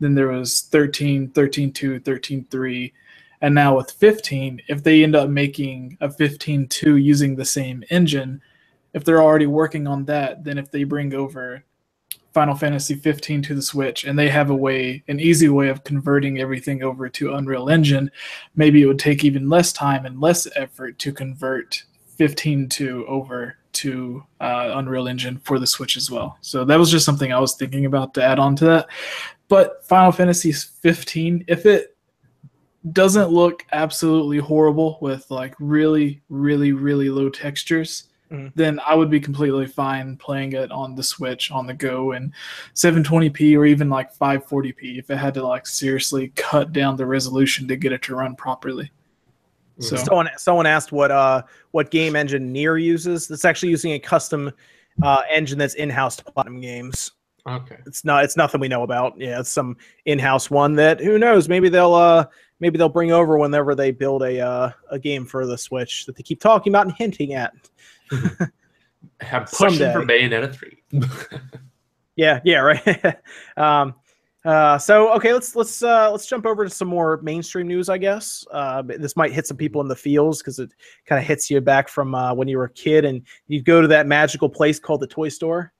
then 0.00 0.14
there 0.14 0.28
was 0.28 0.62
13, 0.62 1.28
13 1.28 1.72
2, 1.72 2.00
13 2.00 2.46
3. 2.50 2.92
And 3.40 3.54
now 3.54 3.76
with 3.76 3.90
15, 3.92 4.62
if 4.68 4.82
they 4.82 5.02
end 5.02 5.16
up 5.16 5.30
making 5.30 5.96
a 6.00 6.10
15 6.10 6.68
2 6.68 6.96
using 6.96 7.36
the 7.36 7.44
same 7.44 7.82
engine, 7.90 8.40
if 8.92 9.04
they're 9.04 9.22
already 9.22 9.46
working 9.46 9.86
on 9.86 10.04
that, 10.06 10.44
then 10.44 10.58
if 10.58 10.70
they 10.70 10.84
bring 10.84 11.14
over 11.14 11.64
Final 12.32 12.54
Fantasy 12.54 12.94
15 12.94 13.42
to 13.42 13.54
the 13.54 13.62
Switch 13.62 14.04
and 14.04 14.18
they 14.18 14.28
have 14.28 14.50
a 14.50 14.54
way, 14.54 15.02
an 15.08 15.18
easy 15.18 15.48
way 15.48 15.68
of 15.68 15.84
converting 15.84 16.38
everything 16.38 16.82
over 16.82 17.08
to 17.08 17.34
Unreal 17.34 17.70
Engine, 17.70 18.10
maybe 18.54 18.82
it 18.82 18.86
would 18.86 18.98
take 18.98 19.24
even 19.24 19.48
less 19.48 19.72
time 19.72 20.06
and 20.06 20.20
less 20.20 20.46
effort 20.56 20.98
to 21.00 21.12
convert 21.12 21.82
15 22.16 22.68
to 22.68 23.04
over 23.08 23.56
to 23.72 24.22
uh, 24.40 24.72
Unreal 24.74 25.08
Engine 25.08 25.38
for 25.38 25.58
the 25.58 25.66
Switch 25.66 25.96
as 25.96 26.10
well. 26.10 26.38
So 26.40 26.64
that 26.64 26.78
was 26.78 26.90
just 26.90 27.04
something 27.04 27.32
I 27.32 27.40
was 27.40 27.54
thinking 27.54 27.86
about 27.86 28.14
to 28.14 28.22
add 28.22 28.38
on 28.38 28.54
to 28.56 28.64
that. 28.66 28.88
But 29.48 29.84
Final 29.84 30.12
Fantasy 30.12 30.52
15, 30.52 31.44
if 31.48 31.66
it 31.66 31.96
doesn't 32.92 33.30
look 33.30 33.66
absolutely 33.72 34.38
horrible 34.38 34.98
with 35.00 35.30
like 35.30 35.54
really, 35.58 36.22
really, 36.28 36.72
really 36.72 37.10
low 37.10 37.28
textures, 37.28 38.04
mm-hmm. 38.30 38.48
then 38.54 38.80
I 38.86 38.94
would 38.94 39.10
be 39.10 39.20
completely 39.20 39.66
fine 39.66 40.16
playing 40.16 40.54
it 40.54 40.70
on 40.70 40.94
the 40.94 41.02
Switch 41.02 41.50
on 41.50 41.66
the 41.66 41.74
go 41.74 42.12
and 42.12 42.32
720p 42.74 43.56
or 43.56 43.66
even 43.66 43.90
like 43.90 44.16
540p 44.16 44.98
if 44.98 45.10
it 45.10 45.16
had 45.16 45.34
to 45.34 45.46
like 45.46 45.66
seriously 45.66 46.32
cut 46.36 46.72
down 46.72 46.96
the 46.96 47.06
resolution 47.06 47.68
to 47.68 47.76
get 47.76 47.92
it 47.92 48.02
to 48.02 48.16
run 48.16 48.34
properly. 48.34 48.90
Mm. 49.78 49.84
So 49.84 49.96
someone 49.96 50.30
someone 50.36 50.66
asked 50.66 50.92
what 50.92 51.10
uh 51.10 51.42
what 51.72 51.90
game 51.90 52.16
engine 52.16 52.52
Nier 52.52 52.78
uses. 52.78 53.30
It's 53.30 53.44
actually 53.44 53.70
using 53.70 53.92
a 53.92 53.98
custom 53.98 54.52
uh, 55.02 55.22
engine 55.30 55.58
that's 55.58 55.74
in-house 55.74 56.16
to 56.16 56.24
Platinum 56.24 56.60
Games. 56.60 57.12
Okay. 57.48 57.76
It's 57.86 58.04
not 58.04 58.24
it's 58.24 58.36
nothing 58.36 58.60
we 58.60 58.68
know 58.68 58.82
about. 58.82 59.18
Yeah, 59.18 59.40
it's 59.40 59.50
some 59.50 59.76
in-house 60.04 60.50
one 60.50 60.74
that 60.76 61.00
who 61.00 61.18
knows, 61.18 61.48
maybe 61.48 61.68
they'll 61.68 61.94
uh 61.94 62.26
maybe 62.60 62.78
they'll 62.78 62.88
bring 62.88 63.12
over 63.12 63.38
whenever 63.38 63.74
they 63.74 63.90
build 63.90 64.22
a 64.22 64.40
uh, 64.40 64.70
a 64.90 64.98
game 64.98 65.24
for 65.24 65.46
the 65.46 65.58
Switch 65.58 66.06
that 66.06 66.16
they 66.16 66.22
keep 66.22 66.40
talking 66.40 66.70
about 66.70 66.86
and 66.86 66.94
hinting 66.96 67.34
at. 67.34 67.52
Have 69.20 69.50
pushing 69.50 69.78
Someday. 69.78 69.92
for 69.92 70.02
Bayonetta 70.04 70.54
three. 70.54 70.82
yeah, 72.16 72.40
yeah, 72.44 72.58
right. 72.58 73.16
um, 73.56 73.94
uh, 74.44 74.78
so 74.78 75.12
okay, 75.12 75.32
let's 75.34 75.54
let's 75.54 75.82
uh, 75.82 76.10
let's 76.10 76.26
jump 76.26 76.46
over 76.46 76.64
to 76.64 76.70
some 76.70 76.88
more 76.88 77.20
mainstream 77.22 77.66
news. 77.66 77.88
I 77.88 77.98
guess 77.98 78.44
uh, 78.52 78.82
this 78.82 79.16
might 79.16 79.32
hit 79.32 79.46
some 79.46 79.56
people 79.56 79.80
in 79.80 79.88
the 79.88 79.96
fields 79.96 80.38
because 80.38 80.58
it 80.58 80.70
kind 81.06 81.20
of 81.20 81.26
hits 81.26 81.50
you 81.50 81.60
back 81.60 81.88
from 81.88 82.14
uh, 82.14 82.32
when 82.34 82.48
you 82.48 82.56
were 82.56 82.64
a 82.64 82.72
kid 82.72 83.04
and 83.04 83.22
you'd 83.48 83.64
go 83.64 83.82
to 83.82 83.88
that 83.88 84.06
magical 84.06 84.48
place 84.48 84.78
called 84.78 85.00
the 85.00 85.06
toy 85.06 85.28
store, 85.28 85.72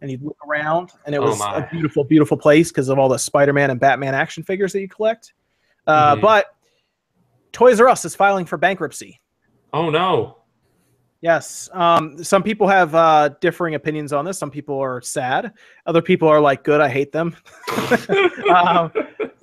and 0.00 0.10
you'd 0.10 0.22
look 0.22 0.38
around, 0.48 0.92
and 1.04 1.14
it 1.14 1.18
oh 1.18 1.26
was 1.26 1.40
oh 1.42 1.44
a 1.44 1.68
beautiful, 1.70 2.04
beautiful 2.04 2.36
place 2.36 2.70
because 2.70 2.88
of 2.88 2.98
all 2.98 3.08
the 3.08 3.18
Spider-Man 3.18 3.70
and 3.70 3.78
Batman 3.78 4.14
action 4.14 4.42
figures 4.42 4.72
that 4.72 4.80
you 4.80 4.88
collect. 4.88 5.34
Uh, 5.86 6.12
mm-hmm. 6.12 6.20
But 6.20 6.46
Toys 7.52 7.80
R 7.80 7.88
Us 7.88 8.04
is 8.04 8.14
filing 8.14 8.46
for 8.46 8.56
bankruptcy. 8.56 9.20
Oh 9.72 9.90
no! 9.90 10.38
Yes. 11.24 11.70
Um, 11.72 12.22
some 12.22 12.42
people 12.42 12.68
have 12.68 12.94
uh, 12.94 13.30
differing 13.40 13.76
opinions 13.76 14.12
on 14.12 14.26
this. 14.26 14.38
Some 14.38 14.50
people 14.50 14.78
are 14.78 15.00
sad. 15.00 15.54
Other 15.86 16.02
people 16.02 16.28
are 16.28 16.38
like, 16.38 16.64
good, 16.64 16.82
I 16.82 16.88
hate 16.90 17.12
them. 17.12 17.34
um, 18.54 18.92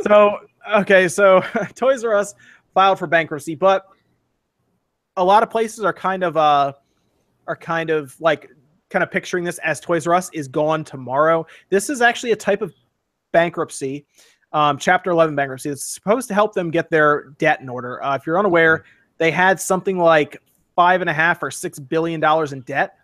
so, 0.01 0.37
okay, 0.75 1.07
so 1.07 1.41
Toys 1.75 2.03
R 2.03 2.13
Us 2.13 2.35
filed 2.75 2.99
for 2.99 3.07
bankruptcy, 3.07 3.55
but 3.55 3.87
a 5.17 5.23
lot 5.23 5.41
of 5.41 5.49
places 5.49 5.83
are 5.83 5.91
kind 5.91 6.23
of 6.23 6.37
uh, 6.37 6.73
are 7.47 7.55
kind 7.55 7.89
of 7.89 8.15
like 8.21 8.51
kind 8.91 9.01
of 9.01 9.09
picturing 9.09 9.43
this 9.43 9.57
as 9.59 9.79
Toys 9.79 10.05
R 10.05 10.13
Us 10.13 10.29
is 10.33 10.47
gone 10.47 10.83
tomorrow. 10.83 11.47
This 11.69 11.89
is 11.89 11.99
actually 11.99 12.31
a 12.31 12.35
type 12.35 12.61
of 12.61 12.75
bankruptcy, 13.31 14.05
um, 14.53 14.77
Chapter 14.77 15.11
11 15.11 15.35
bankruptcy. 15.35 15.69
It's 15.69 15.85
supposed 15.85 16.27
to 16.29 16.33
help 16.33 16.53
them 16.53 16.71
get 16.71 16.89
their 16.89 17.33
debt 17.37 17.61
in 17.61 17.69
order. 17.69 18.03
Uh, 18.03 18.15
if 18.15 18.25
you're 18.25 18.39
unaware, 18.39 18.85
they 19.17 19.31
had 19.31 19.59
something 19.59 19.97
like 19.97 20.41
five 20.75 21.01
and 21.01 21.09
a 21.09 21.13
half 21.13 21.43
or 21.43 21.51
six 21.51 21.79
billion 21.79 22.19
dollars 22.19 22.53
in 22.53 22.61
debt. 22.61 22.97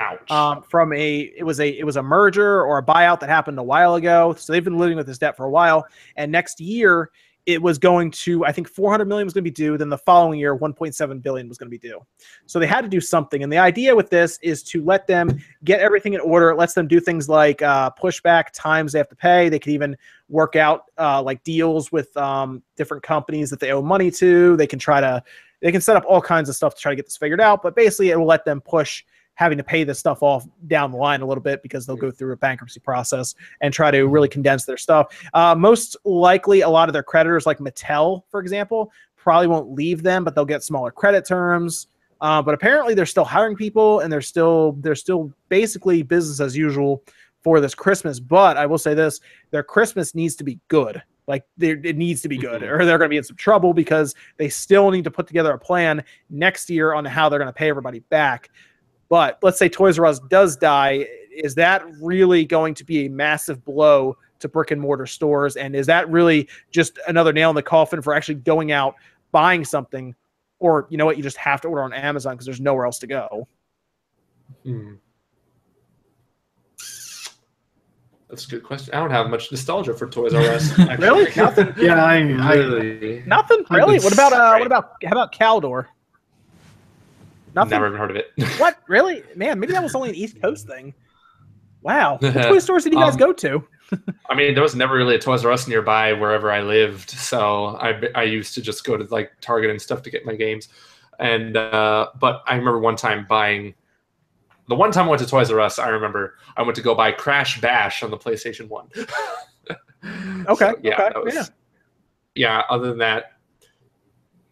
Ouch. 0.00 0.30
Um, 0.30 0.62
from 0.62 0.92
a 0.92 1.32
it 1.36 1.44
was 1.44 1.58
a 1.58 1.68
it 1.68 1.84
was 1.84 1.96
a 1.96 2.02
merger 2.02 2.62
or 2.62 2.78
a 2.78 2.82
buyout 2.82 3.20
that 3.20 3.30
happened 3.30 3.58
a 3.58 3.62
while 3.62 3.94
ago. 3.94 4.34
So 4.34 4.52
they've 4.52 4.62
been 4.62 4.76
living 4.76 4.96
with 4.96 5.06
this 5.06 5.16
debt 5.16 5.36
for 5.36 5.46
a 5.46 5.50
while. 5.50 5.86
And 6.16 6.30
next 6.30 6.60
year 6.60 7.10
it 7.46 7.62
was 7.62 7.78
going 7.78 8.10
to 8.10 8.44
I 8.44 8.52
think 8.52 8.68
400 8.68 9.06
million 9.06 9.24
was 9.24 9.32
going 9.32 9.44
to 9.44 9.50
be 9.50 9.54
due. 9.54 9.78
Then 9.78 9.88
the 9.88 9.98
following 9.98 10.38
year 10.38 10.56
1.7 10.56 11.22
billion 11.22 11.48
was 11.48 11.56
going 11.56 11.70
to 11.70 11.70
be 11.70 11.78
due. 11.78 12.00
So 12.46 12.58
they 12.58 12.66
had 12.66 12.82
to 12.82 12.88
do 12.88 13.00
something. 13.00 13.42
And 13.42 13.52
the 13.52 13.58
idea 13.58 13.94
with 13.94 14.10
this 14.10 14.38
is 14.42 14.62
to 14.64 14.84
let 14.84 15.06
them 15.06 15.38
get 15.64 15.80
everything 15.80 16.14
in 16.14 16.20
order. 16.20 16.50
It 16.50 16.56
lets 16.56 16.74
them 16.74 16.88
do 16.88 17.00
things 17.00 17.28
like 17.28 17.62
uh, 17.62 17.90
push 17.90 18.20
back 18.20 18.52
times 18.52 18.92
they 18.92 18.98
have 18.98 19.08
to 19.08 19.16
pay. 19.16 19.48
They 19.48 19.60
could 19.60 19.72
even 19.72 19.96
work 20.28 20.56
out 20.56 20.84
uh, 20.98 21.22
like 21.22 21.42
deals 21.44 21.92
with 21.92 22.14
um, 22.16 22.62
different 22.76 23.02
companies 23.02 23.48
that 23.50 23.60
they 23.60 23.70
owe 23.70 23.82
money 23.82 24.10
to. 24.10 24.56
They 24.56 24.66
can 24.66 24.78
try 24.78 25.00
to 25.00 25.22
they 25.62 25.72
can 25.72 25.80
set 25.80 25.96
up 25.96 26.04
all 26.06 26.20
kinds 26.20 26.48
of 26.48 26.56
stuff 26.56 26.74
to 26.74 26.80
try 26.80 26.92
to 26.92 26.96
get 26.96 27.06
this 27.06 27.16
figured 27.16 27.40
out, 27.40 27.62
but 27.62 27.74
basically 27.74 28.10
it 28.10 28.16
will 28.18 28.26
let 28.26 28.44
them 28.44 28.60
push 28.60 29.02
having 29.36 29.56
to 29.56 29.64
pay 29.64 29.84
this 29.84 29.98
stuff 29.98 30.22
off 30.22 30.46
down 30.66 30.90
the 30.90 30.96
line 30.96 31.20
a 31.22 31.26
little 31.26 31.42
bit 31.42 31.62
because 31.62 31.86
they'll 31.86 31.96
go 31.96 32.10
through 32.10 32.32
a 32.32 32.36
bankruptcy 32.36 32.80
process 32.80 33.34
and 33.60 33.72
try 33.72 33.90
to 33.90 34.06
really 34.08 34.28
condense 34.28 34.64
their 34.64 34.76
stuff. 34.76 35.06
Uh, 35.32 35.54
most 35.54 35.96
likely, 36.04 36.62
a 36.62 36.68
lot 36.68 36.88
of 36.88 36.92
their 36.92 37.02
creditors, 37.02 37.46
like 37.46 37.58
Mattel, 37.58 38.22
for 38.30 38.40
example, 38.40 38.90
probably 39.14 39.46
won't 39.46 39.70
leave 39.72 40.02
them, 40.02 40.24
but 40.24 40.34
they'll 40.34 40.44
get 40.44 40.62
smaller 40.62 40.90
credit 40.90 41.24
terms. 41.24 41.86
Uh, 42.20 42.40
but 42.40 42.54
apparently, 42.54 42.94
they're 42.94 43.06
still 43.06 43.24
hiring 43.24 43.56
people, 43.56 44.00
and 44.00 44.10
they're 44.12 44.22
still 44.22 44.72
they're 44.80 44.94
still 44.94 45.30
basically 45.50 46.02
business 46.02 46.40
as 46.40 46.56
usual 46.56 47.02
for 47.42 47.60
this 47.60 47.74
Christmas. 47.74 48.18
But 48.18 48.56
I 48.56 48.64
will 48.64 48.78
say 48.78 48.94
this: 48.94 49.20
their 49.50 49.62
Christmas 49.62 50.14
needs 50.14 50.34
to 50.36 50.44
be 50.44 50.58
good. 50.68 51.02
Like 51.26 51.44
it 51.60 51.96
needs 51.96 52.22
to 52.22 52.28
be 52.28 52.38
good, 52.38 52.62
mm-hmm. 52.62 52.72
or 52.72 52.84
they're 52.84 52.98
going 52.98 53.08
to 53.08 53.12
be 53.12 53.16
in 53.16 53.24
some 53.24 53.36
trouble 53.36 53.74
because 53.74 54.14
they 54.36 54.48
still 54.48 54.90
need 54.90 55.04
to 55.04 55.10
put 55.10 55.26
together 55.26 55.52
a 55.52 55.58
plan 55.58 56.04
next 56.30 56.70
year 56.70 56.94
on 56.94 57.04
how 57.04 57.28
they're 57.28 57.40
going 57.40 57.48
to 57.48 57.52
pay 57.52 57.68
everybody 57.68 57.98
back. 57.98 58.48
But 59.08 59.38
let's 59.42 59.58
say 59.58 59.68
Toys 59.68 59.98
R 59.98 60.06
Us 60.06 60.18
does 60.28 60.56
die, 60.56 61.06
is 61.30 61.54
that 61.56 61.84
really 62.00 62.44
going 62.44 62.74
to 62.74 62.84
be 62.84 63.06
a 63.06 63.10
massive 63.10 63.64
blow 63.64 64.16
to 64.40 64.48
brick 64.48 64.70
and 64.70 64.80
mortar 64.80 65.06
stores? 65.06 65.56
And 65.56 65.76
is 65.76 65.86
that 65.86 66.08
really 66.10 66.48
just 66.70 66.98
another 67.06 67.32
nail 67.32 67.50
in 67.50 67.56
the 67.56 67.62
coffin 67.62 68.02
for 68.02 68.14
actually 68.14 68.36
going 68.36 68.72
out 68.72 68.94
buying 69.32 69.64
something, 69.64 70.14
or 70.58 70.86
you 70.90 70.96
know 70.96 71.06
what, 71.06 71.16
you 71.16 71.22
just 71.22 71.36
have 71.36 71.60
to 71.62 71.68
order 71.68 71.82
on 71.82 71.92
Amazon 71.92 72.34
because 72.34 72.46
there's 72.46 72.60
nowhere 72.60 72.86
else 72.86 72.98
to 73.00 73.06
go? 73.06 73.46
Hmm. 74.64 74.94
That's 78.28 78.44
a 78.46 78.48
good 78.48 78.64
question. 78.64 78.92
I 78.92 78.98
don't 78.98 79.10
have 79.10 79.30
much 79.30 79.52
nostalgia 79.52 79.94
for 79.94 80.08
Toys 80.08 80.34
R 80.34 80.42
Us. 80.42 80.76
Really? 80.98 81.32
Nothing. 81.36 81.72
Yeah, 81.78 82.04
I, 82.04 82.16
I 82.16 82.54
really. 82.54 83.22
Nothing. 83.24 83.64
I've 83.70 83.76
Really? 83.76 84.00
What 84.00 84.12
about 84.12 84.32
uh? 84.32 84.56
What 84.58 84.66
about 84.66 84.94
how 85.04 85.12
about 85.12 85.32
Caldor? 85.32 85.86
Nothing. 87.56 87.70
Never 87.70 87.86
even 87.88 87.98
heard 87.98 88.10
of 88.10 88.16
it. 88.16 88.26
What? 88.60 88.78
Really? 88.86 89.22
Man, 89.34 89.58
maybe 89.58 89.72
that 89.72 89.82
was 89.82 89.94
only 89.94 90.10
an 90.10 90.14
East 90.14 90.40
Coast 90.40 90.66
thing. 90.66 90.94
Wow. 91.82 92.18
What 92.20 92.32
toy 92.34 92.58
stores 92.58 92.84
did 92.84 92.92
you 92.92 92.98
guys 93.00 93.14
Um, 93.14 93.18
go 93.18 93.32
to? 93.32 93.66
I 94.28 94.34
mean, 94.34 94.54
there 94.54 94.62
was 94.62 94.74
never 94.74 94.94
really 94.94 95.14
a 95.14 95.18
Toys 95.18 95.44
R 95.44 95.50
Us 95.52 95.66
nearby 95.66 96.12
wherever 96.12 96.50
I 96.50 96.60
lived, 96.60 97.08
so 97.10 97.76
I 97.80 98.02
I 98.14 98.24
used 98.24 98.54
to 98.54 98.60
just 98.62 98.84
go 98.84 98.96
to 98.96 99.04
like 99.04 99.30
Target 99.40 99.70
and 99.70 99.80
stuff 99.80 100.02
to 100.02 100.10
get 100.10 100.26
my 100.26 100.34
games. 100.34 100.68
And 101.18 101.56
uh, 101.56 102.08
but 102.20 102.42
I 102.46 102.56
remember 102.56 102.78
one 102.80 102.96
time 102.96 103.26
buying. 103.28 103.74
The 104.68 104.74
one 104.74 104.90
time 104.90 105.06
I 105.06 105.10
went 105.10 105.22
to 105.22 105.28
Toys 105.28 105.50
R 105.52 105.60
Us, 105.60 105.78
I 105.78 105.88
remember 105.88 106.34
I 106.56 106.62
went 106.62 106.74
to 106.76 106.82
go 106.82 106.94
buy 106.96 107.12
Crash 107.12 107.60
Bash 107.60 108.02
on 108.02 108.10
the 108.10 108.18
PlayStation 108.18 108.68
One. 108.68 108.88
Okay, 110.48 110.70
So, 110.70 110.76
yeah, 110.82 111.02
okay, 111.02 111.18
was, 111.24 111.34
yeah. 111.34 111.44
yeah. 112.34 112.62
Other 112.70 112.88
than 112.88 112.98
that, 112.98 113.32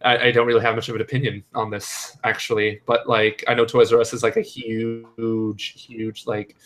I, 0.05 0.27
I 0.27 0.31
don't 0.33 0.47
really 0.47 0.61
have 0.61 0.75
much 0.75 0.89
of 0.89 0.95
an 0.95 1.01
opinion 1.01 1.43
on 1.55 1.71
this 1.71 2.17
actually. 2.25 2.81
But 2.87 3.09
like, 3.09 3.43
I 3.49 3.55
know 3.55 3.65
Toys 3.65 3.93
R 3.93 4.01
Us 4.01 4.13
is 4.13 4.23
like 4.23 4.37
a 4.37 4.43
huge, 4.43 5.87
huge 5.87 6.27
like 6.27 6.57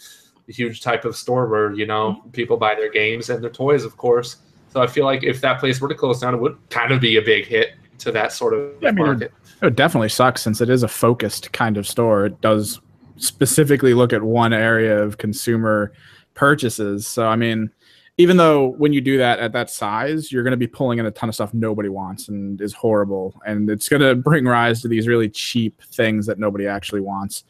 huge 0.48 0.80
type 0.80 1.04
of 1.04 1.14
store 1.14 1.46
where 1.48 1.72
you 1.74 1.86
know 1.86 2.16
Mm-hmm. 2.20 2.30
people 2.30 2.56
buy 2.56 2.74
their 2.74 2.90
games 2.90 3.30
and 3.30 3.42
their 3.42 3.50
toys, 3.50 3.84
of 3.84 3.96
course. 3.96 4.36
So 4.72 4.82
I 4.82 4.86
feel 4.86 5.04
like 5.04 5.22
if 5.22 5.40
that 5.40 5.60
place 5.60 5.80
were 5.80 5.88
to 5.88 5.94
close 5.94 6.20
down, 6.20 6.34
it 6.34 6.40
would 6.40 6.58
kind 6.70 6.92
of 6.92 7.00
be 7.00 7.16
a 7.16 7.22
big 7.22 7.46
hit 7.46 7.74
to 7.98 8.12
that 8.12 8.32
sort 8.32 8.54
of 8.54 8.72
Yeah, 8.80 8.88
I 8.90 8.92
mean, 8.92 9.06
market. 9.06 9.32
It 9.60 9.64
would 9.64 9.76
definitely 9.76 10.08
sucks 10.10 10.42
since 10.42 10.60
it 10.60 10.68
is 10.70 10.82
a 10.82 10.88
focused 10.88 11.52
kind 11.52 11.76
of 11.76 11.86
store. 11.86 12.26
It 12.26 12.40
does 12.40 12.80
specifically 13.16 13.94
look 13.94 14.12
at 14.12 14.22
one 14.22 14.52
area 14.52 15.02
of 15.02 15.18
consumer 15.18 15.92
purchases. 16.34 17.06
So, 17.06 17.26
I 17.26 17.34
mean, 17.36 17.70
even 18.18 18.36
though 18.36 18.66
when 18.78 18.92
you 18.92 19.00
do 19.00 19.16
that 19.18 19.38
at 19.38 19.52
that 19.52 19.70
size, 19.70 20.30
you're 20.32 20.42
going 20.42 20.50
to 20.50 20.56
be 20.56 20.66
pulling 20.66 20.98
in 20.98 21.06
a 21.06 21.10
ton 21.10 21.28
of 21.28 21.34
stuff 21.36 21.54
nobody 21.54 21.88
wants 21.88 22.28
and 22.28 22.60
is 22.60 22.74
horrible. 22.74 23.40
And 23.46 23.70
it's 23.70 23.88
going 23.88 24.02
to 24.08 24.14
bring 24.16 24.44
rise 24.44 24.82
to 24.82 24.88
these 24.88 25.06
really 25.06 25.28
cheap 25.28 25.80
things 25.92 26.26
that 26.26 26.38
nobody 26.38 26.66
actually 26.66 27.00
wants. 27.00 27.44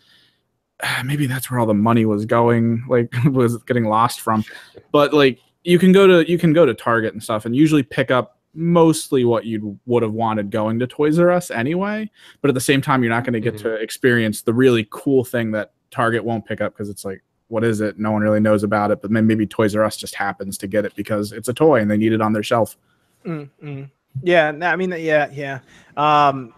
Maybe 1.04 1.26
that's 1.26 1.50
where 1.50 1.58
all 1.58 1.66
the 1.66 1.74
money 1.74 2.04
was 2.04 2.26
going, 2.26 2.84
like 2.88 3.12
was 3.32 3.56
getting 3.64 3.84
lost 3.84 4.20
from. 4.20 4.44
But 4.92 5.12
like 5.14 5.40
you 5.64 5.78
can 5.78 5.90
go 5.92 6.06
to 6.06 6.30
you 6.30 6.38
can 6.38 6.52
go 6.52 6.64
to 6.66 6.74
Target 6.74 7.14
and 7.14 7.22
stuff 7.22 7.46
and 7.46 7.56
usually 7.56 7.82
pick 7.82 8.10
up 8.10 8.38
mostly 8.54 9.24
what 9.24 9.44
you 9.44 9.78
would 9.86 10.02
have 10.02 10.12
wanted 10.12 10.50
going 10.50 10.78
to 10.80 10.86
Toys 10.86 11.18
R 11.18 11.30
Us 11.30 11.50
anyway. 11.50 12.10
But 12.42 12.48
at 12.48 12.54
the 12.54 12.60
same 12.60 12.80
time, 12.82 13.02
you're 13.02 13.12
not 13.12 13.24
going 13.24 13.34
to 13.34 13.40
get 13.40 13.54
Mhm. 13.54 13.62
to 13.62 13.74
experience 13.74 14.42
the 14.42 14.52
really 14.54 14.86
cool 14.90 15.24
thing 15.24 15.50
that 15.52 15.72
Target 15.90 16.24
won't 16.24 16.44
pick 16.44 16.60
up 16.60 16.74
because 16.74 16.88
it's 16.90 17.04
like, 17.04 17.22
what 17.48 17.64
is 17.64 17.80
it? 17.80 17.98
No 17.98 18.12
one 18.12 18.22
really 18.22 18.40
knows 18.40 18.62
about 18.62 18.90
it. 18.90 19.02
But 19.02 19.12
then 19.12 19.26
maybe 19.26 19.46
Toys 19.46 19.74
R 19.74 19.84
Us 19.84 19.96
just 19.96 20.14
happens 20.14 20.56
to 20.58 20.66
get 20.66 20.84
it 20.84 20.94
because 20.94 21.32
it's 21.32 21.48
a 21.48 21.54
toy 21.54 21.80
and 21.80 21.90
they 21.90 21.96
need 21.96 22.12
it 22.12 22.20
on 22.20 22.32
their 22.32 22.42
shelf. 22.42 22.76
Mm, 23.24 23.48
mm. 23.62 23.90
Yeah, 24.22 24.52
I 24.62 24.76
mean, 24.76 24.90
yeah, 24.90 25.28
yeah. 25.32 25.60
Um, 25.96 26.52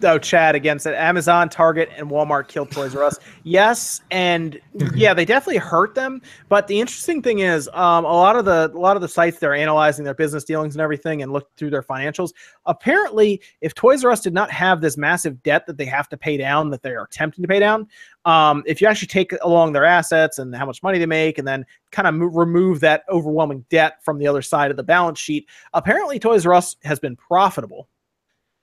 though 0.00 0.18
Chad 0.18 0.54
again 0.54 0.78
said 0.78 0.94
Amazon, 0.94 1.48
Target, 1.48 1.90
and 1.96 2.10
Walmart 2.10 2.48
killed 2.48 2.70
Toys 2.70 2.94
R 2.94 3.04
Us. 3.04 3.18
Yes, 3.46 4.00
and 4.10 4.58
yeah, 4.94 5.12
they 5.12 5.26
definitely 5.26 5.58
hurt 5.58 5.94
them. 5.94 6.22
But 6.48 6.66
the 6.66 6.80
interesting 6.80 7.20
thing 7.20 7.40
is, 7.40 7.68
um, 7.74 8.06
a 8.06 8.12
lot 8.12 8.36
of 8.36 8.46
the 8.46 8.70
a 8.74 8.78
lot 8.78 8.96
of 8.96 9.02
the 9.02 9.08
sites 9.08 9.38
they're 9.38 9.54
analyzing 9.54 10.02
their 10.02 10.14
business 10.14 10.44
dealings 10.44 10.74
and 10.74 10.80
everything 10.80 11.20
and 11.22 11.30
look 11.30 11.54
through 11.56 11.70
their 11.70 11.82
financials. 11.82 12.32
Apparently, 12.64 13.42
if 13.60 13.74
Toys 13.74 14.02
R 14.02 14.10
Us 14.10 14.20
did 14.20 14.32
not 14.32 14.50
have 14.50 14.80
this 14.80 14.96
massive 14.96 15.42
debt 15.42 15.66
that 15.66 15.76
they 15.76 15.84
have 15.84 16.08
to 16.08 16.16
pay 16.16 16.38
down, 16.38 16.70
that 16.70 16.82
they 16.82 16.90
are 16.90 17.04
attempting 17.04 17.42
to 17.42 17.48
pay 17.48 17.58
down, 17.58 17.86
um, 18.24 18.62
if 18.66 18.80
you 18.80 18.86
actually 18.86 19.08
take 19.08 19.32
along 19.42 19.72
their 19.72 19.84
assets 19.84 20.38
and 20.38 20.54
how 20.54 20.66
much 20.66 20.82
money 20.82 20.98
they 20.98 21.06
make, 21.06 21.38
and 21.38 21.46
then 21.46 21.64
kind 21.90 22.08
of 22.08 22.14
mo- 22.14 22.26
remove 22.26 22.80
that 22.80 23.04
overwhelming 23.08 23.64
debt 23.70 24.02
from 24.02 24.18
the 24.18 24.26
other 24.26 24.42
side 24.42 24.70
of 24.70 24.76
the 24.76 24.82
balance 24.82 25.18
sheet, 25.18 25.46
apparently 25.74 26.18
Toys 26.18 26.46
R 26.46 26.54
Us 26.54 26.76
has 26.84 26.98
been 26.98 27.16
profitable 27.16 27.88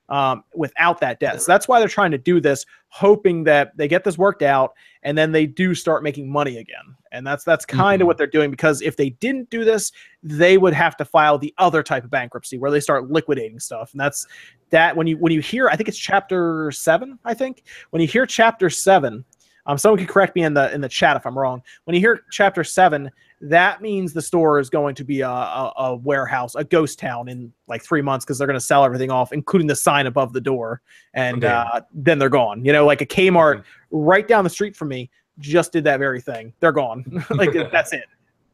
um, 0.10 0.44
without 0.54 1.00
that 1.00 1.20
debt. 1.22 1.42
So 1.42 1.52
that's 1.52 1.68
why 1.70 1.80
they're 1.80 1.88
trying 1.88 2.12
to 2.12 2.18
do 2.18 2.42
this, 2.42 2.66
hoping 2.90 3.46
that 3.46 3.76
they 3.78 3.88
get 3.88 4.04
this 4.04 4.18
worked 4.18 4.42
out 4.42 4.74
and 5.04 5.18
then 5.18 5.32
they 5.32 5.46
do 5.46 5.74
start 5.74 6.04
making 6.04 6.30
money 6.30 6.58
again. 6.58 6.96
And 7.14 7.26
that's 7.26 7.44
that's 7.46 7.66
kind 7.66 8.02
of 8.02 8.06
Mhm. 8.06 8.08
what 8.08 8.18
they're 8.18 8.28
doing 8.28 8.52
because 8.52 8.82
if 8.82 8.98
they 8.98 9.12
didn't 9.12 9.50
do 9.50 9.64
this, 9.64 9.92
they 10.22 10.58
would 10.58 10.74
have 10.74 10.98
to 10.98 11.06
file 11.06 11.38
the 11.38 11.54
other 11.58 11.82
type 11.84 12.04
of 12.04 12.10
bankruptcy 12.10 12.58
where 12.58 12.72
they 12.72 12.80
start 12.82 13.10
liquidating 13.10 13.60
stuff. 13.60 13.92
And 13.94 14.02
that's 14.02 14.28
that 14.70 14.96
when 14.98 15.08
you 15.08 15.18
when 15.18 15.32
you 15.32 15.40
hear 15.40 15.70
I 15.70 15.76
think 15.78 15.88
it's 15.88 15.98
chapter 15.98 16.72
7, 16.72 17.18
I 17.24 17.34
think. 17.34 17.64
When 17.92 18.02
you 18.02 18.08
hear 18.08 18.26
chapter 18.26 18.70
7, 18.70 19.24
um, 19.66 19.78
someone 19.78 20.00
could 20.00 20.10
correct 20.10 20.36
me 20.36 20.44
in 20.44 20.54
the 20.54 20.74
in 20.74 20.82
the 20.82 20.90
chat 20.90 21.16
if 21.16 21.26
I'm 21.26 21.38
wrong. 21.38 21.62
When 21.86 21.96
you 21.96 22.00
hear 22.00 22.24
chapter 22.32 22.64
seven, 22.64 23.12
that 23.42 23.82
means 23.82 24.14
the 24.14 24.22
store 24.22 24.60
is 24.60 24.70
going 24.70 24.96
to 24.96 25.04
be 25.04 25.22
a, 25.22 25.30
a, 25.30 25.74
a 25.78 25.96
warehouse, 25.96 26.56
a 26.56 26.64
ghost 26.64 27.00
town 27.00 27.28
in 27.28 27.52
like 27.68 27.84
three 27.84 28.02
months 28.02 28.24
because 28.24 28.38
they're 28.38 28.48
going 28.48 28.60
to 28.60 28.66
sell 28.66 28.86
everything 28.86 29.10
off, 29.10 29.34
including 29.34 29.68
the 29.68 29.76
sign 29.76 30.08
above 30.08 30.34
the 30.34 30.42
door, 30.42 30.82
and 31.14 31.42
Damn. 31.42 31.68
uh, 31.68 31.82
then 31.94 32.20
they're 32.20 32.30
gone. 32.30 32.64
You 32.64 32.72
know, 32.72 32.86
like 32.86 33.02
a 33.02 33.06
Kmart 33.06 33.64
right 33.90 34.28
down 34.28 34.44
the 34.44 34.50
street 34.50 34.76
from 34.76 34.90
me 34.90 35.10
just 35.40 35.72
did 35.72 35.84
that 35.86 35.98
very 35.98 36.22
thing. 36.22 36.54
They're 36.60 36.72
gone. 36.72 37.26
like 37.32 37.54
that's 37.72 37.94
it. 37.94 38.06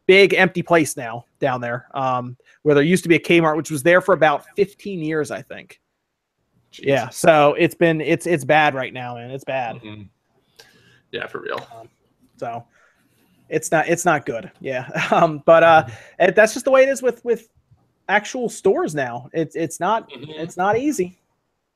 Big 0.05 0.33
empty 0.33 0.61
place 0.61 0.95
now 0.95 1.25
down 1.39 1.59
there, 1.59 1.87
um, 1.93 2.37
where 2.61 2.73
there 2.73 2.83
used 2.83 3.03
to 3.03 3.09
be 3.09 3.15
a 3.15 3.19
Kmart, 3.19 3.57
which 3.57 3.69
was 3.69 3.83
there 3.83 3.99
for 3.99 4.13
about 4.13 4.45
15 4.55 5.01
years, 5.01 5.31
I 5.31 5.41
think. 5.41 5.81
Yeah, 6.79 7.09
so 7.09 7.55
it's 7.55 7.75
been 7.75 8.01
it's 8.01 8.27
it's 8.27 8.45
bad 8.45 8.75
right 8.75 8.93
now, 8.93 9.15
man. 9.15 9.31
It's 9.31 9.43
bad. 9.43 9.77
Mhm. 9.77 10.09
Yeah, 11.11 11.27
for 11.27 11.39
real. 11.41 11.65
So 12.37 12.65
it's 13.49 13.71
not 13.71 13.87
it's 13.87 14.05
not 14.05 14.25
good. 14.25 14.51
Yeah. 14.59 14.87
Um, 15.11 15.41
but 15.45 15.63
uh 15.63 15.87
it, 16.19 16.35
that's 16.35 16.53
just 16.53 16.65
the 16.65 16.71
way 16.71 16.83
it 16.83 16.89
is 16.89 17.01
with 17.01 17.23
with 17.25 17.49
actual 18.09 18.49
stores 18.49 18.93
now. 18.95 19.29
It's 19.33 19.55
it's 19.55 19.79
not 19.79 20.09
Mhm. 20.09 20.29
it's 20.39 20.57
not 20.57 20.77
easy. 20.77 21.17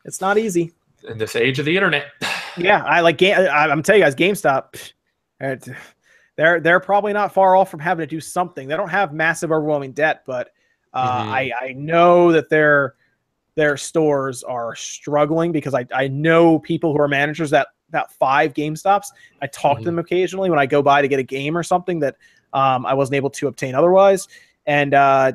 It's 0.05 0.21
not 0.21 0.37
easy. 0.37 0.73
In 1.07 1.17
this 1.17 1.35
age 1.35 1.59
of 1.59 1.65
the 1.65 1.75
internet. 1.75 2.07
Yeah, 2.57 2.83
I 2.83 2.99
like 2.99 3.17
game 3.17 3.37
I, 3.37 3.69
I'm 3.69 3.81
telling 3.81 4.01
you 4.01 4.05
guys 4.05 4.13
GameStop 4.15 4.91
they're 6.37 6.59
they're 6.59 6.79
probably 6.79 7.13
not 7.13 7.33
far 7.33 7.55
off 7.55 7.69
from 7.71 7.79
having 7.79 8.03
to 8.03 8.07
do 8.07 8.19
something. 8.19 8.67
They 8.67 8.75
don't 8.75 8.89
have 8.89 9.13
massive 9.13 9.51
overwhelming 9.51 9.93
debt, 9.93 10.23
but 10.25 10.49
uh, 10.93 11.23
Mhm. 11.23 11.27
I 11.29 11.51
I 11.61 11.73
know 11.73 12.31
that 12.33 12.49
their 12.49 12.95
their 13.55 13.77
stores 13.77 14.43
are 14.43 14.75
struggling 14.75 15.51
because 15.51 15.73
I 15.73 15.85
I 15.93 16.07
know 16.09 16.59
people 16.59 16.91
who 16.93 16.99
are 16.99 17.07
managers 17.07 17.53
at 17.53 17.67
about 17.91 18.11
five 18.13 18.53
GameStops. 18.53 19.07
I 19.41 19.47
talk 19.47 19.77
to 19.77 19.81
Mhm. 19.83 19.85
them 19.85 19.99
occasionally 19.99 20.49
when 20.49 20.59
I 20.59 20.65
go 20.65 20.81
by 20.81 21.01
to 21.01 21.07
get 21.07 21.19
a 21.19 21.23
game 21.23 21.57
or 21.57 21.63
something 21.63 21.99
that 21.99 22.15
um, 22.53 22.85
I 22.85 22.93
wasn't 22.93 23.15
able 23.15 23.29
to 23.31 23.47
obtain 23.47 23.75
otherwise. 23.75 24.27
And 24.65 24.93
uh, 24.93 25.33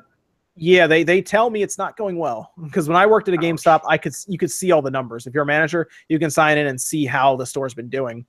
yeah, 0.54 0.86
they 0.86 1.02
they 1.02 1.20
tell 1.22 1.50
me 1.50 1.62
it's 1.62 1.78
not 1.78 1.96
going 1.96 2.18
well 2.18 2.52
because 2.64 2.88
when 2.88 2.96
I 2.96 3.06
worked 3.06 3.28
at 3.28 3.34
a. 3.34 3.38
GameStop, 3.38 3.80
I 3.88 3.98
could 3.98 4.12
you 4.26 4.38
could 4.38 4.50
see 4.50 4.70
all 4.72 4.82
the 4.82 4.90
numbers. 4.90 5.26
If 5.26 5.34
you're 5.34 5.42
a 5.42 5.46
manager, 5.46 5.88
you 6.08 6.18
can 6.18 6.30
sign 6.30 6.58
in 6.58 6.66
and 6.66 6.80
see 6.80 7.04
how 7.06 7.36
the 7.36 7.46
store's 7.46 7.74
been 7.74 7.88
doing. 7.88 8.26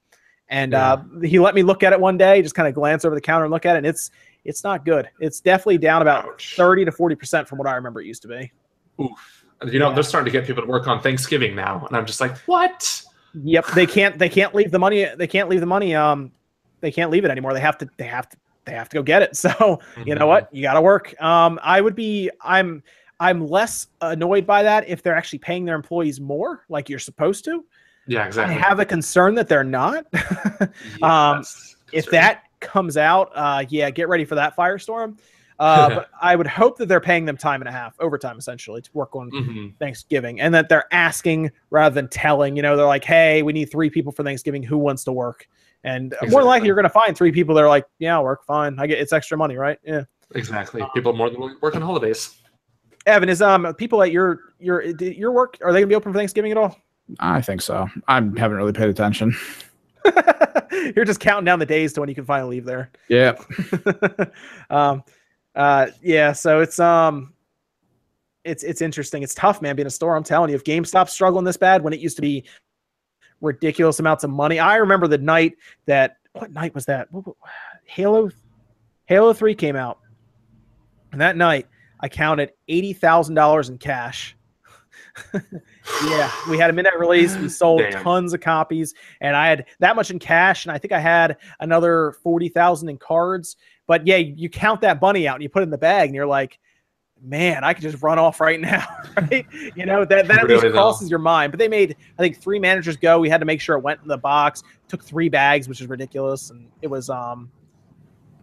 And 0.50 0.74
uh, 0.74 0.98
he 1.24 1.40
let 1.40 1.56
me 1.56 1.64
look 1.64 1.84
at 1.84 1.92
it 1.92 2.00
one 2.00 2.18
day, 2.18 2.42
just 2.42 2.56
kind 2.56 2.68
of 2.70 2.74
glance 2.74 3.04
over 3.04 3.14
the 3.14 3.20
counter 3.22 3.44
and 3.46 3.52
look 3.52 3.66
at 3.66 3.76
it, 3.76 3.80
and 3.80 3.88
it's 3.88 4.12
it's 4.46 4.64
not 4.64 4.86
good. 4.86 5.10
It's 5.20 5.42
definitely 5.42 5.78
down 5.80 6.02
about 6.02 6.26
Ouch. 6.26 6.56
thirty 6.56 6.86
to 6.86 6.92
forty 6.92 7.16
percent 7.16 7.48
from 7.50 7.58
what 7.58 7.68
I 7.68 7.76
remember 7.76 8.00
it 8.02 8.06
used 8.08 8.22
to 8.22 8.30
be. 8.30 8.52
Oof. 9.02 9.10
You 9.66 9.80
know, 9.80 9.90
Yeah. 9.90 9.96
they're 9.96 10.04
starting 10.04 10.32
to 10.32 10.40
get 10.40 10.48
people 10.48 10.64
to 10.64 10.70
work 10.70 10.88
on 10.88 11.02
Thanksgiving 11.02 11.54
now, 11.56 11.86
and 11.86 11.98
I'm 11.98 12.06
just 12.06 12.22
like, 12.22 12.38
what? 12.46 13.02
Yep, 13.44 13.68
they 13.76 13.86
can't 13.86 14.18
they 14.18 14.30
can't 14.30 14.56
leave 14.56 14.72
the 14.72 14.80
money 14.80 15.08
they 15.16 15.28
can't 15.28 15.50
leave 15.50 15.60
the 15.60 15.66
money 15.66 15.96
um 15.96 16.32
they 16.82 16.92
can't 16.92 17.12
leave 17.12 17.26
it 17.26 17.32
anymore. 17.32 17.54
They 17.54 17.60
have 17.60 17.78
to 17.80 17.90
they 17.98 18.06
have 18.06 18.30
to 18.30 18.38
they 18.66 18.74
have 18.74 18.90
to 18.90 18.96
go 18.96 19.04
get 19.04 19.22
it. 19.22 19.36
So 19.36 19.80
you 20.06 20.16
know 20.16 20.28
what? 20.28 20.54
You 20.54 20.62
got 20.62 20.74
to 20.74 20.82
work. 20.82 21.20
Um 21.22 21.60
i 21.64 21.82
would 21.82 21.96
be 21.96 22.30
i'm 22.42 22.84
i'm 23.20 23.46
less 23.48 23.88
annoyed 24.02 24.46
by 24.46 24.64
that 24.64 24.88
if 24.88 25.02
they're 25.02 25.16
actually 25.16 25.40
paying 25.40 25.66
their 25.66 25.76
employees 25.76 26.20
more 26.20 26.64
like 26.70 26.90
you're 26.90 27.00
supposed 27.00 27.46
to. 27.46 27.66
Yeah, 28.08 28.26
exactly. 28.26 28.56
i 28.56 28.58
have 28.58 28.80
a 28.80 28.86
concern 28.86 29.36
that 29.36 29.48
they're 29.48 29.64
not. 29.64 30.06
Um, 31.02 31.44
if 31.94 32.10
that 32.12 32.44
comes 32.60 32.98
out 32.98 33.32
uh 33.36 33.64
yeah 33.70 33.90
get 33.92 34.10
ready 34.10 34.26
for 34.26 34.36
that 34.36 34.56
firestorm 34.56 35.18
uh 35.60 35.90
but 35.96 36.10
i 36.22 36.36
would 36.36 36.48
hope 36.48 36.78
that 36.78 36.88
they're 36.88 37.00
paying 37.02 37.26
them 37.26 37.38
time 37.38 37.62
and 37.62 37.68
a 37.70 37.72
half 37.72 37.96
overtime 38.00 38.38
essentially 38.38 38.82
to 38.82 38.90
work 38.94 39.16
on 39.16 39.30
Mhm. 39.32 39.76
thanksgiving 39.78 40.40
and 40.42 40.54
that 40.54 40.70
they're 40.70 40.86
asking 40.94 41.52
rather 41.70 41.94
than 41.96 42.08
telling 42.08 42.56
you 42.56 42.62
know 42.62 42.76
they're 42.78 42.86
like 42.86 43.04
hey 43.04 43.42
we 43.44 43.54
need 43.54 43.66
three 43.72 43.90
people 43.90 44.12
for 44.12 44.24
thanksgiving 44.24 44.62
who 44.64 44.78
wants 44.78 45.04
to 45.06 45.12
work 45.12 45.48
and 45.84 46.16
more 46.30 46.42
than 46.42 46.48
likely 46.48 46.68
you're 46.68 46.76
going 46.76 46.84
to 46.84 46.90
find 46.90 47.16
three 47.18 47.32
people 47.32 47.54
that 47.56 47.64
are 47.64 47.70
like 47.70 47.86
yeah 48.00 48.16
I'll 48.16 48.24
work 48.24 48.44
fine 48.46 48.78
i 48.80 48.88
get 48.88 49.00
it's 49.00 49.14
extra 49.14 49.38
money 49.38 49.56
right 49.58 49.80
yeah 49.84 50.04
Exactly. 50.36 50.84
People 50.94 51.14
more 51.14 51.30
than 51.30 51.40
work 51.62 51.74
on 51.76 51.82
holidays. 51.82 52.36
Evan, 53.06 53.30
is 53.30 53.42
um 53.42 53.74
people 53.76 54.04
at 54.04 54.12
your 54.12 54.42
your 54.60 54.82
your 54.84 55.32
work 55.32 55.58
are 55.64 55.72
they 55.72 55.80
gonna 55.80 55.88
be 55.88 55.96
open 55.96 56.12
for 56.12 56.20
Thanksgiving 56.20 56.52
at 56.52 56.58
all? 56.58 56.78
I 57.22 57.40
think 57.42 57.62
so. 57.62 57.88
I 58.10 58.16
haven't 58.16 58.52
really 58.58 58.74
paid 58.74 58.90
attention. 58.90 59.34
You're 60.98 61.06
just 61.06 61.22
counting 61.22 61.46
down 61.46 61.60
the 61.60 61.66
days 61.66 61.94
to 61.94 62.02
when 62.02 62.10
you 62.10 62.16
can 62.16 62.26
finally 62.26 62.58
leave 62.58 62.66
there. 62.66 62.92
Yeah. 63.08 63.38
um, 64.70 65.04
uh, 65.58 65.88
yeah. 66.02 66.32
So 66.32 66.62
it's 66.62 66.80
um, 66.80 67.34
it's 68.46 68.64
it's 68.64 68.82
interesting. 68.82 69.24
It's 69.24 69.36
tough, 69.36 69.62
man. 69.62 69.76
Being 69.76 69.88
a 69.88 69.92
store, 69.92 70.16
I'm 70.16 70.24
telling 70.24 70.50
you, 70.50 70.56
if 70.56 70.64
GameStop's 70.64 71.12
struggling 71.12 71.44
this 71.44 71.58
bad 71.58 71.84
when 71.84 71.92
it 71.92 72.00
used 72.00 72.16
to 72.16 72.22
be 72.22 72.46
ridiculous 73.42 74.00
amounts 74.00 74.24
of 74.24 74.30
money. 74.30 74.60
I 74.60 74.78
remember 74.78 75.08
the 75.08 75.18
night 75.18 75.58
that 75.86 76.18
what 76.34 76.52
night 76.52 76.74
was 76.74 76.86
that? 76.86 77.10
Halo 77.86 78.30
Halo 79.06 79.34
3 79.34 79.56
came 79.56 79.76
out. 79.76 80.00
And 81.12 81.22
that 81.22 81.38
night, 81.38 81.68
I 82.02 82.10
counted 82.10 82.52
$80,000 82.70 83.70
in 83.70 83.78
cash. 83.78 84.36
yeah, 86.06 86.32
we 86.50 86.58
had 86.58 86.70
a 86.70 86.74
midnight 86.74 87.00
release. 87.00 87.36
We 87.38 87.50
sold 87.50 87.82
Damn. 87.82 88.04
tons 88.04 88.34
of 88.34 88.42
copies, 88.42 88.94
and 89.22 89.36
I 89.36 89.48
had 89.48 89.66
that 89.80 89.96
much 89.96 90.12
in 90.12 90.20
cash, 90.20 90.66
and 90.66 90.72
I 90.72 90.78
think 90.78 90.92
I 90.92 91.00
had 91.00 91.38
another 91.62 92.12
40,000 92.22 92.90
in 92.90 92.98
cards. 92.98 93.56
But 93.88 94.06
yeah, 94.06 94.18
you 94.18 94.50
count 94.50 94.82
that 94.82 95.02
money 95.02 95.28
out 95.28 95.36
and 95.36 95.44
you 95.44 95.50
put 95.50 95.62
it 95.62 95.64
in 95.64 95.70
the 95.70 95.78
bag, 95.78 96.08
and 96.10 96.16
you're 96.16 96.28
like, 96.28 96.60
man, 97.22 97.64
I 97.64 97.74
could 97.74 97.82
just 97.82 98.02
run 98.04 98.20
off 98.20 98.40
right 98.40 98.60
now, 98.60 98.86
right? 99.18 99.46
You 99.76 99.86
know, 99.86 100.06
that, 100.06 100.28
that 100.28 100.40
at 100.40 100.48
least 100.48 100.62
though. 100.62 100.72
crosses 100.72 101.10
your 101.10 101.20
mind. 101.20 101.52
But 101.52 101.60
they 101.60 101.68
made, 101.68 101.96
I 102.18 102.22
think, 102.22 102.40
three 102.40 102.60
managers 102.60 102.98
go. 102.98 103.20
We 103.20 103.30
had 103.30 103.40
to 103.40 103.46
make 103.46 103.62
sure 103.62 103.78
it 103.78 103.82
went 103.82 104.02
in 104.02 104.08
the 104.08 104.18
box. 104.18 104.64
Took 104.88 105.04
three 105.04 105.30
bags, 105.30 105.68
which 105.68 105.82
is 105.82 105.88
ridiculous, 105.88 106.50
and 106.50 106.70
it 106.82 106.88
was 106.88 107.10
um, 107.10 107.50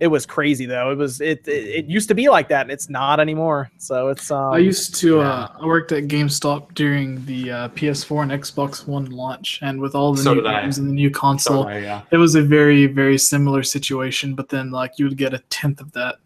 it 0.01 0.09
was 0.09 0.27
crazy 0.27 0.66
though. 0.66 0.91
It 0.91 0.97
was 0.99 1.21
it 1.21 1.47
it, 1.47 1.51
it 1.51 1.85
used 1.87 2.09
to 2.09 2.15
be 2.15 2.29
like 2.29 2.49
that, 2.49 2.62
and 2.62 2.71
it's 2.71 2.89
not 2.91 3.21
anymore. 3.21 3.71
So 3.79 4.09
it's 4.09 4.31
um, 4.31 4.53
I 4.53 4.59
used 4.59 4.95
to. 4.97 5.19
yeah. 5.19 5.29
Uh, 5.29 5.49
I 5.61 5.66
worked 5.66 5.93
at 5.93 6.05
GameStop 6.05 6.75
during 6.75 7.25
the 7.27 7.51
uh, 7.51 7.69
PS4 7.71 8.23
and 8.25 8.33
Xbox 8.33 8.87
One 8.87 9.07
launch, 9.07 9.61
and 9.62 9.81
with 9.81 9.95
all 9.95 10.12
the 10.15 10.23
So 10.23 10.35
new 10.35 10.43
did 10.43 10.51
I. 10.51 10.62
games 10.62 10.79
and 10.79 10.89
the 10.89 10.93
new 10.93 11.11
console, 11.11 11.65
So, 11.65 11.71
yeah. 11.71 12.03
it 12.11 12.16
was 12.16 12.35
a 12.35 12.43
very, 12.43 12.87
very 12.87 13.19
similar 13.19 13.62
situation. 13.62 14.35
But 14.35 14.49
then, 14.49 14.71
like, 14.71 14.99
you 14.99 15.05
would 15.07 15.16
get 15.16 15.33
a 15.33 15.39
tenth 15.51 15.81
of 15.81 15.93
that 15.93 16.16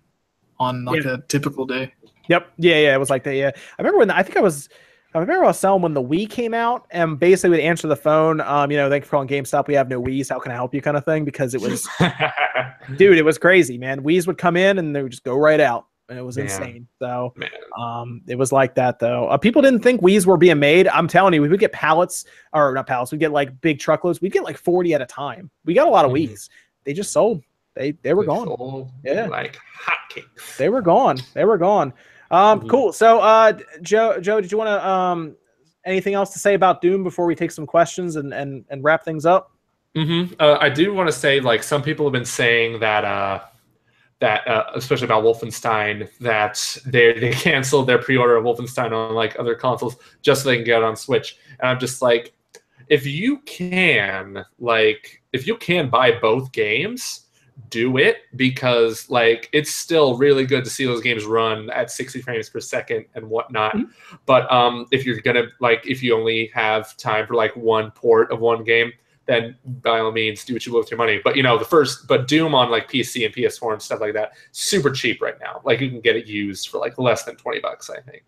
on 0.58 0.84
like 0.84 1.04
a 1.04 1.22
typical 1.28 1.64
day. 1.66 1.92
Yep. 2.28 2.50
Yeah, 2.58 2.76
yeah. 2.78 2.94
It 2.94 2.98
was 2.98 3.10
like 3.10 3.24
that. 3.24 3.34
Yeah. 3.36 3.50
I 3.54 3.82
remember 3.82 3.98
when 3.98 4.10
I 4.10 4.22
think 4.22 4.36
I 4.36 4.40
was 4.40 4.68
I 5.14 5.18
remember 5.20 5.44
I 5.44 5.48
was 5.48 5.58
selling 5.58 5.80
when 5.82 5.94
the 5.94 6.02
Wii 6.02 6.28
came 6.28 6.52
out 6.52 6.86
and 6.90 7.18
basically 7.18 7.50
would 7.50 7.60
answer 7.60 7.88
the 7.88 7.96
phone, 7.96 8.40
um, 8.42 8.70
you 8.70 8.76
know, 8.76 8.90
thank 8.90 9.04
you 9.04 9.06
for 9.06 9.12
calling 9.12 9.28
GameStop. 9.28 9.66
We 9.66 9.74
have 9.74 9.88
no 9.88 10.02
Wii's. 10.02 10.28
How 10.28 10.38
can 10.38 10.52
I 10.52 10.54
help 10.54 10.74
you? 10.74 10.82
kind 10.82 10.96
of 10.98 11.04
thing. 11.06 11.24
Because 11.24 11.54
it 11.54 11.60
was 11.62 11.88
dude, 12.96 13.16
it 13.18 13.24
was 13.24 13.38
crazy, 13.38 13.78
man. 13.78 14.02
Wii's 14.02 14.26
would 14.26 14.36
come 14.38 14.56
in 14.56 14.78
and 14.78 14.94
they 14.94 15.02
would 15.02 15.10
just 15.10 15.24
go 15.24 15.34
right 15.36 15.60
out. 15.60 15.86
And 16.10 16.18
it 16.18 16.22
was 16.22 16.36
Man. 16.36 16.46
insane. 16.46 16.88
So 16.98 17.32
Man. 17.36 17.50
um, 17.78 18.22
it 18.26 18.36
was 18.36 18.52
like 18.52 18.74
that 18.76 18.98
though. 18.98 19.28
Uh, 19.28 19.36
people 19.38 19.60
didn't 19.62 19.80
think 19.80 20.00
Wii's 20.02 20.26
were 20.26 20.36
being 20.38 20.58
made. 20.58 20.88
I'm 20.88 21.08
telling 21.08 21.32
you, 21.34 21.42
we 21.42 21.48
would 21.48 21.60
get 21.60 21.72
pallets 21.72 22.24
or 22.52 22.72
not 22.74 22.86
pallets. 22.86 23.10
We 23.12 23.18
get 23.18 23.32
like 23.32 23.58
big 23.60 23.78
truckloads. 23.78 24.20
We'd 24.20 24.32
get 24.32 24.44
like 24.44 24.56
40 24.58 24.94
at 24.94 25.02
a 25.02 25.06
time. 25.06 25.50
We 25.64 25.74
got 25.74 25.86
a 25.86 25.90
lot 25.90 26.04
of 26.04 26.10
Mhm. 26.10 26.28
Wii's. 26.30 26.50
They 26.84 26.92
just 26.94 27.12
sold. 27.12 27.42
They 27.74 27.92
they 28.02 28.12
were 28.14 28.24
gone. 28.24 28.90
Yeah. 29.04 29.26
Like 29.26 29.58
hotcakes. 29.86 30.56
They 30.56 30.68
were 30.68 30.82
gone. 30.82 31.18
They 31.34 31.44
were 31.44 31.58
gone. 31.58 31.92
Um, 32.30 32.60
Mhm. 32.60 32.68
cool. 32.68 32.92
So, 32.92 33.20
uh, 33.20 33.58
Joe, 33.82 34.20
Joe, 34.20 34.40
did 34.40 34.52
you 34.52 34.58
want 34.58 34.68
to 34.68 34.88
um, 34.88 35.36
anything 35.84 36.14
else 36.14 36.32
to 36.34 36.38
say 36.38 36.54
about 36.54 36.80
Doom 36.82 37.02
before 37.02 37.26
we 37.26 37.34
take 37.34 37.50
some 37.50 37.66
questions 37.66 38.16
and 38.16 38.34
and, 38.34 38.64
and 38.68 38.84
wrap 38.84 39.04
things 39.04 39.24
up? 39.24 39.52
hmm 39.94 40.24
Uh, 40.38 40.58
I 40.60 40.68
do 40.68 40.92
want 40.92 41.08
to 41.08 41.12
say, 41.12 41.40
like, 41.40 41.62
some 41.62 41.82
people 41.82 42.04
have 42.06 42.12
been 42.12 42.24
saying 42.24 42.80
that, 42.80 43.04
uh, 43.04 43.40
that 44.20 44.46
uh, 44.46 44.64
especially 44.74 45.06
about 45.06 45.24
Wolfenstein, 45.24 46.08
that 46.18 46.76
they 46.86 47.18
they 47.18 47.32
canceled 47.48 47.86
their 47.86 47.98
pre-order 47.98 48.36
of 48.36 48.44
Wolfenstein 48.44 48.92
on 48.92 49.14
like 49.14 49.38
other 49.38 49.54
consoles 49.54 49.96
just 50.22 50.42
so 50.42 50.50
they 50.50 50.56
can 50.56 50.64
get 50.64 50.78
it 50.78 50.84
on 50.84 50.96
Switch. 50.96 51.38
And 51.60 51.70
I'm 51.70 51.78
just 51.78 52.02
like, 52.02 52.34
if 52.88 53.06
you 53.06 53.38
can, 53.46 54.44
like, 54.58 55.22
if 55.32 55.46
you 55.46 55.56
can 55.56 55.88
buy 55.88 56.12
both 56.12 56.52
games, 56.52 57.27
do 57.68 57.96
it 57.96 58.18
because 58.36 59.08
like 59.10 59.48
it's 59.52 59.74
still 59.74 60.16
really 60.16 60.46
good 60.46 60.64
to 60.64 60.70
see 60.70 60.84
those 60.84 61.00
games 61.00 61.24
run 61.24 61.70
at 61.70 61.90
60 61.90 62.22
frames 62.22 62.48
per 62.48 62.60
second 62.60 63.06
and 63.14 63.28
whatnot. 63.28 63.76
But 64.26 64.50
um, 64.52 64.86
if 64.90 65.04
you're 65.04 65.20
gonna 65.20 65.46
like, 65.60 65.86
if 65.86 66.02
you 66.02 66.16
only 66.16 66.50
have 66.54 66.96
time 66.96 67.26
for 67.26 67.34
like 67.34 67.54
one 67.56 67.90
port 67.92 68.30
of 68.32 68.40
one 68.40 68.64
game, 68.64 68.92
then 69.28 69.54
by 69.82 70.00
all 70.00 70.10
means 70.10 70.42
do 70.42 70.54
what 70.54 70.64
you 70.64 70.72
will 70.72 70.80
with 70.80 70.90
your 70.90 70.98
money. 70.98 71.20
But 71.22 71.36
you 71.36 71.42
know, 71.42 71.58
the 71.58 71.64
first, 71.64 72.08
but 72.08 72.26
Doom 72.26 72.54
on 72.54 72.70
like 72.70 72.90
PC 72.90 73.26
and 73.26 73.34
PS4 73.34 73.74
and 73.74 73.82
stuff 73.82 74.00
like 74.00 74.14
that, 74.14 74.32
super 74.52 74.90
cheap 74.90 75.20
right 75.20 75.38
now. 75.38 75.60
Like 75.64 75.80
you 75.80 75.90
can 75.90 76.00
get 76.00 76.16
it 76.16 76.26
used 76.26 76.68
for 76.68 76.78
like 76.78 76.98
less 76.98 77.24
than 77.24 77.36
20 77.36 77.60
bucks, 77.60 77.90
I 77.90 78.00
think. 78.00 78.24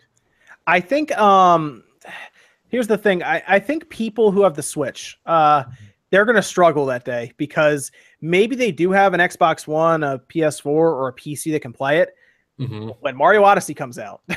I 0.66 0.78
think 0.78 1.16
um, 1.18 1.82
here's 2.68 2.86
the 2.86 2.98
thing. 2.98 3.22
I, 3.22 3.42
I 3.48 3.58
think 3.58 3.88
people 3.88 4.30
who 4.30 4.42
have 4.42 4.54
the 4.54 4.62
Switch, 4.62 5.18
uh, 5.24 5.64
they're 6.10 6.24
gonna 6.24 6.42
struggle 6.42 6.84
that 6.86 7.04
day 7.04 7.32
because 7.36 7.90
maybe 8.20 8.56
they 8.56 8.72
do 8.72 8.90
have 8.90 9.14
an 9.14 9.20
Xbox 9.20 9.66
One, 9.66 10.02
a 10.02 10.18
PS4, 10.18 10.66
or 10.66 11.08
a 11.08 11.12
PC 11.12 11.52
that 11.52 11.60
can 11.62 11.72
play 11.72 11.98
it. 11.98 12.14
Mm-hmm. 12.58 12.88
When 13.00 13.16
Mario 13.16 13.42
Odyssey 13.42 13.72
comes 13.72 13.98
out, 13.98 14.20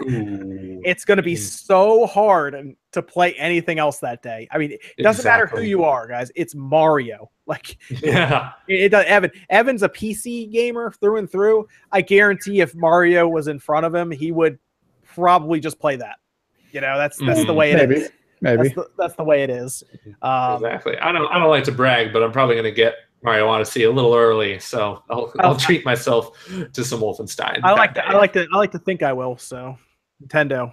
it's 0.00 1.04
going 1.06 1.16
to 1.16 1.22
be 1.22 1.34
Mhm. 1.34 1.38
so 1.38 2.06
hard 2.06 2.76
to 2.92 3.02
play 3.02 3.32
anything 3.34 3.78
else 3.78 3.98
that 4.00 4.22
day. 4.22 4.48
I 4.50 4.58
mean, 4.58 4.72
it 4.72 5.02
doesn't 5.02 5.24
matter 5.24 5.46
who 5.46 5.62
you 5.62 5.84
are, 5.84 6.06
guys. 6.06 6.30
It's 6.34 6.54
Mario. 6.54 7.30
Like 7.50 7.78
Yeah. 7.88 8.52
it, 8.68 8.80
it 8.80 8.88
does. 8.90 9.04
Evan, 9.06 9.32
Evan's 9.48 9.82
a 9.82 9.88
PC 9.88 10.52
gamer 10.52 10.92
through 10.92 11.16
and 11.16 11.28
through. 11.28 11.66
I 11.90 12.00
guarantee 12.00 12.60
if 12.60 12.76
Mario 12.76 13.26
was 13.26 13.48
in 13.48 13.58
front 13.58 13.86
of 13.86 13.92
him, 13.92 14.10
he 14.12 14.30
would 14.30 14.56
probably 15.04 15.58
just 15.58 15.80
play 15.80 15.96
that. 15.96 16.18
You 16.70 16.80
know, 16.80 16.96
that's 16.96 17.18
that's 17.18 17.40
the 17.44 17.52
Mhm. 17.52 17.56
way 17.56 17.72
it 17.72 17.90
is. 17.90 18.10
Maybe. 18.40 18.56
Maybe. 18.56 18.68
That's 18.68 18.74
the, 18.74 18.90
that's 18.98 19.14
the 19.16 19.24
way 19.24 19.42
it 19.42 19.50
is. 19.50 19.82
Um, 20.22 20.54
exactly. 20.64 20.96
I 20.98 21.12
don't. 21.12 21.30
I 21.32 21.38
don't 21.38 21.50
like 21.50 21.64
to 21.64 21.72
brag, 21.72 22.12
but 22.12 22.22
I'm 22.22 22.32
probably 22.32 22.54
going 22.54 22.64
to 22.64 22.70
get 22.72 22.94
Mario 23.22 23.48
Odyssey 23.48 23.84
a 23.84 23.90
little 23.90 24.14
early, 24.14 24.58
so 24.58 25.02
I'll, 25.10 25.32
I'll 25.40 25.54
Oh. 25.54 25.58
treat 25.58 25.84
myself 25.84 26.36
to 26.72 26.84
some 26.84 27.00
Wolfenstein. 27.00 27.60
I 27.62 27.72
like 27.72 27.94
to. 27.94 28.06
I 28.06 28.12
like 28.14 28.32
to. 28.34 28.46
I 28.52 28.56
like 28.56 28.72
to 28.72 28.78
think 28.78 29.02
I 29.02 29.12
will. 29.12 29.36
So, 29.36 29.76
Nintendo. 30.24 30.72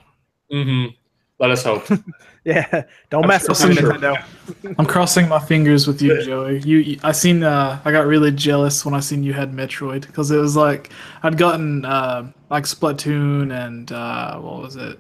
Mm-hmm. 0.51 0.93
Let 1.39 1.51
us 1.51 1.63
hope. 1.63 1.85
Yeah, 2.45 2.83
don't 3.09 3.23
I'm 3.25 3.27
mess 3.27 3.41
sure- 3.41 3.49
with 3.49 3.61
me, 3.65 3.69
I'm 3.71 3.75
sure. 3.75 3.93
Nintendo. 3.95 4.75
I'm 4.79 4.85
crossing 4.85 5.27
my 5.27 5.37
fingers 5.37 5.85
with 5.85 6.01
you, 6.01 6.23
Joey. 6.25 6.59
You, 6.59 6.77
you 6.77 6.97
I 7.03 7.11
seen. 7.11 7.43
Uh, 7.43 7.81
I 7.83 7.91
got 7.91 8.05
really 8.07 8.31
jealous 8.31 8.85
when 8.85 8.93
I 8.93 9.01
seen 9.01 9.21
you 9.21 9.33
had 9.33 9.51
Metroid 9.51 10.07
because 10.07 10.31
it 10.31 10.37
was 10.37 10.55
like 10.55 10.89
I'd 11.23 11.37
gotten 11.37 11.83
uh, 11.83 12.31
like 12.49 12.63
Splatoon 12.63 13.51
and 13.51 13.91
uh, 13.91 14.39
what 14.39 14.61
was 14.61 14.77
it, 14.77 14.97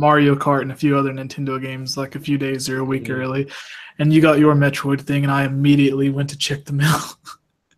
Mario 0.00 0.34
Kart 0.34 0.62
and 0.62 0.72
a 0.72 0.74
few 0.76 0.96
other 0.96 1.12
Nintendo 1.12 1.60
games 1.60 1.96
like 1.98 2.14
a 2.14 2.18
few 2.20 2.38
days 2.38 2.68
or 2.70 2.78
a 2.78 2.84
week 2.84 3.04
Mhm. 3.04 3.10
early, 3.18 3.50
and 3.98 4.12
you 4.12 4.22
got 4.22 4.38
your 4.38 4.54
Metroid 4.54 5.00
thing, 5.02 5.22
and 5.24 5.30
I 5.32 5.44
immediately 5.44 6.08
went 6.08 6.30
to 6.30 6.38
check 6.38 6.64
the 6.64 6.72
mail. 6.72 6.98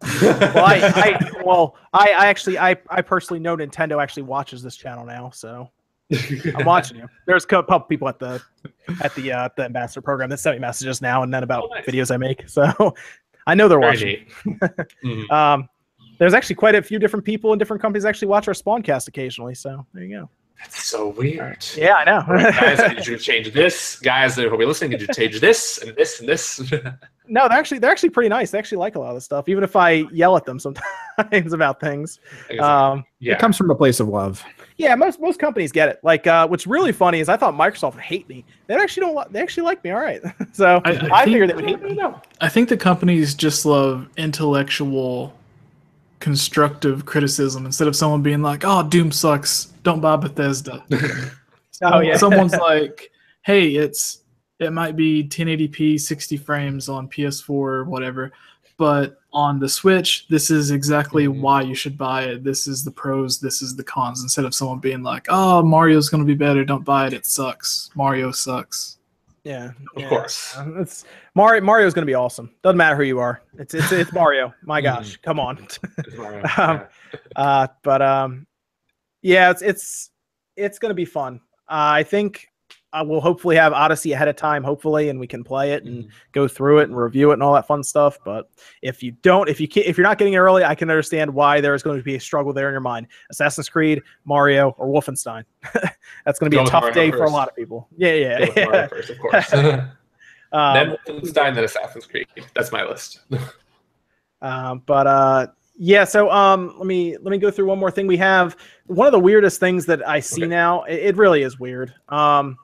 well, 0.23 0.65
I, 0.65 0.81
I 0.95 1.31
well, 1.45 1.77
I, 1.93 2.11
I 2.13 2.27
actually, 2.27 2.59
I, 2.59 2.77
I 2.89 3.03
personally 3.03 3.41
know 3.41 3.57
Nintendo 3.57 4.01
actually 4.03 4.23
watches 4.23 4.63
this 4.63 4.77
channel 4.77 5.05
now, 5.05 5.31
so 5.31 5.69
I'm 6.57 6.65
watching 6.65 6.97
you. 6.99 7.09
There's 7.27 7.45
a 7.45 7.47
couple 7.49 7.81
people 7.81 8.09
at 8.09 8.19
the 8.21 8.41
at 9.03 9.15
the 9.17 9.33
uh, 9.33 9.49
the 9.57 9.65
ambassador 9.65 10.01
program 10.01 10.31
that 10.31 10.39
sent 10.39 10.57
me 10.57 10.61
messages 10.61 11.03
now 11.03 11.23
and 11.25 11.33
then 11.35 11.43
about 11.43 11.65
Oh, 11.65 11.75
nice. 11.75 11.87
videos 11.87 12.11
I 12.13 12.17
make. 12.19 12.49
So 12.49 12.95
I 13.47 13.55
know 13.57 13.67
they're 13.69 13.81
watching. 13.81 14.27
neat. 14.45 14.61
Mhm. 15.05 15.31
Um, 15.31 15.69
there's 16.19 16.35
actually 16.35 16.57
quite 16.57 16.75
a 16.77 16.83
few 16.83 16.99
different 17.01 17.25
people 17.25 17.53
in 17.53 17.59
different 17.59 17.81
companies 17.83 18.05
actually 18.05 18.29
watch 18.29 18.47
our 18.47 18.55
Spawncast 18.55 19.09
occasionally. 19.09 19.55
So 19.57 19.85
there 19.93 20.05
you 20.05 20.19
go. 20.21 20.31
That's 20.63 20.85
so 20.85 21.09
weird. 21.09 21.65
Yeah, 21.77 21.95
I 21.95 22.05
know. 22.05 22.23
guys, 22.27 22.81
I 22.81 22.89
need 22.95 23.07
you 23.07 23.17
to 23.17 23.23
change 23.23 23.53
this. 23.53 23.99
Guys 24.01 24.37
that 24.37 24.51
will 24.51 24.59
be 24.59 24.65
listening, 24.65 24.93
need 24.93 25.01
you 25.03 25.07
to 25.09 25.15
change 25.15 25.41
this 25.41 25.79
and 25.83 25.95
this 25.97 26.21
and 26.21 26.29
this. 26.29 26.61
no, 27.27 27.49
they're 27.49 27.59
actually 27.59 27.79
they're 27.79 27.91
actually 27.91 28.11
pretty 28.11 28.29
nice. 28.29 28.51
They 28.53 28.59
actually 28.59 28.79
like 28.79 28.95
a 28.95 29.01
lot 29.01 29.09
of 29.11 29.15
the 29.17 29.21
stuff, 29.21 29.49
even 29.49 29.65
if 29.65 29.77
I 29.77 30.05
yell 30.13 30.37
at 30.37 30.45
them 30.45 30.59
sometimes 30.59 31.53
about 31.53 31.81
things. 31.81 32.21
Um, 32.61 33.05
yeah. 33.19 33.35
It 33.35 33.39
comes 33.39 33.57
from 33.57 33.71
a 33.71 33.75
place 33.75 34.01
of 34.01 34.09
love. 34.09 34.43
Yeah, 34.79 34.95
most 34.95 35.21
most 35.21 35.39
companies 35.39 35.71
get 35.73 35.89
it. 35.91 36.01
Like, 36.03 36.27
uh, 36.27 36.49
what's 36.49 36.67
really 36.67 36.93
funny 36.93 37.21
is 37.21 37.29
I 37.29 37.37
thought 37.37 37.55
Microsoft 37.55 37.95
would 37.95 38.03
hate 38.03 38.29
me. 38.29 38.45
They 38.69 38.75
actually 38.75 39.03
don't. 39.07 39.17
li- 39.17 39.25
They 39.31 39.41
actually 39.43 39.65
like 39.65 39.85
me. 39.85 39.91
All 39.91 40.01
right. 40.01 40.23
so 40.53 40.81
I- 40.85 40.91
I, 40.91 40.93
I 40.93 40.97
think- 40.97 41.25
figured 41.25 41.51
they 41.51 41.55
would 41.55 41.65
hate 41.67 41.83
me. 41.83 42.01
I 42.41 42.49
think 42.49 42.69
the 42.69 42.77
companies 42.79 43.35
just 43.35 43.67
love 43.67 44.09
intellectual, 44.17 45.35
constructive 46.21 47.05
criticism 47.05 47.67
instead 47.67 47.89
of 47.89 47.95
someone 47.97 48.23
being 48.23 48.43
like, 48.43 48.63
"Oh, 48.65 48.83
Doom 48.83 49.13
sucks. 49.13 49.72
Don't 49.83 50.01
buy 50.01 50.17
Bethesda." 50.17 50.85
Oh 51.85 51.99
yeah. 51.99 52.17
Someone's 52.17 52.55
like, 52.55 53.11
"Hey, 53.45 53.75
it's 53.75 54.23
it 54.61 54.73
might 54.73 54.95
be 54.95 55.25
1080p 55.25 55.99
60 55.99 56.37
frames 56.37 56.89
on 56.89 57.09
PS4 57.09 57.51
or 57.51 57.85
whatever, 57.85 58.31
but 58.77 59.19
on 59.33 59.59
the 59.59 59.69
Switch, 59.69 60.29
this 60.29 60.49
is 60.49 60.71
exactly 60.71 61.27
Mhm. 61.27 61.41
why 61.41 61.63
you 61.63 61.75
should 61.75 61.99
buy 61.99 62.23
it. 62.25 62.45
This 62.45 62.69
is 62.69 62.85
the 62.85 62.93
pros, 62.93 63.41
this 63.41 63.61
is 63.63 63.75
the 63.75 63.83
cons." 63.83 64.23
Instead 64.23 64.45
of 64.45 64.55
someone 64.55 64.79
being 64.79 65.03
like, 65.03 65.27
"Oh, 65.29 65.61
Mario's 65.63 66.09
going 66.09 66.23
to 66.23 66.27
be 66.27 66.37
better. 66.37 66.65
Don't 66.65 66.85
buy 66.85 67.09
it. 67.09 67.15
It 67.15 67.27
sucks. 67.27 67.91
Mario 67.97 68.31
sucks." 68.31 68.99
yeah. 69.43 69.71
Of 69.97 70.03
yeah. 70.03 70.09
course. 70.09 70.57
Uh, 70.57 70.83
It's 70.83 71.05
Mario. 71.35 71.63
Mario's 71.65 71.95
gonna 71.95 72.07
be 72.07 72.15
awesome. 72.15 72.55
Doesn't 72.63 72.77
matter 72.77 72.95
who 72.95 73.03
you 73.03 73.19
are. 73.19 73.43
It's 73.59 73.75
it's 73.75 73.91
it's 73.91 74.13
Mario. 74.13 74.55
My 74.63 74.81
Mhm. 74.81 74.85
gosh, 74.85 75.17
come 75.17 75.41
on. 75.41 75.67
Um, 76.59 76.83
uh, 77.35 77.67
but 77.83 78.03
um, 78.03 78.47
yeah, 79.23 79.51
it's 79.51 79.63
it's 79.63 80.11
it's 80.57 80.79
gonna 80.79 80.95
be 80.95 81.05
fun. 81.05 81.41
Uh, 81.69 81.97
I 81.97 82.03
think 82.03 82.49
uh, 82.93 83.03
we'll 83.07 83.23
hopefully 83.23 83.57
have 83.57 83.73
Odyssey 83.73 84.13
ahead 84.13 84.29
of 84.29 84.37
time, 84.37 84.63
hopefully, 84.63 85.09
and 85.09 85.19
we 85.19 85.27
can 85.27 85.43
play 85.43 85.73
it 85.73 85.85
and 85.85 86.05
Mhm. 86.05 86.11
go 86.33 86.47
through 86.47 86.81
it 86.81 86.85
and 86.91 86.97
review 86.97 87.31
it 87.31 87.35
and 87.35 87.43
all 87.43 87.55
that 87.55 87.67
fun 87.67 87.83
stuff. 87.83 88.19
But 88.23 88.51
if 88.83 89.03
you 89.03 89.13
don't, 89.23 89.49
if 89.49 89.59
you 89.61 89.67
can, 89.67 89.85
if 89.87 89.97
you're 89.97 90.07
not 90.07 90.19
getting 90.19 90.35
it 90.35 90.39
early, 90.39 90.63
I 90.63 90.75
can 90.75 90.91
understand 90.91 91.33
why 91.33 91.63
there 91.63 91.75
is 91.75 91.83
going 91.83 91.97
to 91.97 92.05
be 92.05 92.17
a 92.17 92.21
struggle 92.21 92.53
there 92.53 92.69
in 92.69 92.73
your 92.73 92.83
mind. 92.83 93.07
Assassin's 93.31 93.71
Creed, 93.71 94.03
Mario, 94.27 94.75
or 94.77 94.89
Wolfenstein. 94.89 95.45
That's 96.27 96.39
going 96.39 96.51
to 96.51 96.55
be 96.55 96.57
Go 96.59 96.65
a 96.65 96.67
tough 96.67 96.83
Mario 96.83 96.95
day 96.95 97.11
for 97.11 97.25
a 97.25 97.31
lot 97.31 97.49
of 97.49 97.57
people. 97.57 97.89
Yeah, 97.97 98.13
yeah. 98.13 98.39
Go 98.41 98.45
with 98.47 98.57
Mario 98.57 98.73
yeah. 98.73 98.87
first, 98.89 99.11
of 99.11 99.19
course. 99.21 99.51
then 99.51 99.91
Um, 100.53 100.97
Wolfenstein, 101.09 101.55
then 101.55 101.65
Assassin's 101.65 102.05
Creed. 102.07 102.27
That's 102.55 102.73
my 102.73 102.85
list. 102.85 103.21
um, 104.43 104.83
but 104.85 105.07
uh, 105.07 105.47
Yeah, 105.85 106.05
so 106.05 106.31
um, 106.31 106.75
let 106.79 106.87
me 106.87 107.17
let 107.17 107.33
me 107.33 107.39
go 107.39 107.51
through 107.51 107.67
one 107.67 107.81
more 107.81 107.91
thing. 107.91 108.07
We 108.07 108.17
have 108.19 108.57
one 108.87 109.09
of 109.09 109.13
the 109.13 109.19
weirdest 109.19 109.59
things 109.59 109.85
that 109.87 110.09
I 110.09 110.21
see 110.21 110.43
Okay. 110.43 110.49
now. 110.49 110.85
It, 110.85 110.95
it 110.95 111.17
really 111.17 111.43
is 111.43 111.59
weird. 111.59 111.93
Um, 112.09 112.57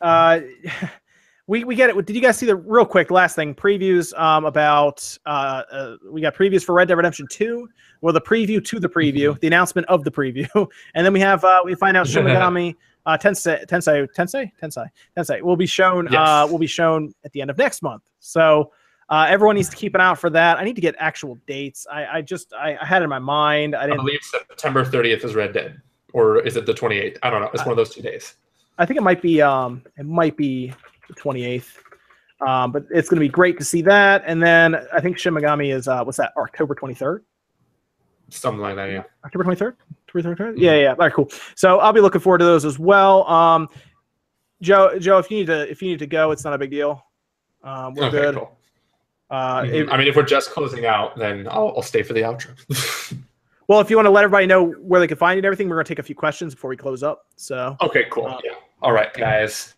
uh, 0.00 0.42
we 1.48 1.64
we 1.64 1.74
get 1.74 1.90
it. 1.90 2.06
Did 2.06 2.14
you 2.14 2.22
guys 2.22 2.36
see 2.36 2.46
the 2.46 2.54
real 2.54 2.84
quick 2.84 3.10
last 3.10 3.34
thing 3.34 3.52
previews 3.52 4.16
um 4.16 4.44
about 4.44 5.18
uh, 5.26 5.62
uh 5.72 5.96
we 6.08 6.20
got 6.20 6.36
previews 6.36 6.62
for 6.62 6.72
Red 6.72 6.86
Dead 6.86 6.94
Redemption 6.94 7.26
Two. 7.28 7.68
Well, 8.00 8.12
the 8.12 8.20
preview 8.20 8.64
to 8.64 8.78
the 8.78 8.88
preview, 8.88 9.36
the 9.40 9.48
announcement 9.48 9.88
of 9.88 10.04
the 10.04 10.12
preview, 10.12 10.48
and 10.94 11.04
then 11.04 11.12
we 11.12 11.18
have 11.18 11.42
uh 11.42 11.62
we 11.64 11.74
find 11.74 11.96
out 11.96 12.06
Shin 12.06 12.24
Megami 12.26 12.76
uh 13.06 13.18
Tensei 13.18 13.66
Tensei 13.66 14.06
Tensei 14.14 14.52
Tensei 14.62 14.86
Tensei 15.16 15.42
will 15.42 15.56
be 15.56 15.66
shown 15.66 16.14
uh 16.14 16.46
will 16.48 16.60
be 16.60 16.68
shown 16.68 17.12
at 17.24 17.32
the 17.32 17.40
end 17.40 17.50
of 17.50 17.58
next 17.58 17.82
month. 17.82 18.04
So. 18.20 18.70
Uh, 19.08 19.26
everyone 19.28 19.54
needs 19.56 19.68
to 19.68 19.76
keep 19.76 19.94
an 19.94 20.00
eye 20.00 20.06
out 20.06 20.18
for 20.18 20.30
that. 20.30 20.58
I 20.58 20.64
need 20.64 20.74
to 20.74 20.80
get 20.80 20.94
actual 20.98 21.38
dates. 21.46 21.86
I, 21.90 22.06
I 22.18 22.22
just 22.22 22.52
I, 22.52 22.76
I 22.80 22.84
had 22.84 23.02
it 23.02 23.04
in 23.04 23.10
my 23.10 23.18
mind. 23.20 23.76
I 23.76 23.82
I 23.82 23.86
didn't. 23.86 23.98
believe 23.98 24.20
September 24.22 24.84
30th 24.84 25.24
is 25.24 25.34
Red 25.34 25.52
Dead, 25.52 25.80
or 26.12 26.40
is 26.40 26.56
it 26.56 26.66
the 26.66 26.74
28th? 26.74 27.18
I 27.22 27.30
don't 27.30 27.40
know. 27.40 27.50
It's 27.54 27.62
one 27.64 27.70
of 27.70 27.76
those 27.76 27.94
two 27.94 28.02
days. 28.02 28.34
I 28.78 28.84
think 28.84 28.98
it 28.98 29.02
might 29.02 29.22
be 29.22 29.40
um 29.40 29.82
it 29.96 30.06
might 30.06 30.36
be 30.36 30.72
the 31.08 31.14
28th. 31.14 31.68
Um, 32.46 32.70
but 32.72 32.84
it's 32.90 33.08
going 33.08 33.16
to 33.16 33.24
be 33.24 33.30
great 33.30 33.56
to 33.58 33.64
see 33.64 33.80
that. 33.82 34.22
And 34.26 34.42
then 34.42 34.74
I 34.92 35.00
think 35.00 35.16
Shin 35.18 35.32
Megami 35.34 35.72
is 35.72 35.86
uh 35.88 36.02
what's 36.04 36.18
that? 36.18 36.32
October 36.36 36.74
23rd. 36.74 37.20
Something 38.28 38.60
like 38.60 38.74
that, 38.74 38.90
yeah. 38.90 39.04
October 39.24 39.44
23rd? 39.44 39.74
23rd? 40.12 40.54
Yeah, 40.56 40.74
yeah. 40.74 40.88
All 40.90 40.96
right, 40.96 41.12
cool. 41.12 41.30
So 41.54 41.78
I'll 41.78 41.92
be 41.92 42.00
looking 42.00 42.20
forward 42.20 42.38
to 42.38 42.44
those 42.44 42.64
as 42.64 42.76
well. 42.78 43.24
Um, 43.30 43.68
Joe, 44.62 44.98
Joe, 44.98 45.18
if 45.18 45.30
you 45.30 45.38
need 45.38 45.46
to 45.46 45.70
if 45.70 45.80
you 45.80 45.90
need 45.90 45.98
to 46.00 46.06
go, 46.06 46.30
it's 46.32 46.42
not 46.44 46.52
a 46.54 46.58
big 46.58 46.70
deal. 46.70 47.04
Um, 47.62 47.94
we're 47.94 48.06
Okay, 48.06 48.18
good. 48.18 48.34
cool. 48.34 48.55
Uh, 49.30 49.62
Mhm. 49.62 49.74
if- 49.74 49.90
I 49.90 49.96
mean, 49.96 50.06
if 50.08 50.16
we're 50.16 50.22
just 50.22 50.50
closing 50.50 50.86
out, 50.86 51.16
then 51.16 51.46
I'll, 51.50 51.72
I'll 51.76 51.82
stay 51.82 52.02
for 52.02 52.12
the 52.12 52.20
outro. 52.22 52.50
well, 53.68 53.80
if 53.80 53.90
you 53.90 53.96
want 53.96 54.06
to 54.06 54.10
let 54.10 54.24
everybody 54.24 54.46
know 54.46 54.64
where 54.70 55.00
they 55.00 55.08
can 55.08 55.16
find 55.16 55.36
you 55.36 55.40
and 55.40 55.46
everything, 55.46 55.68
we're 55.68 55.76
going 55.76 55.84
to 55.84 55.88
take 55.88 55.98
a 55.98 56.02
few 56.02 56.14
questions 56.14 56.54
before 56.54 56.70
we 56.70 56.76
close 56.76 57.02
up. 57.02 57.26
So 57.36 57.76
okay, 57.80 58.06
cool. 58.10 58.26
Uh, 58.26 58.38
yeah. 58.44 58.52
All 58.82 58.92
right, 58.92 59.12
guys. 59.14 59.74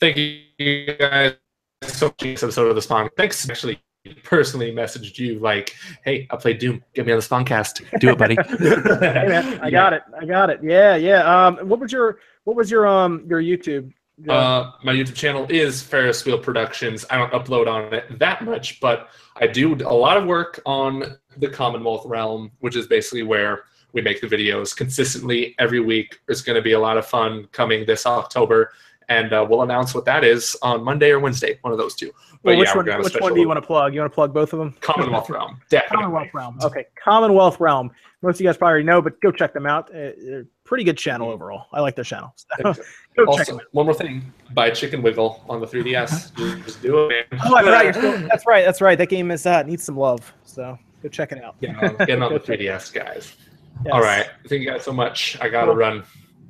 Thank 0.00 0.16
you 0.18 0.96
guys 0.98 1.34
so 1.82 2.06
much 2.06 2.14
for 2.20 2.26
this 2.26 2.42
episode 2.42 2.68
of 2.68 2.74
the 2.74 2.82
Spawn. 2.82 3.08
Thanks. 3.16 3.48
Actually, 3.48 3.80
personally 4.22 4.72
messaged 4.72 5.18
you 5.18 5.38
like, 5.38 5.74
"Hey, 6.04 6.26
I 6.30 6.36
played 6.36 6.58
Doom. 6.58 6.82
Get 6.94 7.06
me 7.06 7.12
on 7.12 7.18
the 7.20 7.24
Spawncast. 7.24 7.98
Do 8.00 8.10
it, 8.10 8.18
buddy." 8.18 8.36
hey 8.58 9.28
man, 9.28 9.60
I 9.62 9.70
got 9.70 9.92
it. 9.92 10.02
I 10.20 10.26
got 10.26 10.50
it. 10.50 10.60
Yeah, 10.62 10.96
yeah. 10.96 11.46
Um, 11.46 11.56
what 11.68 11.80
was 11.80 11.92
your 11.92 12.18
what 12.42 12.56
was 12.56 12.70
your 12.70 12.86
um 12.86 13.24
your 13.28 13.40
YouTube? 13.40 13.92
Joe? 14.22 14.32
Uh, 14.32 14.72
my 14.84 14.92
YouTube 14.92 15.14
channel 15.14 15.46
is 15.48 15.82
Ferris 15.82 16.24
Wheel 16.24 16.38
Productions. 16.38 17.04
I 17.10 17.16
don't 17.16 17.32
upload 17.32 17.66
on 17.66 17.92
it 17.92 18.18
that 18.18 18.44
much, 18.44 18.80
but 18.80 19.08
I 19.36 19.46
do 19.46 19.74
a 19.74 19.94
lot 19.94 20.16
of 20.16 20.26
work 20.26 20.60
on 20.64 21.16
the 21.38 21.48
Commonwealth 21.48 22.06
realm, 22.06 22.52
which 22.60 22.76
is 22.76 22.86
basically 22.86 23.24
where 23.24 23.64
we 23.92 24.02
make 24.02 24.20
the 24.20 24.26
videos 24.28 24.76
consistently 24.76 25.54
every 25.58 25.80
week. 25.80 26.20
It's 26.28 26.42
going 26.42 26.56
to 26.56 26.62
be 26.62 26.72
a 26.72 26.78
lot 26.78 26.96
of 26.96 27.06
fun 27.06 27.48
coming 27.50 27.86
this 27.86 28.06
October, 28.06 28.72
and 29.08 29.32
uh, 29.32 29.44
we'll 29.48 29.62
announce 29.62 29.94
what 29.94 30.04
that 30.04 30.22
is 30.22 30.56
on 30.62 30.84
Monday 30.84 31.10
or 31.10 31.18
Wednesday, 31.18 31.58
one 31.62 31.72
of 31.72 31.78
those 31.78 31.96
two. 31.96 32.12
But 32.44 32.50
well, 32.50 32.58
which 32.58 32.68
yeah, 32.68 32.76
one? 32.76 32.84
gonna 32.84 32.96
have 32.98 33.00
a 33.00 33.04
Which 33.04 33.20
one 33.20 33.34
do 33.34 33.40
you 33.40 33.48
want 33.48 33.58
to 33.58 33.66
plug? 33.66 33.94
You 33.94 34.00
want 34.00 34.12
to 34.12 34.14
plug 34.14 34.32
both 34.32 34.52
of 34.52 34.60
them? 34.60 34.76
Commonwealth 34.80 35.28
realm, 35.28 35.60
definitely. 35.70 35.96
Commonwealth 35.96 36.34
Realm. 36.34 36.58
Okay, 36.62 36.86
Commonwealth 37.02 37.58
Realm. 37.58 37.90
Most 38.22 38.36
of 38.36 38.40
you 38.42 38.46
guys 38.46 38.56
probably 38.56 38.70
already 38.70 38.86
know, 38.86 39.02
but 39.02 39.20
go 39.20 39.32
check 39.32 39.52
them 39.52 39.66
out. 39.66 39.94
Uh, 39.94 40.42
pretty 40.64 40.84
good 40.84 40.96
channel 40.98 41.30
overall. 41.30 41.66
I 41.72 41.80
like 41.80 41.94
their 41.94 42.04
channel. 42.04 42.34
So, 42.36 42.46
go 42.62 42.72
check 42.72 42.84
them 43.16 43.28
Also, 43.28 43.54
out. 43.56 43.62
one 43.72 43.86
more 43.86 43.94
thing: 43.94 44.32
buy 44.52 44.70
Chicken 44.70 45.02
Wiggle 45.02 45.44
on 45.48 45.60
the 45.60 45.66
3DS. 45.66 46.34
Just- 46.36 46.64
Just 46.64 46.82
do 46.82 47.08
it, 47.10 47.26
man. 47.30 47.40
Oh, 47.44 47.54
I 47.56 47.90
still- 47.92 48.18
that's 48.28 48.46
right. 48.46 48.64
That's 48.64 48.80
right. 48.80 48.96
That 48.98 49.08
game 49.08 49.30
is 49.30 49.46
uh, 49.46 49.62
needs 49.62 49.84
some 49.84 49.96
love. 49.96 50.32
So 50.44 50.78
go 51.02 51.08
check 51.08 51.32
it 51.32 51.42
out. 51.42 51.60
Getting 51.60 51.76
on, 51.76 51.96
getting 51.98 52.22
on 52.22 52.32
the 52.32 52.40
3DS, 52.40 52.92
guys. 52.92 53.36
Yes. 53.84 53.92
All 53.92 54.00
right. 54.00 54.26
Thank 54.48 54.62
you 54.62 54.70
guys 54.70 54.84
so 54.84 54.92
much. 54.92 55.36
I 55.40 55.48
gotta 55.48 55.66
Cool. 55.66 55.76
run. 55.76 56.04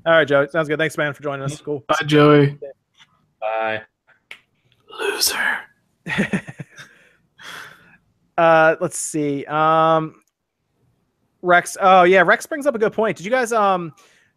All 0.07 0.12
right, 0.12 0.28
Joe. 0.28 0.47
Sounds 0.47 0.69
good. 0.69 0.78
Thanks, 0.78 0.97
man, 0.99 1.15
for 1.15 1.23
joining 1.23 1.45
us. 1.45 1.61
Cool. 1.61 1.82
Bye, 1.89 1.97
Joey. 2.07 2.59
Bye. 3.41 3.82
Loser. 5.01 5.59
uh, 8.39 8.77
let's 8.81 8.99
see. 8.99 9.45
Um, 9.47 10.20
Rex. 11.45 11.77
Oh 11.81 12.03
yeah, 12.05 12.23
Rex 12.23 12.47
brings 12.47 12.66
up 12.66 12.75
a 12.75 12.79
good 12.79 12.93
point. 12.93 13.16
Did 13.16 13.25
you 13.25 13.31
guys 13.31 13.53
um 13.53 13.93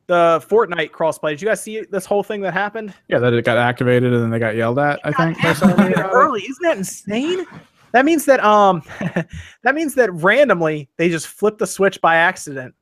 the 0.07 0.43
Fortnite 0.49 0.91
crossplay? 0.91 1.31
Did 1.31 1.41
you 1.41 1.47
guys 1.47 1.61
see 1.61 1.81
this 1.89 2.05
whole 2.05 2.23
thing 2.23 2.41
that 2.41 2.53
happened? 2.53 2.93
Yeah, 3.07 3.19
that 3.19 3.33
it 3.33 3.43
got 3.45 3.57
activated 3.57 4.13
and 4.13 4.23
then 4.23 4.29
they 4.29 4.39
got 4.39 4.55
yelled 4.55 4.79
at. 4.79 4.99
I 5.03 5.11
think. 5.11 5.41
by 5.41 5.53
somebody 5.53 5.95
early. 5.95 6.41
Isn't 6.41 6.61
that 6.63 6.77
insane? 6.77 7.45
That 7.93 8.05
means 8.05 8.25
that 8.25 8.43
um 8.43 8.81
that 9.63 9.73
means 9.75 9.95
that 9.95 10.11
randomly 10.13 10.89
they 10.97 11.09
just 11.09 11.27
flipped 11.27 11.59
the 11.59 11.67
switch 11.67 11.99
by 12.01 12.15
accident. 12.17 12.73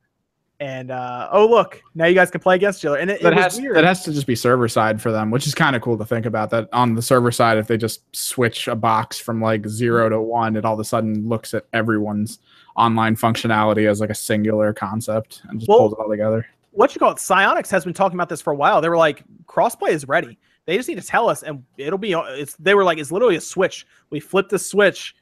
And 0.58 0.90
uh 0.90 1.28
oh 1.32 1.46
look, 1.46 1.82
now 1.94 2.06
you 2.06 2.14
guys 2.14 2.30
can 2.30 2.40
play 2.40 2.54
against 2.56 2.80
each 2.82 2.86
other. 2.86 2.96
And 2.98 3.10
it, 3.10 3.20
it 3.20 3.22
That 3.24 3.34
was 3.34 3.42
has 3.44 3.60
weird. 3.60 3.76
that 3.76 3.84
has 3.84 4.02
to 4.04 4.12
just 4.12 4.26
be 4.26 4.34
server 4.34 4.68
side 4.68 5.00
for 5.02 5.12
them, 5.12 5.30
which 5.30 5.46
is 5.46 5.54
kind 5.54 5.76
of 5.76 5.82
cool 5.82 5.98
to 5.98 6.04
think 6.04 6.26
about. 6.26 6.50
That 6.50 6.68
on 6.72 6.94
the 6.94 7.02
server 7.02 7.30
side, 7.30 7.58
if 7.58 7.66
they 7.66 7.76
just 7.76 8.02
switch 8.16 8.66
a 8.66 8.74
box 8.74 9.18
from 9.18 9.40
like 9.40 9.66
zero 9.68 10.08
to 10.08 10.20
one, 10.20 10.56
it 10.56 10.64
all 10.64 10.74
of 10.74 10.80
a 10.80 10.84
sudden 10.84 11.28
looks 11.28 11.52
at 11.54 11.66
everyone's 11.74 12.38
online 12.76 13.16
functionality 13.16 13.88
as 13.88 14.00
like 14.00 14.10
a 14.10 14.14
singular 14.14 14.72
concept 14.72 15.42
and 15.48 15.58
just 15.60 15.68
Well- 15.68 15.78
pulls 15.78 15.92
it 15.92 15.98
all 15.98 16.10
together. 16.10 16.46
what 16.72 16.94
you 16.94 16.98
call 16.98 17.12
it? 17.12 17.16
Psyonix 17.18 17.70
has 17.70 17.84
been 17.84 17.94
talking 17.94 18.16
about 18.18 18.28
this 18.28 18.42
for 18.42 18.52
a 18.52 18.56
while. 18.56 18.80
They 18.82 18.88
were 18.90 18.98
like, 18.98 19.24
crossplay 19.46 19.90
is 19.90 20.06
ready. 20.06 20.38
They 20.66 20.76
just 20.76 20.88
need 20.88 21.00
to 21.00 21.06
tell 21.06 21.28
us, 21.30 21.42
and 21.42 21.62
it'll 21.78 21.96
be. 21.98 22.12
It's 22.12 22.54
they 22.56 22.74
were 22.74 22.82
like, 22.84 22.98
it's 22.98 23.12
literally 23.12 23.36
a 23.36 23.40
switch. 23.40 23.86
We 24.10 24.18
flip 24.18 24.48
the 24.48 24.58
switch, 24.58 25.14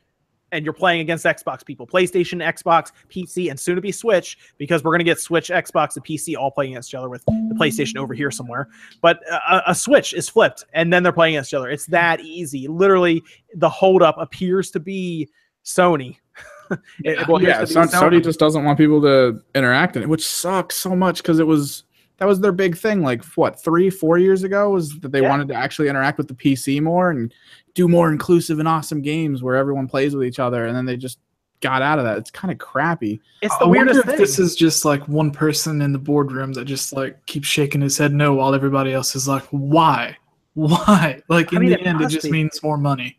and 0.53 0.65
you're 0.65 0.73
playing 0.73 1.03
against 1.03 1.27
Xbox 1.27 1.63
people, 1.65 1.87
PlayStation, 1.87 2.43
Xbox, 2.43 2.93
PC, 3.11 3.51
and 3.51 3.61
soon 3.61 3.77
to 3.77 3.83
be 3.83 3.93
Switch, 3.93 4.39
because 4.57 4.83
we're 4.83 4.93
gonna 4.93 5.05
get 5.05 5.21
Switch, 5.21 5.51
Xbox, 5.51 5.97
and 5.97 6.05
PC 6.05 6.35
all 6.35 6.51
playing 6.51 6.73
against 6.73 6.91
each 6.91 6.95
other 6.95 7.11
with 7.11 7.23
the 7.27 7.55
PlayStation 7.61 7.99
over 7.99 8.15
here 8.15 8.31
somewhere. 8.31 8.69
But 9.03 9.21
a, 9.31 9.71
a 9.73 9.75
Switch 9.75 10.15
is 10.15 10.31
flipped, 10.31 10.65
and 10.73 10.91
then 10.91 11.03
they're 11.03 11.13
playing 11.13 11.35
against 11.37 11.51
each 11.51 11.57
other. 11.59 11.69
It's 11.69 11.87
that 11.87 12.21
easy. 12.21 12.67
Literally, 12.67 13.23
the 13.55 13.69
holdup 13.69 14.17
appears 14.19 14.71
to 14.71 14.81
be 14.81 15.29
Sony. 15.65 16.17
It 17.05 17.27
Well, 17.29 17.43
yeah, 17.43 17.61
to 17.61 17.67
be 17.67 17.73
Sony 17.75 18.23
just 18.23 18.39
doesn't 18.39 18.65
want 18.65 18.79
people 18.79 19.01
to 19.03 19.41
interact 19.55 19.97
in 19.97 20.03
it, 20.03 20.09
which 20.09 20.27
sucks 20.27 20.77
so 20.77 20.95
much 20.97 21.19
because 21.23 21.39
it 21.39 21.47
was 21.47 21.85
that 22.19 22.27
was 22.27 22.41
their 22.41 22.53
big 22.53 22.77
thing. 22.77 23.03
Like 23.03 23.25
what 23.37 23.63
three, 23.63 23.91
four 23.91 24.19
years 24.19 24.45
ago 24.45 24.71
was 24.71 24.99
that 25.01 25.11
they 25.13 25.23
Yeah. 25.23 25.29
wanted 25.29 25.49
to 25.49 25.55
actually 25.55 25.89
interact 25.89 26.17
with 26.19 26.29
the 26.29 26.35
PC 26.35 26.81
more 26.81 27.11
and 27.11 27.33
do 27.75 27.89
more 27.89 28.11
inclusive 28.13 28.59
and 28.61 28.69
awesome 28.69 29.03
games 29.03 29.43
where 29.43 29.57
everyone 29.57 29.89
plays 29.89 30.15
with 30.15 30.25
each 30.25 30.39
other, 30.39 30.67
and 30.67 30.77
then 30.77 30.85
they 30.87 30.97
just 30.97 31.19
got 31.61 31.83
out 31.83 31.99
of 31.99 32.05
that. 32.05 32.19
It's 32.19 32.31
kind 32.31 32.53
of 32.53 32.59
crappy. 32.59 33.21
It's 33.43 33.57
the 33.59 33.65
I 33.65 33.69
wonder 33.69 33.85
weirdest 33.87 33.99
if 34.01 34.07
thing. 34.07 34.17
this 34.19 34.39
is 34.39 34.55
just 34.55 34.85
like 34.85 35.07
one 35.09 35.31
person 35.31 35.81
in 35.83 35.93
the 35.93 35.99
boardroom 35.99 36.53
that 36.53 36.67
just 36.67 36.93
like 36.93 37.25
keeps 37.27 37.49
shaking 37.49 37.81
his 37.81 37.97
head 37.99 38.13
no 38.13 38.35
while 38.35 38.55
everybody 38.55 38.93
else 38.93 39.17
is 39.17 39.27
like, 39.27 39.45
why? 39.51 40.17
Why? 40.55 41.21
Like 41.29 41.53
I 41.53 41.57
in 41.57 41.63
mean, 41.63 41.71
the 41.73 41.81
end, 41.81 41.99
it 42.01 42.05
must 42.05 42.15
just 42.15 42.27
be. 42.27 42.31
means 42.31 42.63
more 42.63 42.79
money. 42.79 43.19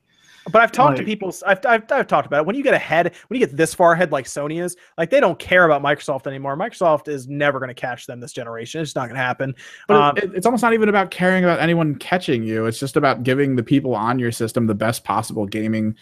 But 0.52 0.62
I've 0.62 0.72
talked 0.72 0.98
to 0.98 1.04
people. 1.04 1.34
I've, 1.46 1.66
I've, 1.66 1.92
I've 1.92 2.08
talked 2.08 2.28
about 2.28 2.42
it. 2.42 2.46
When 2.46 2.56
you 2.56 2.64
get 2.64 2.74
ahead, 2.74 3.14
when 3.28 3.40
you 3.40 3.46
get 3.46 3.58
this 3.58 3.74
far 3.74 3.94
ahead, 3.94 4.12
like 4.12 4.26
Sony 4.26 4.64
is, 4.64 4.76
like 4.98 5.10
they 5.10 5.20
don't 5.20 5.40
care 5.40 5.66
about 5.66 5.82
Microsoft 5.82 6.28
anymore. 6.28 6.56
Microsoft 6.56 7.08
is 7.08 7.28
never 7.28 7.60
going 7.60 7.70
to 7.70 7.74
catch 7.74 8.06
them 8.06 8.20
this 8.20 8.32
generation. 8.32 8.82
It's 8.82 8.96
not 8.96 9.08
going 9.08 9.16
to 9.16 9.24
happen. 9.24 9.56
But 9.88 9.98
Um, 9.98 10.18
it, 10.18 10.32
it's 10.36 10.46
almost 10.46 10.62
not 10.62 10.74
even 10.74 10.88
about 10.88 11.10
caring 11.10 11.44
about 11.44 11.60
anyone 11.60 11.96
catching 11.96 12.44
you. 12.44 12.68
It's 12.68 12.80
just 12.80 12.96
about 12.96 13.24
giving 13.24 13.56
the 13.56 13.64
people 13.64 13.96
on 13.96 14.20
your 14.20 14.32
system 14.32 14.68
the 14.68 14.76
best 14.76 15.04
possible 15.04 15.48
gaming 15.48 15.96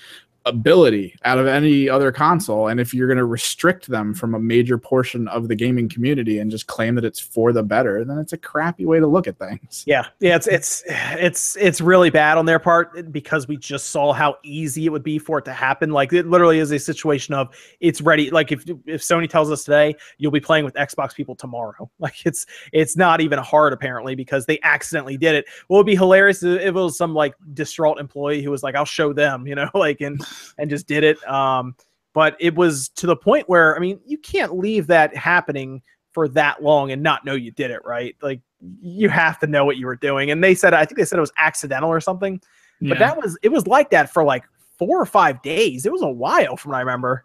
ability 0.46 1.16
out 1.24 1.38
of 1.38 1.48
any 1.48 1.88
other 1.90 2.12
console. 2.12 2.68
And 2.68 2.80
if 2.80 2.94
you're 2.94 3.08
going 3.08 3.18
to 3.18 3.26
restrict 3.26 3.88
them 3.88 4.14
from 4.14 4.36
a 4.36 4.40
major 4.40 4.78
portion 4.78 5.28
of 5.30 5.48
the 5.48 5.56
gaming 5.56 5.88
community 5.88 6.40
and 6.40 6.52
just 6.52 6.68
claim 6.68 6.96
that 6.96 7.06
it's 7.06 7.20
for 7.20 7.54
the 7.54 7.64
better, 7.64 8.04
then 8.04 8.18
it's 8.18 8.34
a 8.34 8.38
crappy 8.38 8.86
way 8.86 9.00
to 9.00 9.08
look 9.08 9.28
at 9.28 9.38
things. 9.38 9.84
Yeah, 9.88 10.08
yeah, 10.20 10.36
it's 10.36 10.48
it's 10.48 10.84
it's 10.88 11.56
it's 11.58 11.82
really 11.82 12.10
bad 12.10 12.38
on 12.38 12.46
their 12.46 12.60
part 12.60 13.12
because 13.12 13.48
we 13.48 13.58
just 13.58 13.90
saw 13.92 14.12
how 14.12 14.38
easy 14.44 14.86
it 14.86 14.90
would 14.90 15.04
be 15.04 15.18
for 15.18 15.40
it 15.40 15.46
to 15.46 15.54
happen. 15.54 15.92
Like 15.92 16.12
it 16.12 16.28
literally 16.28 16.60
is 16.60 16.72
a 16.72 16.80
situation 16.80 17.34
of 17.34 17.56
it's 17.80 18.02
ready. 18.02 18.30
Like 18.30 18.52
if 18.52 18.66
if 18.86 19.02
Sony 19.02 19.30
tells 19.30 19.50
us 19.50 19.64
today 19.64 19.96
you'll 20.18 20.32
be 20.32 20.42
playing 20.42 20.66
with 20.66 20.74
Xbox 20.76 21.16
people 21.16 21.36
tomorrow, 21.36 21.90
like 22.00 22.26
it's 22.26 22.46
it's 22.74 22.98
not 22.98 23.22
even 23.22 23.40
hard 23.40 23.74
apparently 23.74 24.16
because 24.16 24.46
they 24.46 24.60
accidentally 24.64 25.18
did 25.18 25.36
it. 25.36 25.46
What 25.68 25.78
would 25.78 25.86
be 25.86 25.96
hilarious 25.96 26.44
if 26.44 26.62
it 26.62 26.72
was 26.72 26.98
some 26.98 27.14
like 27.14 27.36
distraught 27.54 28.00
employee 28.00 28.42
who 28.42 28.52
was 28.52 28.64
like, 28.64 28.76
"I'll 28.76 28.86
show 28.86 29.14
them," 29.14 29.48
you 29.48 29.56
know, 29.56 29.70
like 29.74 30.02
and 30.02 30.22
and 30.58 30.70
just 30.70 30.88
did 30.88 31.04
it. 31.04 31.26
Um, 31.28 31.76
but 32.14 32.36
it 32.40 32.56
was 32.56 32.90
to 32.90 33.08
the 33.08 33.16
point 33.16 33.50
where 33.50 33.76
I 33.76 33.80
mean, 33.80 34.00
you 34.06 34.18
can't 34.18 34.58
leave 34.58 34.88
that 34.88 35.16
happening 35.16 35.82
for 36.12 36.28
that 36.30 36.62
long 36.62 36.92
and 36.92 37.02
not 37.02 37.26
know 37.26 37.34
you 37.34 37.52
did 37.52 37.72
it, 37.72 37.84
right? 37.84 38.16
Like 38.22 38.40
you 38.82 39.10
have 39.10 39.40
to 39.40 39.48
know 39.48 39.66
what 39.66 39.78
you 39.78 39.88
were 39.88 39.96
doing. 39.96 40.32
And 40.32 40.44
they 40.44 40.54
said, 40.56 40.74
I 40.74 40.86
think 40.86 40.98
they 40.98 41.06
said 41.06 41.18
it 41.18 41.22
was 41.22 41.34
accidental 41.38 41.90
or 41.90 42.00
something. 42.00 42.40
But 42.82 43.00
that 43.00 43.16
was 43.16 43.38
it 43.42 43.50
was 43.50 43.66
like 43.66 43.92
that 43.92 44.12
for 44.12 44.26
like 44.26 44.44
four 44.78 45.02
or 45.02 45.06
five 45.06 45.42
days. 45.42 45.86
It 45.86 45.92
was 45.92 46.02
a 46.02 46.10
while 46.10 46.58
from 46.58 46.72
what 46.72 46.78
I 46.78 46.82
remember. 46.82 47.24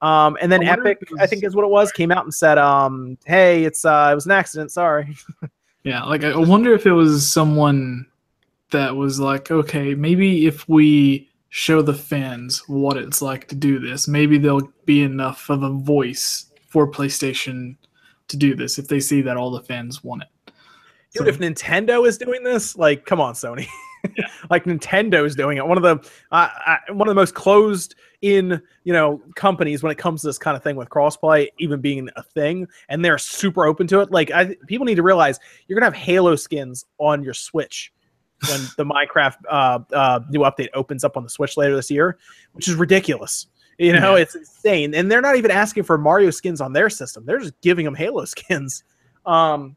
Um, 0.00 0.36
and 0.40 0.50
then 0.50 0.66
I 0.66 0.72
Epic, 0.72 0.98
it 1.02 1.08
I 1.20 1.26
think 1.26 1.44
is 1.44 1.54
what 1.54 1.64
it 1.64 1.70
was, 1.70 1.92
came 1.92 2.10
out 2.10 2.24
and 2.24 2.34
said, 2.34 2.58
um, 2.58 3.18
"Hey, 3.24 3.64
it's 3.64 3.84
uh, 3.84 4.10
it 4.12 4.14
was 4.14 4.26
an 4.26 4.32
accident. 4.32 4.70
Sorry." 4.70 5.16
Yeah, 5.84 6.04
like 6.04 6.22
I 6.22 6.36
wonder 6.36 6.72
if 6.74 6.86
it 6.86 6.92
was 6.92 7.28
someone 7.28 8.06
that 8.70 8.94
was 8.94 9.18
like, 9.18 9.50
okay, 9.50 9.94
maybe 9.94 10.46
if 10.46 10.68
we 10.68 11.28
show 11.54 11.82
the 11.82 11.92
fans 11.92 12.66
what 12.66 12.96
it's 12.96 13.20
like 13.20 13.46
to 13.46 13.54
do 13.54 13.78
this. 13.78 14.08
Maybe 14.08 14.38
there'll 14.38 14.72
be 14.86 15.02
enough 15.02 15.50
of 15.50 15.62
a 15.62 15.68
voice 15.68 16.46
for 16.66 16.90
PlayStation 16.90 17.76
to 18.28 18.38
do 18.38 18.54
this 18.56 18.78
if 18.78 18.88
they 18.88 19.00
see 19.00 19.20
that 19.20 19.36
all 19.36 19.50
the 19.50 19.60
fans 19.60 20.02
want 20.02 20.22
it. 20.22 20.54
Dude, 21.12 21.24
so, 21.24 21.26
if 21.26 21.38
Nintendo 21.38 22.08
is 22.08 22.16
doing 22.16 22.42
this, 22.42 22.74
like, 22.78 23.04
come 23.04 23.20
on, 23.20 23.34
Sony. 23.34 23.68
Yeah. 24.18 24.26
like 24.50 24.64
Nintendo 24.64 25.24
is 25.24 25.36
doing 25.36 25.58
it. 25.58 25.64
One 25.64 25.78
of 25.78 25.84
the 25.84 26.10
uh, 26.32 26.48
one 26.88 27.06
of 27.06 27.12
the 27.12 27.20
most 27.20 27.36
closed 27.36 27.94
in 28.20 28.60
you 28.82 28.92
know 28.92 29.22
companies 29.36 29.84
when 29.84 29.92
it 29.92 29.96
comes 29.96 30.22
to 30.22 30.26
this 30.26 30.38
kind 30.38 30.56
of 30.56 30.62
thing 30.64 30.74
with 30.74 30.88
crossplay 30.88 31.46
even 31.60 31.80
being 31.80 32.08
a 32.16 32.22
thing, 32.24 32.66
and 32.88 33.04
they're 33.04 33.16
super 33.16 33.64
open 33.64 33.86
to 33.86 34.00
it. 34.00 34.10
Like, 34.10 34.32
I 34.32 34.56
people 34.66 34.86
need 34.86 34.96
to 34.96 35.04
realize 35.04 35.38
you're 35.68 35.78
gonna 35.78 35.86
have 35.86 35.94
Halo 35.94 36.34
skins 36.34 36.84
on 36.98 37.22
your 37.22 37.32
Switch 37.32 37.92
when 38.48 38.60
the 38.76 38.84
Minecraft 38.84 39.36
uh, 39.48 39.78
uh, 39.92 40.20
new 40.30 40.40
update 40.40 40.68
opens 40.74 41.04
up 41.04 41.16
on 41.16 41.22
the 41.22 41.30
Switch 41.30 41.56
later 41.56 41.76
this 41.76 41.90
year, 41.90 42.18
which 42.52 42.68
is 42.68 42.74
ridiculous. 42.74 43.46
You 43.78 43.92
know, 43.94 44.16
yeah. 44.16 44.22
it's 44.22 44.34
insane, 44.34 44.94
and 44.94 45.10
they're 45.10 45.22
not 45.22 45.36
even 45.36 45.50
asking 45.50 45.84
for 45.84 45.98
Mario 45.98 46.30
skins 46.30 46.60
on 46.60 46.72
their 46.72 46.90
system; 46.90 47.24
they're 47.24 47.38
just 47.38 47.60
giving 47.62 47.84
them 47.84 47.94
Halo 47.94 48.24
skins. 48.26 48.84
Um, 49.24 49.76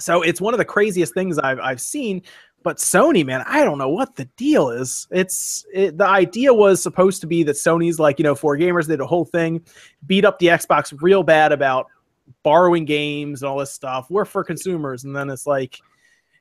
so 0.00 0.22
it's 0.22 0.40
one 0.40 0.54
of 0.54 0.58
the 0.58 0.64
craziest 0.64 1.14
things 1.14 1.38
I've 1.38 1.60
I've 1.60 1.80
seen. 1.80 2.22
But 2.62 2.78
Sony, 2.78 3.24
man, 3.24 3.44
I 3.46 3.64
don't 3.64 3.78
know 3.78 3.88
what 3.88 4.16
the 4.16 4.24
deal 4.36 4.70
is. 4.70 5.06
It's 5.10 5.64
it, 5.72 5.96
the 5.96 6.06
idea 6.06 6.52
was 6.52 6.82
supposed 6.82 7.20
to 7.20 7.26
be 7.26 7.42
that 7.44 7.56
Sony's 7.56 7.98
like 7.98 8.18
you 8.18 8.24
know 8.24 8.34
for 8.34 8.56
gamers 8.56 8.88
did 8.88 9.00
a 9.00 9.06
whole 9.06 9.24
thing, 9.24 9.64
beat 10.06 10.24
up 10.24 10.38
the 10.38 10.48
Xbox 10.48 10.96
real 11.00 11.22
bad 11.22 11.52
about 11.52 11.86
borrowing 12.42 12.84
games 12.84 13.42
and 13.42 13.48
all 13.48 13.58
this 13.58 13.72
stuff. 13.72 14.06
We're 14.10 14.24
for 14.24 14.44
consumers, 14.44 15.04
and 15.04 15.14
then 15.14 15.30
it's 15.30 15.46
like 15.46 15.80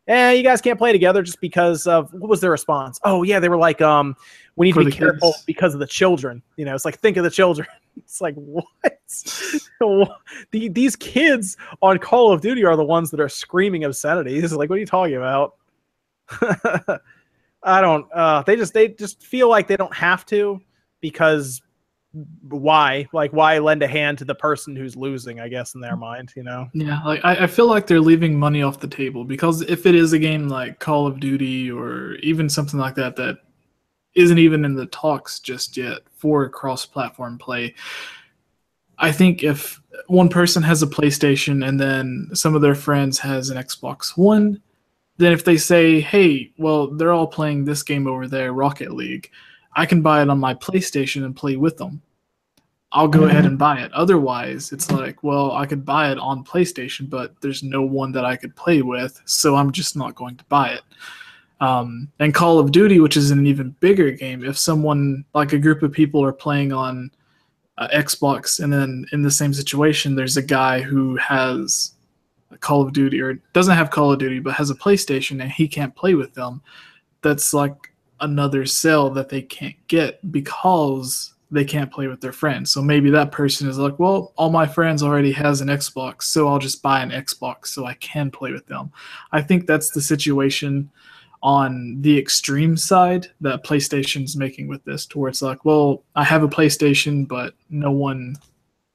eh, 0.08 0.32
you 0.32 0.44
guys 0.44 0.62
can't 0.62 0.78
play 0.78 0.92
together 0.92 1.22
just 1.22 1.42
because 1.42 1.88
of 1.88 2.12
what 2.14 2.30
was 2.30 2.42
their 2.42 2.52
response? 2.52 3.00
Oh 3.04 3.24
yeah, 3.24 3.40
they 3.40 3.50
were 3.50 3.58
like, 3.58 3.82
um, 3.82 4.16
we 4.56 4.68
need 4.68 4.74
For 4.74 4.82
to 4.82 4.86
be 4.86 4.92
careful 4.92 5.34
kids. 5.34 5.44
because 5.46 5.74
of 5.74 5.80
the 5.80 5.88
children. 5.88 6.42
You 6.56 6.66
know, 6.66 6.76
it's 6.76 6.86
like 6.86 7.00
think 7.00 7.18
of 7.18 7.24
the 7.24 7.32
children. 7.32 7.68
It's 7.98 8.22
like 8.22 8.36
what? 8.36 8.66
the, 10.52 10.70
these 10.70 10.96
kids 10.96 11.58
on 11.82 11.98
Call 11.98 12.32
of 12.32 12.42
Duty 12.42 12.64
are 12.64 12.76
the 12.76 12.86
ones 12.86 13.10
that 13.10 13.20
are 13.20 13.28
screaming 13.28 13.86
obscenities. 13.86 14.54
Like, 14.54 14.70
what 14.70 14.76
are 14.76 14.80
you 14.80 14.86
talking 14.86 15.16
about? 15.16 15.56
I 17.64 17.82
don't. 17.82 18.06
Uh, 18.14 18.44
they 18.44 18.56
just 18.56 18.76
they 18.76 18.90
just 18.90 19.24
feel 19.24 19.50
like 19.50 19.68
they 19.68 19.78
don't 19.78 19.96
have 19.96 20.28
to 20.28 20.62
because 21.02 21.64
why 22.50 23.08
like 23.14 23.32
why 23.32 23.60
lend 23.60 23.84
a 23.84 23.88
hand 23.88 24.18
to 24.18 24.26
the 24.26 24.36
person 24.36 24.76
who's 24.76 24.96
losing 24.96 25.40
i 25.40 25.48
guess 25.48 25.76
in 25.76 25.82
their 25.82 25.96
mind 25.96 26.32
you 26.36 26.44
know 26.44 26.68
yeah 26.74 27.02
like 27.04 27.24
I, 27.24 27.44
I, 27.44 27.48
feel 27.48 27.68
like 27.68 27.88
they're 27.88 28.00
leaving 28.00 28.40
money 28.40 28.64
off 28.64 28.80
the 28.80 28.88
table 28.88 29.24
because 29.24 29.62
if 29.62 29.86
it 29.86 29.96
is 29.96 30.14
a 30.14 30.20
game 30.20 30.48
like 30.48 30.80
call 30.80 31.06
of 31.06 31.20
duty 31.20 31.72
or 31.72 32.16
even 32.16 32.50
something 32.50 32.80
like 32.80 32.96
that 32.96 33.16
that 33.18 33.40
isn't 34.16 34.40
even 34.40 34.66
in 34.66 34.76
the 34.76 34.88
talks 34.88 35.40
just 35.40 35.78
yet 35.78 36.00
for 36.16 36.48
cross-platform 36.50 37.38
play 37.38 37.74
i 38.98 39.12
think 39.12 39.44
if 39.44 39.82
one 40.08 40.30
person 40.30 40.64
has 40.64 40.82
a 40.82 40.88
playstation 40.88 41.68
and 41.68 41.80
then 41.80 42.30
some 42.34 42.56
of 42.56 42.62
their 42.62 42.76
friends 42.76 43.20
has 43.20 43.50
an 43.50 43.58
xbox 43.58 44.18
one 44.18 44.62
then 45.18 45.34
if 45.34 45.44
they 45.44 45.58
say 45.58 46.00
hey 46.00 46.52
well 46.58 46.88
they're 46.88 47.14
all 47.14 47.28
playing 47.28 47.66
this 47.66 47.84
game 47.84 48.08
over 48.08 48.28
there 48.28 48.54
rocket 48.54 48.94
league 48.94 49.30
I 49.78 49.86
can 49.86 50.02
buy 50.02 50.24
it 50.24 50.30
on 50.30 50.40
my 50.40 50.56
PlayStation 50.56 51.24
and 51.24 51.36
play 51.36 51.56
with 51.56 51.78
them. 51.78 52.02
I'll 52.92 53.08
go 53.08 53.26
ahead 53.26 53.40
mm-hmm. 53.40 53.48
and 53.48 53.60
buy 53.60 53.82
it. 53.82 53.92
Otherwise, 53.94 54.72
it's 54.72 54.90
like, 54.92 55.22
well, 55.22 55.52
I 55.52 55.66
could 55.66 55.84
buy 55.84 56.12
it 56.12 56.18
on 56.18 56.46
PlayStation, 56.46 57.10
but 57.10 57.40
there's 57.42 57.62
no 57.62 57.82
one 57.82 58.14
that 58.14 58.24
I 58.24 58.38
could 58.38 58.56
play 58.56 58.82
with, 58.82 59.22
so 59.26 59.56
I'm 59.56 59.72
just 59.72 59.98
not 59.98 60.16
going 60.16 60.38
to 60.38 60.44
buy 60.46 60.70
it. 60.70 60.82
Um, 61.60 62.10
and 62.20 62.34
Call 62.34 62.60
of 62.60 62.72
Duty, 62.72 63.00
which 63.00 63.18
is 63.18 63.32
an 63.32 63.46
even 63.46 63.76
bigger 63.80 64.12
game, 64.12 64.46
if 64.46 64.58
someone 64.58 65.26
like 65.34 65.54
a 65.54 65.60
group 65.60 65.84
of 65.84 65.92
people 65.92 66.24
are 66.24 66.32
playing 66.34 66.72
on 66.72 67.12
uh, 67.78 67.90
Xbox, 67.94 68.64
and 68.64 68.72
then 68.72 69.06
in 69.12 69.22
the 69.22 69.32
same 69.32 69.54
situation, 69.54 70.16
there's 70.16 70.38
a 70.38 70.42
guy 70.42 70.82
who 70.82 71.18
has 71.18 71.94
Call 72.60 72.82
of 72.82 72.94
Duty 72.94 73.22
or 73.22 73.34
doesn't 73.54 73.76
have 73.76 73.92
Call 73.92 74.12
of 74.12 74.20
Duty 74.20 74.40
but 74.40 74.54
has 74.54 74.70
a 74.70 74.76
PlayStation 74.76 75.42
and 75.42 75.52
he 75.52 75.68
can't 75.68 75.96
play 75.96 76.16
with 76.16 76.34
them, 76.34 76.62
that's 77.22 77.54
like 77.54 77.92
another 78.22 78.66
sale 78.66 79.10
that 79.10 79.30
they 79.30 79.42
can't 79.42 79.76
get 79.88 80.32
because 80.32 81.34
they 81.50 81.64
can't 81.64 81.92
play 81.92 82.08
with 82.08 82.20
their 82.20 82.34
friends. 82.34 82.72
So 82.72 82.82
maybe 82.82 83.10
that 83.12 83.32
person 83.32 83.70
is 83.70 83.78
like, 83.78 83.98
well, 84.00 84.34
all 84.36 84.50
my 84.50 84.66
friends 84.66 85.02
already 85.02 85.32
has 85.32 85.62
an 85.62 85.70
Xbox, 85.70 86.24
so 86.24 86.48
I'll 86.48 86.60
just 86.60 86.82
buy 86.82 87.02
an 87.02 87.12
Xbox 87.12 87.68
so 87.68 87.86
I 87.86 87.94
can 87.96 88.30
play 88.32 88.52
with 88.52 88.66
them. 88.68 88.92
I 89.32 89.42
think 89.42 89.66
that's 89.66 89.92
the 89.92 90.02
situation 90.02 90.90
on 91.44 92.02
the 92.02 92.18
extreme 92.18 92.76
side 92.76 93.28
that 93.42 93.64
PlayStation's 93.64 94.36
making 94.36 94.68
with 94.68 94.84
this, 94.84 95.06
to 95.06 95.20
where 95.20 95.30
it's 95.30 95.42
like, 95.42 95.64
well, 95.64 96.04
I 96.16 96.24
have 96.24 96.44
a 96.44 96.50
PlayStation, 96.50 97.28
but 97.28 97.54
no 97.70 97.92
one 97.92 98.36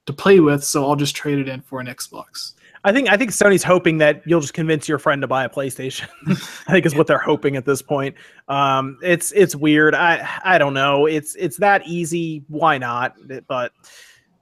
to 0.07 0.13
play 0.13 0.41
with, 0.41 0.65
so 0.65 0.85
I'll 0.85 0.97
just 0.97 1.15
trade 1.15 1.39
it 1.39 1.49
in 1.49 1.61
for 1.61 1.81
an 1.81 1.87
Xbox. 1.87 2.55
I 2.85 2.93
think 2.93 3.09
I 3.09 3.17
think 3.17 3.31
Sony's 3.31 3.63
hoping 3.63 3.99
that 3.99 4.23
you'll 4.27 4.41
just 4.41 4.55
convince 4.55 4.89
your 4.89 4.99
friend 4.99 5.23
to 5.23 5.29
buy 5.29 5.45
a 5.45 5.49
PlayStation. 5.49 6.09
I 6.67 6.73
think 6.73 6.87
is 6.87 6.95
what 6.95 7.07
they're 7.07 7.19
hoping 7.19 7.57
at 7.57 7.65
this 7.65 7.81
point. 7.81 8.17
Um, 8.49 8.99
it's 9.03 9.31
it's 9.33 9.55
weird. 9.55 9.95
I 9.95 10.29
I 10.45 10.59
don't 10.59 10.75
know. 10.75 11.07
It's 11.07 11.37
it's 11.37 11.59
that 11.59 11.87
easy. 11.87 12.45
Why 12.49 12.79
not? 12.79 13.15
But 13.47 13.73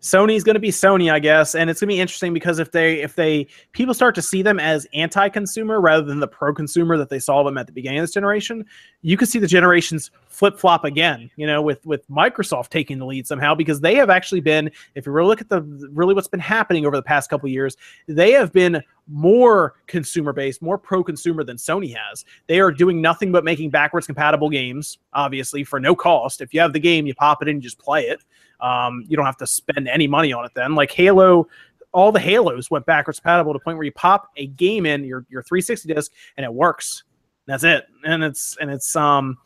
Sony's 0.01 0.43
going 0.43 0.55
to 0.55 0.61
be 0.61 0.71
Sony, 0.71 1.13
I 1.13 1.19
guess, 1.19 1.55
and 1.55 1.69
it's 1.69 1.81
going 1.81 1.89
to 1.89 1.95
be 1.95 2.01
interesting 2.01 2.33
because 2.33 2.59
if 2.59 2.73
they 2.73 3.01
if 3.03 3.15
they 3.15 3.47
people 3.73 3.93
start 3.93 4.15
to 4.15 4.23
see 4.23 4.43
them 4.43 4.59
as 4.59 4.87
anti-consumer 4.95 5.81
rather 5.81 6.03
than 6.03 6.21
the 6.21 6.29
pro-consumer 6.29 6.97
that 6.97 7.11
they 7.11 7.19
saw 7.19 7.43
them 7.43 7.59
at 7.59 7.67
the 7.67 7.73
beginning 7.73 7.99
of 7.99 8.05
this 8.05 8.15
generation, 8.15 8.65
you 9.03 9.17
could 9.17 9.29
see 9.29 9.39
the 9.39 9.47
generations 9.47 10.11
flip-flop 10.29 10.85
again. 10.85 11.31
You 11.37 11.47
know, 11.47 11.61
with 11.61 11.85
with 11.85 12.09
Microsoft 12.09 12.71
taking 12.71 12.99
the 12.99 13.05
lead 13.05 13.27
somehow 13.27 13.55
because 13.55 13.81
they 13.81 13.95
have 13.97 14.09
actually 14.09 14.41
been, 14.41 14.71
if 14.95 15.05
you 15.05 15.13
really 15.13 15.29
look 15.29 15.41
at 15.41 15.49
the 15.49 15.63
really 15.93 16.15
what's 16.15 16.29
been 16.29 16.41
happening 16.41 16.87
over 16.87 16.97
the 16.97 17.03
past 17.03 17.29
couple 17.29 17.49
years, 17.49 17.77
they 18.09 18.33
have 18.33 18.53
been 18.53 18.83
more 19.11 19.75
consumer-based, 19.87 20.63
more 20.63 20.79
pro-consumer 20.79 21.45
than 21.45 21.57
Sony 21.57 21.95
has. 21.95 22.25
They 22.47 22.61
are 22.61 22.71
doing 22.71 23.01
nothing 23.01 23.33
but 23.33 23.45
making 23.45 23.71
backwards 23.71 24.07
compatible 24.07 24.49
games, 24.49 24.99
obviously 25.13 25.65
for 25.65 25.81
no 25.81 25.95
cost. 25.95 26.41
If 26.41 26.55
you 26.55 26.61
have 26.61 26.73
the 26.73 26.81
game, 26.81 27.07
you 27.07 27.15
pop 27.15 27.43
it 27.43 27.49
in, 27.49 27.61
just 27.61 27.79
play 27.79 28.05
it. 28.05 28.25
Um, 28.61 29.05
you 29.09 29.17
don't 29.17 29.27
have 29.27 29.39
to 29.39 29.47
spend 29.47 29.89
any 29.89 30.07
money 30.07 30.33
on 30.33 30.45
it 30.45 30.53
then. 30.55 30.75
Like 30.75 30.93
Halo, 30.93 31.49
all 31.93 32.13
the 32.13 32.21
Halos 32.21 32.71
went 32.71 32.87
backwards 32.87 33.19
compatible 33.19 33.53
to 33.53 33.59
the 33.59 33.65
point 33.65 33.77
where 33.77 33.85
you 33.85 33.93
pop 33.93 34.29
a 34.37 34.47
game 34.47 34.87
in 34.87 35.05
your 35.05 35.27
your 35.29 35.43
360 35.43 35.93
disc 35.93 36.13
and 36.37 36.45
it 36.45 36.53
works. 36.53 37.05
That's 37.47 37.65
it. 37.65 37.87
And 38.05 38.23
it's 38.23 38.57
and 38.61 38.71
it's 38.71 38.95
um 38.95 39.39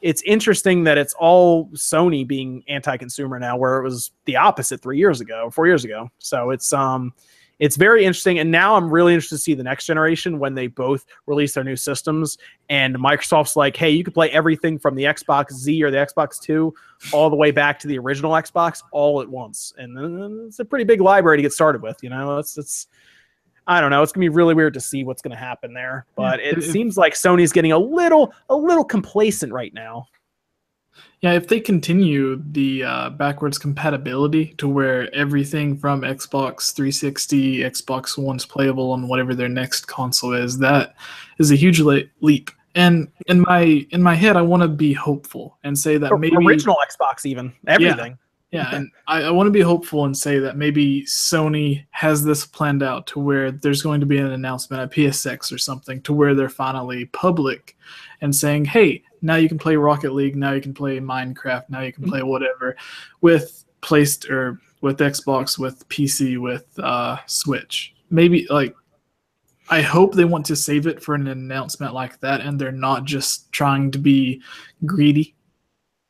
it's 0.00 0.22
interesting 0.22 0.84
that 0.84 0.96
it's 0.96 1.14
all 1.18 1.66
Sony 1.70 2.26
being 2.26 2.64
anti-consumer 2.68 3.38
now, 3.38 3.58
where 3.58 3.78
it 3.78 3.82
was 3.82 4.12
the 4.24 4.36
opposite 4.36 4.80
three 4.80 4.96
years 4.96 5.20
ago, 5.20 5.50
four 5.50 5.66
years 5.66 5.84
ago. 5.84 6.10
So 6.18 6.50
it's 6.50 6.72
um 6.72 7.12
it's 7.60 7.76
very 7.76 8.04
interesting. 8.04 8.38
And 8.38 8.50
now 8.50 8.74
I'm 8.74 8.90
really 8.90 9.12
interested 9.12 9.36
to 9.36 9.42
see 9.42 9.54
the 9.54 9.62
next 9.62 9.84
generation 9.84 10.38
when 10.38 10.54
they 10.54 10.66
both 10.66 11.04
release 11.26 11.52
their 11.52 11.62
new 11.62 11.76
systems. 11.76 12.38
And 12.70 12.96
Microsoft's 12.96 13.54
like, 13.54 13.76
hey, 13.76 13.90
you 13.90 14.02
can 14.02 14.14
play 14.14 14.30
everything 14.30 14.78
from 14.78 14.94
the 14.94 15.04
Xbox 15.04 15.52
Z 15.52 15.82
or 15.84 15.90
the 15.90 15.98
Xbox 15.98 16.40
Two 16.40 16.74
all 17.12 17.28
the 17.28 17.36
way 17.36 17.50
back 17.50 17.78
to 17.80 17.86
the 17.86 17.98
original 17.98 18.32
Xbox 18.32 18.82
all 18.92 19.20
at 19.20 19.28
once. 19.28 19.74
And 19.76 20.48
it's 20.48 20.58
a 20.58 20.64
pretty 20.64 20.84
big 20.84 21.02
library 21.02 21.36
to 21.36 21.42
get 21.42 21.52
started 21.52 21.82
with. 21.82 21.98
You 22.02 22.10
know, 22.10 22.38
it's 22.38 22.58
it's. 22.58 22.88
I 23.66 23.80
don't 23.80 23.90
know. 23.90 24.02
It's 24.02 24.10
gonna 24.10 24.24
be 24.24 24.30
really 24.30 24.54
weird 24.54 24.74
to 24.74 24.80
see 24.80 25.04
what's 25.04 25.22
gonna 25.22 25.36
happen 25.36 25.74
there, 25.74 26.06
but 26.16 26.40
it 26.40 26.64
seems 26.64 26.96
like 26.96 27.12
Sony's 27.12 27.52
getting 27.52 27.70
a 27.70 27.78
little 27.78 28.32
a 28.48 28.56
little 28.56 28.84
complacent 28.84 29.52
right 29.52 29.72
now. 29.72 30.08
Yeah, 31.20 31.32
if 31.32 31.48
they 31.48 31.60
continue 31.60 32.42
the 32.52 32.84
uh, 32.84 33.10
backwards 33.10 33.58
compatibility 33.58 34.54
to 34.56 34.66
where 34.66 35.14
everything 35.14 35.76
from 35.76 36.00
Xbox 36.00 36.74
360, 36.74 37.58
Xbox 37.58 38.16
One's 38.16 38.46
playable 38.46 38.92
on 38.92 39.06
whatever 39.06 39.34
their 39.34 39.48
next 39.48 39.86
console 39.86 40.32
is, 40.32 40.58
that 40.58 40.94
is 41.38 41.50
a 41.50 41.56
huge 41.56 41.80
le- 41.80 42.04
leap. 42.22 42.50
And 42.74 43.08
in 43.26 43.40
my 43.40 43.86
in 43.90 44.02
my 44.02 44.14
head, 44.14 44.36
I 44.36 44.42
want 44.42 44.62
to 44.62 44.68
be 44.68 44.94
hopeful 44.94 45.58
and 45.64 45.78
say 45.78 45.98
that 45.98 46.16
maybe 46.18 46.36
original 46.36 46.78
Xbox, 46.88 47.26
even 47.26 47.52
everything. 47.66 48.16
Yeah, 48.50 48.70
yeah 48.70 48.74
and 48.76 48.90
I, 49.06 49.24
I 49.24 49.30
want 49.30 49.46
to 49.48 49.52
be 49.52 49.60
hopeful 49.60 50.06
and 50.06 50.16
say 50.16 50.38
that 50.38 50.56
maybe 50.56 51.02
Sony 51.02 51.84
has 51.90 52.24
this 52.24 52.46
planned 52.46 52.82
out 52.82 53.06
to 53.08 53.20
where 53.20 53.50
there's 53.50 53.82
going 53.82 54.00
to 54.00 54.06
be 54.06 54.18
an 54.18 54.32
announcement 54.32 54.82
at 54.82 54.92
PSX 54.92 55.52
or 55.52 55.58
something 55.58 56.00
to 56.02 56.14
where 56.14 56.34
they're 56.34 56.48
finally 56.48 57.06
public 57.06 57.76
and 58.22 58.34
saying, 58.34 58.66
"Hey, 58.66 59.02
now 59.22 59.36
you 59.36 59.48
can 59.48 59.58
play 59.58 59.76
Rocket 59.76 60.12
League. 60.12 60.36
Now 60.36 60.52
you 60.52 60.60
can 60.60 60.74
play 60.74 60.98
Minecraft. 60.98 61.68
Now 61.68 61.80
you 61.80 61.92
can 61.92 62.08
play 62.08 62.22
whatever 62.22 62.76
with 63.20 63.64
placed 63.80 64.28
or 64.30 64.60
with 64.80 64.98
Xbox, 64.98 65.58
with 65.58 65.86
PC, 65.88 66.38
with 66.38 66.66
uh, 66.78 67.18
Switch. 67.26 67.94
Maybe 68.10 68.46
like 68.50 68.74
I 69.68 69.82
hope 69.82 70.14
they 70.14 70.24
want 70.24 70.46
to 70.46 70.56
save 70.56 70.86
it 70.86 71.02
for 71.02 71.14
an 71.14 71.28
announcement 71.28 71.94
like 71.94 72.18
that, 72.20 72.40
and 72.40 72.58
they're 72.58 72.72
not 72.72 73.04
just 73.04 73.52
trying 73.52 73.90
to 73.92 73.98
be 73.98 74.42
greedy. 74.84 75.34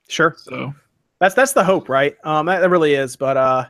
Sure. 0.08 0.34
So 0.38 0.74
that's 1.18 1.34
that's 1.34 1.52
the 1.52 1.64
hope, 1.64 1.88
right? 1.88 2.16
Um, 2.24 2.46
that, 2.46 2.60
that 2.60 2.70
really 2.70 2.94
is. 2.94 3.16
But 3.16 3.36
uh, 3.36 3.66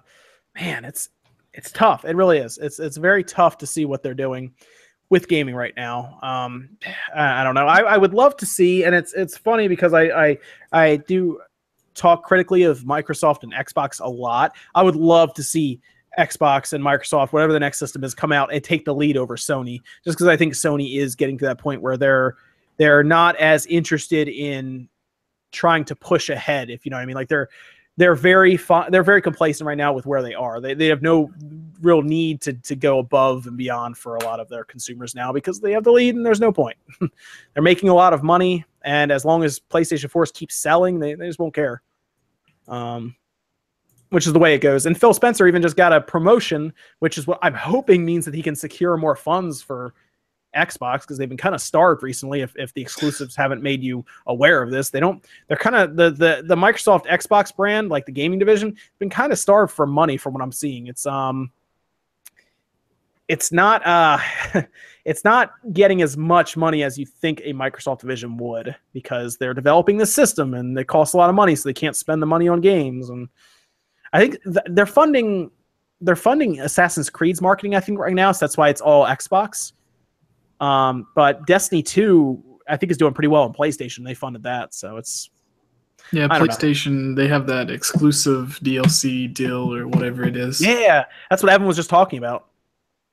man, 0.54 0.84
it's 0.84 1.08
it's 1.54 1.72
tough. 1.72 2.04
It 2.04 2.14
really 2.14 2.38
is. 2.38 2.58
It's 2.58 2.78
it's 2.78 2.96
very 2.96 3.24
tough 3.24 3.58
to 3.58 3.66
see 3.66 3.84
what 3.84 4.02
they're 4.02 4.14
doing 4.14 4.54
with 5.10 5.28
gaming 5.28 5.56
right 5.56 5.74
now. 5.76 6.18
Um, 6.22 6.70
I, 7.14 7.44
don't 7.44 7.54
know. 7.54 7.66
I, 7.66 7.80
I 7.80 7.96
would 7.98 8.14
love 8.14 8.36
to 8.38 8.46
see, 8.46 8.84
and 8.84 8.94
it's 8.94 9.12
it's 9.12 9.36
funny 9.36 9.68
because 9.68 9.92
I 9.92 10.04
I 10.04 10.38
I 10.72 10.96
do 10.96 11.40
talk 11.94 12.24
critically 12.24 12.62
of 12.62 12.80
Microsoft 12.80 13.42
and 13.42 13.52
Xbox 13.52 14.00
a 14.00 14.08
lot. 14.08 14.56
I 14.74 14.82
would 14.82 14.96
love 14.96 15.34
to 15.34 15.42
see 15.42 15.80
Xbox 16.18 16.72
and 16.72 16.82
Microsoft, 16.82 17.32
whatever 17.32 17.52
the 17.52 17.60
next 17.60 17.78
system 17.78 18.04
is, 18.04 18.14
come 18.14 18.32
out 18.32 18.52
and 18.54 18.62
take 18.62 18.84
the 18.84 18.94
lead 18.94 19.16
over 19.16 19.36
Sony, 19.36 19.80
just 20.04 20.16
because 20.16 20.28
I 20.28 20.36
think 20.36 20.54
Sony 20.54 20.98
is 20.98 21.14
getting 21.14 21.36
to 21.38 21.44
that 21.44 21.58
point 21.58 21.82
where 21.82 21.96
they're 21.96 22.36
they're 22.78 23.04
not 23.04 23.36
as 23.36 23.66
interested 23.66 24.28
in 24.28 24.88
trying 25.52 25.84
to 25.84 25.96
push 25.96 26.30
ahead, 26.30 26.70
if 26.70 26.86
you 26.86 26.90
know 26.90 26.96
what 26.96 27.02
I 27.02 27.06
mean. 27.06 27.16
Like 27.16 27.28
they're 27.28 27.48
they're 28.00 28.14
very 28.14 28.56
fun, 28.56 28.90
they're 28.90 29.02
very 29.02 29.20
complacent 29.20 29.66
right 29.66 29.76
now 29.76 29.92
with 29.92 30.06
where 30.06 30.22
they 30.22 30.32
are. 30.32 30.58
They, 30.58 30.72
they 30.72 30.86
have 30.86 31.02
no 31.02 31.30
real 31.82 32.00
need 32.00 32.40
to 32.40 32.54
to 32.54 32.74
go 32.74 32.98
above 32.98 33.46
and 33.46 33.58
beyond 33.58 33.98
for 33.98 34.16
a 34.16 34.24
lot 34.24 34.40
of 34.40 34.48
their 34.48 34.64
consumers 34.64 35.14
now 35.14 35.32
because 35.32 35.60
they 35.60 35.72
have 35.72 35.84
the 35.84 35.92
lead 35.92 36.14
and 36.14 36.24
there's 36.24 36.40
no 36.40 36.50
point. 36.50 36.78
they're 37.52 37.62
making 37.62 37.90
a 37.90 37.94
lot 37.94 38.14
of 38.14 38.22
money, 38.22 38.64
and 38.82 39.12
as 39.12 39.26
long 39.26 39.44
as 39.44 39.60
PlayStation 39.60 40.10
4 40.10 40.26
keeps 40.26 40.54
selling, 40.54 40.98
they, 40.98 41.12
they 41.12 41.26
just 41.26 41.38
won't 41.38 41.52
care. 41.52 41.82
Um, 42.68 43.16
which 44.08 44.26
is 44.26 44.32
the 44.32 44.38
way 44.38 44.54
it 44.54 44.60
goes. 44.60 44.86
And 44.86 44.98
Phil 44.98 45.14
Spencer 45.14 45.46
even 45.46 45.60
just 45.62 45.76
got 45.76 45.92
a 45.92 46.00
promotion, 46.00 46.72
which 47.00 47.18
is 47.18 47.26
what 47.26 47.38
I'm 47.42 47.54
hoping 47.54 48.04
means 48.04 48.24
that 48.24 48.34
he 48.34 48.42
can 48.42 48.56
secure 48.56 48.96
more 48.96 49.14
funds 49.14 49.62
for 49.62 49.94
Xbox 50.56 51.02
because 51.02 51.18
they've 51.18 51.28
been 51.28 51.38
kind 51.38 51.54
of 51.54 51.60
starved 51.60 52.02
recently. 52.02 52.40
If, 52.40 52.54
if 52.56 52.72
the 52.74 52.82
exclusives 52.82 53.36
haven't 53.36 53.62
made 53.62 53.82
you 53.82 54.04
aware 54.26 54.62
of 54.62 54.70
this, 54.70 54.90
they 54.90 55.00
don't. 55.00 55.24
They're 55.48 55.56
kind 55.56 55.76
of 55.76 55.96
the 55.96 56.10
the 56.10 56.42
the 56.46 56.56
Microsoft 56.56 57.06
Xbox 57.06 57.54
brand, 57.54 57.88
like 57.88 58.06
the 58.06 58.12
gaming 58.12 58.38
division, 58.38 58.76
been 58.98 59.10
kind 59.10 59.32
of 59.32 59.38
starved 59.38 59.72
for 59.72 59.86
money 59.86 60.16
from 60.16 60.34
what 60.34 60.42
I'm 60.42 60.52
seeing. 60.52 60.88
It's 60.88 61.06
um, 61.06 61.50
it's 63.28 63.52
not 63.52 63.86
uh, 63.86 64.18
it's 65.04 65.24
not 65.24 65.52
getting 65.72 66.02
as 66.02 66.16
much 66.16 66.56
money 66.56 66.82
as 66.82 66.98
you 66.98 67.06
think 67.06 67.40
a 67.44 67.52
Microsoft 67.52 68.00
division 68.00 68.36
would 68.38 68.74
because 68.92 69.36
they're 69.36 69.54
developing 69.54 69.98
the 69.98 70.06
system 70.06 70.54
and 70.54 70.76
it 70.78 70.88
costs 70.88 71.14
a 71.14 71.16
lot 71.16 71.30
of 71.30 71.36
money, 71.36 71.54
so 71.54 71.68
they 71.68 71.74
can't 71.74 71.96
spend 71.96 72.20
the 72.20 72.26
money 72.26 72.48
on 72.48 72.60
games. 72.60 73.08
And 73.08 73.28
I 74.12 74.20
think 74.20 74.42
th- 74.42 74.66
they're 74.70 74.86
funding 74.86 75.50
they're 76.00 76.16
funding 76.16 76.60
Assassin's 76.60 77.10
Creed's 77.10 77.42
marketing. 77.42 77.74
I 77.74 77.80
think 77.80 77.98
right 77.98 78.14
now, 78.14 78.32
so 78.32 78.46
that's 78.46 78.56
why 78.56 78.68
it's 78.70 78.80
all 78.80 79.04
Xbox 79.04 79.72
um, 80.60 81.06
but 81.14 81.46
Destiny 81.46 81.82
2, 81.82 82.60
I 82.68 82.76
think, 82.76 82.92
is 82.92 82.98
doing 82.98 83.14
pretty 83.14 83.28
well 83.28 83.42
on 83.42 83.52
PlayStation. 83.52 84.04
They 84.04 84.14
funded 84.14 84.42
that, 84.44 84.74
so 84.74 84.96
it's 84.96 85.30
yeah, 86.12 86.28
PlayStation. 86.28 87.16
They 87.16 87.28
have 87.28 87.46
that 87.46 87.70
exclusive 87.70 88.58
DLC 88.62 89.32
deal 89.32 89.74
or 89.74 89.86
whatever 89.88 90.24
it 90.24 90.36
is. 90.36 90.60
Yeah, 90.60 91.04
that's 91.28 91.42
what 91.42 91.52
Evan 91.52 91.66
was 91.66 91.76
just 91.76 91.90
talking 91.90 92.18
about 92.18 92.46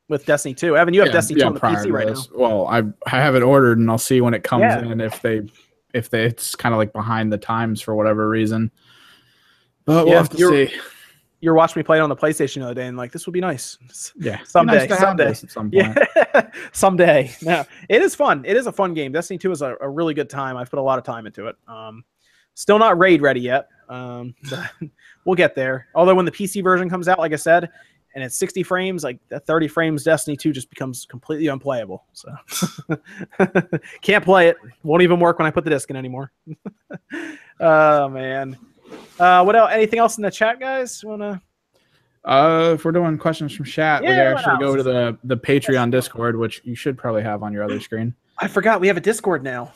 with 0.09 0.25
Destiny 0.25 0.53
2. 0.53 0.77
Evan, 0.77 0.93
you 0.93 1.01
have 1.01 1.07
yeah, 1.07 1.13
Destiny 1.13 1.39
2 1.39 1.45
on 1.45 1.53
the 1.53 1.59
PC 1.59 1.91
right 1.91 2.07
this. 2.07 2.29
now. 2.31 2.37
Well, 2.37 2.67
I 2.67 2.83
I 3.05 3.21
have 3.21 3.35
it 3.35 3.43
ordered, 3.43 3.77
and 3.77 3.89
I'll 3.89 3.97
see 3.97 4.21
when 4.21 4.33
it 4.33 4.43
comes 4.43 4.61
yeah. 4.61 4.79
in 4.79 4.99
if 4.99 5.21
they 5.21 5.41
if 5.93 6.09
they 6.09 6.25
it's 6.25 6.55
kind 6.55 6.73
of 6.73 6.77
like 6.79 6.93
behind 6.93 7.31
the 7.31 7.37
times 7.37 7.81
for 7.81 7.95
whatever 7.95 8.27
reason. 8.27 8.71
But 9.85 10.05
we'll 10.05 10.17
have 10.17 10.29
to 10.29 10.37
see 10.37 10.75
you're 11.39 11.53
watching 11.53 11.79
me 11.79 11.83
play 11.83 11.97
it 11.97 12.01
on 12.01 12.09
the 12.09 12.15
PlayStation 12.15 12.61
the 12.61 12.65
other 12.65 12.73
day, 12.73 12.87
and 12.87 12.97
like 12.97 13.11
this 13.11 13.25
would 13.25 13.33
be 13.33 13.41
nice. 13.41 13.77
Yeah, 14.19 14.39
someday, 14.43 14.87
nice 14.87 14.99
someday, 14.99 15.33
some 15.33 15.69
yeah, 15.71 15.93
someday. 16.71 17.31
No, 17.41 17.65
it 17.87 18.01
is 18.01 18.15
fun. 18.15 18.43
It 18.45 18.57
is 18.57 18.67
a 18.67 18.71
fun 18.71 18.93
game. 18.93 19.11
Destiny 19.11 19.37
Two 19.37 19.51
is 19.51 19.61
a, 19.61 19.75
a, 19.79 19.87
really 19.87 20.13
good 20.13 20.29
time. 20.29 20.57
I've 20.57 20.69
put 20.69 20.79
a 20.79 20.81
lot 20.81 20.97
of 20.97 21.05
time 21.05 21.27
into 21.27 21.47
it. 21.47 21.55
Um, 21.67 22.03
still 22.55 22.79
not 22.79 22.97
raid 22.97 23.21
ready 23.21 23.41
yet. 23.41 23.67
Um, 23.89 24.33
we'll 25.25 25.35
get 25.35 25.55
there. 25.55 25.87
Although 25.93 26.15
when 26.15 26.25
the 26.25 26.31
PC 26.31 26.63
version 26.63 26.89
comes 26.89 27.07
out, 27.07 27.19
like 27.19 27.33
I 27.33 27.37
said, 27.37 27.69
and 28.15 28.23
it's 28.23 28.35
60 28.37 28.63
frames, 28.63 29.03
like 29.03 29.19
30 29.29 29.67
frames, 29.67 30.03
Destiny 30.03 30.35
2 30.35 30.51
just 30.51 30.69
becomes 30.69 31.05
completely 31.05 31.47
unplayable. 31.47 32.05
So 32.13 32.29
can't 34.01 34.25
play 34.25 34.47
it. 34.49 34.57
Won't 34.81 35.03
even 35.03 35.19
work 35.19 35.37
when 35.37 35.45
I 35.45 35.51
put 35.51 35.63
the 35.63 35.69
disc 35.69 35.89
in 35.91 35.95
anymore. 35.95 36.31
oh 37.59 38.09
man. 38.09 38.57
Uh, 39.19 39.43
what 39.43 39.55
else? 39.55 39.71
Anything 39.71 39.99
else 39.99 40.17
in 40.17 40.23
the 40.23 40.31
chat, 40.31 40.59
guys? 40.59 41.03
Wanna? 41.03 41.41
Uh, 42.25 42.73
if 42.75 42.83
we're 42.83 42.91
doing 42.91 43.17
questions 43.17 43.55
from 43.55 43.65
chat, 43.65 44.03
yeah, 44.03 44.09
we 44.09 44.15
actually 44.35 44.57
go 44.59 44.75
to 44.75 44.83
the 44.83 45.17
the 45.23 45.37
Patreon 45.37 45.91
Discord, 45.91 46.37
which 46.37 46.61
you 46.63 46.75
should 46.75 46.97
probably 46.97 47.23
have 47.23 47.41
on 47.41 47.53
your 47.53 47.63
other 47.63 47.79
screen. 47.79 48.13
I 48.39 48.47
forgot 48.47 48.81
we 48.81 48.87
have 48.87 48.97
a 48.97 49.01
Discord 49.01 49.43
now. 49.43 49.73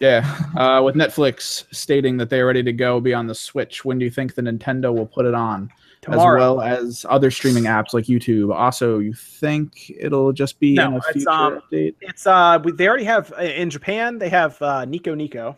Yeah, 0.00 0.38
uh, 0.56 0.82
with 0.84 0.96
Netflix 0.96 1.64
stating 1.74 2.16
that 2.18 2.28
they're 2.28 2.46
ready 2.46 2.62
to 2.62 2.72
go 2.72 3.00
be 3.00 3.14
on 3.14 3.26
the 3.26 3.34
Switch. 3.34 3.84
When 3.84 3.98
do 3.98 4.04
you 4.04 4.10
think 4.10 4.34
the 4.34 4.42
Nintendo 4.42 4.94
will 4.94 5.06
put 5.06 5.24
it 5.24 5.34
on? 5.34 5.70
Tomorrow. 6.02 6.36
As 6.36 6.38
well 6.38 6.60
as 6.60 7.06
other 7.08 7.30
streaming 7.30 7.64
apps 7.64 7.94
like 7.94 8.04
YouTube. 8.04 8.54
Also, 8.54 8.98
you 8.98 9.14
think 9.14 9.90
it'll 9.98 10.32
just 10.32 10.60
be 10.60 10.74
no, 10.74 10.88
in 10.88 10.94
a 10.96 11.00
future 11.00 11.30
um, 11.30 11.60
update? 11.72 11.94
It's 12.02 12.26
uh, 12.26 12.58
they 12.74 12.86
already 12.86 13.04
have 13.04 13.32
in 13.38 13.70
Japan. 13.70 14.18
They 14.18 14.28
have 14.28 14.60
uh, 14.60 14.84
Nico 14.84 15.14
Nico. 15.14 15.56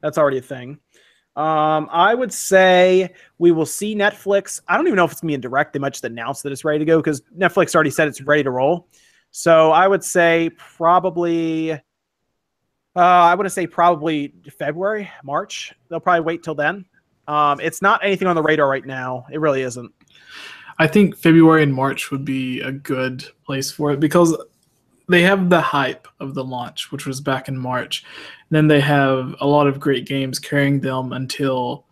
That's 0.00 0.16
already 0.16 0.38
a 0.38 0.42
thing. 0.42 0.78
Um, 1.38 1.88
I 1.92 2.16
would 2.16 2.32
say 2.32 3.14
we 3.38 3.52
will 3.52 3.64
see 3.64 3.94
Netflix. 3.94 4.60
I 4.66 4.76
don't 4.76 4.88
even 4.88 4.96
know 4.96 5.04
if 5.04 5.12
it's 5.12 5.20
gonna 5.20 5.28
be 5.28 5.34
in 5.34 5.40
direct. 5.40 5.72
They 5.72 5.78
might 5.78 5.92
just 5.92 6.04
announce 6.04 6.42
that 6.42 6.50
it's 6.50 6.64
ready 6.64 6.80
to 6.80 6.84
go 6.84 6.98
because 6.98 7.22
Netflix 7.38 7.76
already 7.76 7.90
said 7.90 8.08
it's 8.08 8.20
ready 8.20 8.42
to 8.42 8.50
roll. 8.50 8.88
So 9.30 9.70
I 9.70 9.86
would 9.86 10.02
say 10.02 10.50
probably. 10.58 11.72
Uh, 11.72 11.78
I 12.96 13.36
would 13.36 13.50
say 13.52 13.68
probably 13.68 14.34
February, 14.58 15.08
March. 15.22 15.72
They'll 15.88 16.00
probably 16.00 16.22
wait 16.22 16.42
till 16.42 16.56
then. 16.56 16.84
Um, 17.28 17.60
it's 17.60 17.80
not 17.80 18.02
anything 18.02 18.26
on 18.26 18.34
the 18.34 18.42
radar 18.42 18.68
right 18.68 18.84
now. 18.84 19.24
It 19.30 19.38
really 19.38 19.62
isn't. 19.62 19.92
I 20.80 20.88
think 20.88 21.16
February 21.16 21.62
and 21.62 21.72
March 21.72 22.10
would 22.10 22.24
be 22.24 22.60
a 22.62 22.72
good 22.72 23.24
place 23.46 23.70
for 23.70 23.92
it 23.92 24.00
because 24.00 24.36
they 25.08 25.22
have 25.22 25.48
the 25.48 25.60
hype 25.60 26.06
of 26.20 26.34
the 26.34 26.44
launch, 26.44 26.92
which 26.92 27.06
was 27.06 27.20
back 27.20 27.48
in 27.48 27.56
March. 27.56 28.04
Then 28.50 28.68
they 28.68 28.80
have 28.80 29.34
a 29.40 29.46
lot 29.46 29.66
of 29.66 29.80
great 29.80 30.06
games 30.06 30.38
carrying 30.38 30.80
them 30.80 31.12
until 31.12 31.86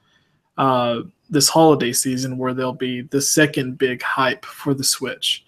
uh, 0.59 1.01
this 1.31 1.49
holiday 1.49 1.93
season, 1.93 2.39
where 2.39 2.55
they'll 2.55 2.73
be 2.73 3.03
the 3.03 3.21
second 3.21 3.79
big 3.79 4.03
hype 4.03 4.45
for 4.45 4.75
the 4.75 4.85
Switch. 4.85 5.45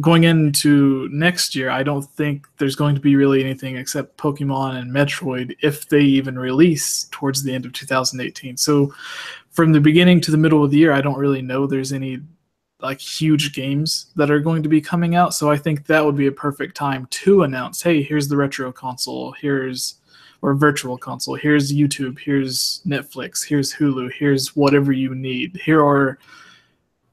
Going 0.00 0.24
into 0.24 1.08
next 1.12 1.54
year, 1.54 1.70
I 1.70 1.82
don't 1.82 2.02
think 2.02 2.46
there's 2.58 2.76
going 2.76 2.94
to 2.94 3.00
be 3.00 3.14
really 3.14 3.44
anything 3.44 3.76
except 3.76 4.16
Pokemon 4.16 4.80
and 4.80 4.90
Metroid 4.90 5.54
if 5.60 5.88
they 5.88 6.00
even 6.00 6.38
release 6.38 7.04
towards 7.10 7.42
the 7.42 7.54
end 7.54 7.66
of 7.66 7.72
2018. 7.72 8.56
So, 8.56 8.92
from 9.50 9.72
the 9.72 9.80
beginning 9.80 10.20
to 10.22 10.30
the 10.30 10.38
middle 10.38 10.64
of 10.64 10.70
the 10.70 10.78
year, 10.78 10.92
I 10.92 11.02
don't 11.02 11.18
really 11.18 11.42
know 11.42 11.66
there's 11.66 11.92
any 11.92 12.20
like 12.82 13.00
huge 13.00 13.54
games 13.54 14.06
that 14.16 14.30
are 14.30 14.40
going 14.40 14.62
to 14.62 14.68
be 14.68 14.80
coming 14.80 15.14
out. 15.14 15.34
So 15.34 15.50
I 15.50 15.56
think 15.56 15.86
that 15.86 16.04
would 16.04 16.16
be 16.16 16.26
a 16.26 16.32
perfect 16.32 16.76
time 16.76 17.06
to 17.10 17.42
announce, 17.42 17.82
hey, 17.82 18.02
here's 18.02 18.28
the 18.28 18.36
retro 18.36 18.72
console, 18.72 19.32
here's 19.32 19.96
or 20.42 20.54
virtual 20.54 20.98
console, 20.98 21.36
here's 21.36 21.72
YouTube, 21.72 22.18
here's 22.18 22.82
Netflix, 22.84 23.46
here's 23.46 23.72
Hulu, 23.72 24.10
here's 24.12 24.56
whatever 24.56 24.90
you 24.90 25.14
need. 25.14 25.60
Here 25.64 25.80
are 25.80 26.18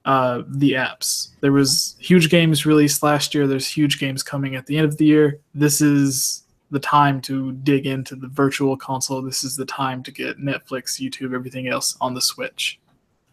uh, 0.05 0.41
the 0.47 0.71
apps. 0.71 1.29
There 1.39 1.51
was 1.51 1.95
huge 1.99 2.31
games 2.31 2.65
released 2.65 3.03
last 3.03 3.35
year. 3.35 3.45
There's 3.45 3.67
huge 3.67 3.99
games 3.99 4.23
coming 4.23 4.55
at 4.55 4.65
the 4.65 4.77
end 4.77 4.85
of 4.85 4.97
the 4.97 5.05
year. 5.05 5.39
This 5.53 5.81
is 5.81 6.43
the 6.71 6.79
time 6.79 7.21
to 7.21 7.51
dig 7.51 7.85
into 7.85 8.15
the 8.15 8.27
virtual 8.27 8.75
console. 8.75 9.21
This 9.21 9.43
is 9.43 9.55
the 9.55 9.65
time 9.65 10.01
to 10.03 10.11
get 10.11 10.39
Netflix, 10.39 10.99
YouTube, 10.99 11.35
everything 11.35 11.67
else 11.67 11.95
on 12.01 12.15
the 12.15 12.21
Switch. 12.21 12.79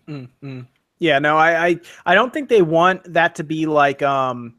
Mm-hmm. 0.06 0.62
Yeah, 0.98 1.18
no, 1.18 1.36
I, 1.36 1.66
I 1.66 1.80
I 2.06 2.14
don't 2.14 2.32
think 2.32 2.48
they 2.48 2.62
want 2.62 3.12
that 3.12 3.34
to 3.36 3.44
be 3.44 3.66
like 3.66 4.02
um 4.02 4.54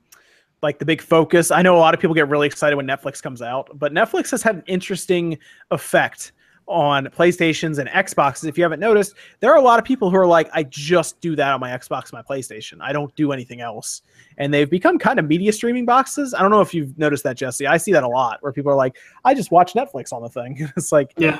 like 0.61 0.80
the 0.80 0.85
big 0.85 1.01
focus. 1.01 1.51
I 1.51 1.61
know 1.61 1.76
a 1.76 1.80
lot 1.80 1.93
of 1.93 1.99
people 1.99 2.14
get 2.15 2.30
really 2.30 2.47
excited 2.47 2.76
when 2.76 2.88
Netflix 2.88 3.22
comes 3.22 3.41
out, 3.41 3.69
but 3.76 3.93
Netflix 3.93 4.31
has 4.31 4.41
had 4.41 4.55
an 4.55 4.64
interesting 4.68 5.38
effect 5.72 6.31
on 6.68 7.05
PlayStations 7.05 7.80
and 7.80 7.89
Xboxes. 7.89 8.47
If 8.47 8.57
you 8.57 8.64
haven't 8.64 8.80
noticed, 8.80 9.14
there 9.39 9.51
are 9.51 9.57
a 9.57 9.61
lot 9.61 9.80
of 9.80 9.85
people 9.85 10.09
who 10.09 10.18
are 10.18 10.27
like, 10.27 10.49
I 10.53 10.64
just 10.64 11.19
do 11.22 11.35
that 11.35 11.53
on 11.53 11.59
my 11.59 11.69
Xbox, 11.69 12.11
my 12.11 12.22
PlayStation. 12.22 12.80
I 12.81 12.91
don't 12.91 13.15
do 13.15 13.31
anything 13.31 13.61
else. 13.61 14.01
And 14.38 14.53
they've 14.53 14.69
become 14.69 14.99
kind 14.99 15.18
of 15.19 15.26
media 15.26 15.53
streaming 15.53 15.85
boxes. 15.85 16.34
I 16.34 16.41
don't 16.41 16.51
know 16.51 16.61
if 16.61 16.73
you've 16.73 16.97
noticed 16.97 17.23
that, 17.23 17.38
Jesse. 17.38 17.65
I 17.68 17.77
see 17.77 17.93
that 17.93 18.03
a 18.03 18.07
lot 18.07 18.39
where 18.41 18.51
people 18.51 18.72
are 18.72 18.76
like, 18.76 18.97
I 19.23 19.34
just 19.34 19.51
watch 19.51 19.73
Netflix 19.73 20.11
on 20.11 20.22
the 20.22 20.30
thing. 20.30 20.69
it's 20.77 20.91
like, 20.91 21.14
yeah. 21.18 21.39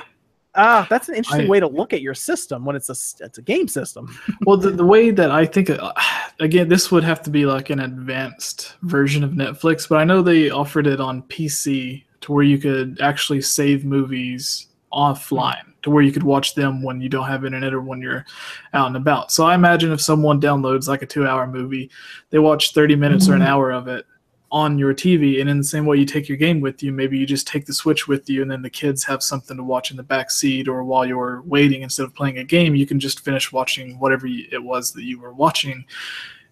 Ah, 0.60 0.88
that's 0.90 1.08
an 1.08 1.14
interesting 1.14 1.46
I, 1.46 1.48
way 1.48 1.60
to 1.60 1.68
look 1.68 1.92
at 1.92 2.02
your 2.02 2.14
system 2.14 2.64
when 2.64 2.74
it's 2.74 2.88
a 2.88 3.24
it's 3.24 3.38
a 3.38 3.42
game 3.42 3.68
system. 3.68 4.18
well, 4.44 4.56
the, 4.56 4.70
the 4.70 4.84
way 4.84 5.12
that 5.12 5.30
I 5.30 5.46
think, 5.46 5.70
uh, 5.70 5.92
again, 6.40 6.68
this 6.68 6.90
would 6.90 7.04
have 7.04 7.22
to 7.22 7.30
be 7.30 7.46
like 7.46 7.70
an 7.70 7.78
advanced 7.78 8.74
version 8.82 9.22
of 9.22 9.30
Netflix, 9.30 9.88
but 9.88 9.98
I 9.98 10.04
know 10.04 10.20
they 10.20 10.50
offered 10.50 10.88
it 10.88 11.00
on 11.00 11.22
PC 11.22 12.02
to 12.22 12.32
where 12.32 12.42
you 12.42 12.58
could 12.58 13.00
actually 13.00 13.40
save 13.40 13.84
movies 13.84 14.66
offline 14.92 15.62
to 15.82 15.90
where 15.90 16.02
you 16.02 16.10
could 16.10 16.24
watch 16.24 16.56
them 16.56 16.82
when 16.82 17.00
you 17.00 17.08
don't 17.08 17.28
have 17.28 17.44
internet 17.44 17.72
or 17.72 17.80
when 17.80 18.00
you're 18.00 18.26
out 18.74 18.88
and 18.88 18.96
about. 18.96 19.30
So 19.30 19.44
I 19.44 19.54
imagine 19.54 19.92
if 19.92 20.00
someone 20.00 20.40
downloads 20.40 20.88
like 20.88 21.02
a 21.02 21.06
two 21.06 21.24
hour 21.24 21.46
movie, 21.46 21.88
they 22.30 22.40
watch 22.40 22.72
30 22.72 22.96
minutes 22.96 23.24
mm-hmm. 23.24 23.32
or 23.32 23.36
an 23.36 23.42
mm-hmm. 23.42 23.48
hour 23.48 23.70
of 23.70 23.86
it 23.86 24.06
on 24.50 24.78
your 24.78 24.94
TV. 24.94 25.40
And 25.40 25.50
in 25.50 25.58
the 25.58 25.64
same 25.64 25.84
way 25.84 25.98
you 25.98 26.06
take 26.06 26.28
your 26.28 26.38
game 26.38 26.60
with 26.60 26.82
you, 26.82 26.92
maybe 26.92 27.18
you 27.18 27.26
just 27.26 27.46
take 27.46 27.66
the 27.66 27.72
Switch 27.74 28.08
with 28.08 28.28
you 28.30 28.42
and 28.42 28.50
then 28.50 28.62
the 28.62 28.70
kids 28.70 29.04
have 29.04 29.22
something 29.22 29.56
to 29.56 29.62
watch 29.62 29.90
in 29.90 29.96
the 29.96 30.02
back 30.02 30.30
seat 30.30 30.68
or 30.68 30.84
while 30.84 31.04
you're 31.04 31.42
waiting 31.42 31.82
instead 31.82 32.04
of 32.04 32.14
playing 32.14 32.38
a 32.38 32.44
game, 32.44 32.74
you 32.74 32.86
can 32.86 32.98
just 32.98 33.20
finish 33.20 33.52
watching 33.52 33.98
whatever 33.98 34.26
it 34.26 34.62
was 34.62 34.92
that 34.92 35.04
you 35.04 35.20
were 35.20 35.32
watching. 35.32 35.84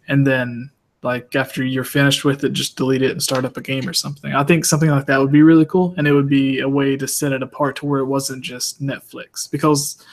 And 0.09 0.27
then 0.27 0.71
like 1.07 1.37
after 1.37 1.65
you're 1.65 1.85
finished 1.85 2.25
with 2.25 2.45
it, 2.45 2.53
just 2.53 2.77
delete 2.77 3.03
it 3.03 3.13
and 3.13 3.23
start 3.23 3.45
up 3.45 3.57
a 3.57 3.61
game 3.63 3.89
or 3.89 3.93
something. 3.93 4.35
I 4.35 4.43
think 4.43 4.65
something 4.65 4.91
like 4.91 5.07
that 5.07 5.21
would 5.21 5.33
be 5.33 5.43
really 5.43 5.65
cool, 5.65 5.95
and 5.97 6.07
it 6.07 6.13
would 6.13 6.29
be 6.29 6.61
a 6.61 6.69
way 6.69 6.97
to 6.97 7.07
set 7.07 7.33
it 7.33 7.43
apart 7.43 7.77
to 7.77 7.87
where 7.87 8.01
it 8.01 8.07
wasn't 8.07 8.43
just 8.43 8.83
Netflix 8.83 9.49
because 9.51 10.05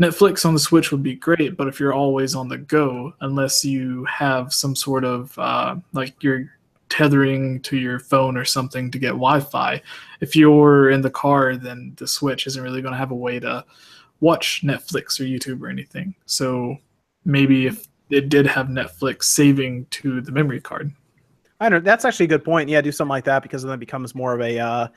Netflix 0.00 0.46
on 0.46 0.54
the 0.54 0.60
Switch 0.60 0.90
would 0.90 1.02
be 1.02 1.14
great, 1.14 1.58
but 1.58 1.68
if 1.68 1.78
you're 1.78 1.92
always 1.92 2.34
on 2.34 2.48
the 2.48 2.56
go, 2.56 3.12
unless 3.20 3.64
you 3.64 4.04
have 4.06 4.52
some 4.52 4.74
sort 4.74 5.04
of 5.04 5.38
uh, 5.38 5.76
like 5.92 6.14
you're 6.22 6.50
tethering 6.90 7.62
to 7.62 7.78
your 7.78 7.98
phone 7.98 8.36
or 8.36 8.44
something 8.44 8.90
to 8.90 8.98
get 8.98 9.10
Wi-Fi, 9.10 9.80
if 10.20 10.36
you're 10.36 10.90
in 10.90 11.00
the 11.00 11.10
car, 11.10 11.56
then 11.56 11.94
the 11.96 12.06
Switch 12.06 12.46
isn't 12.46 12.62
really 12.62 12.82
going 12.82 12.92
to 12.92 12.98
have 12.98 13.12
a 13.12 13.16
way 13.16 13.40
to 13.40 13.64
watch 14.20 14.60
Netflix 14.62 15.18
or 15.18 15.24
YouTube 15.24 15.62
or 15.62 15.68
anything. 15.68 16.14
So 16.26 16.76
maybe 17.24 17.66
if 17.66 17.86
it 18.10 18.28
did 18.28 18.46
have 18.46 18.66
Netflix 18.66 19.24
saving 19.24 19.86
to 19.86 20.20
the 20.20 20.32
memory 20.32 20.60
card. 20.60 20.92
I 21.60 21.68
don't. 21.68 21.84
That's 21.84 22.04
actually 22.04 22.24
a 22.24 22.28
good 22.28 22.44
point. 22.44 22.68
Yeah, 22.68 22.80
do 22.80 22.90
something 22.90 23.10
like 23.10 23.24
that 23.24 23.42
because 23.42 23.62
then 23.62 23.72
it 23.72 23.80
becomes 23.80 24.14
more 24.14 24.34
of 24.34 24.40
a, 24.40 24.58
uh, 24.58 24.88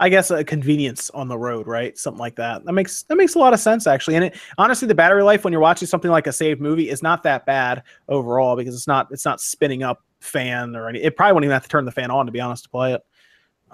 I 0.00 0.08
guess, 0.08 0.30
a 0.30 0.42
convenience 0.44 1.10
on 1.10 1.28
the 1.28 1.36
road, 1.36 1.66
right? 1.66 1.98
Something 1.98 2.20
like 2.20 2.36
that. 2.36 2.64
That 2.64 2.72
makes 2.72 3.02
that 3.04 3.16
makes 3.16 3.34
a 3.34 3.38
lot 3.38 3.52
of 3.52 3.60
sense 3.60 3.86
actually. 3.86 4.16
And 4.16 4.24
it, 4.26 4.36
honestly, 4.56 4.88
the 4.88 4.94
battery 4.94 5.22
life 5.22 5.44
when 5.44 5.52
you're 5.52 5.60
watching 5.60 5.86
something 5.86 6.10
like 6.10 6.28
a 6.28 6.32
saved 6.32 6.60
movie 6.60 6.88
is 6.88 7.02
not 7.02 7.24
that 7.24 7.44
bad 7.44 7.82
overall 8.08 8.56
because 8.56 8.74
it's 8.74 8.86
not 8.86 9.08
it's 9.10 9.24
not 9.24 9.40
spinning 9.40 9.82
up 9.82 10.02
fan 10.22 10.76
or 10.76 10.88
any. 10.88 11.02
It 11.02 11.16
probably 11.16 11.32
won't 11.32 11.44
even 11.44 11.52
have 11.52 11.62
to 11.64 11.68
turn 11.68 11.84
the 11.84 11.92
fan 11.92 12.10
on 12.10 12.26
to 12.26 12.32
be 12.32 12.40
honest 12.40 12.64
to 12.64 12.70
play 12.70 12.94
it, 12.94 13.02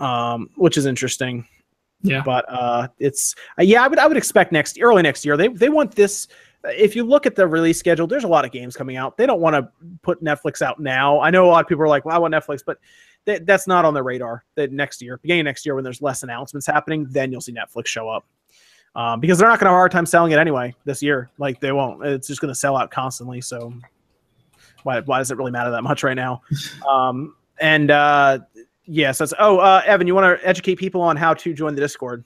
um, 0.03 0.51
which 0.57 0.77
is 0.77 0.87
interesting. 0.87 1.47
Yeah. 2.03 2.23
But 2.25 2.45
uh, 2.49 2.89
it's 2.99 3.35
uh, 3.59 3.63
yeah, 3.63 3.83
I 3.83 3.89
would 3.89 3.99
I 3.99 4.07
would 4.07 4.17
expect 4.17 4.53
next 4.53 4.79
early 4.81 5.03
next 5.03 5.25
year 5.25 5.37
they 5.37 5.49
they 5.49 5.69
want 5.69 5.95
this. 5.95 6.29
If 6.65 6.97
you 6.97 7.05
look 7.05 7.25
at 7.25 7.37
the 7.37 7.47
release 7.47 7.79
schedule, 7.79 8.07
there's 8.07 8.25
a 8.25 8.29
lot 8.29 8.45
of 8.45 8.51
games 8.51 8.77
coming 8.77 8.97
out. 8.97 9.17
They 9.17 9.27
don't 9.27 9.41
want 9.41 9.55
to 9.55 9.69
put 10.03 10.23
Netflix 10.23 10.61
out 10.61 10.81
now. 10.81 11.21
I 11.21 11.31
know 11.31 11.47
a 11.47 11.51
lot 11.51 11.65
of 11.65 11.69
people 11.69 11.85
are 11.85 11.89
like, 11.89 12.05
"Well, 12.05 12.15
I 12.15 12.19
want 12.19 12.35
Netflix," 12.35 12.63
but 12.65 12.79
th- 13.27 13.43
that's 13.45 13.67
not 13.67 13.85
on 13.85 13.95
their 13.95 14.03
radar. 14.03 14.45
That 14.57 14.73
next 14.73 15.01
year, 15.01 15.19
beginning 15.19 15.43
of 15.43 15.45
next 15.47 15.65
year, 15.65 15.75
when 15.75 15.85
there's 15.85 16.03
less 16.03 16.23
announcements 16.23 16.67
happening, 16.67 17.07
then 17.11 17.31
you'll 17.31 17.41
see 17.41 17.53
Netflix 17.53 17.87
show 17.87 18.09
up. 18.09 18.25
Um, 18.95 19.21
because 19.21 19.39
they're 19.39 19.49
not 19.49 19.61
going 19.61 19.67
to 19.67 19.71
have 19.71 19.77
a 19.77 19.79
hard 19.79 19.93
time 19.93 20.07
selling 20.07 20.33
it 20.33 20.39
anyway 20.39 20.75
this 20.85 21.03
year. 21.03 21.31
Like 21.39 21.61
they 21.61 21.71
won't. 21.73 22.05
It's 22.05 22.27
just 22.27 22.41
going 22.41 22.53
to 22.53 22.59
sell 22.59 22.77
out 22.77 22.91
constantly. 22.91 23.41
So 23.41 23.73
why 24.85 25.01
why 25.01 25.19
does 25.19 25.31
it 25.31 25.37
really 25.37 25.51
matter 25.51 25.71
that 25.71 25.83
much 25.83 26.03
right 26.03 26.15
now? 26.17 26.43
Um, 26.89 27.35
and 27.61 27.91
uh, 27.91 28.39
yes, 28.85 29.19
that's. 29.19 29.35
Oh, 29.39 29.59
uh, 29.59 29.83
Evan, 29.85 30.07
you 30.07 30.15
want 30.15 30.41
to 30.41 30.47
educate 30.49 30.77
people 30.77 31.01
on 31.01 31.17
how 31.17 31.35
to 31.35 31.53
join 31.53 31.75
the 31.75 31.81
Discord? 31.81 32.25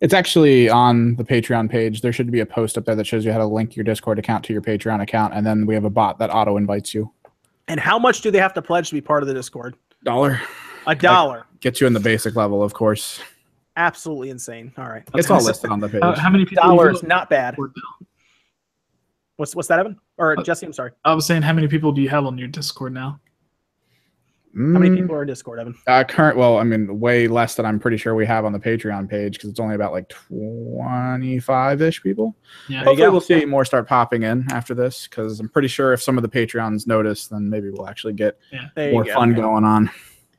It's 0.00 0.12
actually 0.12 0.68
on 0.68 1.14
the 1.16 1.24
Patreon 1.24 1.70
page. 1.70 2.00
There 2.00 2.12
should 2.12 2.30
be 2.30 2.40
a 2.40 2.46
post 2.46 2.76
up 2.76 2.84
there 2.84 2.94
that 2.96 3.06
shows 3.06 3.24
you 3.24 3.32
how 3.32 3.38
to 3.38 3.46
link 3.46 3.76
your 3.76 3.84
Discord 3.84 4.18
account 4.18 4.44
to 4.46 4.52
your 4.52 4.62
Patreon 4.62 5.02
account, 5.02 5.34
and 5.34 5.46
then 5.46 5.66
we 5.66 5.74
have 5.74 5.84
a 5.84 5.90
bot 5.90 6.18
that 6.18 6.30
auto 6.30 6.56
invites 6.56 6.92
you. 6.94 7.10
And 7.68 7.78
how 7.80 7.98
much 7.98 8.20
do 8.20 8.30
they 8.30 8.38
have 8.38 8.54
to 8.54 8.62
pledge 8.62 8.88
to 8.88 8.94
be 8.94 9.00
part 9.00 9.22
of 9.22 9.28
the 9.28 9.34
Discord? 9.34 9.76
Dollar 10.04 10.40
A 10.86 10.94
dollar. 10.94 11.46
gets 11.60 11.80
you 11.80 11.86
in 11.86 11.92
the 11.92 12.00
basic 12.00 12.34
level, 12.36 12.62
of 12.62 12.74
course. 12.74 13.20
Absolutely 13.76 14.30
insane. 14.30 14.72
All 14.78 14.88
right. 14.88 15.02
It's 15.14 15.30
all 15.30 15.42
listed 15.42 15.70
on 15.70 15.80
the 15.80 15.88
page. 15.88 16.02
How, 16.02 16.14
how 16.14 16.30
many 16.30 16.44
people? 16.44 16.62
Dollar 16.68 16.90
do 16.90 16.96
is 16.96 17.02
you- 17.02 17.08
not 17.08 17.30
bad. 17.30 17.56
Discord 19.36 19.38
now? 19.38 19.42
What's 19.42 19.54
what's 19.56 19.68
that, 19.68 19.78
Evan? 19.78 19.96
Or 20.18 20.38
Uh, 20.38 20.42
Jesse? 20.42 20.66
I'm 20.66 20.72
sorry. 20.72 20.92
I 21.04 21.14
was 21.14 21.26
saying, 21.26 21.42
how 21.42 21.52
many 21.52 21.68
people 21.68 21.92
do 21.92 22.00
you 22.02 22.08
have 22.08 22.26
on 22.26 22.38
your 22.38 22.48
Discord 22.48 22.92
now? 22.92 23.20
How 24.54 24.62
many 24.78 24.88
Mm, 24.88 25.00
people 25.02 25.14
are 25.16 25.20
in 25.22 25.28
Discord, 25.28 25.58
Evan? 25.58 25.74
Uh, 25.86 26.02
current, 26.02 26.38
well, 26.38 26.56
I 26.56 26.62
mean, 26.64 26.98
way 26.98 27.28
less 27.28 27.56
than 27.56 27.66
I'm 27.66 27.78
pretty 27.78 27.98
sure 27.98 28.14
we 28.14 28.24
have 28.24 28.46
on 28.46 28.52
the 28.54 28.58
Patreon 28.58 29.06
page 29.06 29.34
because 29.34 29.50
it's 29.50 29.60
only 29.60 29.74
about 29.74 29.92
like 29.92 30.08
25 30.08 31.82
ish 31.82 32.02
people. 32.02 32.34
Yeah. 32.66 32.78
Hopefully, 32.78 32.96
go. 32.96 33.10
we'll 33.10 33.20
see 33.20 33.44
more 33.44 33.66
start 33.66 33.86
popping 33.86 34.22
in 34.22 34.46
after 34.50 34.72
this 34.74 35.06
because 35.08 35.40
I'm 35.40 35.50
pretty 35.50 35.68
sure 35.68 35.92
if 35.92 36.02
some 36.02 36.16
of 36.16 36.22
the 36.22 36.28
Patreons 36.30 36.86
notice, 36.86 37.26
then 37.26 37.50
maybe 37.50 37.68
we'll 37.68 37.86
actually 37.86 38.14
get 38.14 38.38
There 38.74 38.92
more 38.92 39.04
go. 39.04 39.12
fun 39.12 39.34
going 39.34 39.64
on. 39.64 39.90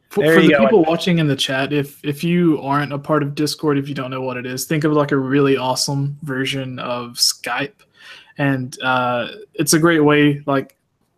For, 0.10 0.24
There 0.24 0.34
for 0.34 0.40
you 0.40 0.48
the 0.48 0.54
go. 0.54 0.60
people 0.64 0.86
watching 0.86 1.20
in 1.20 1.28
the 1.28 1.36
chat, 1.36 1.72
if 1.72 2.04
if 2.04 2.24
you 2.24 2.60
aren't 2.62 2.94
a 2.94 2.98
part 2.98 3.22
of 3.22 3.36
Discord, 3.36 3.78
if 3.78 3.88
you 3.88 3.94
don't 3.94 4.10
know 4.10 4.22
what 4.22 4.38
it 4.38 4.48
is, 4.48 4.66
think 4.66 4.84
of 4.84 4.94
like 4.94 5.12
a 5.12 5.18
really 5.18 5.58
awesome 5.58 6.18
version 6.24 6.80
of 6.80 7.18
Skype, 7.18 7.74
and 8.38 8.78
uh, 8.82 9.30
it's 9.54 9.74
a 9.74 9.80
great 9.80 10.04
way. 10.04 10.42
Like 10.46 10.76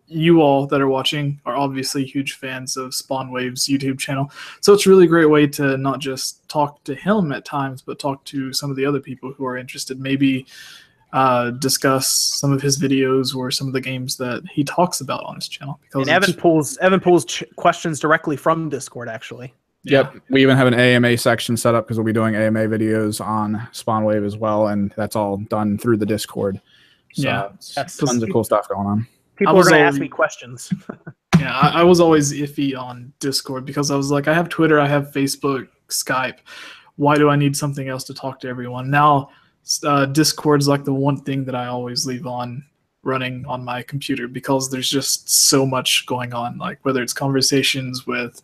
you 0.07 0.41
all 0.41 0.65
that 0.67 0.81
are 0.81 0.87
watching 0.87 1.39
are 1.45 1.55
obviously 1.55 2.03
huge 2.03 2.33
fans 2.33 2.77
of 2.77 2.95
Spawn 2.95 3.31
Waves 3.31 3.67
YouTube 3.67 3.99
channel, 3.99 4.31
so 4.61 4.73
it's 4.73 4.85
a 4.85 4.89
really 4.89 5.07
great 5.07 5.29
way 5.29 5.47
to 5.47 5.77
not 5.77 5.99
just 5.99 6.47
talk 6.49 6.83
to 6.85 6.95
him 6.95 7.31
at 7.31 7.45
times, 7.45 7.81
but 7.81 7.99
talk 7.99 8.23
to 8.25 8.53
some 8.53 8.69
of 8.69 8.75
the 8.75 8.85
other 8.85 8.99
people 8.99 9.33
who 9.33 9.45
are 9.45 9.57
interested. 9.57 9.99
Maybe 9.99 10.47
uh, 11.13 11.51
discuss 11.51 12.07
some 12.07 12.51
of 12.51 12.61
his 12.61 12.79
videos 12.79 13.35
or 13.35 13.49
some 13.51 13.67
of 13.67 13.73
the 13.73 13.81
games 13.81 14.17
that 14.17 14.43
he 14.51 14.63
talks 14.63 15.01
about 15.01 15.23
on 15.23 15.35
his 15.35 15.47
channel. 15.47 15.79
Because 15.83 16.07
And 16.07 16.09
Evan 16.09 16.33
pulls 16.33 16.77
Evan 16.77 16.99
pulls 16.99 17.25
ch- 17.25 17.43
questions 17.55 17.99
directly 17.99 18.37
from 18.37 18.69
Discord. 18.69 19.09
Actually, 19.09 19.53
yeah. 19.83 20.11
Yep. 20.13 20.23
We 20.29 20.41
even 20.41 20.57
have 20.57 20.67
an 20.67 20.73
AMA 20.73 21.17
section 21.17 21.57
set 21.57 21.73
up 21.73 21.85
because 21.85 21.97
we'll 21.97 22.05
be 22.05 22.13
doing 22.13 22.35
AMA 22.35 22.67
videos 22.67 23.25
on 23.25 23.55
Spawnwave 23.71 24.25
as 24.25 24.37
well, 24.37 24.67
and 24.67 24.93
that's 24.97 25.15
all 25.15 25.37
done 25.37 25.77
through 25.77 25.97
the 25.97 26.05
Discord. 26.05 26.61
So 27.13 27.23
Yeah. 27.23 27.49
That's- 27.75 27.97
tons 27.97 28.23
of 28.23 28.29
cool 28.31 28.43
stuff 28.43 28.67
going 28.69 28.87
on. 28.87 29.07
people 29.35 29.55
I 29.55 29.59
are 29.59 29.63
going 29.63 29.75
to 29.75 29.79
ask 29.81 29.99
me 29.99 30.07
questions. 30.07 30.71
Yeah, 31.39 31.57
I, 31.57 31.79
I 31.79 31.83
was 31.83 32.01
always 32.01 32.33
iffy 32.33 32.77
on 32.77 33.13
Discord 33.19 33.63
because 33.65 33.91
I 33.91 33.95
was 33.95 34.11
like, 34.11 34.27
I 34.27 34.33
have 34.33 34.49
Twitter, 34.49 34.77
I 34.77 34.87
have 34.87 35.11
Facebook, 35.11 35.69
Skype. 35.87 36.39
Why 36.97 37.15
do 37.15 37.29
I 37.29 37.37
need 37.37 37.55
something 37.55 37.87
else 37.87 38.03
to 38.05 38.13
talk 38.13 38.41
to 38.41 38.49
everyone? 38.49 38.89
Now, 38.89 39.29
uh, 39.85 40.05
Discord's 40.05 40.67
like 40.67 40.83
the 40.83 40.93
one 40.93 41.15
thing 41.21 41.45
that 41.45 41.55
I 41.55 41.67
always 41.67 42.05
leave 42.05 42.27
on 42.27 42.63
running 43.03 43.45
on 43.45 43.63
my 43.63 43.81
computer 43.81 44.27
because 44.27 44.69
there's 44.69 44.89
just 44.89 45.29
so 45.29 45.65
much 45.65 46.05
going 46.05 46.33
on. 46.33 46.57
Like 46.57 46.79
whether 46.83 47.01
it's 47.01 47.13
conversations 47.13 48.05
with 48.05 48.41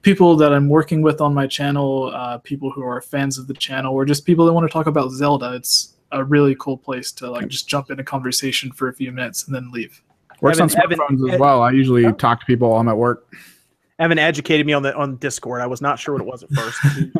people 0.00 0.34
that 0.36 0.52
I'm 0.52 0.70
working 0.70 1.02
with 1.02 1.20
on 1.20 1.34
my 1.34 1.46
channel, 1.46 2.10
uh, 2.14 2.38
people 2.38 2.70
who 2.70 2.82
are 2.82 3.02
fans 3.02 3.36
of 3.36 3.46
the 3.46 3.54
channel, 3.54 3.94
or 3.94 4.06
just 4.06 4.24
people 4.24 4.46
that 4.46 4.54
want 4.54 4.66
to 4.66 4.72
talk 4.72 4.86
about 4.86 5.10
Zelda. 5.10 5.52
It's 5.54 5.97
a 6.12 6.24
really 6.24 6.56
cool 6.58 6.76
place 6.76 7.12
to 7.12 7.30
like 7.30 7.48
just 7.48 7.68
jump 7.68 7.90
in 7.90 7.98
a 8.00 8.04
conversation 8.04 8.72
for 8.72 8.88
a 8.88 8.92
few 8.94 9.12
minutes 9.12 9.46
and 9.46 9.54
then 9.54 9.70
leave. 9.70 10.02
Works 10.40 10.60
on 10.60 10.70
Evan- 10.70 10.80
Evan- 10.84 10.98
smartphones 11.18 11.28
Ed- 11.30 11.34
as 11.34 11.40
well. 11.40 11.62
I 11.62 11.70
usually 11.72 12.06
Oh. 12.06 12.12
talk 12.12 12.40
to 12.40 12.46
people 12.46 12.70
while 12.70 12.80
I'm 12.80 12.88
at 12.88 12.96
work. 12.96 13.26
Evan 13.98 14.18
educated 14.18 14.64
me 14.64 14.72
on 14.72 14.82
the 14.84 14.94
on 14.94 15.16
Discord. 15.16 15.60
I 15.60 15.66
was 15.66 15.80
not 15.82 15.98
sure 15.98 16.14
what 16.14 16.22
it 16.22 16.26
was 16.26 16.42
at 16.44 16.50
first. 16.50 16.78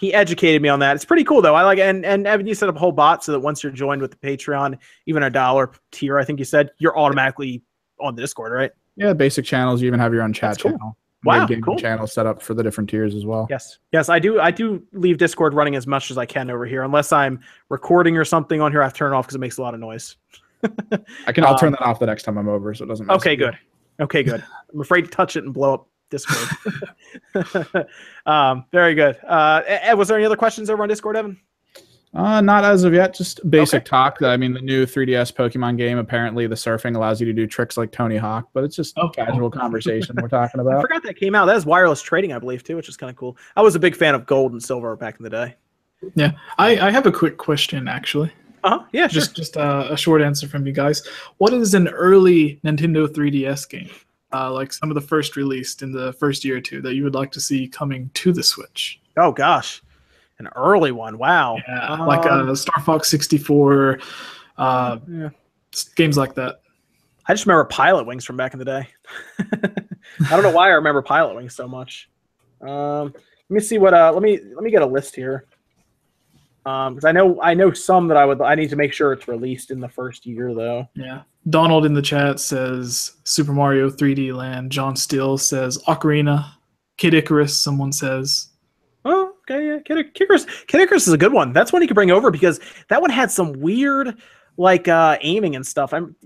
He, 0.00 0.08
he 0.08 0.14
educated 0.14 0.62
me 0.62 0.68
on 0.68 0.78
that. 0.80 0.94
It's 0.96 1.04
pretty 1.04 1.24
cool 1.24 1.42
though. 1.42 1.54
I 1.54 1.62
like 1.62 1.78
and 1.78 2.04
and 2.04 2.26
Evan, 2.26 2.46
you 2.46 2.54
set 2.54 2.68
up 2.68 2.76
a 2.76 2.78
whole 2.78 2.92
bot 2.92 3.22
so 3.24 3.32
that 3.32 3.40
once 3.40 3.62
you're 3.62 3.72
joined 3.72 4.00
with 4.02 4.10
the 4.12 4.16
Patreon, 4.16 4.78
even 5.06 5.22
a 5.24 5.30
dollar 5.30 5.70
tier, 5.92 6.18
I 6.18 6.24
think 6.24 6.38
you 6.38 6.44
said, 6.44 6.70
you're 6.78 6.96
automatically 6.98 7.62
on 8.00 8.14
the 8.16 8.22
Discord, 8.22 8.52
right? 8.52 8.70
Yeah, 8.96 9.12
basic 9.12 9.44
channels. 9.44 9.80
You 9.82 9.86
even 9.88 9.98
have 10.00 10.12
your 10.12 10.22
own 10.22 10.32
chat 10.32 10.50
That's 10.52 10.62
cool. 10.62 10.70
channel. 10.72 10.96
Wow, 11.24 11.40
Mid-game 11.40 11.62
cool. 11.62 11.76
channel 11.76 12.06
set 12.06 12.26
up 12.26 12.42
for 12.42 12.54
the 12.54 12.62
different 12.62 12.88
tiers 12.90 13.14
as 13.14 13.24
well. 13.24 13.46
Yes. 13.50 13.78
Yes, 13.92 14.08
I 14.08 14.18
do. 14.18 14.40
I 14.40 14.50
do 14.50 14.82
leave 14.92 15.18
Discord 15.18 15.54
running 15.54 15.74
as 15.74 15.86
much 15.86 16.10
as 16.10 16.18
I 16.18 16.26
can 16.26 16.50
over 16.50 16.66
here, 16.66 16.82
unless 16.82 17.12
I'm 17.12 17.40
recording 17.70 18.16
or 18.16 18.24
something 18.24 18.60
on 18.60 18.70
here. 18.72 18.82
I 18.82 18.84
have 18.84 18.92
to 18.92 18.98
turn 18.98 19.12
it 19.12 19.16
off 19.16 19.26
because 19.26 19.36
it 19.36 19.40
makes 19.40 19.58
a 19.58 19.62
lot 19.62 19.74
of 19.74 19.80
noise. 19.80 20.16
I 21.26 21.32
can. 21.32 21.44
I'll 21.44 21.58
turn 21.58 21.68
Um, 21.68 21.72
that 21.72 21.82
off 21.82 21.98
the 21.98 22.06
next 22.06 22.22
time 22.24 22.36
I'm 22.38 22.48
over, 22.48 22.72
so 22.74 22.84
it 22.84 22.88
doesn't. 22.88 23.06
mess 23.06 23.16
Okay, 23.16 23.32
with 23.32 23.40
you. 23.40 23.46
good. 23.46 23.58
Okay, 24.04 24.22
good. 24.22 24.42
I'm 24.72 24.80
afraid 24.80 25.02
to 25.02 25.10
touch 25.10 25.36
it 25.36 25.44
and 25.44 25.52
blow 25.54 25.74
up 25.74 25.88
Discord. 26.10 26.48
um, 28.26 28.64
very 28.72 28.94
good. 28.94 29.16
Uh, 29.26 29.62
Ed, 29.66 29.94
was 29.94 30.08
there 30.08 30.16
any 30.16 30.26
other 30.26 30.36
questions 30.36 30.70
over 30.70 30.82
on 30.82 30.88
Discord, 30.88 31.16
Evan? 31.16 31.38
Uh, 32.14 32.40
not 32.40 32.64
as 32.64 32.84
of 32.84 32.94
yet. 32.94 33.12
Just 33.14 33.48
basic 33.50 33.78
Okay. 33.82 33.84
talk. 33.88 34.22
I 34.22 34.36
mean, 34.36 34.52
the 34.52 34.60
new 34.60 34.86
3DS 34.86 35.32
Pokemon 35.32 35.76
game. 35.76 35.98
Apparently, 35.98 36.46
the 36.46 36.54
surfing 36.54 36.94
allows 36.94 37.20
you 37.20 37.26
to 37.26 37.32
do 37.32 37.46
tricks 37.46 37.76
like 37.76 37.90
Tony 37.90 38.16
Hawk, 38.16 38.48
but 38.52 38.62
it's 38.62 38.76
just 38.76 38.96
Oh, 38.98 39.08
casual 39.08 39.50
conversation 39.50 40.14
we're 40.22 40.28
talking 40.28 40.60
about. 40.60 40.78
I 40.78 40.80
forgot 40.80 41.02
that 41.02 41.16
came 41.16 41.34
out. 41.34 41.46
That 41.46 41.56
is 41.56 41.66
wireless 41.66 42.02
trading, 42.02 42.32
I 42.32 42.38
believe, 42.38 42.62
too, 42.62 42.76
which 42.76 42.88
is 42.88 42.96
kind 42.96 43.10
of 43.10 43.16
cool. 43.16 43.36
I 43.56 43.62
was 43.62 43.74
a 43.74 43.80
big 43.80 43.96
fan 43.96 44.14
of 44.14 44.26
gold 44.26 44.52
and 44.52 44.62
silver 44.62 44.94
back 44.94 45.16
in 45.18 45.24
the 45.24 45.30
day. 45.30 45.56
I, 46.58 46.78
I 46.78 46.90
have 46.90 47.06
a 47.06 47.12
quick 47.12 47.38
question 47.38 47.88
actually. 47.88 48.30
Uh 48.62 48.78
huh. 48.78 48.84
Yeah, 48.92 49.08
sure. 49.08 49.20
Just 49.20 49.34
just 49.36 49.56
uh, 49.56 49.88
a 49.90 49.96
short 49.96 50.22
answer 50.22 50.46
from 50.46 50.66
you 50.66 50.72
guys. 50.72 51.02
What 51.38 51.52
is 51.52 51.74
an 51.74 51.88
early 51.88 52.60
Nintendo 52.64 53.06
3DS 53.08 53.68
game? 53.68 53.90
Uh, 54.32 54.52
like 54.52 54.72
some 54.72 54.90
of 54.90 54.94
the 54.94 55.00
first 55.00 55.36
released 55.36 55.82
in 55.82 55.92
the 55.92 56.12
first 56.14 56.44
year 56.44 56.56
or 56.56 56.60
two 56.60 56.80
that 56.82 56.94
you 56.94 57.04
would 57.04 57.14
like 57.14 57.30
to 57.32 57.40
see 57.40 57.66
coming 57.68 58.10
to 58.14 58.32
the 58.32 58.42
Switch? 58.42 59.00
oh 59.16 59.32
gosh, 59.32 59.82
an 60.38 60.48
early 60.56 60.92
one. 60.92 61.18
Wow. 61.18 61.58
Yeah, 61.68 62.02
like 62.04 62.26
Um, 62.26 62.50
uh, 62.50 62.54
Star 62.54 62.82
Fox 62.84 63.08
64, 63.08 63.98
uh, 64.58 64.98
Yeah. 65.08 65.28
games 65.96 66.16
like 66.16 66.34
that. 66.34 66.60
I 67.26 67.32
just 67.32 67.46
remember 67.46 67.68
Pilotwings 67.70 68.24
from 68.24 68.36
back 68.36 68.52
in 68.52 68.58
the 68.58 68.64
day. 68.64 68.88
I 69.38 70.28
don't 70.30 70.42
know 70.42 70.50
why 70.50 70.66
I 70.68 70.72
remember 70.72 71.02
Pilotwings 71.02 71.52
so 71.52 71.66
much. 71.66 72.10
Um, 72.60 73.14
let 73.14 73.50
me 73.50 73.60
see 73.60 73.78
what. 73.78 73.94
Uh, 73.94 74.10
let 74.12 74.22
me 74.22 74.38
let 74.54 74.62
me 74.62 74.70
get 74.70 74.82
a 74.82 74.86
list 74.86 75.14
here. 75.14 75.46
Um, 76.66 76.94
because 76.94 77.04
I 77.06 77.12
know 77.12 77.40
I 77.42 77.52
know 77.54 77.72
some 77.72 78.08
that 78.08 78.16
I 78.16 78.24
would. 78.24 78.40
I 78.40 78.54
need 78.54 78.70
to 78.70 78.76
make 78.76 78.92
sure 78.92 79.12
it's 79.12 79.28
released 79.28 79.70
in 79.70 79.80
the 79.80 79.88
first 79.88 80.24
year 80.26 80.54
though. 80.54 80.88
Yeah. 80.94 81.22
Donald 81.50 81.84
in 81.84 81.92
the 81.92 82.00
chat 82.02 82.40
says 82.40 83.12
Super 83.24 83.52
Mario 83.52 83.90
3D 83.90 84.32
Land. 84.34 84.72
John 84.72 84.96
Steele 84.96 85.36
says 85.38 85.76
Ocarina. 85.86 86.46
Kid 86.96 87.12
Icarus, 87.14 87.56
someone 87.56 87.92
says. 87.92 88.48
Okay, 89.50 89.66
yeah. 89.66 89.78
Kid, 89.80 90.14
Kid 90.14 90.24
Icarus, 90.24 90.46
Kid 90.66 90.80
Icarus 90.80 91.06
is 91.06 91.12
a 91.12 91.18
good 91.18 91.32
one. 91.32 91.52
That's 91.52 91.72
one 91.72 91.82
you 91.82 91.88
could 91.88 91.94
bring 91.94 92.10
over 92.10 92.30
because 92.30 92.60
that 92.88 93.00
one 93.00 93.10
had 93.10 93.30
some 93.30 93.52
weird, 93.52 94.16
like, 94.56 94.88
uh, 94.88 95.18
aiming 95.20 95.54
and 95.56 95.66
stuff. 95.66 95.92
I'm, 95.92 96.16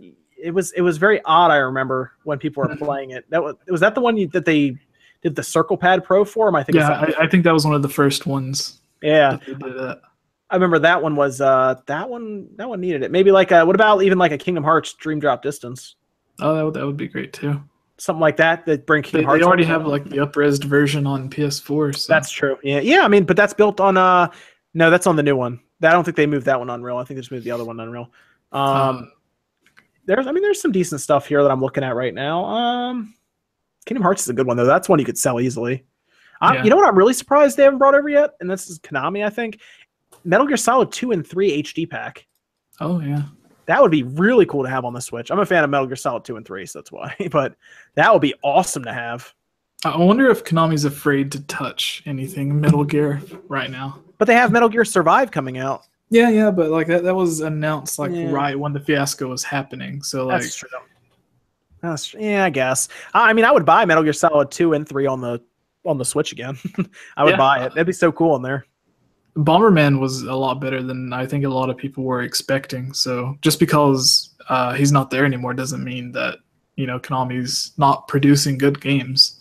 it 0.41 0.53
was 0.53 0.71
it 0.73 0.83
was 0.83 0.99
very 0.99 1.21
odd. 1.25 1.51
I 1.51 1.57
remember 1.57 2.13
when 2.23 2.39
people 2.39 2.63
were 2.63 2.69
Mhm. 2.69 2.79
playing 2.79 3.11
it. 3.11 3.29
That 3.31 3.43
was 3.43 3.57
was 3.67 3.81
that 3.81 3.97
the 3.97 4.01
one 4.01 4.17
you, 4.17 4.29
that 4.29 4.45
they 4.45 4.77
did 5.21 5.35
the 5.35 5.43
Circle 5.43 5.77
Pad 5.77 6.05
Pro 6.05 6.25
for? 6.25 6.57
I 6.57 6.63
think. 6.63 6.77
Yeah, 6.77 6.91
I, 7.19 7.25
I 7.25 7.27
think 7.27 7.43
that 7.43 7.53
was 7.53 7.65
one 7.65 7.75
of 7.75 7.83
the 7.83 7.89
first 7.89 8.25
ones. 8.25 8.81
yeah. 9.03 9.31
that 9.33 9.41
they 9.47 9.55
did 9.55 9.77
that. 9.79 10.01
I 10.51 10.55
remember 10.55 10.79
that 10.79 11.03
one 11.03 11.17
was 11.17 11.41
uh 11.41 11.75
that 11.87 12.09
one 12.09 12.49
that 12.57 12.69
one 12.69 12.81
needed 12.81 13.03
it. 13.03 13.11
Maybe 13.11 13.33
like 13.33 13.51
a, 13.51 13.67
what 13.67 13.75
about 13.75 14.03
even 14.05 14.17
like 14.17 14.31
a 14.31 14.39
Kingdom 14.39 14.63
Hearts 14.63 14.93
Dream 14.95 15.19
Drop 15.19 15.43
Distance, 15.43 15.97
Oh, 16.41 16.55
that 16.55 16.65
would, 16.65 16.75
that 16.75 16.87
would 16.87 16.97
be 16.97 17.09
great 17.09 17.33
too. 17.33 17.61
Something 17.99 18.21
like 18.21 18.37
that 18.37 18.65
that 18.67 18.87
bring 18.87 19.03
They, 19.03 19.11
Kingdom 19.11 19.21
they 19.23 19.27
Hearts. 19.27 19.45
already 19.45 19.65
up. 19.65 19.69
have 19.71 19.87
like 19.87 20.05
the 20.05 20.19
upres 20.19 20.63
version 20.65 21.07
on 21.07 21.29
PS4. 21.29 21.97
So 21.97 22.13
That's 22.13 22.31
true. 22.31 22.57
Yeah, 22.63 22.81
yeah. 22.81 23.03
I 23.03 23.09
mean, 23.09 23.25
but 23.25 23.37
that's 23.37 23.53
built 23.55 23.81
on 23.81 23.97
uh 23.97 24.29
no, 24.75 24.91
that's 24.91 25.07
on 25.07 25.17
the 25.17 25.23
new 25.23 25.37
one. 25.37 25.61
I 25.83 25.91
don't 25.91 26.05
think 26.05 26.17
they 26.17 26.27
moved 26.27 26.47
that 26.47 26.59
one 26.59 26.71
on 26.71 26.81
Unreal. 26.81 26.97
I 26.97 27.05
think 27.05 27.17
they 27.17 27.21
just 27.23 27.31
moved 27.33 27.45
the 27.45 27.51
other 27.51 27.65
one 27.65 27.79
on 27.81 27.87
Unreal. 27.89 28.11
Um, 28.53 28.63
um, 28.63 29.13
there's 30.07 30.27
I 30.27 30.33
mean 30.33 30.43
there's 30.43 30.61
some 30.63 30.73
decent 30.73 31.01
stuff 31.01 31.27
here 31.27 31.43
that 31.43 31.51
I'm 31.51 31.61
looking 31.61 31.85
at 31.85 31.95
right 31.95 32.15
now. 32.15 32.45
Um 32.45 33.15
Kingdom 33.87 34.03
Hearts 34.03 34.23
is 34.23 34.29
a 34.29 34.35
good 34.35 34.47
one 34.47 34.57
though. 34.57 34.67
That's 34.67 34.89
one 34.89 34.99
you 34.99 35.05
could 35.05 35.19
sell 35.19 35.41
easily. 35.41 35.85
I, 36.41 36.57
Yeah. 36.57 36.65
You 36.65 36.71
know 36.71 36.77
what 36.77 36.87
I'm 36.87 36.97
really 36.97 37.15
surprised 37.15 37.57
they 37.57 37.65
haven't 37.65 37.79
brought 37.79 37.95
over 37.95 38.09
yet, 38.09 38.31
and 38.41 38.49
this 38.51 38.69
is 38.71 38.79
Konami, 38.79 39.25
I 39.25 39.31
think. 39.31 39.61
Metal 40.25 40.47
Gear 40.47 40.57
Solid 40.57 40.93
2 40.93 41.13
and 41.13 41.27
3 41.27 41.63
HD 41.63 41.89
pack. 41.89 42.27
oh 42.81 43.01
yeah. 43.01 43.23
That 43.69 43.83
would 43.83 43.91
be 43.91 44.03
really 44.03 44.47
cool 44.47 44.65
to 44.65 44.69
have 44.71 44.87
on 44.87 44.95
the 44.95 45.01
Switch. 45.01 45.31
I'm 45.31 45.39
a 45.41 45.47
fan 45.47 45.63
of 45.63 45.69
Metal 45.69 45.87
Gear 45.87 45.95
Solid 45.95 46.25
2 46.25 46.37
and 46.39 46.47
3, 46.47 46.65
so 46.65 46.79
that's 46.79 46.91
why. 46.91 47.15
But 47.31 47.55
that 47.97 48.11
would 48.13 48.23
be 48.23 48.35
awesome 48.43 48.83
to 48.85 48.93
have. 48.95 49.33
I 49.85 49.97
wonder 49.99 50.31
if 50.31 50.43
Konami's 50.43 50.87
afraid 50.87 51.31
to 51.33 51.41
touch 51.45 52.03
anything 52.07 52.59
Metal 52.59 52.83
Gear 52.83 53.21
right 53.47 53.71
now. 53.71 54.01
But 54.17 54.25
they 54.27 54.35
have 54.35 54.51
Metal 54.51 54.71
Gear 54.71 54.87
Survive 54.87 55.31
coming 55.31 55.59
out. 55.59 55.83
Yeah, 56.09 56.31
yeah, 56.31 56.51
but 56.51 56.71
like 56.71 56.87
that, 56.87 57.05
that 57.05 57.15
was 57.15 57.41
announced 57.41 57.99
like 57.99 58.11
Yeah. 58.11 58.31
right 58.31 58.59
when 58.59 58.73
the 58.73 58.81
fiasco 58.81 59.29
was 59.29 59.45
happening. 59.45 60.03
So 60.03 60.27
like, 60.27 60.41
That's 60.41 60.57
true. 60.57 60.69
That's 61.83 62.15
yeah, 62.15 62.47
I 62.47 62.51
guess. 62.51 62.89
I 63.13 63.29
I 63.29 63.33
mean, 63.35 63.45
I 63.45 63.53
would 63.53 63.67
buy 63.67 63.85
Metal 63.85 64.03
Gear 64.03 64.15
Solid 64.15 64.51
2 64.51 64.73
and 64.73 64.89
3 64.89 65.07
on 65.07 65.21
the 65.21 65.41
on 65.85 65.99
the 65.99 66.05
Switch 66.07 66.33
again. 66.33 66.59
I 67.19 67.23
would 67.25 67.33
Yeah. 67.33 67.37
buy 67.37 67.65
it. 67.67 67.69
That'd 67.75 67.87
be 67.87 67.93
so 67.93 68.11
cool 68.11 68.35
in 68.37 68.43
there. 68.43 68.65
Bomberman 69.37 70.01
was 70.01 70.23
a 70.23 70.35
lot 70.35 70.61
better 70.61 70.83
than 70.83 71.13
I 71.13 71.27
think 71.27 71.45
a 71.45 71.49
lot 71.49 71.71
of 71.71 71.77
people 71.77 72.05
were 72.05 72.23
expecting. 72.23 72.93
So 72.93 73.39
just 73.41 73.61
because 73.61 74.35
uh, 74.49 74.75
he's 74.75 74.93
not 74.93 75.11
there 75.11 75.25
anymore 75.25 75.55
doesn't 75.55 75.85
mean 75.85 76.13
that 76.13 76.39
you 76.77 76.87
know 76.87 76.99
Konami's 76.99 77.73
not 77.77 78.09
producing 78.09 78.59
good 78.59 78.81
games. 78.81 79.41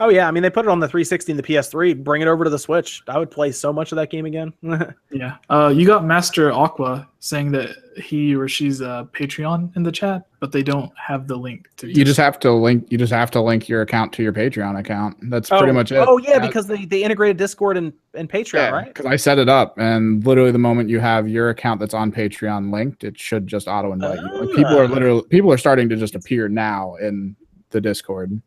Oh 0.00 0.08
yeah, 0.08 0.26
I 0.26 0.30
mean 0.30 0.42
they 0.42 0.48
put 0.48 0.64
it 0.64 0.70
on 0.70 0.80
the 0.80 0.88
360 0.88 1.32
and 1.32 1.38
the 1.38 1.42
PS3. 1.42 2.02
Bring 2.02 2.22
it 2.22 2.28
over 2.28 2.42
to 2.42 2.50
the 2.50 2.58
Switch. 2.58 3.02
I 3.06 3.18
would 3.18 3.30
play 3.30 3.52
so 3.52 3.70
much 3.70 3.92
of 3.92 3.96
that 3.96 4.10
game 4.10 4.26
again. 4.26 4.52
Yeah. 5.12 5.36
Uh, 5.50 5.72
you 5.74 5.86
got 5.86 6.04
Master 6.04 6.52
Aqua 6.52 7.08
saying 7.18 7.50
that 7.50 7.70
he 7.96 8.34
or 8.34 8.46
she's 8.46 8.80
a 8.80 9.08
Patreon 9.12 9.74
in 9.76 9.82
the 9.82 9.90
chat, 9.90 10.22
but 10.38 10.52
they 10.52 10.62
don't 10.62 10.92
have 10.96 11.26
the 11.26 11.36
link 11.36 11.68
to. 11.78 11.88
You 11.88 12.04
just 12.04 12.16
have 12.16 12.38
to 12.40 12.52
link. 12.52 12.86
You 12.90 12.96
just 12.96 13.12
have 13.12 13.30
to 13.32 13.40
link 13.40 13.68
your 13.68 13.82
account 13.82 14.12
to 14.14 14.22
your 14.22 14.32
Patreon 14.32 14.78
account. 14.78 15.16
That's 15.28 15.50
oh, 15.50 15.58
pretty 15.58 15.72
much 15.72 15.90
it. 15.90 15.96
Oh 15.96 16.18
yeah, 16.18 16.38
because 16.38 16.68
they, 16.68 16.84
they 16.84 17.02
integrated 17.02 17.36
Discord 17.38 17.76
and, 17.76 17.92
and 18.14 18.30
Patreon, 18.30 18.70
right? 18.70 18.86
Because 18.86 19.04
I 19.04 19.16
set 19.16 19.38
it 19.38 19.48
up, 19.48 19.76
and 19.78 20.24
literally 20.24 20.52
the 20.52 20.58
moment 20.58 20.88
you 20.88 21.00
have 21.00 21.28
your 21.28 21.50
account 21.50 21.80
that's 21.80 21.94
on 21.94 22.12
Patreon 22.12 22.72
linked, 22.72 23.02
it 23.02 23.18
should 23.18 23.48
just 23.48 23.66
auto 23.66 23.92
invite 23.92 24.20
you. 24.20 24.40
Like 24.46 24.56
people 24.56 24.76
Ah. 24.76 24.82
are 24.82 24.88
literally 24.88 25.22
people 25.28 25.52
are 25.52 25.58
starting 25.58 25.88
to 25.88 25.96
just 25.96 26.14
appear 26.14 26.48
now 26.48 26.94
in 26.96 27.34
the 27.70 27.80
Discord. 27.80 28.40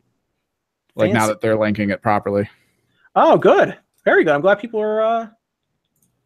Like 0.96 1.12
now 1.12 1.28
that 1.28 1.42
they're 1.42 1.58
linking 1.58 1.90
it 1.90 2.02
properly. 2.02 2.50
Oh, 3.16 3.38
good. 3.38 3.78
Very 4.06 4.24
good. 4.24 4.34
I'm 4.34 4.42
glad 4.42 4.60
people 4.60 4.80
are 4.80 5.02
uh 5.02 5.28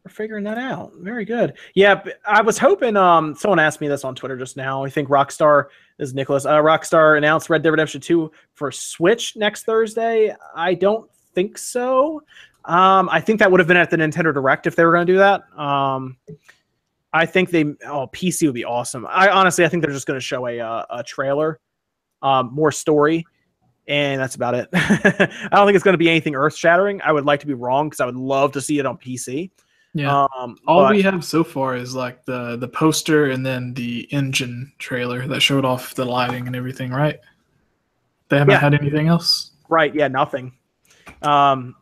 are 0.06 0.10
figuring 0.10 0.44
that 0.46 0.58
out. 0.58 0.94
Very 1.00 1.26
good. 1.26 1.58
Yeah, 1.76 2.04
I 2.26 2.42
was 2.42 2.58
hoping 2.58 2.98
um 2.98 3.36
someone 3.36 3.60
asked 3.60 3.82
me 3.82 3.88
this 3.88 4.04
on 4.04 4.16
Twitter 4.16 4.38
just 4.38 4.58
now. 4.58 4.84
I 4.84 4.90
think 4.90 5.10
Rockstar 5.10 5.66
is 6.00 6.14
Nicholas. 6.14 6.46
Uh, 6.46 6.58
Rockstar 6.58 7.18
announced 7.18 7.50
Red 7.50 7.64
Dead 7.64 7.70
Redemption 7.70 8.02
2 8.02 8.32
for 8.54 8.72
Switch 8.72 9.36
next 9.36 9.64
Thursday. 9.64 10.34
I 10.56 10.74
don't 10.74 11.10
think 11.34 11.58
so. 11.58 12.22
Um 12.66 13.10
I 13.10 13.22
think 13.22 13.40
that 13.40 13.50
would 13.50 13.60
have 13.60 13.68
been 13.68 13.78
at 13.78 13.90
the 13.90 13.98
Nintendo 13.98 14.34
Direct 14.34 14.68
if 14.68 14.76
they 14.76 14.84
were 14.84 14.92
going 14.92 15.08
to 15.08 15.14
do 15.14 15.20
that. 15.20 15.42
Um 15.58 16.18
I 17.14 17.26
think 17.26 17.52
they 17.52 17.64
oh 17.86 18.08
PC 18.14 18.48
would 18.48 18.56
be 18.56 18.66
awesome. 18.66 19.08
I 19.10 19.30
honestly 19.30 19.64
I 19.66 19.70
think 19.70 19.84
they're 19.84 19.94
just 19.94 20.08
going 20.08 20.20
to 20.20 20.26
show 20.26 20.48
a 20.48 20.60
uh, 20.60 20.86
a 20.90 21.04
trailer 21.04 21.60
um 22.22 22.54
more 22.54 22.72
story 22.72 23.26
and 23.88 24.20
that's 24.20 24.36
about 24.36 24.54
it. 24.56 24.68
I 24.74 25.48
don't 25.52 25.66
think 25.66 25.76
it's 25.76 25.84
going 25.84 25.94
to 25.94 25.98
be 25.98 26.10
anything 26.10 26.36
earth 26.36 26.56
shattering. 26.56 27.02
I 27.04 27.12
would 27.12 27.26
like 27.26 27.40
to 27.42 27.48
be 27.48 27.54
wrong 27.54 27.88
because 27.90 28.00
I 28.00 28.06
would 28.06 28.16
love 28.16 28.52
to 28.54 28.62
see 28.62 28.80
it 28.80 28.86
on 28.86 28.98
PC. 28.98 29.50
Yeah. 29.94 30.26
Um, 30.38 30.58
All 30.68 30.82
but- 30.84 30.92
we 30.96 31.02
have 31.02 31.24
so 31.26 31.44
far 31.44 31.76
is 31.76 31.96
like 31.96 32.24
the 32.26 32.58
the 32.58 32.68
poster 32.68 33.32
and 33.32 33.46
then 33.46 33.74
the 33.74 34.08
engine 34.12 34.72
trailer 34.78 35.26
that 35.28 35.40
showed 35.42 35.66
off 35.66 35.96
the 35.96 36.06
lighting 36.06 36.46
and 36.48 36.56
everything, 36.56 36.92
right? 36.92 37.20
They 38.30 38.38
haven't 38.38 38.52
Yeah. 38.52 38.60
had 38.60 38.74
anything 38.74 39.08
else. 39.08 39.52
right, 39.70 39.94
yeah, 39.96 40.08
nothing. 40.08 40.54
Um, 41.22 41.76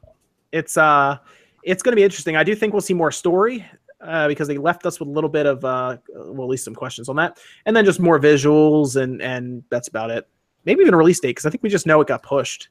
it's 0.51 0.77
uh, 0.77 1.17
it's 1.63 1.81
going 1.83 1.91
to 1.91 1.95
be 1.95 2.03
interesting. 2.03 2.35
I 2.35 2.43
do 2.43 2.55
think 2.55 2.71
we'll 2.73 2.81
see 2.81 2.93
more 2.93 3.11
story 3.11 3.65
uh, 3.99 4.27
because 4.27 4.47
they 4.47 4.57
left 4.59 4.85
us 4.85 4.99
with 4.99 5.09
a 5.09 5.11
little 5.11 5.29
bit 5.29 5.45
of 5.47 5.65
uh, 5.65 5.97
well, 6.13 6.43
at 6.45 6.49
least 6.49 6.63
some 6.63 6.75
questions 6.75 7.09
on 7.09 7.15
that, 7.17 7.39
and 7.65 7.75
then 7.75 7.83
just 7.83 7.99
more 7.99 8.19
visuals, 8.19 8.95
and 9.01 9.21
and 9.21 9.63
that's 9.69 9.87
about 9.87 10.11
it. 10.11 10.27
Maybe 10.65 10.81
even 10.81 10.93
a 10.93 10.97
release 10.97 11.19
date 11.19 11.29
because 11.29 11.45
I 11.45 11.49
think 11.49 11.63
we 11.63 11.69
just 11.69 11.85
know 11.85 12.01
it 12.01 12.07
got 12.07 12.23
pushed. 12.23 12.69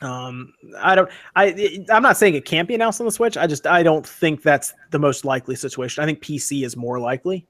Um, 0.00 0.52
I 0.78 0.94
don't. 0.94 1.08
I 1.36 1.84
I'm 1.90 2.02
not 2.02 2.16
saying 2.16 2.34
it 2.34 2.44
can't 2.44 2.66
be 2.66 2.74
announced 2.74 3.00
on 3.00 3.06
the 3.06 3.12
Switch. 3.12 3.36
I 3.36 3.46
just 3.46 3.66
I 3.66 3.82
don't 3.82 4.06
think 4.06 4.42
that's 4.42 4.74
the 4.90 4.98
most 4.98 5.24
likely 5.24 5.54
situation. 5.54 6.02
I 6.02 6.06
think 6.06 6.20
PC 6.20 6.64
is 6.64 6.76
more 6.76 6.98
likely. 6.98 7.46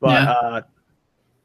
But 0.00 0.22
Yeah. 0.22 0.30
uh, 0.30 0.60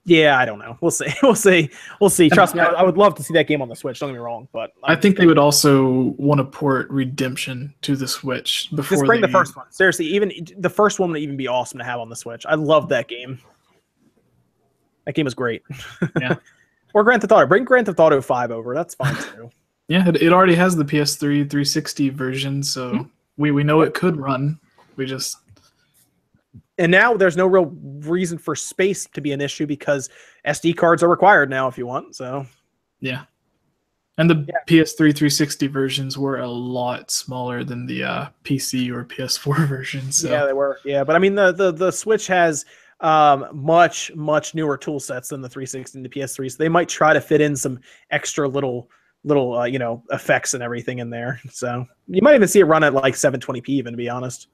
yeah, 0.07 0.37
I 0.37 0.45
don't 0.45 0.59
know. 0.59 0.77
We'll 0.81 0.91
see. 0.91 1.07
We'll 1.23 1.35
see. 1.35 1.69
We'll 1.99 2.11
see. 2.11 2.29
Trust 2.29 2.53
me, 2.53 2.61
I, 2.61 2.83
would 2.83 2.97
love 2.97 3.15
to 3.15 3.23
see 3.23 3.33
that 3.33 3.47
game 3.47 3.61
on 3.61 3.69
the 3.69 3.75
Switch. 3.75 3.99
Don't 3.99 4.09
get 4.09 4.13
me 4.13 4.19
wrong, 4.19 4.47
but 4.53 4.71
I 4.83 4.95
think 4.95 5.17
they 5.17 5.25
would 5.25 5.39
also 5.39 6.13
want 6.17 6.37
to 6.37 6.43
port 6.45 6.89
Redemption 6.91 7.73
to 7.81 7.95
the 7.95 8.07
Switch 8.07 8.69
before 8.75 8.97
just 8.97 9.05
bring 9.05 9.21
they, 9.21 9.27
the 9.27 9.33
first 9.33 9.55
one. 9.55 9.65
Seriously, 9.71 10.05
even 10.05 10.31
the 10.57 10.69
first 10.69 10.99
one 10.99 11.11
would 11.11 11.21
even 11.21 11.37
be 11.37 11.47
awesome 11.47 11.79
to 11.79 11.83
have 11.83 11.99
on 11.99 12.09
the 12.09 12.15
Switch. 12.15 12.45
I 12.45 12.53
love 12.55 12.87
that 12.89 13.07
game. 13.07 13.39
That 15.05 15.15
game 15.15 15.27
is 15.27 15.33
great. 15.33 15.61
Yeah. 16.19 16.35
or 16.93 17.03
Grand 17.03 17.21
Theft 17.21 17.31
Auto. 17.31 17.45
Bring 17.45 17.63
Grand 17.65 17.85
Theft 17.85 17.99
Auto 17.99 18.21
Five 18.21 18.51
over. 18.51 18.73
That's 18.73 18.95
fine 18.95 19.15
too. 19.35 19.49
Yeah, 19.87 20.07
it, 20.09 20.21
it 20.21 20.33
already 20.33 20.55
has 20.55 20.75
the 20.75 20.83
PS3 20.83 21.49
360 21.49 22.09
version, 22.09 22.63
so 22.63 22.89
Hmm. 22.89 23.01
we 23.37 23.51
we 23.51 23.63
know 23.63 23.81
it 23.81 23.93
could 23.93 24.17
run. 24.17 24.59
We 24.95 25.05
just 25.05 25.37
and 26.77 26.91
now 26.91 27.15
there's 27.15 27.37
no 27.37 27.47
real 27.47 27.67
reason 28.01 28.37
for 28.37 28.55
space 28.55 29.05
to 29.13 29.21
be 29.21 29.31
an 29.31 29.39
issue 29.41 29.65
because 29.65 30.09
SD 30.45 30.75
cards 30.75 31.03
are 31.03 31.07
required 31.09 31.49
now 31.49 31.67
if 31.67 31.77
you 31.77 31.85
want. 31.87 32.15
So 32.15 32.45
yeah. 32.99 33.23
And 34.17 34.29
the 34.29 34.45
Yeah. 34.47 34.55
PS3 34.67 34.95
360 35.15 35.67
versions 35.67 36.17
were 36.17 36.39
a 36.39 36.47
lot 36.47 37.11
smaller 37.11 37.63
than 37.65 37.85
the 37.85 38.03
uh, 38.03 38.27
PC 38.45 38.89
or 38.89 39.03
PS4 39.05 39.67
versions. 39.67 40.17
So 40.17 40.31
yeah, 40.31 40.45
they 40.45 40.53
were. 40.53 40.79
Yeah, 40.85 41.03
but 41.03 41.15
I 41.15 41.19
mean 41.19 41.35
the 41.35 41.51
the 41.51 41.71
the 41.71 41.91
Switch 41.91 42.27
has 42.27 42.65
um 43.01 43.47
much 43.51 44.13
much 44.15 44.55
newer 44.55 44.77
tool 44.77 44.99
sets 44.99 45.29
than 45.29 45.41
the 45.41 45.49
360 45.49 45.97
and 45.97 46.05
the 46.05 46.09
PS3, 46.09 46.51
so 46.51 46.57
they 46.57 46.69
might 46.69 46.87
try 46.87 47.13
to 47.13 47.21
fit 47.21 47.41
in 47.41 47.55
some 47.55 47.79
extra 48.09 48.47
little 48.47 48.89
little 49.25 49.57
uh, 49.57 49.65
you 49.65 49.79
know 49.79 50.03
effects 50.11 50.53
and 50.53 50.63
everything 50.63 50.99
in 50.99 51.09
there. 51.09 51.41
So 51.51 51.85
you 52.07 52.21
might 52.21 52.35
even 52.35 52.47
see 52.47 52.59
it 52.59 52.65
run 52.65 52.83
at 52.83 52.93
like 52.93 53.15
720p 53.15 53.69
even 53.69 53.93
to 53.93 53.97
be 53.97 54.09
honest. 54.09 54.47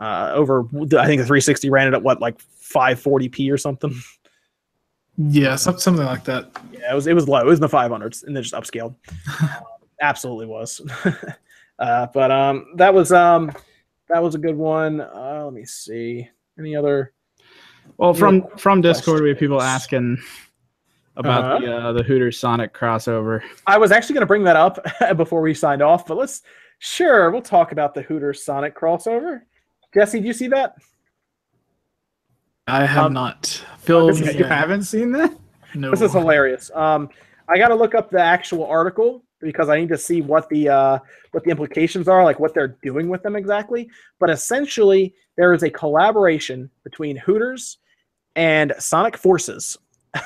Uh, 0.00 0.32
over 0.34 0.62
I 0.62 1.06
think 1.06 1.20
the 1.20 1.26
360 1.26 1.70
ran 1.70 1.86
it 1.86 1.94
at 1.94 2.02
what 2.02 2.20
like 2.20 2.38
540p 2.38 3.52
or 3.52 3.58
something. 3.58 3.94
yeah, 5.16 5.54
something 5.54 5.96
like 5.96 6.24
that. 6.24 6.50
Yeah, 6.72 6.90
it 6.90 6.94
was 6.94 7.06
it 7.06 7.14
was 7.14 7.28
low. 7.28 7.40
It 7.40 7.46
was 7.46 7.58
in 7.58 7.62
the 7.62 7.68
500s 7.68 8.24
and 8.24 8.34
then 8.34 8.42
just 8.42 8.54
upscaled. 8.54 8.96
Um, 9.40 9.50
absolutely 10.00 10.46
was. 10.46 10.80
uh, 11.78 12.06
but 12.12 12.30
um, 12.30 12.66
that 12.76 12.92
was 12.92 13.12
um, 13.12 13.52
that 14.08 14.22
was 14.22 14.34
a 14.34 14.38
good 14.38 14.56
one. 14.56 15.00
Uh, 15.00 15.42
let 15.44 15.54
me 15.54 15.64
see. 15.64 16.28
Any 16.58 16.74
other? 16.74 17.12
Well, 17.96 18.14
from 18.14 18.46
from 18.56 18.80
Discord, 18.80 19.22
we 19.22 19.28
have 19.30 19.38
people 19.38 19.62
asking 19.62 20.18
about 21.16 21.60
the 21.60 21.76
uh, 21.76 21.92
the 21.92 22.02
Hooters 22.02 22.38
Sonic 22.38 22.74
crossover. 22.74 23.40
I 23.66 23.78
was 23.78 23.92
actually 23.92 24.14
going 24.14 24.22
to 24.22 24.26
bring 24.26 24.44
that 24.44 24.56
up 24.56 24.84
before 25.16 25.40
we 25.40 25.54
signed 25.54 25.82
off, 25.82 26.06
but 26.06 26.16
let's 26.16 26.42
sure 26.78 27.30
we'll 27.30 27.40
talk 27.42 27.72
about 27.72 27.94
the 27.94 28.02
Hooters 28.02 28.44
Sonic 28.44 28.76
crossover. 28.76 29.42
Jesse, 29.94 30.20
do 30.20 30.26
you 30.26 30.32
see 30.32 30.48
that? 30.48 30.74
I 32.66 32.84
have 32.86 33.06
Um, 33.06 33.12
not. 33.12 33.64
Phil, 33.78 34.14
You 34.16 34.44
haven't 34.44 34.84
seen 34.84 35.12
that? 35.12 35.32
no. 35.74 35.90
This 35.90 36.00
is 36.00 36.12
hilarious. 36.12 36.70
Um, 36.74 37.10
I 37.48 37.58
got 37.58 37.68
to 37.68 37.74
look 37.74 37.94
up 37.94 38.10
the 38.10 38.20
actual 38.20 38.66
article 38.66 39.23
because 39.44 39.68
I 39.68 39.78
need 39.78 39.88
to 39.90 39.98
see 39.98 40.20
what 40.20 40.48
the 40.48 40.68
uh, 40.68 40.98
what 41.32 41.44
the 41.44 41.50
implications 41.50 42.08
are, 42.08 42.24
like 42.24 42.40
what 42.40 42.54
they're 42.54 42.76
doing 42.82 43.08
with 43.08 43.22
them 43.22 43.36
exactly. 43.36 43.88
But 44.18 44.30
essentially, 44.30 45.14
there 45.36 45.52
is 45.52 45.62
a 45.62 45.70
collaboration 45.70 46.70
between 46.82 47.16
Hooters 47.16 47.78
and 48.34 48.72
Sonic 48.78 49.16
Forces. 49.16 49.78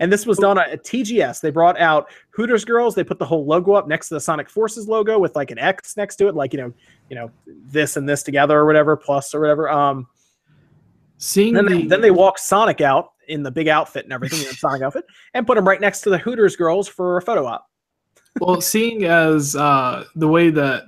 and 0.00 0.12
this 0.12 0.26
was 0.26 0.38
done 0.38 0.58
at 0.58 0.84
TGS. 0.84 1.40
They 1.40 1.50
brought 1.50 1.78
out 1.78 2.08
Hooters 2.30 2.64
girls. 2.64 2.94
They 2.94 3.04
put 3.04 3.18
the 3.18 3.26
whole 3.26 3.44
logo 3.44 3.72
up 3.72 3.86
next 3.86 4.08
to 4.08 4.14
the 4.14 4.20
Sonic 4.20 4.48
Forces 4.48 4.88
logo 4.88 5.18
with 5.18 5.36
like 5.36 5.50
an 5.50 5.58
X 5.58 5.96
next 5.96 6.16
to 6.16 6.28
it, 6.28 6.34
like 6.34 6.52
you 6.52 6.60
know, 6.60 6.72
you 7.08 7.16
know, 7.16 7.30
this 7.46 7.96
and 7.96 8.08
this 8.08 8.22
together 8.22 8.58
or 8.58 8.66
whatever, 8.66 8.96
plus 8.96 9.34
or 9.34 9.40
whatever. 9.40 9.68
Um, 9.68 10.06
Seeing 11.18 11.54
Then 11.54 11.66
the, 11.66 11.74
they, 11.74 11.86
then 11.86 12.00
they 12.00 12.10
walk 12.10 12.38
Sonic 12.38 12.80
out 12.80 13.12
in 13.28 13.42
the 13.42 13.50
big 13.50 13.68
outfit 13.68 14.04
and 14.04 14.12
everything, 14.12 14.40
in 14.40 14.48
the 14.48 14.54
Sonic 14.54 14.82
outfit, 14.82 15.04
and 15.32 15.46
put 15.46 15.56
him 15.56 15.66
right 15.66 15.80
next 15.80 16.02
to 16.02 16.10
the 16.10 16.18
Hooters 16.18 16.56
girls 16.56 16.88
for 16.88 17.16
a 17.16 17.22
photo 17.22 17.46
op. 17.46 17.66
well, 18.40 18.60
seeing 18.60 19.04
as 19.04 19.54
uh, 19.56 20.04
the 20.16 20.28
way 20.28 20.50
that 20.50 20.84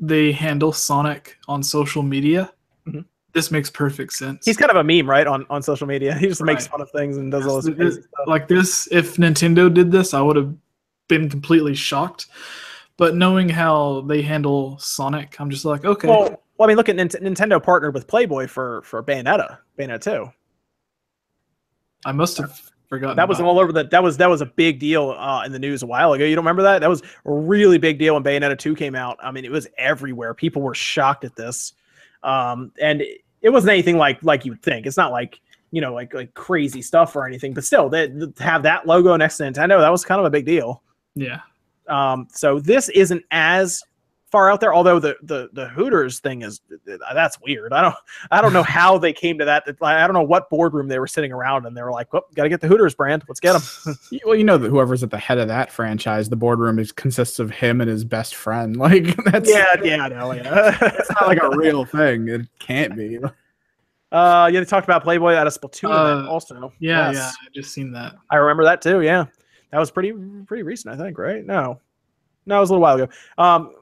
they 0.00 0.32
handle 0.32 0.72
Sonic 0.72 1.36
on 1.48 1.62
social 1.62 2.02
media, 2.02 2.52
Mhm. 2.86 3.04
this 3.32 3.50
makes 3.50 3.70
perfect 3.70 4.12
sense. 4.12 4.44
He's 4.44 4.56
kind 4.56 4.70
of 4.70 4.76
a 4.76 4.84
meme, 4.84 5.08
right, 5.08 5.26
on, 5.26 5.46
on 5.50 5.62
social 5.62 5.86
media. 5.86 6.14
He 6.14 6.26
just 6.26 6.42
makes 6.42 6.66
fun 6.66 6.80
of 6.80 6.90
things 6.90 7.16
and 7.16 7.30
does 7.32 7.46
all 7.46 7.60
this 7.62 7.74
This- 7.76 7.94
stuff. 7.94 8.26
like 8.26 8.46
this 8.48 8.88
if 8.92 9.16
nintendo 9.16 9.72
did 9.72 9.90
this 9.90 10.14
i 10.14 10.20
would 10.20 10.36
have 10.36 10.52
been 11.08 11.28
completely 11.28 11.74
shocked 11.74 12.26
but 12.96 13.14
knowing 13.16 13.48
how 13.48 14.00
they 14.02 14.22
handle 14.22 14.78
sonic 14.78 15.36
i'm 15.40 15.50
just 15.50 15.64
like 15.64 15.84
okay 15.84 16.08
Well, 16.08 16.40
well, 16.58 16.66
I 16.66 16.68
mean, 16.68 16.76
look 16.76 16.88
at 16.88 16.96
Nint- 16.96 17.20
Nintendo 17.20 17.60
partnered 17.62 17.92
with 17.94 18.06
Playboy 18.06 18.46
for 18.46 18.82
for 18.82 19.02
Bayonetta, 19.02 19.58
Bayonetta 19.78 20.00
2. 20.02 20.30
i 22.06 22.12
must 22.12 22.36
have 22.38 22.60
forgotten 22.94 23.16
That 23.16 23.28
was 23.28 23.40
all 23.40 23.58
over 23.58 23.72
the. 23.72 23.84
That 23.84 24.02
was 24.02 24.16
that 24.18 24.28
was 24.30 24.40
a 24.40 24.46
big 24.46 24.78
deal 24.78 25.10
uh, 25.18 25.44
in 25.44 25.52
the 25.52 25.58
news 25.58 25.82
a 25.82 25.86
while 25.86 26.12
ago. 26.12 26.24
You 26.24 26.34
don't 26.34 26.44
remember 26.44 26.62
that? 26.62 26.80
That 26.80 26.88
was 26.88 27.02
a 27.02 27.32
really 27.32 27.78
big 27.78 27.98
deal 27.98 28.14
when 28.14 28.22
Bayonetta 28.22 28.58
two 28.58 28.74
came 28.74 28.94
out. 28.94 29.18
I 29.22 29.30
mean, 29.30 29.44
it 29.44 29.50
was 29.50 29.66
everywhere. 29.78 30.34
People 30.34 30.62
were 30.62 30.74
shocked 30.74 31.24
at 31.24 31.36
this, 31.36 31.72
um, 32.22 32.72
and 32.80 33.00
it, 33.02 33.22
it 33.42 33.50
wasn't 33.50 33.72
anything 33.72 33.98
like 33.98 34.22
like 34.22 34.44
you 34.44 34.52
would 34.52 34.62
think. 34.62 34.86
It's 34.86 34.96
not 34.96 35.12
like 35.12 35.40
you 35.70 35.80
know 35.80 35.92
like 35.92 36.14
like 36.14 36.32
crazy 36.34 36.82
stuff 36.82 37.14
or 37.16 37.26
anything. 37.26 37.52
But 37.52 37.64
still, 37.64 37.88
that 37.90 38.34
have 38.38 38.62
that 38.62 38.86
logo 38.86 39.16
next 39.16 39.38
to 39.38 39.44
Nintendo, 39.44 39.80
that 39.80 39.90
was 39.90 40.04
kind 40.04 40.20
of 40.20 40.24
a 40.24 40.30
big 40.30 40.46
deal. 40.46 40.82
yeah 41.14 41.40
Um, 41.88 42.28
so 42.30 42.58
this 42.58 42.88
isn't 42.90 43.24
as 43.30 43.82
far 44.34 44.50
out 44.50 44.60
there. 44.60 44.74
Although 44.74 44.98
the 44.98 45.16
the 45.22 45.48
the 45.52 45.68
Hooters 45.68 46.18
thing 46.18 46.42
is 46.42 46.60
that's 47.14 47.40
weird. 47.40 47.72
I 47.72 47.80
don't 47.82 47.94
I 48.32 48.40
don't 48.42 48.52
know 48.52 48.62
how 48.78 48.98
they 48.98 49.12
came 49.12 49.38
to 49.38 49.44
that. 49.44 49.62
I 49.80 50.06
don't 50.08 50.12
know 50.14 50.22
what 50.24 50.50
boardroom 50.50 50.88
they 50.88 50.98
were 50.98 51.06
sitting 51.06 51.30
around 51.30 51.66
and 51.66 51.76
they 51.76 51.82
were 51.82 51.92
like, 51.92 52.12
"Well, 52.12 52.24
got 52.34 52.42
to 52.42 52.48
get 52.48 52.60
the 52.60 52.66
Hooters 52.66 52.96
brand. 52.96 53.22
Let's 53.28 53.38
get 53.38 53.52
them." 53.52 53.96
Well, 54.26 54.34
you 54.34 54.42
know 54.42 54.58
that 54.58 54.68
whoever's 54.70 55.04
at 55.04 55.10
the 55.10 55.18
head 55.18 55.38
of 55.38 55.46
that 55.48 55.70
franchise, 55.70 56.28
the 56.28 56.34
boardroom 56.36 56.80
is 56.80 56.90
consists 56.90 57.38
of 57.38 57.50
him 57.52 57.80
and 57.80 57.88
his 57.88 58.04
best 58.04 58.34
friend. 58.34 58.76
Like 58.84 59.14
that's 59.24 59.48
yeah, 59.48 59.66
yeah, 59.82 60.02
I 60.04 60.08
know. 60.08 60.32
Yeah. 60.32 60.76
it's 60.82 61.10
not 61.12 61.28
like 61.28 61.40
a 61.40 61.56
real 61.56 61.84
thing. 61.84 62.28
It 62.28 62.42
can't 62.58 62.96
be. 62.96 63.18
uh, 64.12 64.50
yeah, 64.52 64.60
they 64.60 64.64
talked 64.64 64.86
about 64.86 65.04
Playboy 65.04 65.34
at 65.34 65.46
a 65.46 65.50
Splatoon 65.50 65.90
event 65.90 66.26
Uh, 66.28 66.30
also. 66.30 66.72
yeah 66.80 67.10
Yes. 67.10 67.14
yeah 67.16 67.30
i 67.46 67.48
just 67.54 67.72
seen 67.72 67.92
that 67.92 68.14
I 68.30 68.36
remember 68.36 68.64
that 68.64 68.82
too. 68.82 69.00
Yeah, 69.02 69.26
that 69.70 69.78
was 69.78 69.90
pretty 69.92 70.12
pretty 70.46 70.64
recent, 70.64 70.92
I 70.92 70.96
think. 71.02 71.18
Right? 71.18 71.46
No, 71.46 71.80
no, 72.46 72.56
it 72.56 72.60
was 72.60 72.70
a 72.70 72.72
little 72.72 72.82
while 72.82 72.96
ago. 73.00 73.08
Um, 73.38 73.72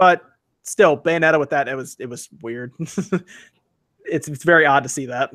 but 0.00 0.22
still, 0.62 0.96
Bayonetta 0.96 1.38
with 1.38 1.50
that, 1.50 1.68
it 1.68 1.76
was 1.76 1.94
it 2.00 2.06
was 2.06 2.30
weird. 2.40 2.72
it's 2.78 4.28
it's 4.28 4.44
very 4.44 4.64
odd 4.64 4.82
to 4.82 4.88
see 4.88 5.04
that. 5.04 5.30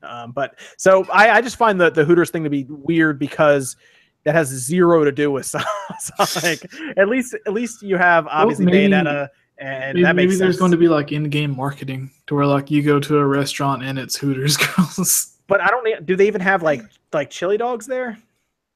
Um, 0.00 0.30
but 0.30 0.60
so 0.78 1.04
I, 1.12 1.30
I 1.30 1.40
just 1.40 1.56
find 1.56 1.80
the 1.80 1.90
the 1.90 2.04
Hooters 2.04 2.30
thing 2.30 2.44
to 2.44 2.50
be 2.50 2.66
weird 2.68 3.18
because 3.18 3.74
that 4.22 4.36
has 4.36 4.46
zero 4.46 5.02
to 5.04 5.10
do 5.10 5.32
with 5.32 5.44
Sonic. 5.98 6.70
at 6.96 7.08
least 7.08 7.34
at 7.46 7.52
least 7.52 7.82
you 7.82 7.96
have 7.96 8.28
obviously 8.28 8.64
maybe- 8.66 8.92
Bayonetta, 8.94 9.28
and 9.58 9.94
maybe, 9.94 10.04
that 10.04 10.14
makes 10.14 10.28
maybe 10.30 10.38
there's 10.38 10.56
going 10.56 10.70
to 10.70 10.76
be 10.76 10.88
like 10.88 11.10
in-game 11.10 11.56
marketing 11.56 12.12
to 12.28 12.36
where 12.36 12.46
like 12.46 12.70
you 12.70 12.80
go 12.80 13.00
to 13.00 13.18
a 13.18 13.26
restaurant 13.26 13.82
and 13.82 13.98
it's 13.98 14.16
hooters 14.16 14.56
girls 14.76 15.36
but 15.48 15.60
I 15.60 15.66
don't. 15.66 16.06
Do 16.06 16.14
they 16.14 16.28
even 16.28 16.40
have 16.40 16.62
like 16.62 16.82
like 17.12 17.28
chili 17.28 17.58
dogs 17.58 17.86
there? 17.86 18.18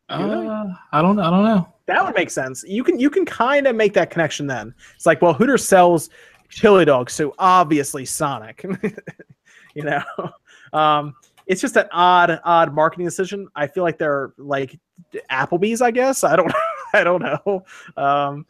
Uh, 0.08 0.66
i 0.90 1.02
don't 1.02 1.18
i 1.18 1.30
don't 1.30 1.44
know 1.44 1.72
That 1.88 2.04
would 2.04 2.14
make 2.14 2.28
sense. 2.28 2.62
You 2.68 2.84
can 2.84 3.00
you 3.00 3.08
can 3.08 3.24
kind 3.24 3.66
of 3.66 3.74
make 3.74 3.94
that 3.94 4.10
connection 4.10 4.46
then. 4.46 4.74
It's 4.94 5.06
like, 5.06 5.22
well, 5.22 5.32
Hooters 5.32 5.66
sells 5.66 6.10
chili 6.50 6.84
dogs, 6.84 7.14
so 7.14 7.34
obviously 7.38 8.04
Sonic. 8.04 8.62
you 9.74 9.84
know, 9.84 10.02
um, 10.74 11.14
it's 11.46 11.62
just 11.62 11.76
an 11.76 11.86
odd 11.90 12.40
odd 12.44 12.74
marketing 12.74 13.06
decision. 13.06 13.48
I 13.56 13.66
feel 13.66 13.84
like 13.84 13.96
they're 13.96 14.34
like 14.36 14.78
Applebee's. 15.30 15.80
I 15.80 15.90
guess 15.90 16.24
I 16.24 16.36
don't 16.36 16.52
I 16.92 17.02
don't 17.02 17.22
know. 17.22 17.64
Um, 17.96 18.44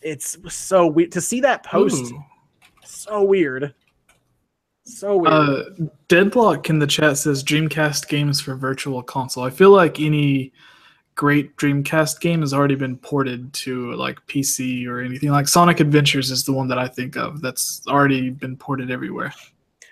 it's 0.00 0.36
so 0.52 0.88
weird 0.88 1.12
to 1.12 1.20
see 1.20 1.40
that 1.42 1.62
post. 1.62 2.12
Ooh. 2.12 2.24
So 2.82 3.22
weird. 3.22 3.72
So 4.82 5.16
weird. 5.18 5.32
Uh, 5.32 5.62
Deadlock 6.08 6.68
in 6.70 6.80
the 6.80 6.88
chat 6.88 7.18
says 7.18 7.44
Dreamcast 7.44 8.08
games 8.08 8.40
for 8.40 8.56
Virtual 8.56 9.00
Console. 9.00 9.44
I 9.44 9.50
feel 9.50 9.70
like 9.70 10.00
any 10.00 10.52
great 11.14 11.56
Dreamcast 11.56 12.20
game 12.20 12.40
has 12.40 12.54
already 12.54 12.74
been 12.74 12.96
ported 12.96 13.52
to 13.54 13.92
like 13.94 14.18
PC 14.26 14.86
or 14.86 15.00
anything. 15.00 15.30
Like 15.30 15.48
Sonic 15.48 15.80
Adventures 15.80 16.30
is 16.30 16.44
the 16.44 16.52
one 16.52 16.68
that 16.68 16.78
I 16.78 16.88
think 16.88 17.16
of 17.16 17.40
that's 17.42 17.82
already 17.88 18.30
been 18.30 18.56
ported 18.56 18.90
everywhere. 18.90 19.32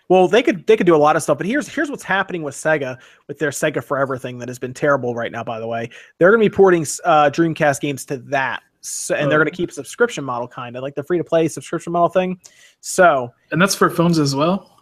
Well, 0.09 0.26
they 0.26 0.42
could 0.42 0.66
they 0.66 0.76
could 0.76 0.86
do 0.86 0.97
a 0.97 0.98
lot 0.98 1.14
of 1.14 1.22
stuff, 1.22 1.38
but 1.38 1.47
here's 1.47 1.68
here's 1.68 1.88
what's 1.90 2.02
happening 2.02 2.42
with 2.42 2.55
Sega 2.55 2.98
with 3.28 3.38
their 3.38 3.51
Sega 3.51 3.82
Forever 3.84 4.18
thing 4.18 4.38
that 4.38 4.48
has 4.48 4.59
been 4.59 4.74
terrible 4.74 5.14
right 5.14 5.30
now. 5.30 5.44
By 5.44 5.60
the 5.60 5.68
way, 5.68 5.88
they're 6.18 6.30
going 6.30 6.42
to 6.42 6.51
be 6.51 6.55
porting 6.55 6.82
uh, 7.05 7.30
Dreamcast 7.30 7.80
games 7.80 8.05
to 8.06 8.16
that, 8.16 8.62
so, 8.80 9.14
and 9.14 9.30
they're 9.30 9.38
Oh. 9.38 9.44
going 9.44 9.52
to 9.52 9.56
keep 9.56 9.70
a 9.70 9.72
subscription 9.72 10.24
model, 10.24 10.48
kind 10.48 10.74
of 10.74 10.82
like 10.82 10.97
the 10.97 11.05
free 11.05 11.18
to 11.18 11.22
play 11.24 11.47
subscription 11.47 11.92
model 11.92 12.09
thing. 12.09 12.40
So 12.80 13.32
And 13.52 13.62
that's 13.62 13.76
for 13.76 13.88
phones 13.88 14.18
as 14.18 14.34
well. 14.34 14.80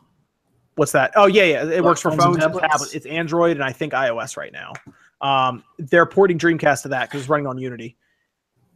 what's 0.77 0.93
that? 0.93 1.10
Oh 1.15 1.27
yeah, 1.27 1.43
yeah, 1.44 1.62
it 1.65 1.69
Like 1.77 1.82
works 1.82 2.01
for 2.01 2.10
phones 2.12 2.23
phones 2.23 2.36
and 2.36 2.44
tablets? 2.55 2.66
tablets. 2.73 2.94
It's 2.94 3.05
Android 3.06 3.56
and 3.59 3.65
I 3.65 3.73
think 3.73 3.93
iOS 3.93 4.39
right 4.39 4.52
now. 4.52 4.73
Um, 5.20 5.65
they're 5.78 6.07
porting 6.07 6.39
Dreamcast 6.39 6.82
to 6.82 6.89
that 6.89 7.09
because 7.09 7.23
it's 7.23 7.28
running 7.31 7.47
on 7.47 7.59
Unity. 7.59 7.97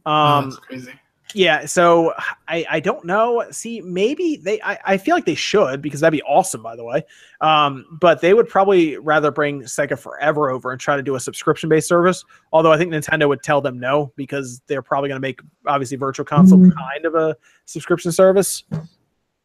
Oh, 0.05 0.11
Um, 0.11 0.49
that's 0.49 0.59
crazy. 0.59 0.91
yeah, 1.33 1.65
so 1.65 2.13
I 2.49 2.65
I 2.69 2.79
don't 2.81 3.05
know. 3.05 3.45
See, 3.51 3.79
maybe 3.79 4.35
they 4.35 4.61
I, 4.61 4.77
I 4.85 4.97
feel 4.97 5.15
like 5.15 5.23
they 5.25 5.35
should 5.35 5.81
because 5.81 6.01
that'd 6.01 6.11
be 6.11 6.21
awesome, 6.23 6.61
by 6.61 6.75
the 6.75 6.83
way. 6.83 7.03
Um, 7.39 7.97
but 8.01 8.19
they 8.19 8.33
would 8.33 8.49
probably 8.49 8.97
rather 8.97 9.31
bring 9.31 9.61
Sega 9.61 9.97
Forever 9.97 10.49
over 10.51 10.71
and 10.73 10.81
try 10.81 10.97
to 10.97 11.01
do 11.01 11.15
a 11.15 11.19
subscription 11.19 11.69
based 11.69 11.87
service. 11.87 12.25
Although 12.51 12.73
I 12.73 12.77
think 12.77 12.91
Nintendo 12.91 13.27
would 13.29 13.41
tell 13.41 13.61
them 13.61 13.79
no 13.79 14.11
because 14.17 14.61
they're 14.67 14.81
probably 14.81 15.07
going 15.07 15.15
to 15.21 15.25
make 15.25 15.39
obviously 15.65 15.95
Virtual 15.95 16.25
Console 16.25 16.59
Mhm. 16.59 16.75
kind 16.75 17.05
of 17.05 17.15
a 17.15 17.37
subscription 17.65 18.11
service. 18.11 18.65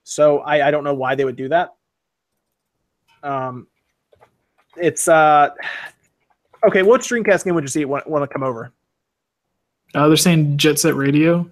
So 0.02 0.40
I 0.40 0.66
I 0.66 0.70
don't 0.72 0.82
know 0.84 0.94
why 0.94 1.14
they 1.14 1.24
would 1.24 1.36
do 1.36 1.48
that. 1.50 1.74
Um, 3.22 3.66
it's 4.76 5.08
uh 5.08 5.50
okay. 6.66 6.82
What 6.82 7.00
Dreamcast 7.02 7.44
game 7.44 7.54
would 7.54 7.64
you 7.64 7.68
see 7.68 7.84
want, 7.84 8.08
want 8.08 8.22
to 8.22 8.32
come 8.32 8.42
over? 8.42 8.72
Uh, 9.94 10.08
they're 10.08 10.16
saying 10.16 10.56
Jet 10.58 10.78
Set 10.78 10.94
Radio, 10.94 11.48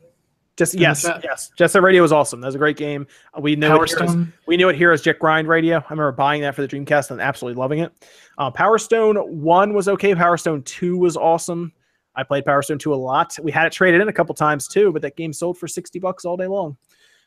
Just 0.57 0.74
yes, 0.74 1.09
yes. 1.24 1.51
Jet 1.57 1.69
Set 1.70 1.83
Radio 1.83 2.03
was 2.03 2.12
awesome. 2.12 2.41
That 2.41 2.49
was 2.49 2.55
a 2.55 2.59
great 2.59 2.77
game. 2.77 3.07
Uh, 3.35 3.41
We 3.41 3.57
know 3.57 3.70
Power 3.70 3.85
as- 3.85 4.16
we 4.47 4.57
knew 4.59 4.69
it 4.69 4.77
here 4.77 4.93
as 4.93 5.01
Jet 5.01 5.19
Grind 5.19 5.49
Radio. 5.49 5.78
I 5.78 5.85
remember 5.91 6.12
buying 6.12 6.43
that 6.43 6.55
for 6.55 6.61
the 6.62 6.69
Dreamcast 6.69 7.11
and 7.11 7.20
absolutely 7.20 7.59
loving 7.59 7.78
it. 7.78 7.93
Uh, 8.37 8.51
Power 8.51 8.77
Stone 8.78 9.16
One 9.43 9.73
was 9.73 9.89
okay. 9.89 10.15
Power 10.15 10.37
Stone 10.37 10.62
Two 10.65 10.99
was 10.99 11.16
awesome. 11.16 11.73
I 12.15 12.23
played 12.24 12.45
Power 12.45 12.61
Stone 12.62 12.78
Two 12.78 12.93
a 12.93 12.97
lot. 12.97 13.37
We 13.43 13.51
had 13.53 13.66
it 13.66 13.73
traded 13.73 14.01
in 14.03 14.09
a 14.09 14.12
couple 14.12 14.35
times 14.35 14.69
too, 14.69 14.93
but 14.93 15.01
that 15.03 15.16
game 15.16 15.33
sold 15.33 15.57
for 15.59 15.66
sixty 15.69 15.99
bucks 15.99 16.24
all 16.27 16.37
day 16.37 16.47
long. 16.47 16.77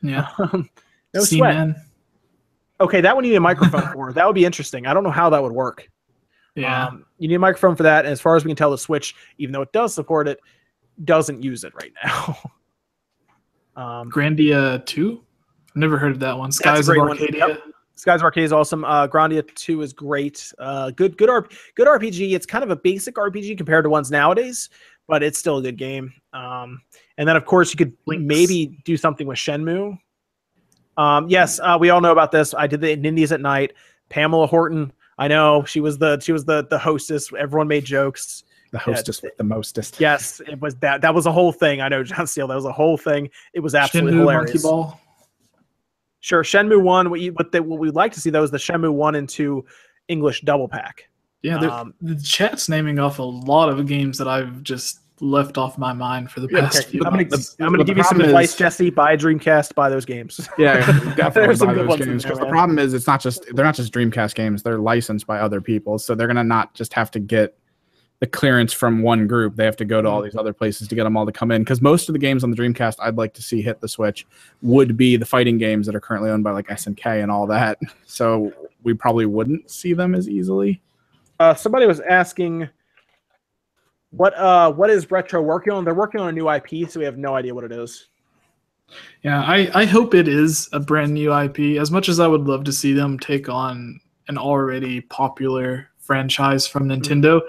Yeah. 0.02 0.28
no 0.38 0.62
sweat. 1.14 1.26
Seaman. 1.26 1.76
Okay, 2.80 3.00
that 3.00 3.14
one 3.14 3.24
you 3.24 3.30
need 3.32 3.36
a 3.36 3.40
microphone 3.40 3.82
for. 3.92 4.12
That 4.12 4.26
would 4.26 4.34
be 4.34 4.44
interesting. 4.44 4.86
I 4.86 4.94
don't 4.94 5.02
know 5.04 5.10
how 5.10 5.28
that 5.30 5.42
would 5.42 5.52
work. 5.52 5.88
Yeah. 6.54 6.86
Um, 6.86 7.04
you 7.18 7.28
need 7.28 7.34
a 7.34 7.38
microphone 7.38 7.76
for 7.76 7.82
that. 7.84 8.04
And 8.04 8.12
as 8.12 8.20
far 8.20 8.36
as 8.36 8.44
we 8.44 8.48
can 8.48 8.56
tell, 8.56 8.70
the 8.70 8.78
Switch, 8.78 9.14
even 9.38 9.52
though 9.52 9.62
it 9.62 9.72
does 9.72 9.94
support 9.94 10.28
it, 10.28 10.40
doesn't 11.04 11.42
use 11.42 11.64
it 11.64 11.72
right 11.74 11.92
now. 12.04 12.38
um, 13.76 14.10
Grandia 14.10 14.84
2. 14.86 15.20
I've 15.68 15.76
never 15.76 15.98
heard 15.98 16.12
of 16.12 16.20
that 16.20 16.36
one. 16.36 16.52
Skies 16.52 16.80
of 16.80 16.94
great 16.94 16.98
one. 17.00 17.10
Arcadia. 17.10 17.48
Yep. 17.48 17.62
Skies 17.94 18.20
of 18.20 18.24
Arcadia 18.24 18.46
is 18.46 18.52
awesome. 18.52 18.84
Uh, 18.84 19.06
Grandia 19.06 19.46
2 19.54 19.82
is 19.82 19.92
great. 19.92 20.52
Uh, 20.58 20.90
good, 20.90 21.16
good, 21.16 21.30
R- 21.30 21.46
good 21.74 21.86
RPG. 21.86 22.32
It's 22.32 22.46
kind 22.46 22.64
of 22.64 22.70
a 22.70 22.76
basic 22.76 23.14
RPG 23.16 23.56
compared 23.56 23.84
to 23.84 23.90
ones 23.90 24.10
nowadays, 24.10 24.70
but 25.06 25.22
it's 25.22 25.38
still 25.38 25.58
a 25.58 25.62
good 25.62 25.76
game. 25.76 26.12
Um, 26.32 26.80
and 27.18 27.28
then, 27.28 27.36
of 27.36 27.44
course, 27.44 27.70
you 27.72 27.76
could 27.76 27.92
Lynx. 28.06 28.24
maybe 28.24 28.80
do 28.84 28.96
something 28.96 29.26
with 29.26 29.38
Shenmue. 29.38 29.98
Um, 30.96 31.28
yes, 31.28 31.60
uh, 31.60 31.76
we 31.78 31.90
all 31.90 32.00
know 32.00 32.12
about 32.12 32.32
this. 32.32 32.54
I 32.54 32.66
did 32.66 32.80
the 32.80 32.92
Indies 32.92 33.32
at 33.32 33.40
Night. 33.40 33.74
Pamela 34.08 34.46
Horton. 34.46 34.92
I 35.20 35.28
know 35.28 35.64
she 35.64 35.80
was 35.80 35.98
the 35.98 36.18
she 36.18 36.32
was 36.32 36.46
the 36.46 36.66
the 36.68 36.78
hostess. 36.78 37.30
Everyone 37.38 37.68
made 37.68 37.84
jokes. 37.84 38.42
The 38.72 38.78
hostess 38.78 39.22
with 39.22 39.36
the 39.36 39.44
mostest. 39.44 40.00
Yes, 40.00 40.40
it 40.40 40.60
was 40.60 40.76
that. 40.76 41.02
That 41.02 41.14
was 41.14 41.26
a 41.26 41.32
whole 41.32 41.52
thing. 41.52 41.80
I 41.80 41.88
know, 41.88 42.02
John 42.02 42.26
Steele. 42.26 42.48
That 42.48 42.54
was 42.54 42.64
a 42.64 42.72
whole 42.72 42.96
thing. 42.96 43.28
It 43.52 43.60
was 43.60 43.74
absolutely 43.74 44.12
Shenmue 44.12 44.18
hilarious. 44.20 44.64
Monkey 44.64 44.68
Ball. 44.68 45.00
Sure, 46.20 46.42
Shenmue 46.42 46.82
one. 46.82 47.10
What 47.10 47.20
you 47.20 47.32
what, 47.32 47.52
they, 47.52 47.60
what 47.60 47.78
we'd 47.78 47.94
like 47.94 48.12
to 48.14 48.20
see 48.20 48.30
though 48.30 48.42
is 48.42 48.50
the 48.50 48.58
Shenmue 48.58 48.92
one 48.94 49.14
and 49.16 49.28
two 49.28 49.64
English 50.08 50.40
double 50.40 50.68
pack. 50.68 51.08
Yeah, 51.42 51.56
Um, 51.56 51.94
the 52.00 52.16
chat's 52.16 52.68
naming 52.68 52.98
off 52.98 53.18
a 53.18 53.22
lot 53.22 53.68
of 53.70 53.86
games 53.86 54.18
that 54.18 54.28
I've 54.28 54.62
just 54.62 54.99
left 55.20 55.58
off 55.58 55.76
my 55.78 55.92
mind 55.92 56.30
for 56.30 56.40
the 56.40 56.48
Yeah, 56.50 56.60
past 56.62 56.78
Okay, 56.80 56.90
few 56.90 57.00
I'm 57.04 57.10
gonna, 57.12 57.24
months. 57.28 57.56
I'm 57.60 57.70
gonna 57.70 57.84
give 57.84 57.96
you 57.98 58.04
some 58.04 58.20
advice, 58.20 58.50
is- 58.50 58.56
Jesse. 58.56 58.90
Buy 58.90 59.16
Dreamcast. 59.16 59.74
Buy 59.74 59.88
those 59.88 60.04
games. 60.04 60.48
Yeah, 60.58 60.76
definitely 61.16 61.66
buy 61.66 61.74
those 61.74 61.96
games 61.98 62.22
there, 62.22 62.32
because 62.32 62.38
the 62.38 62.46
problem 62.46 62.78
is 62.78 62.94
it's 62.94 63.06
not 63.06 63.20
just 63.20 63.44
they're 63.54 63.64
not 63.64 63.74
just 63.74 63.92
Dreamcast 63.92 64.34
games; 64.34 64.62
they're 64.62 64.78
licensed 64.78 65.26
by 65.26 65.40
other 65.40 65.60
people, 65.60 65.98
so 65.98 66.14
they're 66.14 66.26
gonna 66.26 66.44
not 66.44 66.74
just 66.74 66.92
have 66.94 67.10
to 67.12 67.18
get 67.20 67.56
the 68.20 68.26
clearance 68.26 68.72
from 68.74 69.00
one 69.00 69.26
group. 69.26 69.56
They 69.56 69.64
have 69.64 69.76
to 69.76 69.84
go 69.86 70.02
to 70.02 70.08
all 70.08 70.20
these 70.20 70.36
other 70.36 70.52
places 70.52 70.88
to 70.88 70.94
get 70.94 71.04
them 71.04 71.16
all 71.16 71.24
to 71.24 71.32
come 71.32 71.50
in. 71.50 71.62
Because 71.62 71.80
most 71.80 72.08
of 72.10 72.12
the 72.12 72.18
games 72.18 72.44
on 72.44 72.50
the 72.50 72.56
Dreamcast 72.56 72.96
I'd 73.00 73.16
like 73.16 73.32
to 73.34 73.42
see 73.42 73.62
hit 73.62 73.80
the 73.80 73.88
Switch 73.88 74.26
would 74.60 74.94
be 74.96 75.16
the 75.16 75.24
fighting 75.24 75.56
games 75.56 75.86
that 75.86 75.94
are 75.94 76.00
currently 76.00 76.28
owned 76.30 76.44
by 76.44 76.50
like 76.50 76.68
SNK 76.68 77.22
and 77.22 77.30
all 77.30 77.46
that. 77.46 77.78
So 78.04 78.52
we 78.82 78.92
probably 78.92 79.24
wouldn't 79.24 79.70
see 79.70 79.94
them 79.94 80.14
as 80.14 80.28
easily. 80.28 80.82
Uh, 81.38 81.54
somebody 81.54 81.86
was 81.86 82.00
asking, 82.00 82.68
what 84.10 84.34
uh, 84.34 84.72
what 84.72 84.90
is 84.90 85.10
Retro 85.10 85.40
working 85.40 85.72
on? 85.72 85.84
They're 85.84 85.94
working 85.94 86.20
on 86.20 86.28
a 86.28 86.32
new 86.32 86.50
IP, 86.50 86.90
so 86.90 86.98
we 86.98 87.04
have 87.04 87.18
no 87.18 87.34
idea 87.34 87.54
what 87.54 87.64
it 87.64 87.72
is. 87.72 88.08
Yeah, 89.22 89.42
I, 89.42 89.70
I 89.72 89.84
hope 89.84 90.14
it 90.14 90.26
is 90.26 90.68
a 90.72 90.80
brand 90.80 91.14
new 91.14 91.32
IP. 91.32 91.80
As 91.80 91.90
much 91.90 92.08
as 92.08 92.18
I 92.18 92.26
would 92.26 92.42
love 92.42 92.64
to 92.64 92.72
see 92.72 92.92
them 92.92 93.18
take 93.18 93.48
on 93.48 94.00
an 94.26 94.36
already 94.36 95.00
popular 95.02 95.90
franchise 95.98 96.66
from 96.66 96.88
Mm-hmm. 96.88 97.00
Nintendo, 97.00 97.40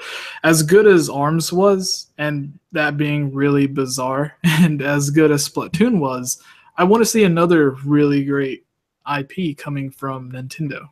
as 0.44 0.62
good 0.62 0.86
as 0.86 1.10
ARMS 1.10 1.52
was, 1.52 2.08
and 2.20 2.58
that 2.74 2.96
being 2.96 3.34
really 3.34 3.66
bizarre, 3.66 4.38
and 4.44 4.84
as 4.84 5.10
good 5.10 5.32
as 5.32 5.48
Splatoon 5.48 6.00
was, 6.00 6.42
I 6.78 6.84
want 6.84 7.02
to 7.02 7.06
see 7.06 7.24
another 7.24 7.72
really 7.86 8.24
great 8.24 8.66
IP 9.18 9.58
coming 9.58 9.90
from 9.90 10.32
Nintendo. 10.32 10.90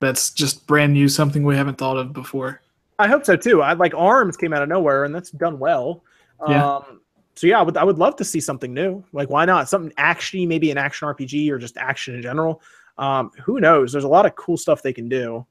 That's 0.00 0.30
just 0.30 0.66
brand 0.66 0.92
new, 0.92 1.08
something 1.08 1.42
we 1.42 1.56
haven't 1.56 1.78
thought 1.78 1.96
of 1.96 2.12
before. 2.12 2.60
I 3.00 3.08
hope 3.08 3.24
so 3.24 3.36
too. 3.36 3.62
I 3.62 3.72
like 3.72 3.94
Arms 3.94 4.36
came 4.36 4.52
out 4.52 4.62
of 4.62 4.68
nowhere, 4.68 5.04
and 5.04 5.14
that's 5.14 5.30
done 5.30 5.58
well. 5.58 6.04
Yeah. 6.48 6.76
Um, 6.76 7.00
so 7.34 7.46
yeah, 7.46 7.58
I 7.58 7.62
would 7.62 7.76
I 7.76 7.84
would 7.84 7.98
love 7.98 8.16
to 8.16 8.24
see 8.24 8.40
something 8.40 8.72
new. 8.74 9.02
Like 9.12 9.30
why 9.30 9.44
not 9.44 9.68
something 9.68 9.92
actiony, 9.96 10.46
maybe 10.46 10.70
an 10.70 10.78
action 10.78 11.08
RPG 11.08 11.50
or 11.50 11.58
just 11.58 11.76
action 11.76 12.14
in 12.14 12.22
general. 12.22 12.62
Um, 12.98 13.30
who 13.42 13.60
knows? 13.60 13.92
There's 13.92 14.04
a 14.04 14.08
lot 14.08 14.26
of 14.26 14.34
cool 14.36 14.56
stuff 14.56 14.82
they 14.82 14.92
can 14.92 15.08
do. 15.08 15.46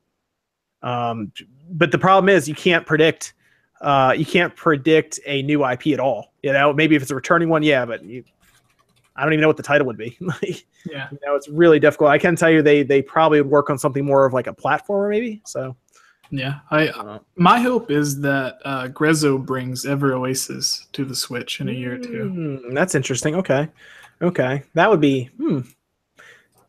Um, 0.83 1.31
but 1.71 1.91
the 1.91 1.97
problem 1.97 2.29
is 2.29 2.47
you 2.47 2.55
can't 2.55 2.85
predict. 2.85 3.33
Uh, 3.81 4.13
you 4.15 4.25
can't 4.25 4.55
predict 4.55 5.19
a 5.25 5.41
new 5.43 5.65
IP 5.65 5.87
at 5.87 5.99
all. 5.99 6.33
You 6.43 6.53
know, 6.53 6.73
maybe 6.73 6.95
if 6.95 7.01
it's 7.01 7.11
a 7.11 7.15
returning 7.15 7.49
one, 7.49 7.63
yeah, 7.63 7.85
but 7.85 8.03
you, 8.03 8.23
I 9.15 9.23
don't 9.23 9.33
even 9.33 9.41
know 9.41 9.47
what 9.47 9.57
the 9.57 9.63
title 9.63 9.87
would 9.87 9.97
be. 9.97 10.17
like, 10.21 10.65
Yeah. 10.85 11.07
you 11.11 11.17
know, 11.25 11.35
it's 11.35 11.47
really 11.49 11.79
difficult. 11.79 12.09
I 12.09 12.17
can 12.17 12.35
tell 12.35 12.49
you 12.49 12.61
they 12.61 12.83
they 12.83 13.01
probably 13.01 13.41
would 13.41 13.49
work 13.49 13.69
on 13.69 13.77
something 13.77 14.05
more 14.05 14.25
of 14.25 14.33
like 14.33 14.47
a 14.47 14.53
platformer, 14.53 15.09
maybe. 15.09 15.41
So 15.45 15.75
Yeah. 16.31 16.59
I 16.69 16.89
uh, 16.89 17.19
my 17.35 17.59
hope 17.59 17.89
is 17.91 18.19
that 18.21 18.59
uh, 18.65 18.87
Grezzo 18.89 19.43
brings 19.43 19.85
Ever 19.85 20.13
Oasis 20.13 20.87
to 20.93 21.03
the 21.05 21.15
Switch 21.15 21.59
in 21.61 21.69
a 21.69 21.71
year 21.71 21.95
or 21.95 21.97
two. 21.97 22.29
Hmm, 22.63 22.73
that's 22.73 22.95
interesting. 22.95 23.35
Okay, 23.35 23.67
okay, 24.21 24.63
that 24.75 24.89
would 24.89 25.01
be. 25.01 25.25
Hmm, 25.37 25.61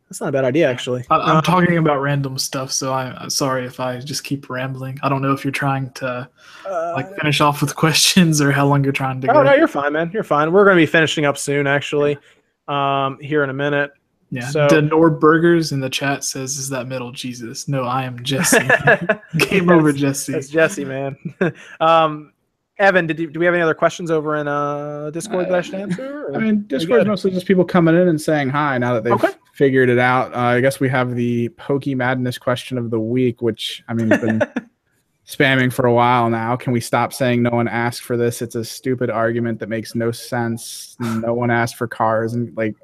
that's 0.08 0.20
not 0.20 0.30
a 0.30 0.32
bad 0.32 0.44
idea, 0.44 0.68
actually. 0.68 1.04
I, 1.10 1.16
I'm 1.18 1.36
Uh, 1.36 1.40
talking 1.42 1.76
about 1.78 2.00
random 2.00 2.36
stuff, 2.38 2.72
so 2.72 2.92
I, 2.92 3.12
I'm 3.16 3.30
sorry 3.30 3.64
if 3.66 3.78
I 3.78 4.00
just 4.00 4.24
keep 4.24 4.50
rambling. 4.50 4.98
I 5.02 5.08
don't 5.08 5.22
know 5.22 5.32
if 5.32 5.44
you're 5.44 5.52
trying 5.52 5.90
to 5.92 6.28
uh, 6.66 6.92
like 6.96 7.14
finish 7.16 7.40
off 7.40 7.60
with 7.60 7.76
questions 7.84 8.40
or 8.40 8.50
how 8.50 8.66
long 8.66 8.82
you're 8.82 8.92
trying 8.92 9.20
to 9.20 9.26
go. 9.28 9.34
oh 9.34 9.42
no, 9.42 9.54
you're 9.54 9.68
fine, 9.68 9.92
man. 9.92 10.10
You're 10.12 10.24
fine. 10.24 10.50
We're 10.52 10.64
going 10.64 10.76
to 10.76 10.82
be 10.82 10.86
finishing 10.86 11.26
up 11.26 11.38
soon, 11.38 11.66
actually. 11.66 12.18
Um, 12.66 13.18
here 13.20 13.44
in 13.44 13.50
a 13.50 13.54
minute. 13.54 13.92
Yeah. 14.30 14.48
so- 14.48 14.68
Denor 14.68 15.10
Burgers 15.10 15.72
in 15.72 15.80
the 15.80 15.90
chat 15.90 16.24
says, 16.24 16.56
"Is 16.58 16.68
that 16.70 16.86
metal 16.86 17.12
Jesus?" 17.12 17.68
No, 17.68 17.82
I 17.84 18.04
am 18.04 18.22
Jesse. 18.22 18.58
Game 19.38 19.68
over, 19.70 19.92
Jesse. 19.92 20.32
That's 20.32 20.48
Jesse, 20.48 20.84
man. 20.84 21.16
um, 21.80 22.32
Evan, 22.78 23.06
did 23.06 23.18
you, 23.18 23.30
do 23.30 23.38
we 23.38 23.44
have 23.44 23.54
any 23.54 23.62
other 23.62 23.74
questions 23.74 24.10
over 24.10 24.36
in 24.36 24.48
uh, 24.48 25.10
Discord 25.10 25.46
that 25.46 25.54
I 25.54 25.60
should 25.60 25.74
answer? 25.74 26.28
or- 26.28 26.36
I 26.36 26.38
mean, 26.38 26.64
Discord's 26.66 27.00
good? 27.00 27.06
mostly 27.08 27.30
just 27.30 27.46
people 27.46 27.64
coming 27.64 27.94
in 27.94 28.08
and 28.08 28.20
saying 28.20 28.48
hi 28.48 28.78
now 28.78 28.94
that 28.94 29.04
they've 29.04 29.12
Okay. 29.12 29.28
figured 29.52 29.90
it 29.90 29.98
out. 29.98 30.34
Uh, 30.34 30.38
I 30.38 30.60
guess 30.62 30.80
we 30.80 30.88
have 30.88 31.14
the 31.14 31.50
Pokey 31.50 31.94
Madness 31.94 32.38
question 32.38 32.78
of 32.78 32.90
the 32.90 32.98
week, 32.98 33.42
which 33.42 33.82
I 33.88 33.92
mean, 33.92 34.10
has 34.10 34.20
been 34.22 34.42
spamming 35.26 35.70
for 35.70 35.84
a 35.86 35.92
while 35.92 36.30
now. 36.30 36.56
Can 36.56 36.72
we 36.72 36.80
stop 36.80 37.12
saying 37.12 37.42
no 37.42 37.50
one 37.50 37.68
asked 37.68 38.00
for 38.02 38.16
this? 38.16 38.40
It's 38.40 38.54
a 38.54 38.64
stupid 38.64 39.10
argument 39.10 39.58
that 39.60 39.68
makes 39.68 39.94
no 39.94 40.10
sense. 40.10 40.96
No 41.00 41.34
one 41.34 41.50
asked 41.50 41.76
for 41.76 41.86
cars, 41.86 42.32
and 42.32 42.56
like, 42.56 42.74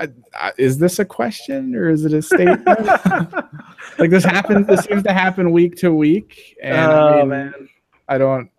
I, 0.00 0.08
I, 0.34 0.52
is 0.56 0.78
this 0.78 0.98
a 0.98 1.04
question 1.04 1.74
or 1.76 1.90
is 1.90 2.04
it 2.06 2.12
a 2.14 2.22
statement? 2.22 2.64
like 3.98 4.10
this 4.10 4.24
happens. 4.24 4.66
This 4.66 4.80
seems 4.84 5.02
to 5.04 5.12
happen 5.12 5.52
week 5.52 5.76
to 5.76 5.92
week, 5.92 6.56
and 6.62 6.74
I 6.90 7.12
oh 7.12 7.18
mean, 7.18 7.28
man. 7.28 7.68
I 8.08 8.16
don't, 8.18 8.50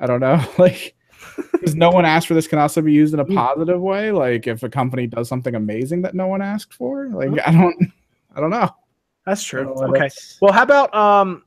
I 0.00 0.06
don't 0.06 0.20
know. 0.20 0.42
Like, 0.58 0.94
because 1.52 1.74
no 1.74 1.90
one 1.90 2.04
asked 2.06 2.28
for 2.28 2.34
this 2.34 2.46
can 2.46 2.58
also 2.58 2.80
be 2.80 2.92
used 2.92 3.12
in 3.12 3.20
a 3.20 3.24
Mm. 3.24 3.34
positive 3.34 3.80
way. 3.80 4.12
Like, 4.12 4.46
if 4.46 4.62
a 4.62 4.68
company 4.68 5.06
does 5.06 5.28
something 5.28 5.54
amazing 5.54 6.02
that 6.02 6.14
no 6.14 6.28
one 6.28 6.40
asked 6.40 6.72
for, 6.72 7.08
like, 7.08 7.30
I 7.46 7.50
don't, 7.52 7.76
I 8.34 8.40
don't 8.40 8.50
know. 8.50 8.70
That's 9.26 9.42
true. 9.42 9.64
don't 9.64 9.74
know 9.76 9.82
what 9.88 9.90
Okay. 9.96 10.04
else- 10.04 10.38
Well, 10.40 10.52
how 10.52 10.62
about 10.62 10.94
um, 10.94 11.42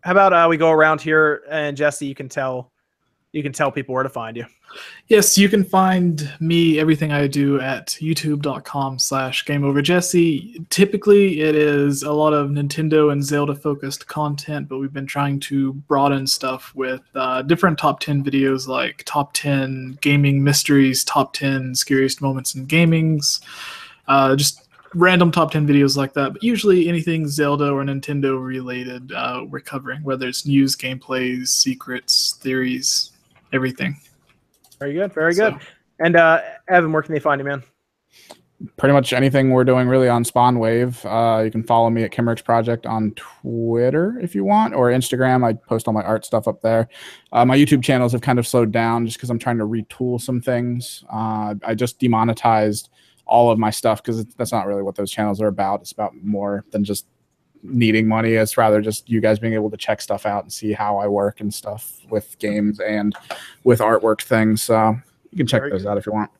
how 0.00 0.12
about 0.12 0.32
uh, 0.32 0.46
we 0.48 0.56
go 0.56 0.70
around 0.70 1.00
here 1.02 1.42
and 1.50 1.76
Jesse, 1.76 2.06
you 2.06 2.14
can 2.14 2.28
tell, 2.28 2.72
you 3.32 3.42
can 3.42 3.52
tell 3.52 3.70
people 3.70 3.94
where 3.94 4.02
to 4.02 4.08
find 4.08 4.36
you. 4.36 4.46
Yes, 5.08 5.36
you 5.36 5.50
can 5.50 5.64
find 5.64 6.32
me, 6.40 6.78
everything 6.78 7.12
I 7.12 7.26
do 7.26 7.60
at 7.60 7.88
youtube.com 8.00 8.98
slash 8.98 9.44
gameoverjesse. 9.44 10.68
Typically, 10.70 11.40
it 11.40 11.54
is 11.54 12.02
a 12.02 12.12
lot 12.12 12.32
of 12.32 12.48
Nintendo 12.48 13.12
and 13.12 13.22
Zelda 13.22 13.54
focused 13.54 14.06
content, 14.06 14.68
but 14.68 14.78
we've 14.78 14.94
been 14.94 15.06
trying 15.06 15.40
to 15.40 15.74
broaden 15.74 16.26
stuff 16.26 16.72
with 16.74 17.02
uh, 17.14 17.42
different 17.42 17.78
top 17.78 18.00
10 18.00 18.24
videos 18.24 18.66
like 18.66 19.02
top 19.04 19.34
10 19.34 19.98
gaming 20.00 20.42
mysteries, 20.42 21.04
top 21.04 21.34
10 21.34 21.74
scariest 21.74 22.22
moments 22.22 22.54
in 22.54 22.66
gamings, 22.66 23.42
uh, 24.08 24.34
just 24.34 24.66
random 24.94 25.30
top 25.30 25.50
10 25.50 25.66
videos 25.66 25.96
like 25.96 26.14
that. 26.14 26.32
But 26.32 26.42
usually 26.42 26.88
anything 26.88 27.28
Zelda 27.28 27.70
or 27.70 27.84
Nintendo 27.84 28.42
related, 28.42 29.12
uh, 29.12 29.44
we're 29.46 29.60
covering, 29.60 30.02
whether 30.02 30.28
it's 30.28 30.46
news, 30.46 30.76
gameplays, 30.76 31.48
secrets, 31.48 32.38
theories, 32.40 33.12
everything. 33.52 33.98
Very 34.84 34.94
good. 34.94 35.14
Very 35.14 35.34
So- 35.34 35.50
good. 35.52 35.60
And 36.00 36.16
uh, 36.16 36.40
Evan, 36.68 36.92
where 36.92 37.02
can 37.02 37.14
they 37.14 37.20
find 37.20 37.38
you, 37.38 37.44
man? 37.44 37.62
Pretty 38.76 38.92
much 38.92 39.12
anything 39.12 39.50
we're 39.50 39.64
doing 39.64 39.88
really 39.88 40.08
on 40.08 40.24
Spawn 40.24 40.58
Wave. 40.58 41.04
Uh, 41.06 41.42
you 41.44 41.50
can 41.50 41.62
follow 41.62 41.88
me 41.90 42.02
at 42.02 42.10
Kimmerich 42.12 42.44
Project 42.44 42.84
on 42.86 43.12
Twitter 43.12 44.18
if 44.20 44.34
you 44.34 44.44
want, 44.44 44.74
or 44.74 44.90
Instagram. 44.90 45.44
I 45.44 45.52
post 45.52 45.86
all 45.86 45.94
my 45.94 46.02
art 46.02 46.24
stuff 46.24 46.48
up 46.48 46.62
there. 46.62 46.88
Uh, 47.32 47.44
my 47.44 47.56
YouTube 47.56 47.82
channels 47.82 48.12
have 48.12 48.22
kind 48.22 48.38
of 48.38 48.46
slowed 48.46 48.72
down 48.72 49.06
just 49.06 49.18
because 49.18 49.30
I'm 49.30 49.38
trying 49.38 49.58
to 49.58 49.64
retool 49.66 50.20
some 50.20 50.40
things. 50.40 51.04
Uh, 51.12 51.54
I 51.64 51.74
just 51.74 51.98
demonetized 52.00 52.90
all 53.26 53.50
of 53.50 53.58
my 53.58 53.70
stuff 53.70 54.02
because 54.02 54.24
that's 54.36 54.52
not 54.52 54.66
really 54.66 54.82
what 54.82 54.96
those 54.96 55.10
channels 55.10 55.40
are 55.40 55.48
about. 55.48 55.80
It's 55.80 55.92
about 55.92 56.12
more 56.22 56.64
than 56.70 56.84
just 56.84 57.06
needing 57.64 58.06
money. 58.06 58.34
It's 58.34 58.56
rather 58.56 58.80
just 58.80 59.08
you 59.08 59.20
guys 59.20 59.38
being 59.38 59.54
able 59.54 59.70
to 59.70 59.76
check 59.76 60.00
stuff 60.00 60.26
out 60.26 60.44
and 60.44 60.52
see 60.52 60.72
how 60.72 60.98
I 60.98 61.08
work 61.08 61.40
and 61.40 61.52
stuff 61.52 61.98
with 62.10 62.38
games 62.38 62.78
and 62.78 63.16
with 63.64 63.80
artwork 63.80 64.22
things. 64.22 64.62
So 64.62 64.96
you 65.30 65.38
can 65.38 65.46
check 65.46 65.62
Very 65.62 65.72
those 65.72 65.86
out 65.86 65.98
if 65.98 66.06
you 66.06 66.12
want. 66.12 66.30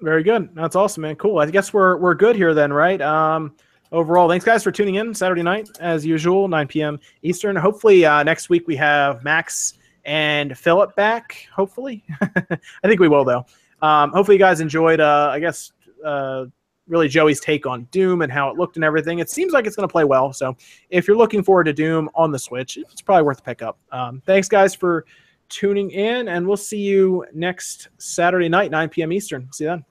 Very 0.00 0.24
good. 0.24 0.54
That's 0.54 0.74
awesome, 0.74 1.02
man. 1.02 1.14
Cool. 1.16 1.38
I 1.38 1.48
guess 1.48 1.72
we're 1.72 1.96
we're 1.96 2.14
good 2.14 2.34
here 2.34 2.52
then, 2.54 2.72
right? 2.72 3.00
Um, 3.00 3.54
overall, 3.92 4.28
thanks 4.28 4.44
guys 4.44 4.64
for 4.64 4.72
tuning 4.72 4.96
in 4.96 5.14
Saturday 5.14 5.42
night 5.42 5.68
as 5.80 6.04
usual, 6.04 6.48
9 6.48 6.66
p.m. 6.66 6.98
Eastern. 7.22 7.54
Hopefully 7.54 8.04
uh, 8.04 8.24
next 8.24 8.48
week 8.48 8.66
we 8.66 8.74
have 8.76 9.22
Max 9.22 9.74
and 10.04 10.58
Philip 10.58 10.96
back. 10.96 11.46
Hopefully, 11.54 12.04
I 12.20 12.58
think 12.88 13.00
we 13.00 13.06
will 13.08 13.24
though. 13.24 13.46
Um, 13.80 14.10
hopefully 14.10 14.36
you 14.36 14.40
guys 14.40 14.60
enjoyed. 14.60 14.98
Uh, 14.98 15.30
I 15.32 15.38
guess 15.38 15.72
uh, 16.04 16.46
really 16.88 17.08
Joey's 17.08 17.40
take 17.40 17.66
on 17.66 17.84
Doom 17.90 18.22
and 18.22 18.32
how 18.32 18.50
it 18.50 18.56
looked 18.56 18.76
and 18.76 18.84
everything. 18.84 19.18
It 19.18 19.30
seems 19.30 19.52
like 19.52 19.66
it's 19.66 19.76
going 19.76 19.88
to 19.88 19.92
play 19.92 20.04
well. 20.04 20.32
So 20.32 20.56
if 20.90 21.06
you're 21.06 21.16
looking 21.16 21.42
forward 21.42 21.64
to 21.64 21.72
Doom 21.72 22.10
on 22.14 22.30
the 22.30 22.38
Switch, 22.38 22.76
it's 22.76 23.02
probably 23.02 23.22
worth 23.22 23.40
a 23.40 23.42
pick 23.42 23.62
up. 23.62 23.78
Um, 23.92 24.22
thanks 24.26 24.48
guys 24.48 24.74
for 24.74 25.04
tuning 25.48 25.90
in, 25.90 26.28
and 26.28 26.46
we'll 26.46 26.56
see 26.56 26.80
you 26.80 27.24
next 27.32 27.88
Saturday 27.98 28.48
night, 28.48 28.70
9 28.70 28.88
p.m. 28.88 29.12
Eastern. 29.12 29.48
See 29.52 29.64
you 29.64 29.70
then. 29.70 29.84